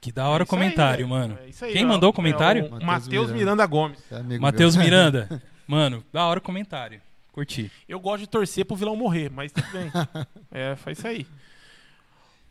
Que 0.00 0.12
da 0.12 0.28
hora 0.28 0.42
É 0.42 0.44
o 0.44 0.46
aí, 0.46 0.48
comentário, 0.50 0.96
velho. 0.98 1.08
mano. 1.08 1.38
É 1.40 1.64
aí, 1.64 1.72
Quem 1.72 1.84
ó. 1.84 1.88
mandou 1.88 2.10
o 2.10 2.12
comentário? 2.12 2.66
É 2.66 2.68
o 2.68 2.84
Matheus 2.84 3.30
Miranda. 3.30 3.34
Miranda 3.34 3.66
Gomes. 3.66 3.98
É 4.12 4.38
Matheus. 4.38 4.76
Miranda. 4.76 5.42
Mano, 5.66 6.04
da 6.12 6.26
hora 6.26 6.38
o 6.38 6.42
comentário. 6.42 7.00
Curti. 7.34 7.70
Eu 7.88 7.98
gosto 7.98 8.20
de 8.20 8.28
torcer 8.28 8.64
pro 8.64 8.76
vilão 8.76 8.94
morrer, 8.94 9.28
mas 9.30 9.50
tudo 9.50 9.66
bem. 9.72 9.90
é, 10.52 10.76
faz 10.76 10.98
isso 10.98 11.08
aí. 11.08 11.26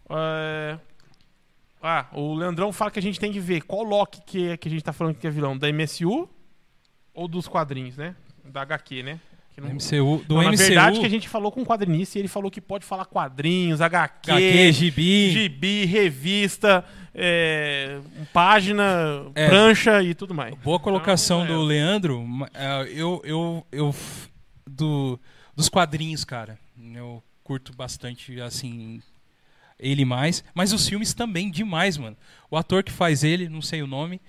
É, 0.10 0.78
Ah, 1.82 2.06
o 2.14 2.34
Leandrão 2.36 2.72
fala 2.72 2.92
que 2.92 3.00
a 3.00 3.02
gente 3.02 3.20
tem 3.20 3.32
que 3.32 3.40
ver 3.40 3.62
qual 3.64 3.84
Loki 3.84 4.22
que, 4.26 4.48
é, 4.50 4.58
que 4.58 4.68
a 4.68 4.72
gente 4.72 4.84
tá 4.84 4.94
falando 4.94 5.16
que 5.16 5.26
é 5.28 5.30
vilão, 5.30 5.58
da 5.58 5.72
MSU 5.72 6.30
ou 7.14 7.28
dos 7.28 7.48
quadrinhos, 7.48 7.98
né? 7.98 8.16
Da 8.46 8.62
HQ, 8.62 9.04
né? 9.04 9.20
Que 9.54 9.62
não- 9.62 9.70
MCU, 9.70 10.24
do 10.28 10.36
Não, 10.36 10.44
na 10.44 10.50
MCU, 10.52 10.58
verdade 10.58 11.00
que 11.00 11.06
a 11.06 11.10
gente 11.10 11.30
falou 11.30 11.52
com 11.52 11.62
um 11.62 11.66
quadrinista 11.66 12.18
e 12.18 12.22
ele 12.22 12.28
falou 12.28 12.50
que 12.50 12.60
pode 12.62 12.84
falar 12.86 13.06
quadrinhos, 13.06 13.82
HQ, 13.82 14.32
HQ, 14.32 14.72
gibi. 14.72 15.30
gibi, 15.32 15.86
revista, 15.86 16.84
é, 17.14 18.00
página, 18.34 18.84
É. 19.36 19.48
prancha 19.48 20.02
e 20.02 20.14
tudo 20.16 20.34
mais. 20.34 20.56
Boa 20.56 20.80
colocação 20.80 21.44
Então, 21.44 21.56
é. 21.56 21.58
do 21.60 21.64
Leandro. 21.64 22.26
É, 22.54 22.82
Eu, 22.94 23.22
eu, 23.24 23.66
eu 23.72 23.96
do, 24.74 25.20
dos 25.56 25.70
quadrinhos, 25.70 26.24
cara. 26.26 26.58
Eu 26.96 27.24
curto 27.44 27.74
bastante, 27.74 28.40
assim, 28.42 29.02
ele 29.80 30.06
mais. 30.06 30.44
Mas 30.54 30.74
os 30.74 30.88
filmes 30.88 31.14
também, 31.14 31.50
demais, 31.52 31.98
mano. 31.98 32.18
O 32.50 32.58
ator 32.58 32.84
que 32.84 32.92
faz 32.92 33.24
ele, 33.24 33.50
não 33.50 33.62
sei 33.62 33.82
o 33.82 33.88
nome, 33.88 34.20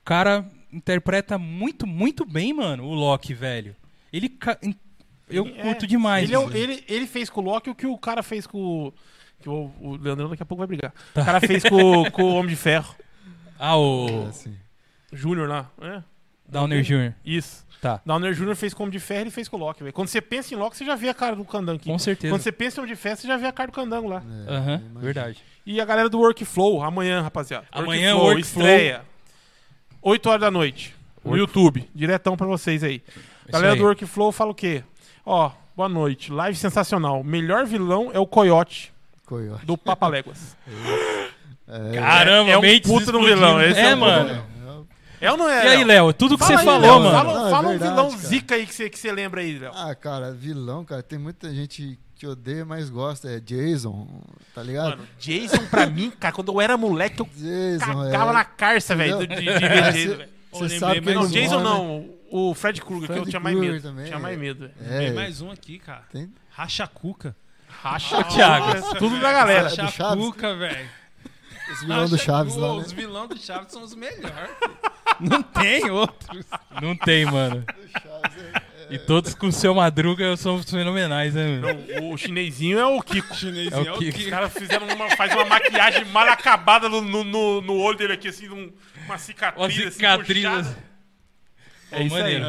o 0.00 0.04
cara 0.04 0.48
interpreta 0.72 1.38
muito, 1.38 1.86
muito 1.86 2.24
bem, 2.24 2.52
mano, 2.52 2.84
o 2.84 2.94
Loki, 2.94 3.32
velho. 3.34 3.74
Ele. 4.12 4.36
Eu 5.28 5.46
É, 5.46 5.62
curto 5.62 5.86
demais. 5.86 6.30
Ele, 6.30 6.36
é 6.36 6.58
ele, 6.58 6.84
ele 6.88 7.06
fez 7.06 7.30
com 7.30 7.40
o 7.40 7.44
Loki 7.44 7.70
o 7.70 7.74
que 7.74 7.86
o 7.86 7.96
cara 7.98 8.22
fez 8.22 8.46
com 8.46 8.58
o. 8.88 8.94
Que 9.40 9.48
o, 9.48 9.70
o 9.80 9.96
Leandrão 9.96 10.28
daqui 10.28 10.42
a 10.42 10.46
pouco 10.46 10.60
vai 10.60 10.66
brigar. 10.66 10.92
Tá. 11.12 11.22
O 11.22 11.24
cara 11.24 11.40
fez 11.40 11.62
com, 11.64 12.10
com 12.10 12.22
o 12.22 12.34
Homem 12.34 12.50
de 12.50 12.56
Ferro. 12.56 12.94
Ah, 13.58 13.76
o 13.76 14.28
É. 14.28 14.50
Júnior 15.16 15.48
lá. 15.48 15.70
É, 15.80 16.02
Downer 16.48 16.82
Jr. 16.82 17.12
isso. 17.24 17.64
Tá, 17.80 18.00
Downer 18.06 18.32
Jr. 18.32 18.54
fez 18.56 18.72
com 18.72 18.82
o 18.82 18.86
Homem 18.86 18.92
de 18.92 18.98
Ferro 18.98 19.20
e 19.20 19.22
ele 19.24 19.30
fez 19.30 19.46
com 19.48 19.56
o 19.56 19.60
Loki. 19.60 19.82
velho. 19.82 19.92
Quando 19.92 20.08
você 20.08 20.20
pensa 20.20 20.54
em 20.54 20.56
Loki, 20.56 20.76
você 20.76 20.86
já 20.86 20.94
vê 20.94 21.08
a 21.10 21.14
cara 21.14 21.36
do 21.36 21.44
Candango 21.44 21.76
aqui. 21.80 21.90
com 21.90 21.98
certeza. 21.98 22.32
Quando 22.32 22.40
você 22.40 22.50
pensa 22.52 22.80
em 22.80 22.84
Homem 22.84 22.94
de 22.94 23.00
Ferro, 23.00 23.16
você 23.16 23.26
já 23.28 23.36
vê 23.36 23.46
a 23.46 23.52
cara 23.52 23.70
do 23.70 23.74
Candango 23.74 24.08
lá. 24.08 24.22
É, 24.48 24.54
Aham, 24.54 24.82
verdade. 24.96 25.42
E 25.66 25.78
a 25.80 25.84
galera 25.84 26.08
do 26.08 26.18
Workflow, 26.18 26.82
amanhã, 26.82 27.20
rapaziada. 27.20 27.66
Amanhã, 27.70 28.14
Workflow. 28.16 28.64
estreia. 28.66 29.02
8 30.00 30.26
horas 30.30 30.40
da 30.40 30.50
noite. 30.50 30.94
No 31.22 31.30
Work- 31.32 31.40
YouTube. 31.40 31.90
Diretão 31.94 32.36
pra 32.36 32.46
vocês 32.46 32.82
aí. 32.82 33.02
Isso 33.06 33.52
Galera 33.52 33.72
aí. 33.74 33.78
do 33.78 33.84
Workflow 33.84 34.32
fala 34.32 34.50
o 34.50 34.54
quê? 34.54 34.82
Ó, 35.26 35.50
boa 35.76 35.88
noite. 35.88 36.32
Live 36.32 36.56
sensacional. 36.58 37.22
Melhor 37.22 37.66
vilão 37.66 38.10
é 38.14 38.18
o 38.18 38.26
Coyote, 38.26 38.92
Coiote. 39.26 39.64
do 39.66 39.76
Papaléguas. 39.76 40.56
É, 41.66 41.98
Caramba, 41.98 42.50
é 42.50 42.58
um 42.58 42.60
mentes 42.60 42.90
puta 42.90 43.10
no 43.10 43.24
vilão, 43.24 43.58
esse 43.62 43.80
é, 43.80 43.90
é 43.92 43.94
um 43.94 43.98
mano. 44.00 44.44
É 45.24 45.30
ou 45.32 45.38
não 45.38 45.48
é? 45.48 45.64
E 45.64 45.68
aí, 45.68 45.84
Léo? 45.84 46.12
Tudo 46.12 46.36
que 46.36 46.44
Fala 46.44 46.58
você 46.58 46.60
aí, 46.60 46.64
falou, 46.66 46.80
Léo. 46.80 47.00
mano. 47.00 47.10
Fala, 47.16 47.32
Não, 47.34 47.46
é 47.46 47.50
fala 47.50 47.66
um 47.66 47.70
verdade, 47.70 47.90
vilão 47.90 48.10
cara. 48.10 48.22
zica 48.22 48.54
aí 48.56 48.66
que 48.66 48.74
você, 48.74 48.90
que 48.90 48.98
você 48.98 49.10
lembra 49.10 49.40
aí, 49.40 49.58
Léo. 49.58 49.72
Ah, 49.74 49.94
cara, 49.94 50.32
vilão, 50.32 50.84
cara, 50.84 51.02
tem 51.02 51.18
muita 51.18 51.50
gente 51.54 51.98
que 52.14 52.26
odeia, 52.26 52.64
mas 52.66 52.90
gosta. 52.90 53.30
É 53.30 53.40
Jason, 53.40 54.06
tá 54.54 54.62
ligado? 54.62 54.90
Mano, 54.90 55.08
Jason 55.18 55.64
pra 55.70 55.86
mim, 55.86 56.10
cara, 56.10 56.34
quando 56.34 56.52
eu 56.52 56.60
era 56.60 56.76
moleque, 56.76 57.20
eu 57.20 57.28
Jason, 57.34 58.04
cagava 58.04 58.30
é. 58.30 58.34
na 58.34 58.44
carça, 58.44 58.94
velho, 58.94 59.26
de, 59.26 59.26
de, 59.28 59.36
de 59.36 59.44
ver 59.44 59.92
Jason. 59.92 60.24
Você 60.52 60.62
lembrei 60.62 60.78
sabe 60.78 61.00
que 61.00 61.06
mais 61.06 61.16
Não. 61.16 61.26
Jason 61.28 61.60
morre, 61.60 61.64
não, 61.64 62.10
o 62.30 62.54
Fred 62.54 62.82
Krueger, 62.82 63.08
que 63.10 63.18
eu 63.18 63.24
tinha 63.26 63.40
mais 63.40 63.56
medo. 63.58 63.80
também, 63.80 64.04
tinha 64.04 64.18
mais 64.18 64.36
é. 64.36 64.40
medo. 64.40 64.70
É, 64.84 64.98
Tem 64.98 65.12
mais 65.14 65.40
um 65.40 65.50
aqui, 65.50 65.78
cara. 65.78 66.04
tem 66.12 66.30
Racha 66.50 66.86
Cuca. 66.86 67.34
Racha, 67.66 68.16
é 68.18 68.98
tudo 68.98 69.18
da 69.20 69.32
galera. 69.32 69.68
Racha? 69.68 70.16
Cuca, 70.16 70.54
velho. 70.54 70.88
Esse 71.70 71.86
vilão 71.86 72.08
do 72.08 72.18
Chaves 72.18 72.56
lá, 72.56 72.72
Os 72.74 72.92
né? 72.92 72.96
vilões 73.02 73.28
do 73.28 73.36
Chaves 73.38 73.72
são 73.72 73.82
os 73.82 73.94
melhores. 73.94 74.50
Não 75.20 75.42
tem 75.42 75.90
outros. 75.90 76.44
Não 76.82 76.96
tem, 76.96 77.24
mano. 77.24 77.64
E 78.90 78.98
todos 78.98 79.34
com 79.34 79.46
o 79.46 79.52
seu 79.52 79.74
Madruga 79.74 80.36
são 80.36 80.62
fenomenais, 80.62 81.34
né, 81.34 81.60
mano? 81.60 81.84
Não, 82.00 82.10
o 82.10 82.18
chinesinho 82.18 82.78
é 82.78 82.84
o 82.86 83.00
Kiko. 83.00 83.34
Chinesinho 83.34 83.86
É 83.88 83.92
o 83.92 83.98
Kiko. 83.98 84.18
Os 84.18 84.26
caras 84.26 84.52
fizeram 84.52 84.86
uma, 84.88 85.08
faz 85.16 85.32
uma 85.32 85.44
maquiagem 85.44 86.04
mal 86.06 86.28
acabada 86.28 86.88
no, 86.88 87.00
no, 87.00 87.24
no- 87.24 87.60
no 87.62 87.76
olho 87.78 87.96
dele 87.96 88.12
aqui, 88.14 88.28
assim, 88.28 88.48
um- 88.50 88.70
uma 89.06 89.16
cicatriz. 89.16 89.58
Uma 89.58 89.66
assim, 89.68 89.90
cicatriz. 89.90 90.44
puxada. 90.44 90.76
É 91.92 92.02
isso 92.02 92.16
aí. 92.16 92.40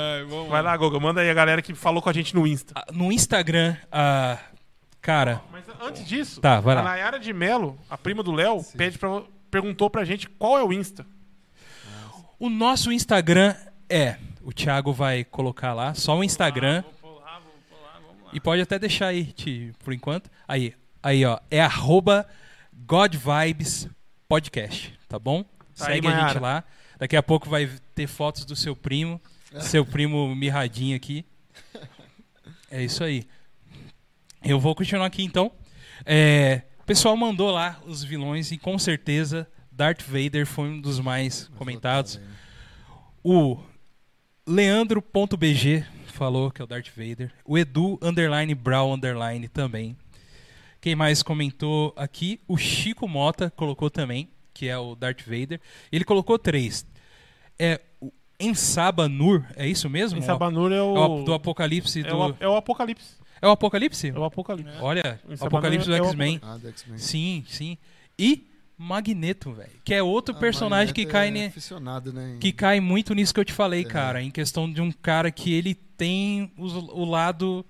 Vai 0.49 0.61
lá, 0.63 0.75
Goga, 0.75 0.99
manda 0.99 1.21
aí 1.21 1.29
a 1.29 1.33
galera 1.33 1.61
que 1.61 1.73
falou 1.75 2.01
com 2.01 2.09
a 2.09 2.13
gente 2.13 2.33
no 2.35 2.47
Insta. 2.47 2.73
Ah, 2.75 2.85
No 2.91 3.11
Instagram, 3.11 3.77
a. 3.91 4.37
Cara, 5.05 5.39
Mas 5.51 5.63
antes 5.79 6.03
disso, 6.03 6.41
Tá, 6.41 6.59
vai 6.59 6.73
lá. 6.73 6.81
a 6.81 6.83
Nayara 6.83 7.19
de 7.19 7.31
Melo, 7.31 7.77
a 7.87 7.95
prima 7.95 8.23
do 8.23 8.31
Léo, 8.31 8.63
pede 8.75 8.97
pra, 8.97 9.21
perguntou 9.51 9.87
pra 9.87 10.03
gente 10.03 10.27
qual 10.27 10.57
é 10.57 10.63
o 10.63 10.73
Insta. 10.73 11.05
o 12.39 12.47
O 12.47 12.49
nosso 12.49 12.91
Instagram 12.91 13.53
é. 13.87 14.17
O 14.41 14.51
Thiago 14.51 14.91
vai 14.91 15.23
colocar 15.23 15.73
lá, 15.75 15.93
só 15.93 16.17
o 16.17 16.23
Instagram. 16.23 16.81
Vou 17.01 17.13
pular, 17.19 17.39
vou 17.39 17.53
pular, 17.69 17.99
vamos 18.01 18.23
lá. 18.25 18.31
E 18.33 18.39
pode 18.39 18.61
até 18.63 18.79
deixar 18.79 19.07
aí, 19.07 19.25
Ti, 19.25 19.73
por 19.83 19.93
enquanto. 19.93 20.27
Aí, 20.47 20.73
aí, 21.03 21.23
ó. 21.23 21.39
É 21.51 21.61
arroba 21.61 22.27
God 22.73 23.15
Vibes 23.15 23.87
Podcast, 24.27 24.91
tá 25.07 25.19
bom? 25.19 25.43
Tá 25.43 25.87
aí, 25.87 25.93
Segue 26.01 26.07
a 26.07 26.27
gente 26.27 26.39
lá. 26.39 26.63
Daqui 26.97 27.15
a 27.15 27.21
pouco 27.21 27.47
vai 27.47 27.69
ter 27.93 28.07
fotos 28.07 28.43
do 28.43 28.55
seu 28.55 28.75
primo. 28.75 29.21
Seu 29.59 29.85
primo 29.85 30.35
mirradinho 30.35 30.95
aqui. 30.95 31.23
É 32.71 32.83
isso 32.83 33.03
aí. 33.03 33.27
Eu 34.45 34.59
vou 34.59 34.75
continuar 34.75 35.07
aqui 35.07 35.23
então. 35.23 35.51
É, 36.05 36.61
o 36.79 36.83
pessoal 36.83 37.17
mandou 37.17 37.49
lá 37.49 37.81
os 37.87 38.03
vilões 38.03 38.51
e 38.51 38.57
com 38.59 38.77
certeza 38.77 39.47
Darth 39.71 40.03
Vader 40.03 40.45
foi 40.45 40.69
um 40.69 40.79
dos 40.79 40.99
mais 40.99 41.49
comentados. 41.57 42.19
O 43.23 43.57
Leandro.bg 44.45 45.83
falou 46.13 46.51
que 46.51 46.61
é 46.61 46.63
o 46.63 46.67
Darth 46.67 46.89
Vader. 46.95 47.33
O 47.43 47.57
Edu 47.57 47.97
underline 48.03 48.53
Brown 48.53 48.93
underline 48.93 49.47
também. 49.47 49.97
Quem 50.79 50.95
mais 50.95 51.23
comentou 51.23 51.91
aqui? 51.97 52.39
O 52.47 52.55
Chico 52.55 53.07
Mota 53.07 53.49
colocou 53.49 53.89
também, 53.89 54.29
que 54.53 54.67
é 54.67 54.77
o 54.77 54.93
Darth 54.93 55.23
Vader. 55.23 55.59
Ele 55.91 56.05
colocou 56.05 56.37
três. 56.37 56.85
É 57.57 57.81
o 57.99 58.13
Ensaba 58.39 59.09
Nur, 59.09 59.43
é 59.55 59.67
isso 59.67 59.89
mesmo? 59.89 60.19
Em 60.19 60.21
Sabanur 60.21 60.71
é 60.71 60.75
É 60.75 60.81
o. 60.81 61.21
o 61.21 61.23
do 61.23 61.33
Apocalipse 61.33 62.01
é, 62.01 62.03
do... 62.03 62.15
o, 62.15 62.35
é 62.39 62.47
o 62.47 62.55
Apocalipse. 62.55 63.24
É 63.45 63.47
o 63.47 63.51
Apocalipse? 63.51 64.09
É 64.09 64.17
o 64.19 64.23
Apocalipse. 64.23 64.73
Olha, 64.81 65.19
o 65.39 65.45
Apocalipse 65.45 65.87
do 65.87 65.95
é 65.95 66.01
o 66.01 66.05
X-Men. 66.05 66.39
Ah, 66.41 66.57
do 66.57 66.67
X-Men. 66.67 66.97
Sim, 66.97 67.45
sim. 67.47 67.77
E 68.17 68.47
Magneto, 68.77 69.51
velho. 69.53 69.69
Que 69.85 69.93
é 69.93 70.03
outro 70.03 70.35
Ah, 70.35 70.39
personagem 70.39 70.93
que 70.93 71.05
cai, 71.05 71.27
é 71.27 71.31
ne- 71.31 71.45
aficionado, 71.45 72.11
né? 72.11 72.33
em- 72.35 72.39
que 72.39 72.51
cai 72.51 72.79
muito 72.79 73.13
nisso 73.13 73.33
que 73.33 73.39
eu 73.39 73.45
te 73.45 73.53
falei, 73.53 73.81
É. 73.81 73.85
cara. 73.85 74.21
Em 74.21 74.29
questão 74.31 74.69
de 74.71 74.81
um 74.81 74.91
cara 74.91 75.31
que 75.31 75.53
ele 75.53 75.73
tem 75.75 76.51
os- 76.57 76.73
o 76.73 77.05
lado. 77.05 77.65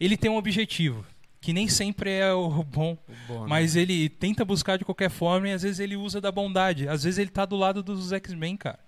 Ele 0.00 0.16
tem 0.16 0.30
um 0.30 0.36
objetivo. 0.36 1.04
Que 1.40 1.52
nem 1.52 1.68
sempre 1.68 2.10
é 2.10 2.32
o 2.32 2.62
bom. 2.64 2.96
o 3.08 3.12
bom, 3.32 3.40
né? 3.42 3.46
Mas 3.48 3.76
ele 3.76 4.08
tenta 4.08 4.44
buscar 4.44 4.76
de 4.78 4.84
qualquer 4.84 5.10
forma 5.10 5.48
e 5.48 5.52
às 5.52 5.62
vezes 5.62 5.78
ele 5.80 5.96
usa 5.96 6.20
da 6.20 6.32
bondade. 6.32 6.88
Às 6.88 7.04
vezes 7.04 7.18
ele 7.18 7.30
tá 7.30 7.44
do 7.44 7.56
lado 7.56 7.82
dos 7.82 8.12
X-Men, 8.12 8.56
cara. 8.56 8.78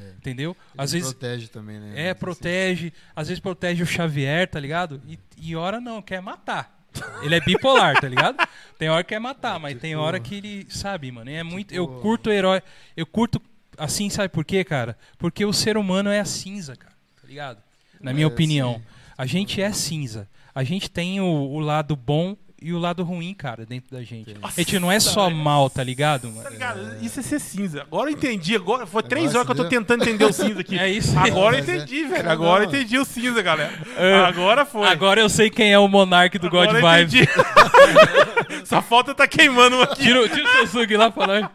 É. 0.00 0.10
Entendeu? 0.16 0.56
Ele 0.74 0.82
Às 0.84 0.92
vezes. 0.92 1.12
protege 1.12 1.48
também, 1.48 1.78
né? 1.80 2.08
É, 2.08 2.14
protege. 2.14 2.92
Às 3.14 3.28
vezes 3.28 3.40
protege 3.40 3.82
o 3.82 3.86
Xavier, 3.86 4.48
tá 4.48 4.58
ligado? 4.60 5.00
E, 5.06 5.18
e 5.36 5.56
hora 5.56 5.80
não, 5.80 6.00
quer 6.02 6.20
matar. 6.20 6.76
Ele 7.22 7.34
é 7.34 7.40
bipolar, 7.40 8.00
tá 8.00 8.08
ligado? 8.08 8.36
Tem 8.78 8.88
hora 8.88 9.02
que 9.04 9.10
quer 9.10 9.18
matar, 9.20 9.58
mas 9.60 9.78
tem 9.78 9.90
tipo- 9.90 10.02
hora 10.02 10.18
que 10.18 10.34
ele 10.36 10.66
sabe, 10.70 11.10
mano. 11.12 11.30
É 11.30 11.42
muito. 11.42 11.72
Eu 11.74 11.86
Tipo- 11.86 12.00
curto 12.00 12.30
herói. 12.30 12.62
Eu 12.96 13.06
curto 13.06 13.40
assim, 13.76 14.08
sabe 14.10 14.28
por 14.30 14.44
quê, 14.44 14.64
cara? 14.64 14.96
Porque 15.18 15.44
o 15.44 15.52
ser 15.52 15.76
humano 15.76 16.10
é 16.10 16.18
a 16.18 16.24
cinza, 16.24 16.74
cara. 16.74 16.94
Tá 17.20 17.28
ligado? 17.28 17.58
Na 18.00 18.12
minha 18.12 18.24
É, 18.24 18.28
opinião. 18.28 18.76
sim. 18.76 18.82
A 19.16 19.26
gente 19.26 19.60
é 19.60 19.70
cinza. 19.72 20.28
A 20.54 20.64
gente 20.64 20.90
tem 20.90 21.20
o, 21.20 21.24
o 21.26 21.58
lado 21.60 21.94
bom 21.94 22.36
e 22.60 22.72
o 22.72 22.78
lado 22.78 23.04
ruim, 23.04 23.32
cara, 23.34 23.64
dentro 23.64 23.96
da 23.96 24.02
gente. 24.02 24.26
Tem. 24.34 24.36
A 24.42 24.50
gente 24.50 24.78
não 24.78 24.90
é 24.90 24.98
só 24.98 25.30
mal, 25.30 25.70
tá 25.70 25.82
ligado, 25.82 26.30
Tá 26.42 26.50
ligado? 26.50 26.96
Isso 27.04 27.20
é 27.20 27.22
ser 27.22 27.38
cinza. 27.40 27.82
Agora 27.82 28.10
eu 28.10 28.14
entendi. 28.14 28.56
Agora, 28.56 28.86
foi 28.86 29.02
três 29.02 29.26
Negócio 29.26 29.38
horas 29.38 29.46
que 29.54 29.60
eu 29.60 29.64
tô 29.64 29.70
tentando 29.70 30.02
entender 30.02 30.24
o 30.24 30.32
cinza 30.32 30.60
aqui. 30.60 30.76
É 30.78 30.88
isso. 30.90 31.16
Agora 31.18 31.56
eu 31.56 31.60
é- 31.60 31.62
entendi, 31.62 32.04
velho. 32.04 32.24
Não, 32.24 32.30
Agora 32.32 32.64
eu 32.64 32.68
entendi 32.68 32.98
o 32.98 33.04
cinza, 33.04 33.40
galera. 33.42 33.72
É. 33.96 34.14
Agora 34.24 34.64
foi. 34.66 34.86
Agora 34.88 35.20
eu 35.20 35.28
sei 35.28 35.50
quem 35.50 35.72
é 35.72 35.78
o 35.78 35.86
monarca 35.88 36.38
do 36.38 36.50
God 36.50 36.68
Agora 36.68 37.00
eu 37.00 37.06
Vibes. 37.06 37.14
entendi. 37.28 37.30
Só 38.66 38.82
falta 38.82 39.14
tá 39.14 39.26
queimando 39.26 39.80
aqui. 39.82 40.02
Tira, 40.02 40.22
o- 40.22 40.28
tira 40.28 40.44
o 40.44 40.50
seu 40.52 40.66
sugi 40.66 40.96
lá 40.96 41.10
pra 41.10 41.26
nós. 41.26 41.48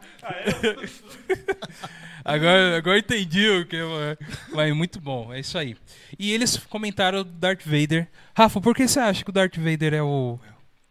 agora, 2.24 2.78
agora 2.78 2.96
eu 2.98 3.00
entendi 3.00 3.50
o 3.50 3.66
que. 3.66 3.76
é, 3.78 4.18
Mas 4.54 4.76
muito 4.76 5.00
bom, 5.00 5.34
é 5.34 5.40
isso 5.40 5.58
aí. 5.58 5.76
E 6.18 6.32
eles 6.32 6.58
comentaram 6.70 7.24
do 7.24 7.30
Darth 7.32 7.64
Vader. 7.66 8.08
Rafa, 8.36 8.62
por 8.62 8.76
que 8.76 8.88
você 8.88 9.00
acha 9.00 9.24
que 9.24 9.30
o 9.30 9.34
Darth 9.34 9.58
Vader 9.58 9.94
é, 9.94 10.02
o, 10.02 10.40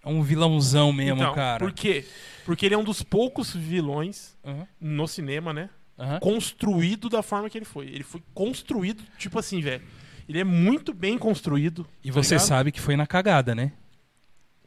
é 0.04 0.08
um 0.08 0.22
vilãozão 0.22 0.92
mesmo, 0.92 1.22
Então, 1.22 1.34
cara? 1.34 1.58
Por 1.64 1.72
quê? 1.72 2.04
Porque 2.44 2.66
ele 2.66 2.74
é 2.74 2.78
um 2.78 2.84
dos 2.84 3.02
poucos 3.02 3.54
vilões 3.54 4.36
Aham, 4.44 4.66
no 4.80 5.06
cinema, 5.06 5.52
né? 5.52 5.70
aham. 5.98 6.18
Construído 6.20 7.08
da 7.08 7.22
forma 7.22 7.48
que 7.48 7.56
ele 7.58 7.64
foi. 7.64 7.86
Ele 7.86 8.02
foi 8.02 8.22
construído, 8.34 9.02
tipo 9.18 9.38
assim, 9.38 9.60
velho. 9.60 9.82
Ele 10.28 10.40
é 10.40 10.44
muito 10.44 10.92
bem 10.94 11.18
construído. 11.18 11.86
E 12.02 12.08
tá 12.08 12.14
você 12.14 12.34
ligado? 12.34 12.46
sabe 12.48 12.72
que 12.72 12.80
foi 12.80 12.96
na 12.96 13.06
cagada, 13.06 13.54
né? 13.54 13.72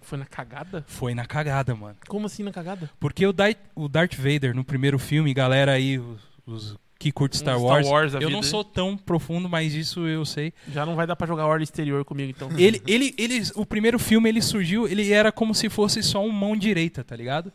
Foi 0.02 0.18
na 0.18 0.26
cagada? 0.26 0.84
Foi 0.88 1.16
na 1.16 1.26
cagada, 1.26 1.74
mano. 1.76 1.98
Como 2.08 2.28
assim 2.28 2.44
na 2.44 2.52
cagada? 2.52 2.90
Porque 3.00 3.26
o, 3.26 3.34
Darth, 3.34 3.58
o 3.74 3.88
Darth 3.90 4.14
Vader, 4.16 4.56
no 4.56 4.64
primeiro 4.64 5.00
filme, 5.00 5.34
galera 5.34 5.72
aí, 5.72 5.98
os, 5.98 6.22
os 6.46 6.78
que 6.98 7.12
curte 7.12 7.38
Star 7.38 7.58
Um 7.58 7.64
Wars, 7.64 8.14
a 8.16 8.18
eu 8.18 8.28
vida, 8.28 8.32
não 8.32 8.42
sou 8.42 8.64
tão 8.64 8.96
profundo, 8.98 9.50
mas 9.50 9.74
isso 9.74 10.08
eu 10.08 10.24
sei. 10.26 10.54
Já 10.72 10.86
não 10.86 10.96
vai 10.96 11.06
dar 11.06 11.16
pra 11.16 11.28
jogar 11.28 11.46
Orla 11.46 11.64
Exterior 11.64 12.04
comigo, 12.06 12.32
então. 12.36 12.50
Ele, 12.58 12.82
ele, 12.88 13.14
ele, 13.18 13.42
o 13.56 13.66
primeiro 13.66 14.00
filme 14.00 14.30
ele 14.30 14.42
surgiu, 14.42 14.88
ele 14.88 15.12
era 15.12 15.32
como 15.32 15.54
se 15.54 15.70
fosse 15.70 16.02
só 16.02 16.24
um 16.24 16.32
mão 16.32 16.56
direita, 16.56 17.04
tá 17.04 17.16
ligado? 17.16 17.52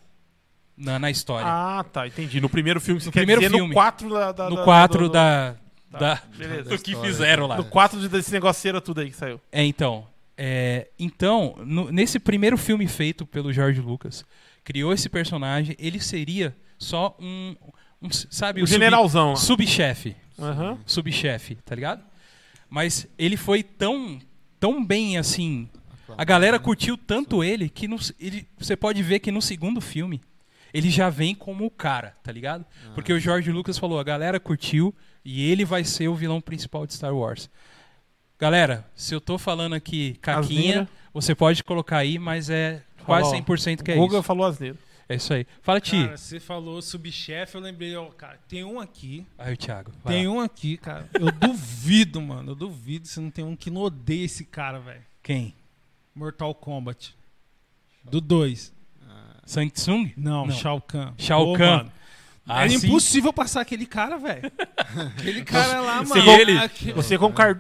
Na, 0.77 0.99
na 0.99 1.11
história. 1.11 1.47
Ah, 1.47 1.85
tá, 1.91 2.07
entendi. 2.07 2.41
No 2.41 2.49
primeiro 2.49 2.81
filme, 2.81 3.01
você 3.01 3.07
No 3.07 3.13
quer 3.13 3.21
primeiro 3.21 3.41
dizer 3.41 3.55
filme. 3.55 3.69
no 3.69 3.75
4 3.75 4.11
da, 4.11 4.33
da, 4.33 4.51
no 4.51 4.57
da- 4.57 4.65
4 4.65 4.99
do- 4.99 5.09
do- 5.09 5.13
da, 5.13 5.55
Tá, 5.93 5.99
da 5.99 6.23
beleza. 6.37 6.71
do 6.71 6.79
que 6.79 6.95
fizeram 6.97 7.47
lá. 7.47 7.57
No 7.57 7.65
4 7.65 8.09
desse 8.09 8.31
negoceira 8.33 8.81
tudo 8.81 9.01
aí 9.01 9.11
que 9.11 9.17
saiu. 9.17 9.41
É, 9.51 9.65
então, 9.65 10.07
é, 10.39 10.87
então 10.99 11.55
no- 11.67 11.91
nesse 11.91 12.19
primeiro 12.19 12.57
filme 12.57 12.87
feito 12.87 13.27
pelo 13.27 13.53
George 13.53 13.81
Lucas, 13.81 14.25
criou 14.65 14.93
esse 14.93 15.09
personagem, 15.09 15.75
ele 15.79 15.99
seria 16.01 16.55
só 16.79 17.15
um, 17.21 17.55
sabe, 18.31 18.63
O 18.63 18.67
sub- 18.67 18.73
generalzão 18.75 19.31
lá. 19.31 19.37
subchefe, 19.37 20.17
Aham. 20.39 20.79
subchefe, 20.87 21.57
tá 21.57 21.75
ligado? 21.75 22.03
Mas 22.69 23.07
ele 23.19 23.37
foi 23.37 23.63
tão 23.63 24.19
tão 24.59 24.85
bem 24.85 25.17
assim, 25.19 25.69
a 26.19 26.25
galera 26.25 26.59
curtiu 26.59 26.97
tanto 26.97 27.43
ele 27.43 27.69
que 27.69 27.89
no, 27.89 27.97
ele, 28.19 28.47
você 28.59 28.77
pode 28.77 29.03
ver 29.03 29.21
que 29.21 29.31
no 29.33 29.41
segundo 29.41 29.81
filme 29.81 30.21
ele 30.73 30.89
já 30.91 31.09
vem 31.11 31.35
como 31.35 31.65
o 31.67 31.71
cara, 31.71 32.15
tá 32.23 32.31
ligado? 32.31 32.65
Porque 32.95 33.13
o 33.13 33.19
George 33.19 33.51
Lucas 33.51 33.77
falou, 33.79 33.99
a 33.99 34.05
galera 34.05 34.39
curtiu 34.39 34.95
e 35.25 35.51
ele 35.51 35.65
vai 35.65 35.83
ser 35.83 36.09
o 36.09 36.15
vilão 36.15 36.41
principal 36.41 36.87
de 36.87 36.95
Star 36.95 37.15
Wars. 37.15 37.51
Galera, 38.39 38.87
se 38.95 39.15
eu 39.15 39.21
tô 39.21 39.37
falando 39.37 39.75
aqui 39.75 40.17
caquinha, 40.23 40.61
Asneira. 40.83 40.89
você 41.13 41.35
pode 41.35 41.63
colocar 41.65 41.99
aí, 41.99 42.19
mas 42.19 42.49
é 42.49 42.83
quase 43.05 43.29
ó, 43.29 43.33
100% 43.35 43.83
que 43.83 43.91
é 43.93 43.99
isso. 43.99 44.23
falou 44.23 44.47
asneiro. 44.47 44.79
É 45.11 45.17
isso 45.17 45.35
aí. 45.35 45.45
Fala, 45.61 45.81
Ti. 45.81 46.05
Cara, 46.05 46.17
você 46.17 46.39
falou 46.39 46.81
subchefe, 46.81 47.57
eu 47.57 47.61
lembrei, 47.61 47.97
ó, 47.97 48.07
cara, 48.11 48.39
tem 48.49 48.63
um 48.63 48.79
aqui. 48.79 49.27
Aí 49.37 49.53
o 49.53 49.57
Thiago. 49.57 49.91
vai 50.05 50.15
Tem 50.15 50.29
lá. 50.29 50.35
um 50.35 50.41
aqui, 50.41 50.77
cara. 50.77 51.09
Eu 51.15 51.33
duvido, 51.33 52.21
mano. 52.23 52.53
Eu 52.53 52.55
duvido 52.55 53.09
se 53.09 53.19
não 53.19 53.29
tem 53.31 53.45
um 53.45 53.57
que 53.57 53.71
não 53.71 53.81
odeia 53.83 54.25
esse 54.25 54.45
cara, 54.45 54.79
velho. 54.79 55.03
Quem? 55.23 55.53
Mortal 56.15 56.55
Kombat. 56.55 57.15
Do 58.05 58.21
2. 58.21 58.73
Sang 59.45 59.69
Tsung? 59.69 60.13
Não, 60.17 60.47
Não. 60.47 60.55
Shao 60.55 60.81
Kahn. 60.81 61.13
Shao 61.19 61.45
Pô, 61.45 61.53
Kahn. 61.59 61.77
mano, 61.79 61.93
Ah, 62.47 62.61
Era 62.63 62.71
sim. 62.71 62.87
impossível 62.87 63.33
passar 63.33 63.61
aquele 63.63 63.87
cara, 63.87 64.17
velho. 64.17 64.43
Aquele 65.19 65.45
cara 65.45 65.81
lá, 65.81 66.05
Você- 66.05 66.19
mano. 66.19 66.31
ele- 66.33 66.93
Você 66.95 67.17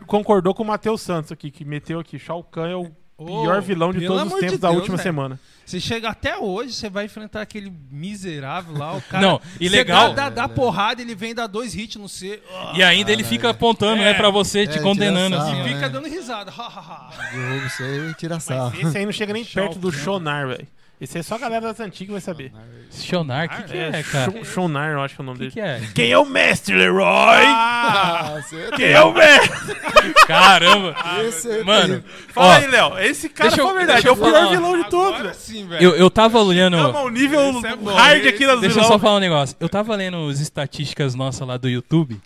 concordou 0.06 0.54
com 0.54 0.62
o 0.62 0.66
Matheus 0.66 1.00
Santos 1.00 1.30
aqui, 1.32 1.50
que 1.50 1.64
meteu 1.64 1.98
aqui. 2.00 2.18
Shao 2.18 2.42
Kahn 2.44 2.68
é 2.70 2.76
o 2.76 2.90
pior 3.24 3.60
vilão 3.60 3.92
de 3.92 4.06
todos 4.06 4.22
os 4.22 4.28
amor 4.28 4.40
de 4.40 4.46
tempos 4.46 4.58
da 4.60 4.68
Deus, 4.68 4.80
última 4.80 4.96
velho. 4.96 5.02
semana. 5.04 5.40
Você 5.70 5.78
chega 5.78 6.08
até 6.08 6.36
hoje, 6.36 6.72
você 6.72 6.90
vai 6.90 7.04
enfrentar 7.04 7.40
aquele 7.42 7.72
miserável 7.92 8.76
lá, 8.76 8.92
o 8.96 9.02
cara. 9.02 9.24
Não, 9.24 9.40
e 9.60 9.68
Você 9.68 9.76
legal- 9.76 10.12
Dá, 10.14 10.28
dá, 10.28 10.42
dá 10.42 10.48
porrada, 10.48 11.00
ele 11.00 11.14
vem 11.14 11.32
dar 11.32 11.46
dois 11.46 11.76
hits 11.76 11.94
no 11.94 12.08
C. 12.08 12.42
Ah, 12.52 12.72
E 12.74 12.82
ainda 12.82 13.12
ele 13.12 13.22
fica 13.22 13.50
apontando, 13.50 14.02
né, 14.02 14.12
pra 14.14 14.30
você, 14.30 14.66
te 14.66 14.78
É, 14.78 14.82
condenando 14.82 15.36
tira 15.36 15.42
assim. 15.42 15.50
sarro, 15.52 15.62
ó. 15.62 15.66
e 15.66 15.68
fica 15.68 15.80
né? 15.80 15.88
dando 15.88 16.08
risada. 16.08 16.50
Derruba 16.50 17.66
isso 17.66 17.82
aí 17.84 18.10
e 18.10 18.14
tira 18.14 18.40
sarro. 18.40 18.72
Esse 18.80 18.98
aí 18.98 19.04
não 19.04 19.12
chega 19.12 19.32
nem 19.32 19.44
perto 19.44 19.78
do. 19.78 19.92
Shonar, 19.92 20.48
velho. 20.48 20.66
Esse 21.00 21.16
aí 21.16 21.24
só 21.24 21.36
a 21.36 21.38
galera 21.38 21.62
das 21.62 21.80
antigas 21.80 22.12
vai 22.12 22.20
saber. 22.20 22.52
Shonar, 22.92 23.46
o 23.46 23.48
que, 23.48 23.62
que 23.72 23.78
é, 23.78 23.88
É, 24.00 24.02
cara? 24.02 24.30
Shon- 24.30 24.44
Shonar, 24.44 24.90
eu 24.90 25.00
acho 25.00 25.14
que 25.14 25.20
é 25.20 25.24
o 25.24 25.24
O 25.24 25.26
nome 25.32 25.38
que, 25.38 25.60
dele. 25.60 25.80
que 25.80 25.86
é? 25.86 25.92
Quem 25.94 26.12
é 26.12 26.18
o 26.18 26.26
mestre, 26.26 26.74
Leroy? 26.76 27.06
Ah, 27.46 28.42
você 28.42 28.68
Quem 28.76 28.86
é 28.92 29.00
o 29.00 29.12
mestre? 29.14 29.74
Caramba! 30.26 30.94
Esse 31.26 31.48
aí 31.48 31.64
Mano, 31.64 32.04
Fala 32.34 32.46
ó, 32.48 32.52
aí, 32.58 32.66
Léo. 32.66 32.98
Esse 32.98 33.28
cara 33.30 33.48
deixa 33.48 33.62
eu- 33.62 33.68
a 33.68 33.72
verdade. 33.72 34.02
deixa 34.02 34.08
É 34.08 34.10
eu 34.10 34.12
o 34.12 34.16
pior 34.16 34.32
falar. 34.32 34.50
vilão 34.50 34.82
de 34.82 34.90
todos, 34.90 35.08
Agora 35.14 35.22
velho. 35.30 35.34
sim, 35.34 35.66
velho. 35.68 35.82
eu, 35.82 35.96
eu 35.96 36.10
tava 36.10 36.38
olhando. 36.42 36.76
Calma, 36.76 37.00
o 37.02 37.08
nível 37.08 37.50
Esse 37.50 37.66
é 37.66 37.76
bom, 37.76 37.94
hard 37.94 38.18
esse- 38.18 38.28
aqui 38.28 38.46
das 38.46 38.60
Deixa 38.60 38.80
eu 38.80 38.84
só 38.84 38.98
falar 38.98 39.16
um 39.16 39.20
negócio. 39.20 39.56
Eu 39.58 39.68
tava 39.68 39.96
lendo 39.96 40.28
as 40.28 40.38
estatísticas 40.40 41.14
nossas 41.14 41.46
lá 41.48 41.56
do 41.56 41.68
YouTube. 41.68 42.20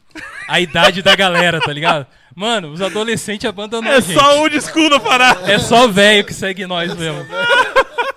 A 0.49 0.59
idade 0.61 1.01
da 1.03 1.15
galera, 1.15 1.61
tá 1.61 1.73
ligado? 1.73 2.07
Mano, 2.35 2.73
os 2.73 2.83
adolescentes 2.83 3.49
abandonam 3.49 3.89
a 3.91 3.95
É 3.95 4.01
gente. 4.01 4.19
só 4.19 4.43
o 4.43 4.49
desculpa 4.49 4.91
na 4.91 5.01
parada. 5.01 5.53
É 5.53 5.59
só 5.61 5.87
velho 5.87 6.25
que 6.25 6.35
segue 6.35 6.67
nós 6.67 6.93
mesmo. 6.97 7.25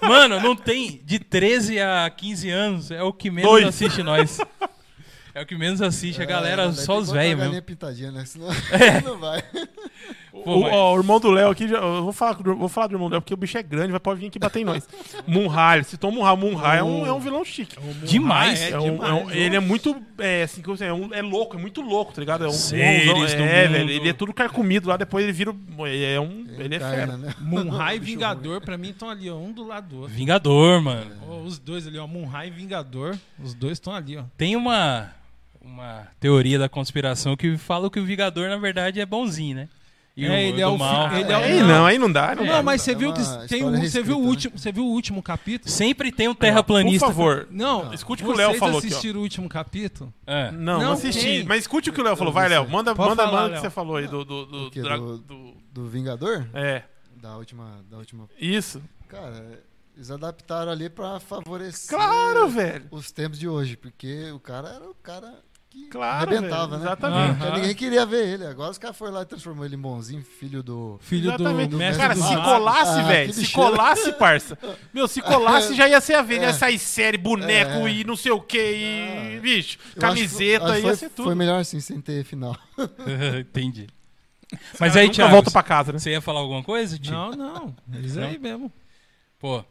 Mano, 0.02 0.40
não 0.40 0.56
tem. 0.56 1.02
De 1.04 1.20
13 1.20 1.80
a 1.80 2.10
15 2.10 2.50
anos 2.50 2.92
é 2.92 3.02
o 3.04 3.12
que 3.14 3.30
menos 3.32 3.50
Dois. 3.52 3.66
assiste 3.68 4.04
nós. 4.04 4.40
É 5.34 5.42
o 5.42 5.46
que 5.46 5.56
menos 5.56 5.82
assiste. 5.82 6.22
A 6.22 6.26
galera, 6.26 6.64
É, 6.64 6.72
só 6.72 6.98
os 6.98 7.12
velhos 7.12 7.40
mesmo. 7.40 7.62
pitadinha, 7.62 8.12
né? 8.12 8.26
Senão 8.26 8.50
É. 8.72 9.02
não 9.06 9.18
vai. 9.20 9.44
O, 10.56 10.62
mas- 10.62 10.74
ó, 10.74 10.94
o 10.94 10.98
irmão 10.98 11.20
do 11.20 11.30
Léo 11.32 11.50
aqui, 11.50 11.68
já- 11.68 11.78
eu 11.78 12.04
vou 12.04 12.14
falar, 12.14 12.34
do- 12.34 12.56
vou 12.56 12.70
falar 12.70 12.88
do 12.88 12.96
irmão 12.96 13.10
do 13.10 13.14
Léo, 13.14 13.22
porque 13.22 13.34
o 13.34 13.38
bicho 13.38 13.58
é 13.58 13.64
grande, 13.64 13.92
vai 13.92 14.00
pode 14.00 14.20
vir 14.20 14.28
aqui 14.28 14.40
bater 14.40 14.60
em 14.62 14.66
nós. 14.66 14.88
Munhai, 15.28 15.84
se 15.84 15.98
toma 15.98 16.18
Munhai, 16.18 16.36
Munhai 16.38 16.80
é 16.80 16.84
um, 16.84 17.06
é 17.06 17.12
um 17.14 17.20
vilão 17.20 17.44
chique. 17.46 17.76
Demais. 18.06 18.62
É 18.62 18.70
É 18.72 18.80
um- 18.80 19.04
é 19.06 19.14
um- 19.14 19.18
demais, 19.20 19.36
ele 19.38 19.56
é 19.56 19.60
muito. 19.60 19.96
É, 20.20 20.44
assim, 20.44 20.64
é, 20.82 20.94
um- 20.94 21.14
é 21.14 21.22
louco, 21.22 21.58
é 21.58 21.60
muito 21.60 21.82
louco, 21.82 22.14
tá 22.14 22.20
ligado? 22.20 22.44
É 22.46 22.48
um 22.48 22.52
Seres 22.52 23.08
é, 23.34 23.38
mundo. 23.38 23.72
velho. 23.74 23.90
Ele 23.90 24.10
é 24.10 24.14
tudo 24.14 24.34
carcomido 24.34 24.88
lá, 24.90 24.98
depois 24.98 25.24
ele 25.24 25.34
vira. 25.34 25.54
É 26.14 26.20
um. 26.20 26.46
Ele 26.58 26.76
é 26.76 26.80
fera. 26.80 27.18
né? 27.18 27.34
Munhai 27.40 27.98
e 27.98 28.00
Vingador, 28.08 28.62
pra 28.62 28.78
mim, 28.78 28.90
estão 28.90 29.10
ali, 29.10 29.30
ó, 29.30 29.36
um 29.38 29.52
do 29.52 29.66
lado 29.68 29.88
do 29.90 30.02
outro. 30.02 30.14
Vingador, 30.16 30.82
mano. 30.82 31.12
Ó, 31.30 31.42
os 31.42 31.60
dois 31.60 31.86
ali, 31.88 31.98
ó, 32.00 32.08
Munhai 32.08 32.48
e 32.48 32.52
Vingador, 32.52 33.16
os 33.44 33.54
dois 33.54 33.74
estão 33.74 33.94
ali, 33.94 34.18
ó. 34.18 34.24
Tem 34.38 34.56
uma, 34.56 35.12
uma 35.62 36.08
teoria 36.20 36.58
da 36.58 36.68
conspiração 36.70 37.36
que 37.38 37.58
fala 37.58 37.90
que 37.90 38.00
o 38.00 38.06
Vingador, 38.06 38.50
na 38.50 38.58
verdade, 38.58 39.00
é 39.00 39.06
bonzinho, 39.06 39.56
né? 39.58 39.70
E 40.18 40.26
É, 40.26 40.48
ele 40.50 40.60
é 40.60 40.66
o 40.68 40.72
fi- 40.74 40.80
mal. 40.80 41.14
ele 41.16 41.32
é 41.32 41.38
o- 41.38 41.42
Aí 41.44 41.62
não, 41.62 41.86
aí 41.86 41.98
não 42.00 42.12
dá. 42.12 42.34
Não, 42.36 42.44
Não, 42.44 42.52
dá. 42.54 42.64
mas 42.64 42.82
você 42.82 42.96
viu 42.96 43.14
que 43.14 43.22
uma 43.22 43.48
tem 43.48 43.64
um, 43.64 43.80
você 43.80 44.02
viu 44.02 44.18
o 44.18 44.24
último, 44.26 44.58
você 44.58 44.72
viu 44.72 44.84
o 44.84 44.90
último 44.90 45.22
capítulo? 45.22 45.70
Sempre 45.72 46.12
tem 46.12 46.28
um 46.28 46.34
Por 46.34 46.40
terraplanista. 46.42 47.06
favor. 47.06 47.48
Não, 47.52 47.94
Escute 47.94 48.24
o 48.24 48.26
que 48.26 48.32
o 48.34 48.36
Léo 48.36 48.48
vocês 48.50 48.60
falou 48.60 48.80
aqui, 48.80 48.88
ó. 48.88 48.90
assistiram 48.90 49.20
o 49.20 49.24
último 49.24 49.48
capítulo? 49.48 50.12
É. 50.26 50.50
Não, 50.52 50.60
Não, 50.60 50.80
não 50.86 50.92
assisti. 50.94 51.22
tem. 51.22 51.44
Mas 51.46 51.60
escute 51.62 51.92
o 51.92 51.94
que 51.94 52.02
o 52.02 52.04
Léo 52.04 52.16
falou. 52.16 52.34
Vai, 52.34 52.50
Léo. 52.50 52.68
Manda, 52.68 52.96
Pode 52.96 53.10
manda, 53.12 53.24
falar, 53.26 53.42
manda 53.44 53.52
o 53.54 53.56
que 53.58 53.62
você 53.62 53.70
falou 53.70 53.96
aí 53.98 54.08
do. 54.08 54.26
do, 54.26 54.46
do, 54.48 54.58
O 54.68 54.70
Do- 54.72 55.18
do- 55.20 55.54
Do 55.72 55.86
Vingador? 55.88 56.48
É, 56.52 56.82
Da 57.22 57.38
última. 57.38 57.86
Da 57.88 57.98
última. 57.98 58.28
isso. 58.40 58.82
Cara, 59.08 59.62
eles 59.96 60.10
adaptaram 60.10 60.72
ali 60.72 60.90
pra 60.90 61.20
favorecer 61.20 61.96
Claro, 61.96 62.48
velho. 62.50 62.86
os 62.90 63.12
tempos 63.12 63.38
de 63.38 63.48
hoje, 63.48 63.78
porque 63.78 64.32
o 64.32 64.40
cara 64.40 64.70
era 64.70 64.90
o 64.90 64.96
cara 64.96 65.34
Claro, 65.90 66.30
arrebentava, 66.32 66.68
velho, 66.68 66.80
né? 66.80 66.86
exatamente. 66.86 67.42
Aham. 67.44 67.56
Ninguém 67.56 67.76
queria 67.76 68.06
ver 68.06 68.28
ele. 68.28 68.46
Agora 68.46 68.72
os 68.72 68.78
caras 68.78 68.98
foram 68.98 69.14
lá 69.14 69.22
e 69.22 69.26
transformou 69.26 69.64
ele 69.66 69.76
em 69.76 69.80
bonzinho, 69.80 70.22
filho 70.22 70.62
do. 70.62 71.00
Filho 71.02 71.30
Exatamente. 71.30 71.70
do 71.70 71.78
mestre 71.78 72.02
Cara, 72.02 72.14
do 72.14 72.22
se 72.22 72.36
colasse, 72.36 73.00
Ah, 73.00 73.04
velho, 73.04 73.34
se 73.34 73.52
colasse, 73.54 74.12
parça. 74.14 74.58
Meu, 74.94 75.08
se 75.08 75.22
colasse 75.22 75.74
já 75.76 75.88
ia 75.88 76.02
ser 76.02 76.16
a 76.16 76.22
vez. 76.22 76.42
É. 76.42 76.46
Ia 76.48 76.54
sair 76.54 76.78
série, 76.78 77.18
boneco 77.18 77.88
É. 77.88 77.92
e 77.92 78.04
não 78.04 78.16
sei 78.18 78.32
o 78.34 78.42
que. 78.42 78.58
E, 78.60 79.38
Ah. 79.38 79.42
bicho, 79.42 79.78
Eu 79.96 80.02
camiseta, 80.02 80.66
acho 80.66 80.76
ia 80.76 80.82
foi, 80.82 80.96
ser 80.96 81.10
tudo. 81.10 81.26
Foi 81.26 81.36
melhor 81.36 81.62
assim, 81.62 81.80
sem 81.80 82.02
ter 82.02 82.24
final. 82.26 82.58
Entendi. 83.40 83.88
Mas 84.80 84.96
aí, 84.96 85.10
Thiago, 85.10 85.32
volta 85.32 85.52
pra 85.52 85.64
casa, 85.64 85.92
né? 85.92 86.00
você 86.00 86.12
ia 86.12 86.22
falar 86.22 86.40
alguma 86.40 86.64
coisa, 86.64 86.98
Tio? 86.98 87.14
Não, 87.14 87.32
não. 87.32 87.76
Eles 87.94 88.18
aí 88.18 88.38
mesmo. 88.40 88.72
Pô, 89.40 89.64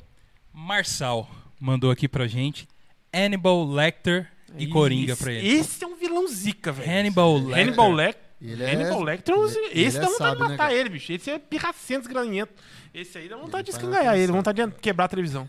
Marçal 0.53 1.29
mandou 1.61 1.91
aqui 1.91 2.07
pra 2.09 2.27
gente 2.27 2.69
Hannibal 3.15 3.65
Lecter 3.67 4.31
e 4.59 4.67
Coringa 4.67 5.13
Esse- 5.13 5.23
pra 5.23 5.33
ele. 5.33 5.49
Esse 5.49 5.85
é 5.85 5.87
um 5.87 5.97
vilão 5.97 6.27
zica, 6.29 6.73
velho. 6.73 6.91
Hannibal 6.91 7.37
Lecter. 7.39 7.59
Hannibal 7.67 7.91
Lecter. 7.93 8.27
Ele 8.41 8.63
é. 8.63 8.73
Hannibal 8.75 9.03
Lecter, 9.03 9.35
é 9.35 9.39
um- 9.39 9.47
ele- 9.47 9.59
esse 9.67 9.79
ele 9.79 9.91
dá 9.93 9.99
é 9.99 10.01
vontade 10.03 10.17
sábio, 10.19 10.35
de 10.37 10.43
né, 10.43 10.49
matar 10.49 10.57
cara? 10.69 10.75
ele, 10.75 10.89
bicho. 10.91 11.13
Esse 11.13 11.31
é 11.31 11.39
pirracento, 11.39 12.09
granhento. 12.09 12.53
Esse 12.95 13.19
aí 13.19 13.29
dá 13.29 13.37
vontade 13.37 13.65
de 13.65 13.71
Ele 13.71 13.79
vai 13.79 13.91
escangalhar 13.91 14.17
ele, 14.19 14.33
vontade 14.33 14.65
de 14.67 14.73
quebrar 14.81 15.05
a 15.07 15.09
televisão. 15.09 15.49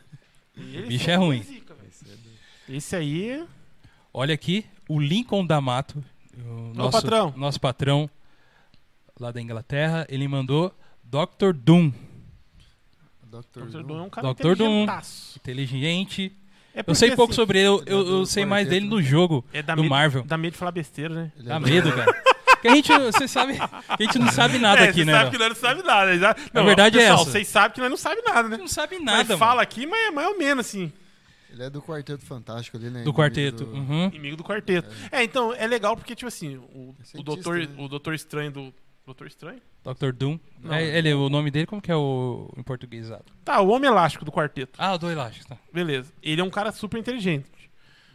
Ele 0.56 0.88
Bicho 0.88 1.10
é 1.10 1.16
ruim. 1.16 1.44
zica. 1.44 1.76
Esse 2.70 2.96
aí. 2.96 3.46
Olha 4.14 4.34
aqui, 4.34 4.66
o 4.90 5.00
Lincoln 5.00 5.46
D'Amato, 5.46 6.04
o 6.38 6.74
nosso 6.74 6.92
patrão. 6.92 7.34
nosso 7.38 7.60
patrão 7.62 8.10
lá 9.20 9.32
da 9.32 9.42
Inglaterra, 9.42 10.06
ele 10.10 10.28
mandou 10.28 10.74
Dr. 11.04 11.54
Doom, 11.54 11.92
Dr. 13.24 13.40
Dr. 13.42 13.70
Doom. 13.70 13.84
Doom 13.84 14.00
é 14.00 14.02
um 14.02 14.10
cara 14.10 14.34
Dr. 14.34 14.56
Doom. 14.56 14.86
inteligente. 15.36 16.36
É 16.80 16.84
Eu 16.86 16.94
sei 16.96 17.16
pouco 17.16 17.32
assim, 17.32 17.42
sobre 17.42 17.60
ele, 17.60 17.68
eu, 17.68 17.84
eu- 17.88 18.08
eu 18.08 18.26
sei 18.26 18.46
mais 18.46 18.68
dele 18.68 18.88
no 18.88 19.02
jogo 19.02 19.44
É 19.52 19.62
da 19.64 19.74
do 19.74 19.82
medo, 19.82 19.90
Marvel. 19.90 20.24
Dá 20.24 20.38
medo 20.38 20.52
de 20.54 20.60
falar 20.60 20.72
besteira, 20.72 21.14
né? 21.14 21.32
É 21.40 21.44
Dá 21.44 21.58
do- 21.60 21.68
medo, 21.68 21.92
cara. 21.92 22.14
Porque 22.52 22.68
a 22.68 22.76
gente, 22.76 22.92
você 23.00 23.28
sabe, 23.28 23.54
a 23.60 24.02
gente 24.02 24.18
não 24.20 24.32
sabe 24.32 24.58
nada 24.58 24.82
é, 24.86 24.90
aqui, 24.90 25.04
né? 25.06 25.12
sabe 25.14 25.32
que 25.32 25.38
nós 25.38 25.50
não 25.50 25.56
sabe 25.56 25.84
nada. 25.84 26.18
Já- 26.18 26.36
Não, 26.54 26.66
verdade 26.66 26.98
é 26.98 27.02
pessoal, 27.02 27.22
essa. 27.22 27.32
Vocês 27.32 27.48
sabem 27.48 27.72
que 27.76 27.82
nós 27.82 27.90
não 27.90 27.98
sabe 27.98 28.22
nada, 28.22 28.48
né? 28.50 28.58
Não 28.58 28.68
sabe 28.68 29.00
nada, 29.00 29.38
fala 29.38 29.52
mano. 29.56 29.62
aqui, 29.62 29.86
mas 29.88 30.08
é 30.08 30.12
mais 30.12 30.28
ou 30.28 30.38
menos 30.38 30.66
assim. 30.66 30.92
Ele 31.52 31.64
é 31.64 31.70
do 31.70 31.82
Quarteto 31.82 32.24
Fantástico 32.26 32.78
ali, 32.78 32.86
né? 32.88 32.92
Do 32.92 33.10
Inimigo 33.10 33.14
quarteto. 33.18 33.66
do- 33.66 33.72
Uhum. 33.74 34.06
Inimigo 34.08 34.36
do 34.38 34.44
quarteto. 34.44 34.88
É, 35.12 35.24
então, 35.24 35.54
é 35.54 35.66
legal 35.66 35.96
porque, 35.96 36.14
tipo 36.16 36.28
assim, 36.28 36.58
o, 36.58 36.62
o, 36.62 36.96
cientista, 37.04 37.24
doutor, 37.24 37.58
né? 37.60 37.68
o 37.78 37.88
doutor 37.88 38.14
Estranho 38.14 38.52
do. 38.52 38.74
Doutor 39.06 39.26
Estranho? 39.28 39.62
Dr. 39.94 40.12
Doom. 40.12 40.40
Não. 40.62 40.74
É, 40.74 40.98
ele, 40.98 41.14
o 41.14 41.30
nome 41.30 41.52
dele, 41.52 41.66
como 41.66 41.82
que 41.82 41.92
é 41.92 41.96
o 41.96 42.50
em 42.58 42.64
portuguesado? 42.64 43.26
Tá, 43.46 43.62
o 43.62 43.70
Homem 43.70 43.90
Elástico 43.90 44.26
do 44.26 44.32
quarteto. 44.32 44.74
Ah, 44.78 44.94
o 44.94 44.98
do 44.98 45.10
elástico, 45.10 45.48
tá. 45.48 45.58
Beleza. 45.72 46.12
Ele 46.22 46.42
é 46.42 46.44
um 46.44 46.50
cara 46.50 46.72
super 46.72 47.00
inteligente. 47.00 47.46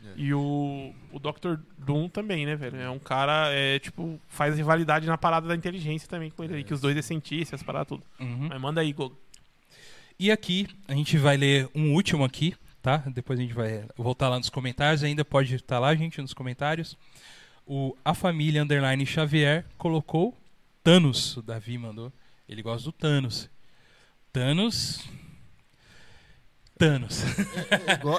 É. 0.05 0.13
E 0.17 0.35
o, 0.35 0.93
o 1.13 1.19
Dr. 1.19 1.57
Doom 1.79 2.09
também, 2.09 2.45
né, 2.45 2.57
velho? 2.57 2.77
É 2.77 2.91
um 2.91 2.99
cara, 2.99 3.49
é, 3.53 3.79
tipo, 3.79 4.21
faz 4.29 4.57
rivalidade 4.57 5.07
na 5.07 5.17
parada 5.17 5.47
da 5.47 5.55
inteligência 5.55 6.09
também 6.09 6.31
com 6.31 6.43
ele 6.43 6.57
aí, 6.57 6.65
que 6.65 6.75
os 6.75 6.81
dois 6.81 6.97
é 6.97 7.03
cientista, 7.03 7.55
as 7.55 7.63
paradas 7.63 7.89
tudo. 7.89 8.03
Uhum. 8.21 8.49
Mas 8.49 8.61
manda 8.61 8.81
aí, 8.81 8.93
Gogo. 8.93 9.17
E 10.19 10.31
aqui, 10.31 10.67
a 10.87 10.95
gente 10.95 11.17
vai 11.17 11.37
ler 11.37 11.69
um 11.75 11.95
último 11.95 12.25
aqui, 12.25 12.55
tá? 12.83 12.99
Depois 13.07 13.39
a 13.39 13.43
gente 13.43 13.55
vai 13.55 13.85
voltar 13.97 14.29
lá 14.29 14.39
nos 14.39 14.51
comentários. 14.51 15.03
Ainda 15.03 15.25
pode 15.25 15.55
estar 15.55 15.79
lá, 15.79 15.95
gente, 15.95 16.21
nos 16.21 16.35
comentários. 16.35 16.97
O 17.67 17.97
A 18.05 18.13
Família 18.13 18.63
Underline 18.63 19.07
Xavier 19.07 19.65
colocou 19.79 20.37
Thanos. 20.83 21.37
O 21.37 21.43
Davi 21.43 21.79
mandou. 21.79 22.13
Ele 22.49 22.63
gosta 22.63 22.85
do 22.85 22.93
Thanos. 22.93 23.49
Thanos. 24.33 25.01
Thanos. 26.79 27.23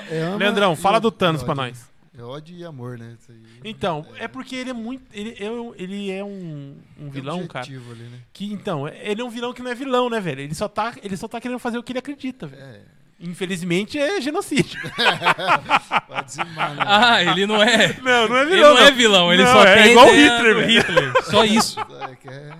É 0.09 0.17
é 0.17 0.35
Leandrão, 0.35 0.75
fala 0.75 0.99
do. 0.99 1.11
Thanos 1.11 1.41
É 1.41 1.45
pra 1.45 1.55
nós. 1.55 1.91
É 2.17 2.21
ódio 2.21 2.55
e 2.55 2.63
amor, 2.63 2.97
né? 2.97 3.17
Isso 3.19 3.31
aí. 3.31 3.41
Então, 3.65 4.05
é 4.19 4.27
porque 4.27 4.55
ele 4.55 4.69
é 4.69 4.73
muito. 4.73 5.03
Ele 5.11 5.35
é, 5.39 5.49
um- 5.51 5.73
ele 5.75 6.11
é 6.11 6.23
um, 6.23 6.77
um 6.99 7.09
vilão, 7.09 7.45
cara. 7.47 7.65
objetivo 7.65 7.91
Ali, 7.91 8.03
né? 8.03 8.19
Que, 8.31 8.53
então, 8.53 8.87
ele 8.87 9.19
é 9.19 9.25
um 9.25 9.29
vilão 9.31 9.51
que 9.51 9.63
não 9.63 9.71
é 9.71 9.75
vilão, 9.75 10.09
né, 10.11 10.19
velho? 10.21 10.41
Ele 10.41 10.53
só 10.53 10.67
tá, 10.67 10.93
ele 11.01 11.17
só 11.17 11.27
tá 11.27 11.41
querendo 11.41 11.57
fazer 11.57 11.77
o 11.79 11.83
que 11.83 11.91
ele 11.91 11.99
acredita, 11.99 12.45
velho. 12.45 12.61
É, 12.61 12.81
Infelizmente 13.19 13.97
é 13.97 14.19
genocídio. 14.21 14.79
dizimar, 16.25 16.75
né? 16.75 16.83
Ah, 16.85 17.23
ele 17.23 17.45
não 17.47 17.61
é. 17.63 17.93
Não, 18.01 18.27
não 18.27 18.37
é 18.37 18.41
Ele 18.43 18.61
não 18.61 18.77
é 18.77 18.91
vilão, 18.91 19.33
ele 19.33 19.43
Não, 19.43 19.51
só 19.53 19.63
é 19.65 19.91
igual 19.91 20.07
Hitler, 20.07 20.55
velho. 20.55 20.67
Hitler. 20.81 21.23
Só 21.23 21.43
isso. 21.45 21.79
É, 22.27 22.53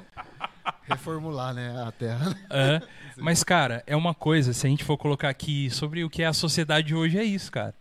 quer 0.88 0.94
reformular, 0.94 1.53
né? 1.53 1.84
A 1.85 1.91
Terra. 1.91 2.35
Aham. 2.49 2.81
Mas, 3.18 3.44
cara, 3.44 3.84
é 3.85 3.95
uma 3.95 4.14
coisa, 4.14 4.53
se 4.53 4.65
a 4.65 4.69
gente 4.69 4.84
for 4.84 4.98
colocar 4.98 5.30
aqui 5.30 5.69
sobre 5.69 6.03
o 6.03 6.10
que 6.10 6.23
é 6.23 6.26
a 6.26 6.34
sociedade 6.34 6.95
hoje, 6.95 7.18
é 7.18 7.23
isso, 7.23 7.52
cara. 7.52 7.73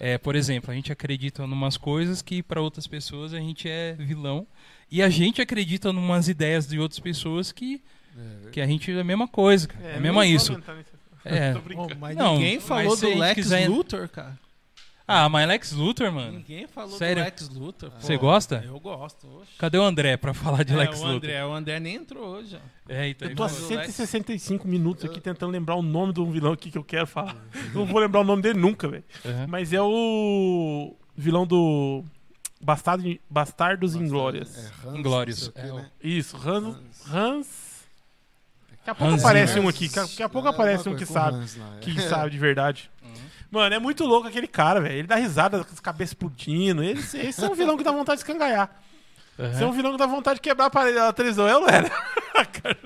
É, 0.00 0.18
por 0.18 0.34
exemplo, 0.36 0.70
a 0.70 0.74
gente 0.74 0.92
acredita 0.92 1.42
em 1.42 1.46
umas 1.52 1.76
coisas 1.76 2.20
que 2.20 2.42
para 2.42 2.60
outras 2.60 2.86
pessoas 2.86 3.32
a 3.32 3.38
gente 3.38 3.68
é 3.68 3.94
vilão. 3.94 4.46
E 4.90 5.02
a 5.02 5.08
gente 5.08 5.40
acredita 5.40 5.88
em 5.88 5.96
umas 5.96 6.28
ideias 6.28 6.66
de 6.66 6.78
outras 6.78 7.00
pessoas 7.00 7.50
que, 7.52 7.80
É, 8.46 8.50
que 8.50 8.60
a 8.60 8.66
gente 8.66 8.92
é 8.92 9.00
a 9.00 9.04
mesma 9.04 9.26
coisa, 9.26 9.66
cara. 9.68 9.84
É, 9.86 9.96
a 9.96 10.00
mesma 10.00 10.22
nem 10.22 10.34
isso. 10.34 10.52
É. 11.24 11.54
Mas 11.98 12.16
Não, 12.16 12.34
ninguém 12.34 12.60
falou 12.60 12.94
do 12.96 13.18
Lex 13.18 13.34
quiser- 13.34 13.68
Luthor, 13.68 14.08
cara. 14.08 14.38
Ah, 15.06 15.28
mas 15.28 15.46
Lex 15.46 15.72
Luthor, 15.72 16.10
mano. 16.10 16.32
Ninguém 16.38 16.66
falou 16.66 16.96
Sério? 16.96 17.22
do 17.22 17.26
Lex 17.26 17.48
Luthor. 17.50 17.90
pô. 17.90 18.00
Você 18.00 18.16
gosta? 18.16 18.64
Eu 18.66 18.80
gosto. 18.80 19.26
Oxe. 19.40 19.52
Cadê 19.58 19.76
o 19.76 19.82
André 19.82 20.16
pra 20.16 20.32
falar 20.32 20.62
de 20.64 20.72
É, 20.72 20.76
Lex 20.76 20.98
o 20.98 21.02
Luthor? 21.02 21.16
André, 21.16 21.44
o 21.44 21.52
André 21.52 21.78
nem 21.80 21.96
entrou 21.96 22.26
hoje. 22.26 22.56
ó. 22.56 22.60
É, 22.92 23.08
então, 23.10 23.28
Eu 23.28 23.36
tô 23.36 23.42
há 23.42 23.46
Mas 23.48 23.60
o 23.62 23.66
165 23.68 24.66
minutos 24.66 25.04
aqui 25.04 25.20
tentando 25.20 25.52
lembrar 25.52 25.74
o 25.74 25.82
nome 25.82 26.12
de 26.14 26.20
um 26.20 26.30
vilão 26.30 26.52
aqui 26.52 26.70
que 26.70 26.78
eu 26.78 26.84
quero 26.84 27.06
falar. 27.06 27.36
Não 27.74 27.84
vou 27.84 28.00
lembrar 28.00 28.20
o 28.20 28.24
nome 28.24 28.40
dele 28.40 28.58
nunca, 28.58 28.88
velho. 28.88 29.04
Aham. 29.26 29.46
Mas 29.46 29.74
é 29.74 29.82
o 29.82 30.96
vilão 31.14 31.46
do 31.46 32.02
Bastardo, 32.58 33.04
Bastardos 33.28 33.94
Inglórias. 33.94 34.56
É, 34.56 34.88
Hans, 34.88 34.98
Inglórios, 34.98 35.52
é, 35.54 35.66
né? 35.70 35.90
Isso, 36.02 36.36
Hans. 36.38 36.76
Hans. 36.76 37.12
Hans. 37.14 37.74
Daqui 38.78 38.90
a 38.90 38.94
pouco 38.94 39.14
Hans 39.14 39.20
aparece 39.22 39.52
Zimmer. 39.52 39.66
um 39.66 39.68
aqui. 39.68 39.88
Daqui 39.88 40.22
a 40.22 40.28
pouco 40.30 40.48
É, 40.48 40.50
aparece 40.50 40.88
um 40.88 40.96
que 40.96 41.04
sabe. 41.06 41.36
Hans 41.38 41.56
lá, 41.56 41.76
é. 41.76 41.80
Que 41.80 42.00
sabe 42.02 42.30
de 42.30 42.38
verdade. 42.38 42.90
Uhum. 43.54 43.60
Mano, 43.62 43.74
é 43.74 43.78
muito 43.78 44.04
louco 44.04 44.28
aquele 44.28 44.46
cara, 44.48 44.80
velho. 44.80 44.94
Ele 44.96 45.06
dá 45.08 45.16
risada 45.16 45.64
com 45.64 45.72
as 45.72 45.80
cabeças 45.80 46.10
explodindo. 46.10 46.82
Esse, 46.82 47.18
esse 47.18 47.44
é 47.44 47.48
um 47.48 47.54
vilão 47.54 47.76
que 47.76 47.84
dá 47.84 47.92
vontade 47.92 48.18
de 48.18 48.24
escangalhar. 48.24 48.80
Esse 49.36 49.62
é 49.62 49.66
um 49.66 49.72
vilão 49.72 49.92
que 49.92 49.98
dá 49.98 50.06
vontade 50.06 50.36
de 50.36 50.42
quebrar 50.42 50.66
a 50.66 50.70
parede 50.70 50.96
da 50.96 51.12
televisão. 51.12 51.48
Eu 51.48 51.60
não 51.60 51.68
era. 51.68 51.90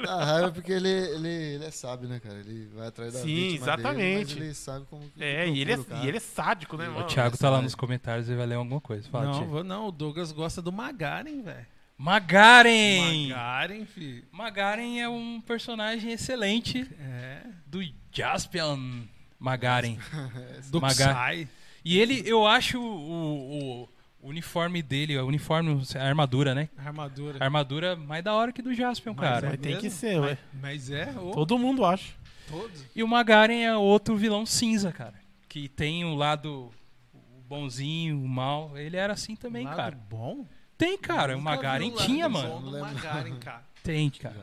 Dá 0.02 0.24
raiva 0.24 0.50
porque 0.50 0.72
ele, 0.72 0.88
ele, 0.88 1.28
ele 1.28 1.64
é 1.64 1.70
sábio, 1.70 2.08
né, 2.08 2.20
cara? 2.20 2.38
Ele 2.38 2.68
vai 2.74 2.88
atrás 2.88 3.12
da 3.12 3.20
Sim, 3.20 3.26
vítima 3.34 3.64
exatamente. 3.64 4.34
Dele, 4.34 4.40
mas 4.40 4.46
ele 4.46 4.54
sabe 4.54 4.86
como 4.86 5.02
que 5.10 5.22
É, 5.22 5.48
e 5.48 5.60
ele 5.60 5.72
é, 5.72 5.78
e 6.02 6.08
ele 6.08 6.16
é 6.16 6.20
sádico, 6.20 6.76
né, 6.76 6.86
O 6.88 6.90
O 6.90 6.94
mano? 6.94 7.06
Thiago 7.06 7.34
essa 7.34 7.42
tá 7.44 7.50
lá 7.50 7.60
nos 7.62 7.74
comentários 7.74 8.28
e 8.28 8.34
vai 8.34 8.46
ler 8.46 8.54
alguma 8.56 8.80
coisa. 8.80 9.08
Fala, 9.10 9.26
não, 9.26 9.44
vou, 9.46 9.64
não, 9.64 9.88
o 9.88 9.92
Douglas 9.92 10.32
gosta 10.32 10.60
do 10.62 10.72
Magaren, 10.72 11.42
velho. 11.42 11.66
Magaren! 11.98 13.28
Magaren, 13.28 13.84
filho. 13.84 14.24
Magaren 14.32 14.98
é 15.00 15.08
um 15.08 15.40
personagem 15.40 16.12
excelente 16.12 16.88
É. 17.00 17.42
do 17.66 17.80
Jaspion 18.12 19.02
Magaren. 19.38 19.96
Do 20.70 20.80
Maga- 20.80 21.14
Psy. 21.14 21.48
E 21.84 21.98
ele, 21.98 22.22
eu 22.26 22.46
acho 22.46 22.78
o, 22.80 23.82
o 24.20 24.28
uniforme 24.28 24.82
dele, 24.82 25.16
o 25.18 25.26
uniforme, 25.26 25.80
a 25.96 26.02
armadura, 26.04 26.54
né? 26.54 26.68
A 26.76 26.86
armadura. 26.88 27.38
A 27.40 27.44
armadura 27.44 27.96
mais 27.96 28.22
da 28.24 28.34
hora 28.34 28.52
que 28.52 28.60
do 28.60 28.74
Jaspion, 28.74 29.14
Mas 29.16 29.28
cara. 29.28 29.48
Mas 29.50 29.60
tem 29.60 29.72
mesmo? 29.74 29.80
que 29.88 29.90
ser, 29.90 30.18
ué. 30.20 30.36
Mas 30.60 30.90
é, 30.90 31.10
ô, 31.18 31.30
Todo 31.30 31.58
mundo 31.58 31.84
acha. 31.84 32.12
todos. 32.48 32.84
E 32.94 33.02
o 33.02 33.08
Magaren 33.08 33.62
é 33.62 33.76
outro 33.76 34.16
vilão 34.16 34.44
cinza, 34.44 34.92
cara. 34.92 35.14
Que 35.48 35.68
tem 35.68 36.04
o 36.04 36.14
lado 36.14 36.70
o 37.14 37.40
bonzinho, 37.48 38.20
o 38.22 38.28
mal. 38.28 38.76
Ele 38.76 38.96
era 38.96 39.12
assim 39.14 39.34
também, 39.36 39.64
Lado 39.64 39.76
cara. 39.76 39.98
bom? 40.10 40.44
Tem, 40.76 40.98
cara. 40.98 41.36
O 41.36 41.40
Magaren 41.40 41.90
tinha, 41.92 42.28
bom 42.28 42.38
mano. 42.42 42.60
do 42.60 42.64
Não 42.66 42.70
lembro. 42.72 42.94
Magaren, 42.94 43.36
cara. 43.36 43.62
Tem, 43.82 44.10
cara. 44.10 44.36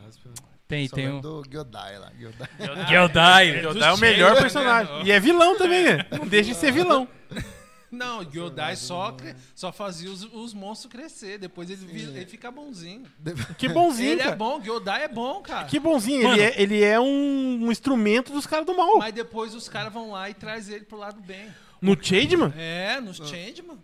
Tem, 0.68 0.88
Só 0.88 0.96
tem 0.96 1.10
um. 1.10 1.22
do 1.22 1.44
Gyodai 1.50 2.00
lá. 2.00 2.12
Gyodai. 2.18 2.50
Gyodai. 2.88 3.66
Yoda 3.66 3.86
é 3.86 3.94
o 3.94 3.98
melhor 3.98 4.36
personagem. 4.36 5.06
E 5.06 5.12
é 5.12 5.20
vilão 5.20 5.58
também, 5.58 5.84
né? 5.84 6.06
Não 6.18 6.28
deixa 6.28 6.52
de 6.52 6.56
ser 6.58 6.72
vilão. 6.72 7.08
Não, 7.92 8.20
o 8.22 8.26
Gyodai 8.30 8.76
só, 8.76 9.12
cre- 9.14 9.36
só 9.54 9.72
fazia 9.72 10.10
os, 10.10 10.24
os 10.34 10.54
monstros 10.54 10.92
crescer. 10.92 11.38
Depois 11.38 11.70
ele, 11.70 11.86
vi- 11.86 12.02
ele 12.04 12.26
fica 12.26 12.50
bonzinho. 12.52 13.04
Que 13.58 13.70
bonzinho, 13.70 14.14
ele 14.14 14.22
cara. 14.22 14.32
é 14.32 14.36
bom, 14.36 14.60
Gyodai 14.60 15.04
é 15.04 15.08
bom, 15.08 15.40
cara. 15.42 15.66
Que 15.68 15.80
bonzinho. 15.80 16.24
Mano. 16.24 16.34
Ele 16.36 16.42
é, 16.44 16.62
ele 16.62 16.84
é 16.84 17.00
um, 17.00 17.60
um 17.66 17.72
instrumento 17.72 18.34
dos 18.34 18.46
caras 18.48 18.66
do 18.66 18.76
mal. 18.76 18.98
Mas 18.98 19.14
depois 19.14 19.54
os 19.54 19.70
caras 19.70 19.94
vão 19.94 20.12
lá 20.12 20.30
e 20.30 20.34
traz 20.34 20.68
ele 20.70 20.84
pro 20.84 20.98
lado 20.98 21.22
bem. 21.22 21.48
No 21.80 21.96
Changeman? 22.02 22.52
É, 22.58 23.00
nos 23.00 23.18
Changeman. 23.18 23.78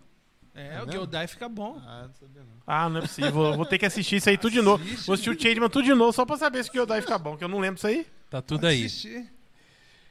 É, 0.54 0.82
o 0.82 0.86
Gyodai 0.86 1.26
fica 1.26 1.48
bom. 1.48 1.80
Ah, 1.86 2.04
não 2.06 2.14
sabia 2.14 2.42
não. 2.42 2.52
Ah, 2.66 2.88
não 2.88 2.98
é 2.98 3.00
possível. 3.02 3.30
Vou, 3.32 3.56
vou 3.56 3.64
ter 3.66 3.78
que 3.78 3.86
assistir 3.86 4.16
isso 4.16 4.28
aí 4.28 4.36
tudo 4.36 4.52
de 4.52 4.60
novo. 4.60 4.84
Assiste. 4.84 5.06
Vou 5.06 5.14
assistir 5.14 5.30
o 5.30 5.40
Changeman 5.40 5.70
tudo 5.70 5.84
de 5.84 5.94
novo 5.94 6.12
só 6.12 6.26
pra 6.26 6.36
saber 6.36 6.62
se 6.62 6.68
o 6.68 6.72
Kyodai 6.72 7.00
fica 7.00 7.16
bom, 7.18 7.36
que 7.36 7.44
eu 7.44 7.48
não 7.48 7.58
lembro 7.58 7.78
isso 7.78 7.86
aí. 7.86 8.06
Tá 8.28 8.42
tudo 8.42 8.66
aí. 8.66 8.84
Assistir. 8.84 9.26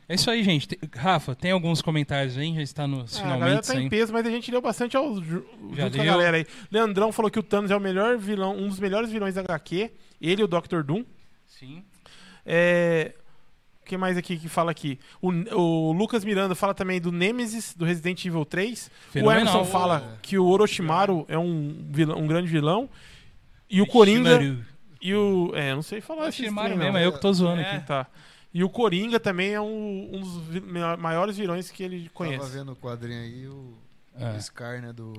É 0.09 0.15
isso 0.15 0.30
aí, 0.31 0.43
gente. 0.43 0.68
Te- 0.68 0.80
Rafa, 0.95 1.35
tem 1.35 1.51
alguns 1.51 1.81
comentários 1.81 2.38
aí? 2.38 2.53
Já 2.55 2.61
está 2.61 2.88
nos 2.88 3.15
Ah, 3.18 3.19
a 3.19 3.23
galera 3.23 3.39
finalmente. 3.61 3.68
tá 3.68 3.76
em 3.81 3.88
peso, 3.89 4.11
mas 4.11 4.26
a 4.26 4.30
gente 4.31 4.49
leu 4.51 4.61
bastante 4.61 4.97
ao, 4.97 5.22
ju- 5.23 5.45
Já 5.73 5.84
junto 5.85 5.95
com 5.95 6.01
a 6.01 6.03
leu? 6.05 6.11
galera 6.13 6.38
aí. 6.38 6.45
Leandrão 6.72 7.11
falou 7.11 7.30
que 7.31 7.39
o 7.39 7.43
Thanos 7.43 7.69
é 7.72 7.76
o 7.76 7.80
melhor 7.80 8.18
vilão, 8.18 8.57
um 8.57 8.68
dos 8.68 8.80
melhores 8.80 9.11
vilões 9.11 9.35
da 9.35 9.41
HQ. 9.41 9.91
Ele 10.19 10.41
e 10.41 10.43
o 10.43 10.47
Dr. 10.47 10.81
Doom. 10.84 11.05
Sim. 11.45 11.84
É... 12.45 13.13
O 13.91 13.93
que 13.93 13.97
mais 13.97 14.15
aqui 14.15 14.38
que 14.38 14.47
fala 14.47 14.72
aqui? 14.72 14.97
O, 15.22 15.27
o 15.53 15.91
Lucas 15.91 16.23
Miranda 16.23 16.55
fala 16.55 16.73
também 16.73 17.01
do 17.01 17.11
Nemesis, 17.11 17.73
do 17.76 17.84
Resident 17.84 18.23
Evil 18.23 18.45
3. 18.45 18.88
O 18.88 19.11
Fenomenal. 19.11 19.41
Emerson 19.41 19.65
fala 19.65 20.18
que 20.22 20.38
o 20.38 20.45
Orochimaru 20.45 21.26
é 21.27 21.38
um, 21.38 21.76
vilão, 21.89 22.18
um 22.18 22.26
grande 22.26 22.47
vilão. 22.47 22.89
E 23.69 23.81
o 23.81 23.85
Coringa... 23.85 24.39
Shimaru. 24.39 24.65
E 25.01 25.13
o... 25.13 25.51
É, 25.53 25.76
não 25.76 25.81
sei 25.81 25.99
falar 25.99 26.30
o 26.30 26.31
Shimaru 26.31 26.68
trem, 26.69 26.80
mesmo, 26.80 26.97
é 26.99 27.05
eu 27.05 27.11
que 27.11 27.19
tô 27.19 27.34
zoando 27.34 27.59
É. 27.61 27.76
aqui. 27.76 27.85
Tá. 27.85 28.07
E 28.53 28.63
o 28.63 28.69
Coringa 28.69 29.19
também 29.19 29.51
é 29.53 29.59
um, 29.59 30.09
um 30.13 30.22
dos 30.22 30.97
maiores 30.97 31.35
vilões 31.35 31.69
que 31.69 31.84
ele 31.84 32.03
Tava 32.03 32.11
conhece. 32.13 32.49
vendo 32.49 32.72
o 32.72 32.76
quadrinho 32.77 33.19
aí, 33.22 33.45
o, 33.45 33.73
É. 34.15 34.38
o 34.38 34.41
Scar, 34.41 34.81
né, 34.81 34.93
do. 34.93 35.11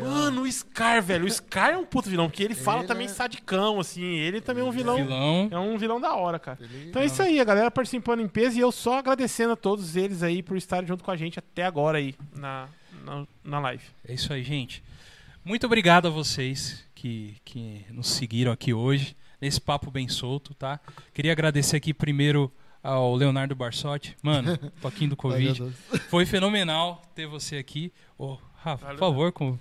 Mano, 0.00 0.42
o 0.42 0.52
Scar, 0.52 1.02
velho. 1.02 1.26
O 1.26 1.30
Scar 1.30 1.70
é 1.70 1.78
um 1.78 1.84
puto 1.84 2.10
vilão, 2.10 2.28
porque 2.28 2.42
ele 2.42 2.54
fala 2.54 2.80
Ele 2.80 2.88
também 2.88 3.06
é- 3.06 3.08
sadicão, 3.08 3.78
assim. 3.78 4.02
Ele 4.02 4.40
também 4.40 4.64
é 4.64 4.66
um 4.66 4.72
vilão. 4.72 4.96
Vilão. 4.96 5.48
É 5.50 5.58
um 5.58 5.78
vilão 5.78 6.00
da 6.00 6.14
hora, 6.14 6.38
cara. 6.38 6.58
Ele- 6.60 6.88
Então 6.88 7.00
é 7.00 7.06
isso 7.06 7.22
aí, 7.22 7.40
a 7.40 7.44
galera 7.44 7.70
participando 7.70 8.20
em 8.20 8.28
peso 8.28 8.56
e 8.56 8.60
eu 8.60 8.72
só 8.72 8.98
agradecendo 8.98 9.52
a 9.52 9.56
todos 9.56 9.94
eles 9.96 10.22
aí 10.22 10.42
por 10.42 10.56
estarem 10.56 10.86
junto 10.88 11.04
com 11.04 11.10
a 11.10 11.16
gente 11.16 11.38
até 11.38 11.64
agora 11.64 11.98
aí 11.98 12.14
na, 12.36 12.68
na, 13.04 13.26
na 13.44 13.60
live. 13.60 13.84
É 14.06 14.12
isso 14.14 14.32
aí, 14.32 14.42
gente. 14.42 14.82
Muito 15.44 15.64
obrigado 15.66 16.06
a 16.06 16.10
vocês 16.10 16.84
que, 16.94 17.36
que 17.44 17.84
nos 17.90 18.08
seguiram 18.08 18.52
aqui 18.52 18.74
hoje, 18.74 19.16
nesse 19.40 19.60
papo 19.60 19.90
bem 19.90 20.06
solto, 20.08 20.52
tá? 20.52 20.78
Queria 21.14 21.32
agradecer 21.32 21.76
aqui 21.76 21.94
primeiro 21.94 22.52
ao 22.82 23.14
Leonardo 23.14 23.54
Barsotti. 23.54 24.16
Mano, 24.22 24.58
pouquinho 24.82 25.10
do 25.10 25.16
Covid. 25.16 25.72
Foi 26.08 26.26
fenomenal 26.26 27.00
ter 27.14 27.26
você 27.26 27.56
aqui. 27.56 27.92
Ô, 28.18 28.36
Rafa, 28.62 28.86
por 28.88 28.98
favor, 28.98 29.32
com... 29.32 29.58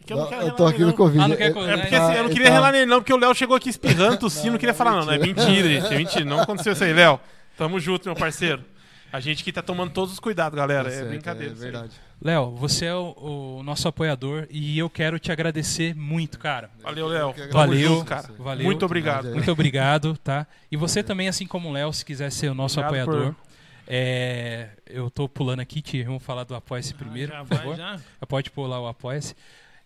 É 0.00 0.04
que 0.06 0.12
eu 0.12 0.16
não 0.16 0.26
quero 0.28 0.42
eu 0.42 0.52
tô 0.52 0.66
aqui 0.66 0.80
no. 0.84 0.92
Covid. 0.94 1.22
Ah, 1.24 1.28
não 1.28 1.36
quer 1.36 1.50
É- 1.50 1.52
coisa, 1.52 1.70
É 1.70 1.76
né? 1.76 1.82
porque 1.82 1.94
assim, 1.94 2.12
eu 2.12 2.18
não 2.18 2.24
Ele 2.24 2.32
queria 2.32 2.46
tá- 2.48 2.52
relar 2.54 2.72
nele 2.72 2.86
não, 2.86 2.98
porque 3.00 3.12
o 3.12 3.16
Léo 3.18 3.34
chegou 3.34 3.56
aqui 3.56 3.68
espirrando, 3.68 4.16
tossindo, 4.18 4.46
não, 4.46 4.52
Não, 4.52 4.58
queria 4.58 4.72
não, 4.72 4.78
falar 4.78 4.90
não. 4.92 5.04
Não, 5.04 5.12
é 5.12 5.18
mentira. 5.18 5.46
mentira, 5.46 5.68
gente, 5.68 5.92
é 5.94 5.98
mentira. 5.98 6.24
Não 6.24 6.40
aconteceu 6.40 6.72
isso 6.72 6.84
aí, 6.84 6.92
Léo. 6.92 7.20
Tamo 7.58 7.78
junto, 7.78 8.06
meu 8.08 8.16
parceiro. 8.16 8.64
A 9.12 9.20
gente 9.20 9.42
aqui 9.42 9.52
tá 9.52 9.62
tomando 9.62 9.90
todos 9.90 10.12
os 10.12 10.20
cuidados, 10.20 10.56
galera. 10.56 10.84
Tá 10.84 10.90
É 10.90 10.92
certo, 10.92 11.08
brincadeira. 11.08 11.52
É 11.52 11.56
verdade. 11.56 11.90
Léo, 12.22 12.50
você 12.56 12.86
é 12.86 12.94
o, 12.94 13.58
o 13.58 13.62
nosso 13.62 13.86
apoiador 13.88 14.46
e 14.50 14.78
eu 14.78 14.88
quero 14.90 15.18
te 15.18 15.30
agradecer 15.32 15.94
muito, 15.94 16.38
cara. 16.38 16.70
Valeu, 16.82 17.06
Léo. 17.06 17.28
Eu 17.28 17.32
que 17.48 17.52
Valeu. 17.52 17.88
junto, 17.88 18.04
cara. 18.04 18.28
Valeu. 18.38 18.64
Muito 18.64 18.84
obrigado. 18.84 19.30
Muito 19.30 19.50
obrigado, 19.50 20.16
tá? 20.22 20.46
E 20.70 20.76
você 20.76 21.02
também, 21.02 21.28
assim 21.28 21.46
como 21.46 21.68
o 21.68 21.72
Léo, 21.72 21.92
se 21.92 22.04
quiser 22.04 22.30
ser 22.30 22.48
o 22.50 22.54
nosso 22.54 22.80
Obrigado 22.80 23.08
apoiador. 23.10 23.34
É, 23.90 24.68
eu 24.86 25.10
tô 25.10 25.26
pulando 25.28 25.60
aqui, 25.60 25.80
Ti, 25.80 26.02
vamos 26.02 26.22
falar 26.22 26.44
do 26.44 26.54
Apoia-se 26.54 26.92
primeiro, 26.92 27.32
Ah, 27.32 27.36
já 27.38 27.42
por 27.44 27.48
vai, 27.48 27.58
favor. 27.58 27.76
já? 27.76 28.00
Pode 28.28 28.50
pular 28.50 28.80
o 28.80 28.86
Apoia-se. 28.86 29.34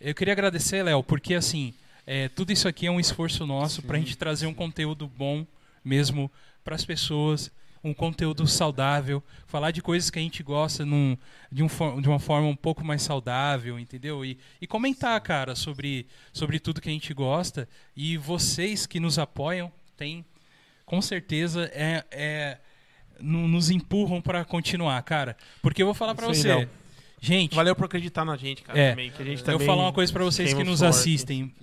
Eu 0.01 0.13
queria 0.13 0.33
agradecer, 0.33 0.83
Léo, 0.83 1.05
porque 1.05 1.35
assim, 1.35 1.73
é, 2.05 2.29
tudo 2.29 2.53
isso 2.53 2.67
aqui 2.67 2.87
é 2.89 2.91
um 2.91 2.99
esforço 2.99 3.47
nosso 3.47 3.81
Sim, 3.81 3.87
pra 3.87 3.99
gente 3.99 4.19
trazer 4.19 4.47
um 4.49 4.55
conteúdo 4.55 5.07
bom 5.07 5.47
mesmo 5.85 6.29
pras 6.65 6.85
pessoas, 6.85 7.49
um 7.85 7.95
conteúdo 7.95 8.45
saudável, 8.47 9.23
falar 9.47 9.71
de 9.71 9.81
coisas 9.81 10.11
que 10.11 10.19
a 10.19 10.23
gente 10.23 10.43
gosta 10.43 10.85
num, 10.85 11.17
de, 11.51 11.63
um, 11.63 11.69
de 12.01 12.09
uma 12.09 12.19
forma 12.19 12.49
um 12.49 12.57
pouco 12.57 12.85
mais 12.85 13.03
saudável, 13.03 13.79
entendeu? 13.79 14.25
E, 14.25 14.37
e 14.61 14.67
comentar, 14.67 15.21
cara, 15.21 15.55
sobre, 15.55 16.07
sobre 16.33 16.59
tudo 16.59 16.81
que 16.81 16.89
a 16.89 16.93
gente 16.93 17.15
gosta. 17.15 17.69
E 17.97 18.17
vocês 18.17 18.85
que 18.87 18.99
nos 19.01 19.19
apoiam, 19.19 19.71
tem, 19.97 20.25
com 20.85 21.01
certeza, 21.03 21.71
é, 21.75 22.05
é, 22.13 22.59
nos 23.21 23.71
empurram 23.71 24.21
pra 24.21 24.45
continuar, 24.45 25.01
cara. 25.03 25.37
Porque 25.61 25.83
eu 25.83 25.87
vou 25.87 25.95
falar 25.95 26.15
aí, 26.29 26.35
você. 26.35 26.49
Léo. 26.49 26.69
Gente, 27.21 27.55
Valeu 27.55 27.77
por 27.77 27.85
acreditar 27.85 28.25
na 28.25 28.37
gente, 28.37 28.63
cara. 28.63 28.79
É. 28.79 28.91
Também, 28.91 29.11
que 29.11 29.23
a 29.23 29.25
gente 29.25 29.47
eu 29.49 29.59
vou 29.59 29.67
falar 29.67 29.83
uma 29.85 29.93
coisa 29.93 30.13
pra 30.13 30.25
vocês 30.25 30.53
que 30.53 30.65
nos 30.65 30.81
forte. 30.81 30.91
assistem. 30.91 31.55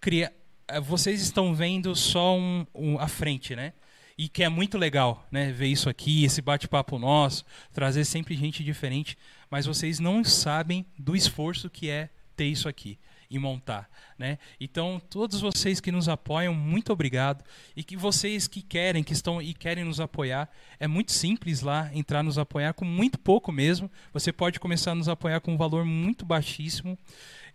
Cria... 0.00 0.32
eh, 0.68 0.80
Vocês 0.80 1.20
estão 1.20 1.54
vendo 1.54 1.94
só 1.94 2.36
um, 2.36 2.66
um- 2.74 2.98
a 2.98 3.06
frente, 3.08 3.54
né? 3.54 3.72
E 4.16 4.28
que 4.28 4.42
é 4.42 4.48
muito 4.48 4.78
legal, 4.78 5.26
né? 5.30 5.52
Ver 5.52 5.66
isso 5.68 5.88
aqui, 5.88 6.24
esse 6.24 6.40
bate-papo 6.40 6.98
nosso, 6.98 7.44
trazer 7.72 8.04
sempre 8.04 8.34
gente 8.36 8.62
diferente. 8.64 9.16
Mas 9.50 9.66
vocês 9.66 9.98
não 10.00 10.22
sabem 10.24 10.86
do 10.98 11.14
esforço 11.16 11.68
que 11.68 11.88
é 11.90 12.08
ter 12.36 12.46
isso 12.46 12.68
aqui 12.68 12.98
e 13.32 13.38
montar, 13.38 13.88
né? 14.18 14.38
Então, 14.60 15.00
todos 15.08 15.40
vocês 15.40 15.80
que 15.80 15.90
nos 15.90 16.06
apoiam, 16.06 16.52
muito 16.52 16.92
obrigado. 16.92 17.42
E 17.74 17.82
que 17.82 17.96
vocês 17.96 18.46
que 18.46 18.60
querem, 18.60 19.02
que 19.02 19.14
estão 19.14 19.40
e 19.40 19.54
querem 19.54 19.84
nos 19.84 20.00
apoiar, 20.00 20.50
é 20.78 20.86
muito 20.86 21.12
simples 21.12 21.62
lá 21.62 21.90
entrar 21.94 22.22
nos 22.22 22.36
apoiar 22.36 22.74
com 22.74 22.84
muito 22.84 23.18
pouco 23.18 23.50
mesmo. 23.50 23.90
Você 24.12 24.30
pode 24.30 24.60
começar 24.60 24.90
a 24.90 24.94
nos 24.94 25.08
apoiar 25.08 25.40
com 25.40 25.54
um 25.54 25.56
valor 25.56 25.82
muito 25.82 26.26
baixíssimo 26.26 26.98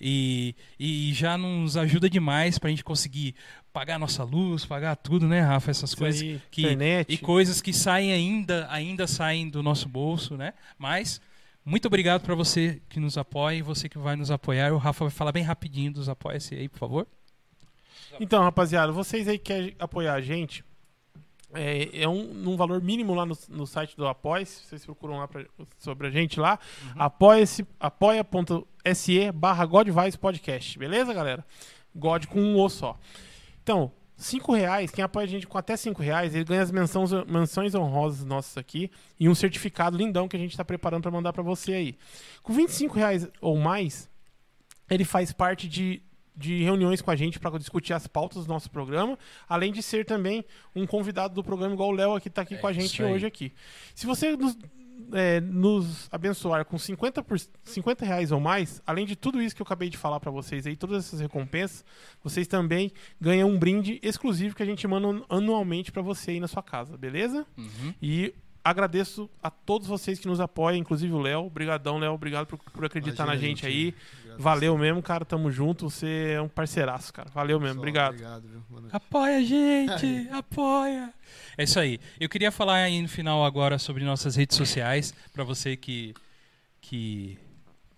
e, 0.01 0.55
e 0.79 1.13
já 1.13 1.37
nos 1.37 1.77
ajuda 1.77 2.09
demais 2.09 2.57
para 2.57 2.69
a 2.69 2.71
gente 2.71 2.83
conseguir 2.83 3.35
pagar 3.71 3.99
nossa 3.99 4.23
luz, 4.23 4.65
pagar 4.65 4.95
tudo, 4.95 5.27
né, 5.27 5.41
Rafa? 5.41 5.69
Essas 5.69 5.91
Isso 5.91 5.97
coisas 5.97 6.21
aí, 6.23 6.41
que 6.49 6.63
internet. 6.63 7.13
e 7.13 7.19
coisas 7.19 7.61
que 7.61 7.71
saem 7.71 8.11
ainda, 8.11 8.65
ainda 8.71 9.05
saem 9.05 9.47
do 9.47 9.61
nosso 9.61 9.87
bolso, 9.87 10.35
né? 10.35 10.55
Mas 10.75 11.21
muito 11.69 11.85
obrigado 11.88 12.22
para 12.22 12.34
você 12.34 12.81
que 12.89 12.99
nos 12.99 13.18
apoia 13.18 13.57
e 13.57 13.61
você 13.61 13.89
que 13.89 13.98
vai 13.98 14.15
nos 14.15 14.31
apoiar. 14.31 14.72
O 14.73 14.77
Rafa 14.77 15.03
vai 15.06 15.11
falar 15.11 15.31
bem 15.31 15.44
rapidinho 15.44 15.91
dos 15.91 16.07
apoia-se 16.07 16.56
aí, 16.56 16.69
por 16.69 16.80
favor. 16.80 17.07
Então, 18.19 18.41
rapaziada, 18.41 18.91
vocês 18.91 19.27
aí 19.27 19.38
que 19.38 19.45
querem 19.45 19.76
apoiar 19.77 20.14
a 20.14 20.22
gente, 20.22 20.64
é, 21.53 22.02
é 22.03 22.07
um, 22.07 22.34
num 22.34 22.56
valor 22.57 22.81
mínimo 22.81 23.14
lá 23.14 23.26
no, 23.26 23.38
no 23.49 23.68
site 23.68 23.95
do 23.98 24.07
Apoia, 24.07 24.45
vocês 24.45 24.85
procuram 24.85 25.18
lá 25.19 25.27
pra- 25.27 25.45
sobre 25.77 26.07
a 26.07 26.10
gente 26.10 26.39
lá, 26.39 26.57
apoia-se, 26.95 27.65
apoia.se 27.80 29.31
barra 29.34 29.65
Godvice 29.65 30.18
Podcast, 30.18 30.80
beleza, 30.80 31.14
galera? 31.14 31.45
God 31.95 32.26
com 32.26 32.39
um 32.41 32.57
O 32.57 32.69
só. 32.69 32.98
Então, 33.61 33.91
cinco 34.18 34.52
reais, 34.53 34.89
quem 34.89 35.03
apoia 35.03 35.26
a 35.26 35.30
gente 35.30 35.48
com 35.48 35.57
até 35.57 35.77
cinco 35.77 36.02
reais, 36.02 36.34
ele 36.34 36.44
ganha 36.44 36.64
as 36.64 36.72
menções, 36.72 37.11
menções 37.27 37.76
honrosas 37.76 38.26
nossas 38.26 38.57
aqui 38.57 38.91
e 39.19 39.30
um 39.30 39.35
certificado 39.35 39.95
lindão 39.95 40.27
que 40.27 40.35
a 40.35 40.39
gente 40.39 40.52
está 40.52 40.65
preparando 40.65 41.03
para 41.03 41.11
mandar 41.11 41.31
para 41.31 41.44
você 41.44 41.73
aí. 41.73 41.98
Com 42.41 42.52
25 42.52 42.95
reais 42.95 43.27
ou 43.39 43.56
mais, 43.57 44.10
ele 44.89 45.06
faz 45.06 45.31
parte 45.31 45.68
de, 45.68 46.02
de 46.35 46.64
reuniões 46.64 47.02
com 47.02 47.11
a 47.11 47.15
gente 47.15 47.39
para 47.39 47.57
discutir 47.60 47.94
as 47.94 48.07
pautas 48.07 48.45
do 48.45 48.49
nosso 48.52 48.72
programa, 48.72 49.18
além 49.48 49.72
de 49.72 49.84
ser 49.84 50.03
também 50.03 50.44
um 50.76 50.88
convidado 50.88 51.35
do 51.35 51.44
programa, 51.44 51.76
igual 51.76 51.89
o 51.89 51.94
Léo 51.94 52.19
que 52.19 52.27
está 52.27 52.41
aqui 52.41 52.56
É 52.56 52.57
com 52.57 52.68
a 52.68 52.73
gente 52.73 53.03
hoje 53.03 53.26
aqui. 53.26 53.53
Se 53.94 54.07
você 54.07 54.35
nos, 54.35 54.57
é, 55.13 55.39
nos 55.39 56.07
abençoar 56.11 56.65
com 56.65 56.77
50, 56.77 57.23
por, 57.23 57.39
50 57.63 58.05
reais 58.05 58.31
ou 58.31 58.39
mais, 58.39 58.81
além 58.85 59.05
de 59.05 59.15
tudo 59.15 59.41
isso 59.41 59.55
que 59.55 59.61
eu 59.61 59.65
acabei 59.65 59.89
de 59.89 59.97
falar 59.97 60.19
para 60.19 60.31
vocês 60.31 60.65
aí, 60.65 60.75
todas 60.75 61.05
essas 61.05 61.19
recompensas, 61.19 61.85
vocês 62.23 62.47
também 62.47 62.91
ganham 63.19 63.49
um 63.49 63.57
brinde 63.57 63.99
exclusivo 64.01 64.55
que 64.55 64.63
a 64.63 64.65
gente 64.65 64.87
manda 64.87 65.23
anualmente 65.29 65.91
para 65.91 66.01
você 66.01 66.31
aí 66.31 66.39
na 66.39 66.47
sua 66.47 66.63
casa, 66.63 66.97
beleza? 66.97 67.45
Uhum. 67.57 67.93
E 68.01 68.33
agradeço 68.69 69.30
a 69.41 69.49
todos 69.49 69.88
vocês 69.88 70.19
que 70.19 70.27
nos 70.27 70.39
apoiam, 70.39 70.77
inclusive 70.77 71.14
o 71.14 71.19
Léo. 71.19 71.45
Obrigadão, 71.45 71.98
Léo. 71.98 72.14
Obrigado 72.14 72.45
por, 72.45 72.57
por 72.57 72.85
acreditar 72.85 73.23
Imagina, 73.23 73.41
na 73.41 73.48
gente 73.48 73.61
gente. 73.61 73.68
aí. 73.68 73.95
Obrigado 74.19 74.39
Valeu 74.39 74.77
mesmo, 74.77 75.02
cara. 75.02 75.26
Tamo 75.26 75.52
junto. 75.52 75.89
Você 75.89 76.34
é 76.35 76.41
um 76.41 76.48
parceiraço, 76.48 77.11
cara. 77.14 77.30
Valeu 77.34 77.60
mesmo. 77.60 77.81
pessoal. 77.81 78.10
Obrigado. 78.10 78.45
Obrigado. 78.69 78.95
Apoia 78.95 79.38
a 79.38 79.41
gente, 79.41 80.30
apoia. 80.31 81.14
É 81.57 81.64
isso 81.64 81.80
aí. 81.80 81.99
Eu 82.19 82.30
queria 82.30 82.52
falar 82.52 82.76
aí 82.76 83.02
no 83.02 83.07
final 83.07 83.44
agora 83.44 83.80
sobre 83.80 84.03
nossas 84.03 84.35
redes 84.35 84.56
sociais 84.56 85.14
para 85.34 85.44
você 85.44 85.76
que 85.76 86.14
que 86.81 87.38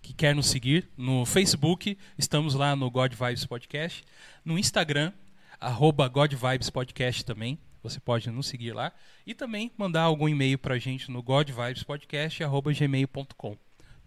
que 0.02 0.14
quer 0.14 0.34
nos 0.34 0.46
seguir 0.46 0.88
no 0.96 1.24
Facebook, 1.24 1.96
estamos 2.18 2.54
lá 2.54 2.74
no 2.74 2.90
God 2.90 3.12
Vibes 3.12 3.44
Podcast, 3.44 4.02
no 4.44 4.58
Instagram 4.58 5.12
arroba 5.60 6.08
God 6.08 6.32
Vibes 6.32 6.70
Podcast 6.70 7.24
também. 7.24 7.58
Você 7.82 7.98
pode 7.98 8.30
nos 8.30 8.46
seguir 8.46 8.72
lá 8.72 8.92
e 9.26 9.34
também 9.34 9.70
mandar 9.76 10.02
algum 10.02 10.28
e-mail 10.28 10.58
pra 10.58 10.78
gente 10.78 11.10
no 11.10 11.22
godvibespodcast@gmail.com. 11.22 13.56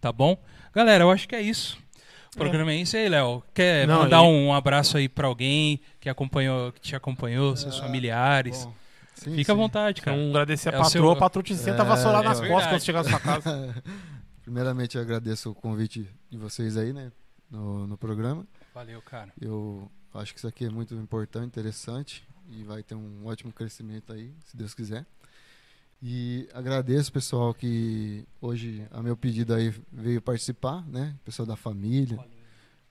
Tá 0.00 0.12
bom? 0.12 0.36
Galera, 0.72 1.04
eu 1.04 1.10
acho 1.10 1.28
que 1.28 1.34
é 1.34 1.40
isso. 1.40 1.78
O 2.34 2.36
programa 2.36 2.72
é 2.72 2.76
isso 2.76 2.96
aí, 2.96 3.08
Léo. 3.08 3.42
Quer 3.54 3.86
Não, 3.86 4.00
mandar 4.02 4.22
e- 4.22 4.26
um 4.26 4.52
abraço 4.52 4.96
aí 4.96 5.08
pra 5.08 5.28
alguém 5.28 5.80
que 6.00 6.08
acompanhou, 6.08 6.72
que 6.72 6.80
te 6.80 6.96
acompanhou, 6.96 7.56
seus 7.56 7.78
familiares? 7.78 8.64
Bom, 8.64 8.74
sim, 9.14 9.36
Fica 9.36 9.52
à 9.52 9.54
sim. 9.54 9.60
vontade, 9.60 10.02
cara. 10.02 10.16
Então, 10.16 10.30
agradecer 10.30 10.68
a 10.70 10.72
É 10.72 10.78
o 10.78 10.82
patroa. 10.82 11.02
seu- 11.04 11.10
A 11.12 11.16
patroa 11.16 11.42
te 11.42 11.54
senta 11.56 11.82
É, 11.82 11.86
vassourada 11.86 12.24
é 12.24 12.28
nas 12.28 12.40
costas 12.40 12.66
quando 12.72 12.82
chegar 12.82 13.04
na 13.04 13.10
sua 13.10 13.20
casa. 13.20 13.82
Primeiramente, 14.42 14.96
eu 14.96 15.02
agradeço 15.02 15.50
o 15.50 15.54
convite 15.54 16.08
de 16.30 16.36
vocês 16.36 16.76
aí, 16.76 16.92
né? 16.92 17.10
No, 17.50 17.86
no 17.86 17.96
programa. 17.96 18.44
Valeu, 18.74 19.00
cara. 19.00 19.32
Eu 19.40 19.88
acho 20.12 20.32
que 20.32 20.38
isso 20.40 20.48
aqui 20.48 20.64
é 20.66 20.70
muito 20.70 20.92
importante, 20.96 21.46
interessante 21.46 22.24
e 22.50 22.62
vai 22.64 22.82
ter 22.82 22.94
um 22.94 23.26
ótimo 23.26 23.52
crescimento 23.52 24.12
aí, 24.12 24.32
se 24.44 24.56
Deus 24.56 24.74
quiser. 24.74 25.06
E 26.02 26.48
agradeço 26.52 27.10
o 27.10 27.12
pessoal 27.12 27.54
que 27.54 28.26
hoje, 28.40 28.86
a 28.90 29.02
meu 29.02 29.16
pedido 29.16 29.54
aí, 29.54 29.74
veio 29.90 30.20
participar, 30.20 30.86
né? 30.86 31.16
Pessoal 31.24 31.46
da 31.46 31.56
família, 31.56 32.18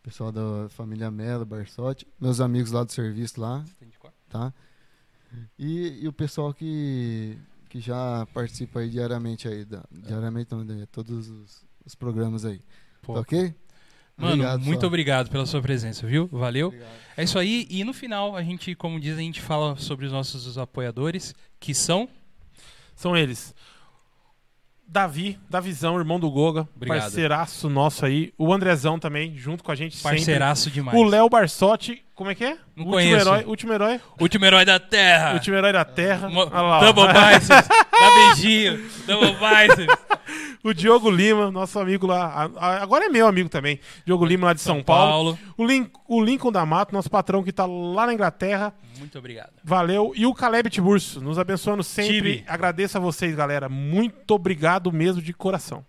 pessoal 0.01 0.31
da 0.31 0.67
família 0.69 1.11
Mello, 1.11 1.45
Barsotti, 1.45 2.07
meus 2.19 2.41
amigos 2.41 2.71
lá 2.71 2.84
do 2.84 2.91
serviço 2.91 3.39
lá, 3.39 3.63
tá? 4.30 4.53
E, 5.57 5.99
e 6.03 6.07
o 6.07 6.13
pessoal 6.13 6.53
que, 6.53 7.38
que 7.69 7.80
já 7.80 8.25
participa 8.34 8.80
aí 8.80 8.89
diariamente 8.89 9.47
aí, 9.47 9.63
da, 9.65 9.84
diariamente 9.91 10.51
não, 10.51 10.65
de 10.65 10.85
todos 10.88 11.30
os, 11.30 11.65
os 11.85 11.95
programas 11.95 12.45
aí. 12.45 12.61
Pô, 13.01 13.13
Tá 13.13 13.19
ok? 13.21 13.55
Mano, 14.15 14.34
Obrigado, 14.34 14.60
muito 14.60 14.69
pessoal. 14.76 14.88
obrigado 14.88 15.30
pela 15.30 15.45
sua 15.45 15.61
presença, 15.61 16.06
viu? 16.06 16.27
Valeu. 16.31 16.68
Obrigado. 16.68 16.90
É 17.18 17.23
isso 17.23 17.38
aí. 17.40 17.68
E 17.69 17.84
no 17.84 17.94
final, 17.94 18.35
a 18.35 18.44
gente, 18.44 18.76
como 18.76 18.99
diz, 18.99 19.18
a 19.18 19.22
gente 19.22 19.41
fala 19.41 19.76
sobre 19.76 20.06
os 20.06 20.11
nossos 20.11 20.57
apoiadores, 20.57 21.34
que 21.60 21.73
são. 21.73 22.07
São 22.95 23.18
eles. 23.18 23.53
Davi, 24.88 25.40
Davizão, 25.49 25.98
irmão 25.98 26.19
do 26.19 26.30
Goga, 26.30 26.68
Obrigado. 26.76 26.99
parceiraço 27.02 27.68
nosso 27.69 28.06
aí. 28.06 28.31
O 28.38 28.53
Andrezão 28.53 28.99
também, 28.99 29.35
junto 29.35 29.64
com 29.64 29.72
a 29.72 29.76
gente 29.76 29.98
Parceiraço 30.02 30.64
sempre. 30.65 30.76
demais. 30.76 30.99
O 30.99 31.03
Léo 31.03 31.27
Barsotti, 31.30 32.03
como 32.15 32.30
é 32.30 32.35
que 32.35 32.44
é? 32.44 32.49
Não 32.76 32.85
último 32.85 32.91
conheço. 32.91 33.15
herói, 33.27 33.44
último 33.45 33.73
herói, 33.73 34.02
Último 34.19 34.45
herói 34.45 34.65
da 34.65 34.80
Terra. 34.80 35.34
último 35.34 35.56
herói 35.57 35.73
da 35.73 35.84
Terra. 35.85 36.30
Mo- 36.30 36.41
Olha 36.41 36.61
lá. 36.61 36.80
Double 36.80 37.07
biceps. 37.07 37.68
Dá 37.68 38.11
beijinho. 38.35 38.90
Double 39.07 39.34
biceps. 39.34 39.98
O 40.64 40.73
Diogo 40.73 41.11
Lima, 41.11 41.52
nosso 41.52 41.77
amigo 41.77 42.07
lá, 42.07 42.49
agora 42.81 43.06
é 43.07 43.10
meu 43.10 43.27
amigo 43.27 43.49
também. 43.49 43.81
Diogo 44.06 44.26
Lima 44.26 44.48
lá 44.48 44.53
de 44.53 44.61
São, 44.61 44.81
Paulo. 44.81 45.38
O, 45.57 45.65
Lin- 45.65 45.91
o 46.07 46.23
Lincoln 46.23 46.53
da 46.53 46.65
Mato, 46.65 46.94
nosso 46.94 47.10
patrão 47.10 47.44
que 47.44 47.52
tá 47.52 47.65
lá 47.65 48.06
na 48.07 48.14
Inglaterra. 48.14 48.73
Muito 48.98 49.19
obrigado. 49.19 49.52
Valeu. 49.61 50.14
E 50.15 50.26
o 50.26 50.34
Caleb 50.34 50.69
Tiburcio, 50.69 51.19
nos 51.19 51.38
abençoando 51.38 51.84
sempre. 51.84 52.14
Tibi. 52.14 52.44
Agradeço 52.48 52.98
a 52.98 53.02
vocês, 53.02 53.35
galera. 53.35 53.68
Muito 53.68 54.31
obrigado 54.34 54.90
mesmo 54.90 55.22
de 55.22 55.34
coração. 55.34 55.85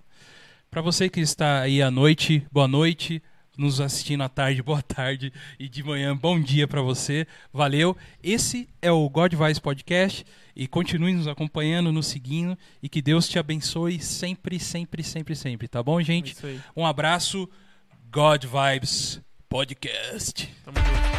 Pra 0.69 0.83
você 0.83 1.09
que 1.09 1.21
está 1.21 1.61
aí 1.61 1.81
à 1.81 1.89
noite, 1.89 2.45
boa 2.51 2.67
noite. 2.67 3.23
Nos 3.57 3.81
assistindo 3.81 4.23
à 4.23 4.29
tarde, 4.29 4.63
boa 4.63 4.83
tarde. 4.83 5.33
E 5.59 5.69
de 5.69 5.83
manhã, 5.83 6.17
bom 6.17 6.41
dia 6.41 6.67
pra 6.67 6.83
você. 6.83 7.25
Valeu. 7.53 7.97
Esse 8.23 8.69
é 8.83 8.91
o 8.91 9.09
God 9.09 9.33
Vice 9.35 9.61
Podcast. 9.61 10.25
E 10.57 10.67
continue 10.67 11.13
nos 11.13 11.29
acompanhando, 11.29 11.93
nos 11.93 12.07
seguindo. 12.09 12.59
E 12.83 12.89
que 12.89 13.01
Deus 13.01 13.29
te 13.29 13.39
abençoe 13.39 14.01
sempre, 14.01 14.59
sempre, 14.59 15.03
sempre, 15.05 15.37
sempre. 15.37 15.69
Tá 15.69 15.83
bom, 15.83 16.01
É 16.01 16.05
gente? 16.05 16.35
aí. 16.45 16.61
Um 16.77 16.85
abraço. 16.85 17.49
God 18.13 18.45
Vibes 18.45 19.21
Podcast. 19.49 20.53
Tamo 20.65 20.77
junto. 20.79 21.14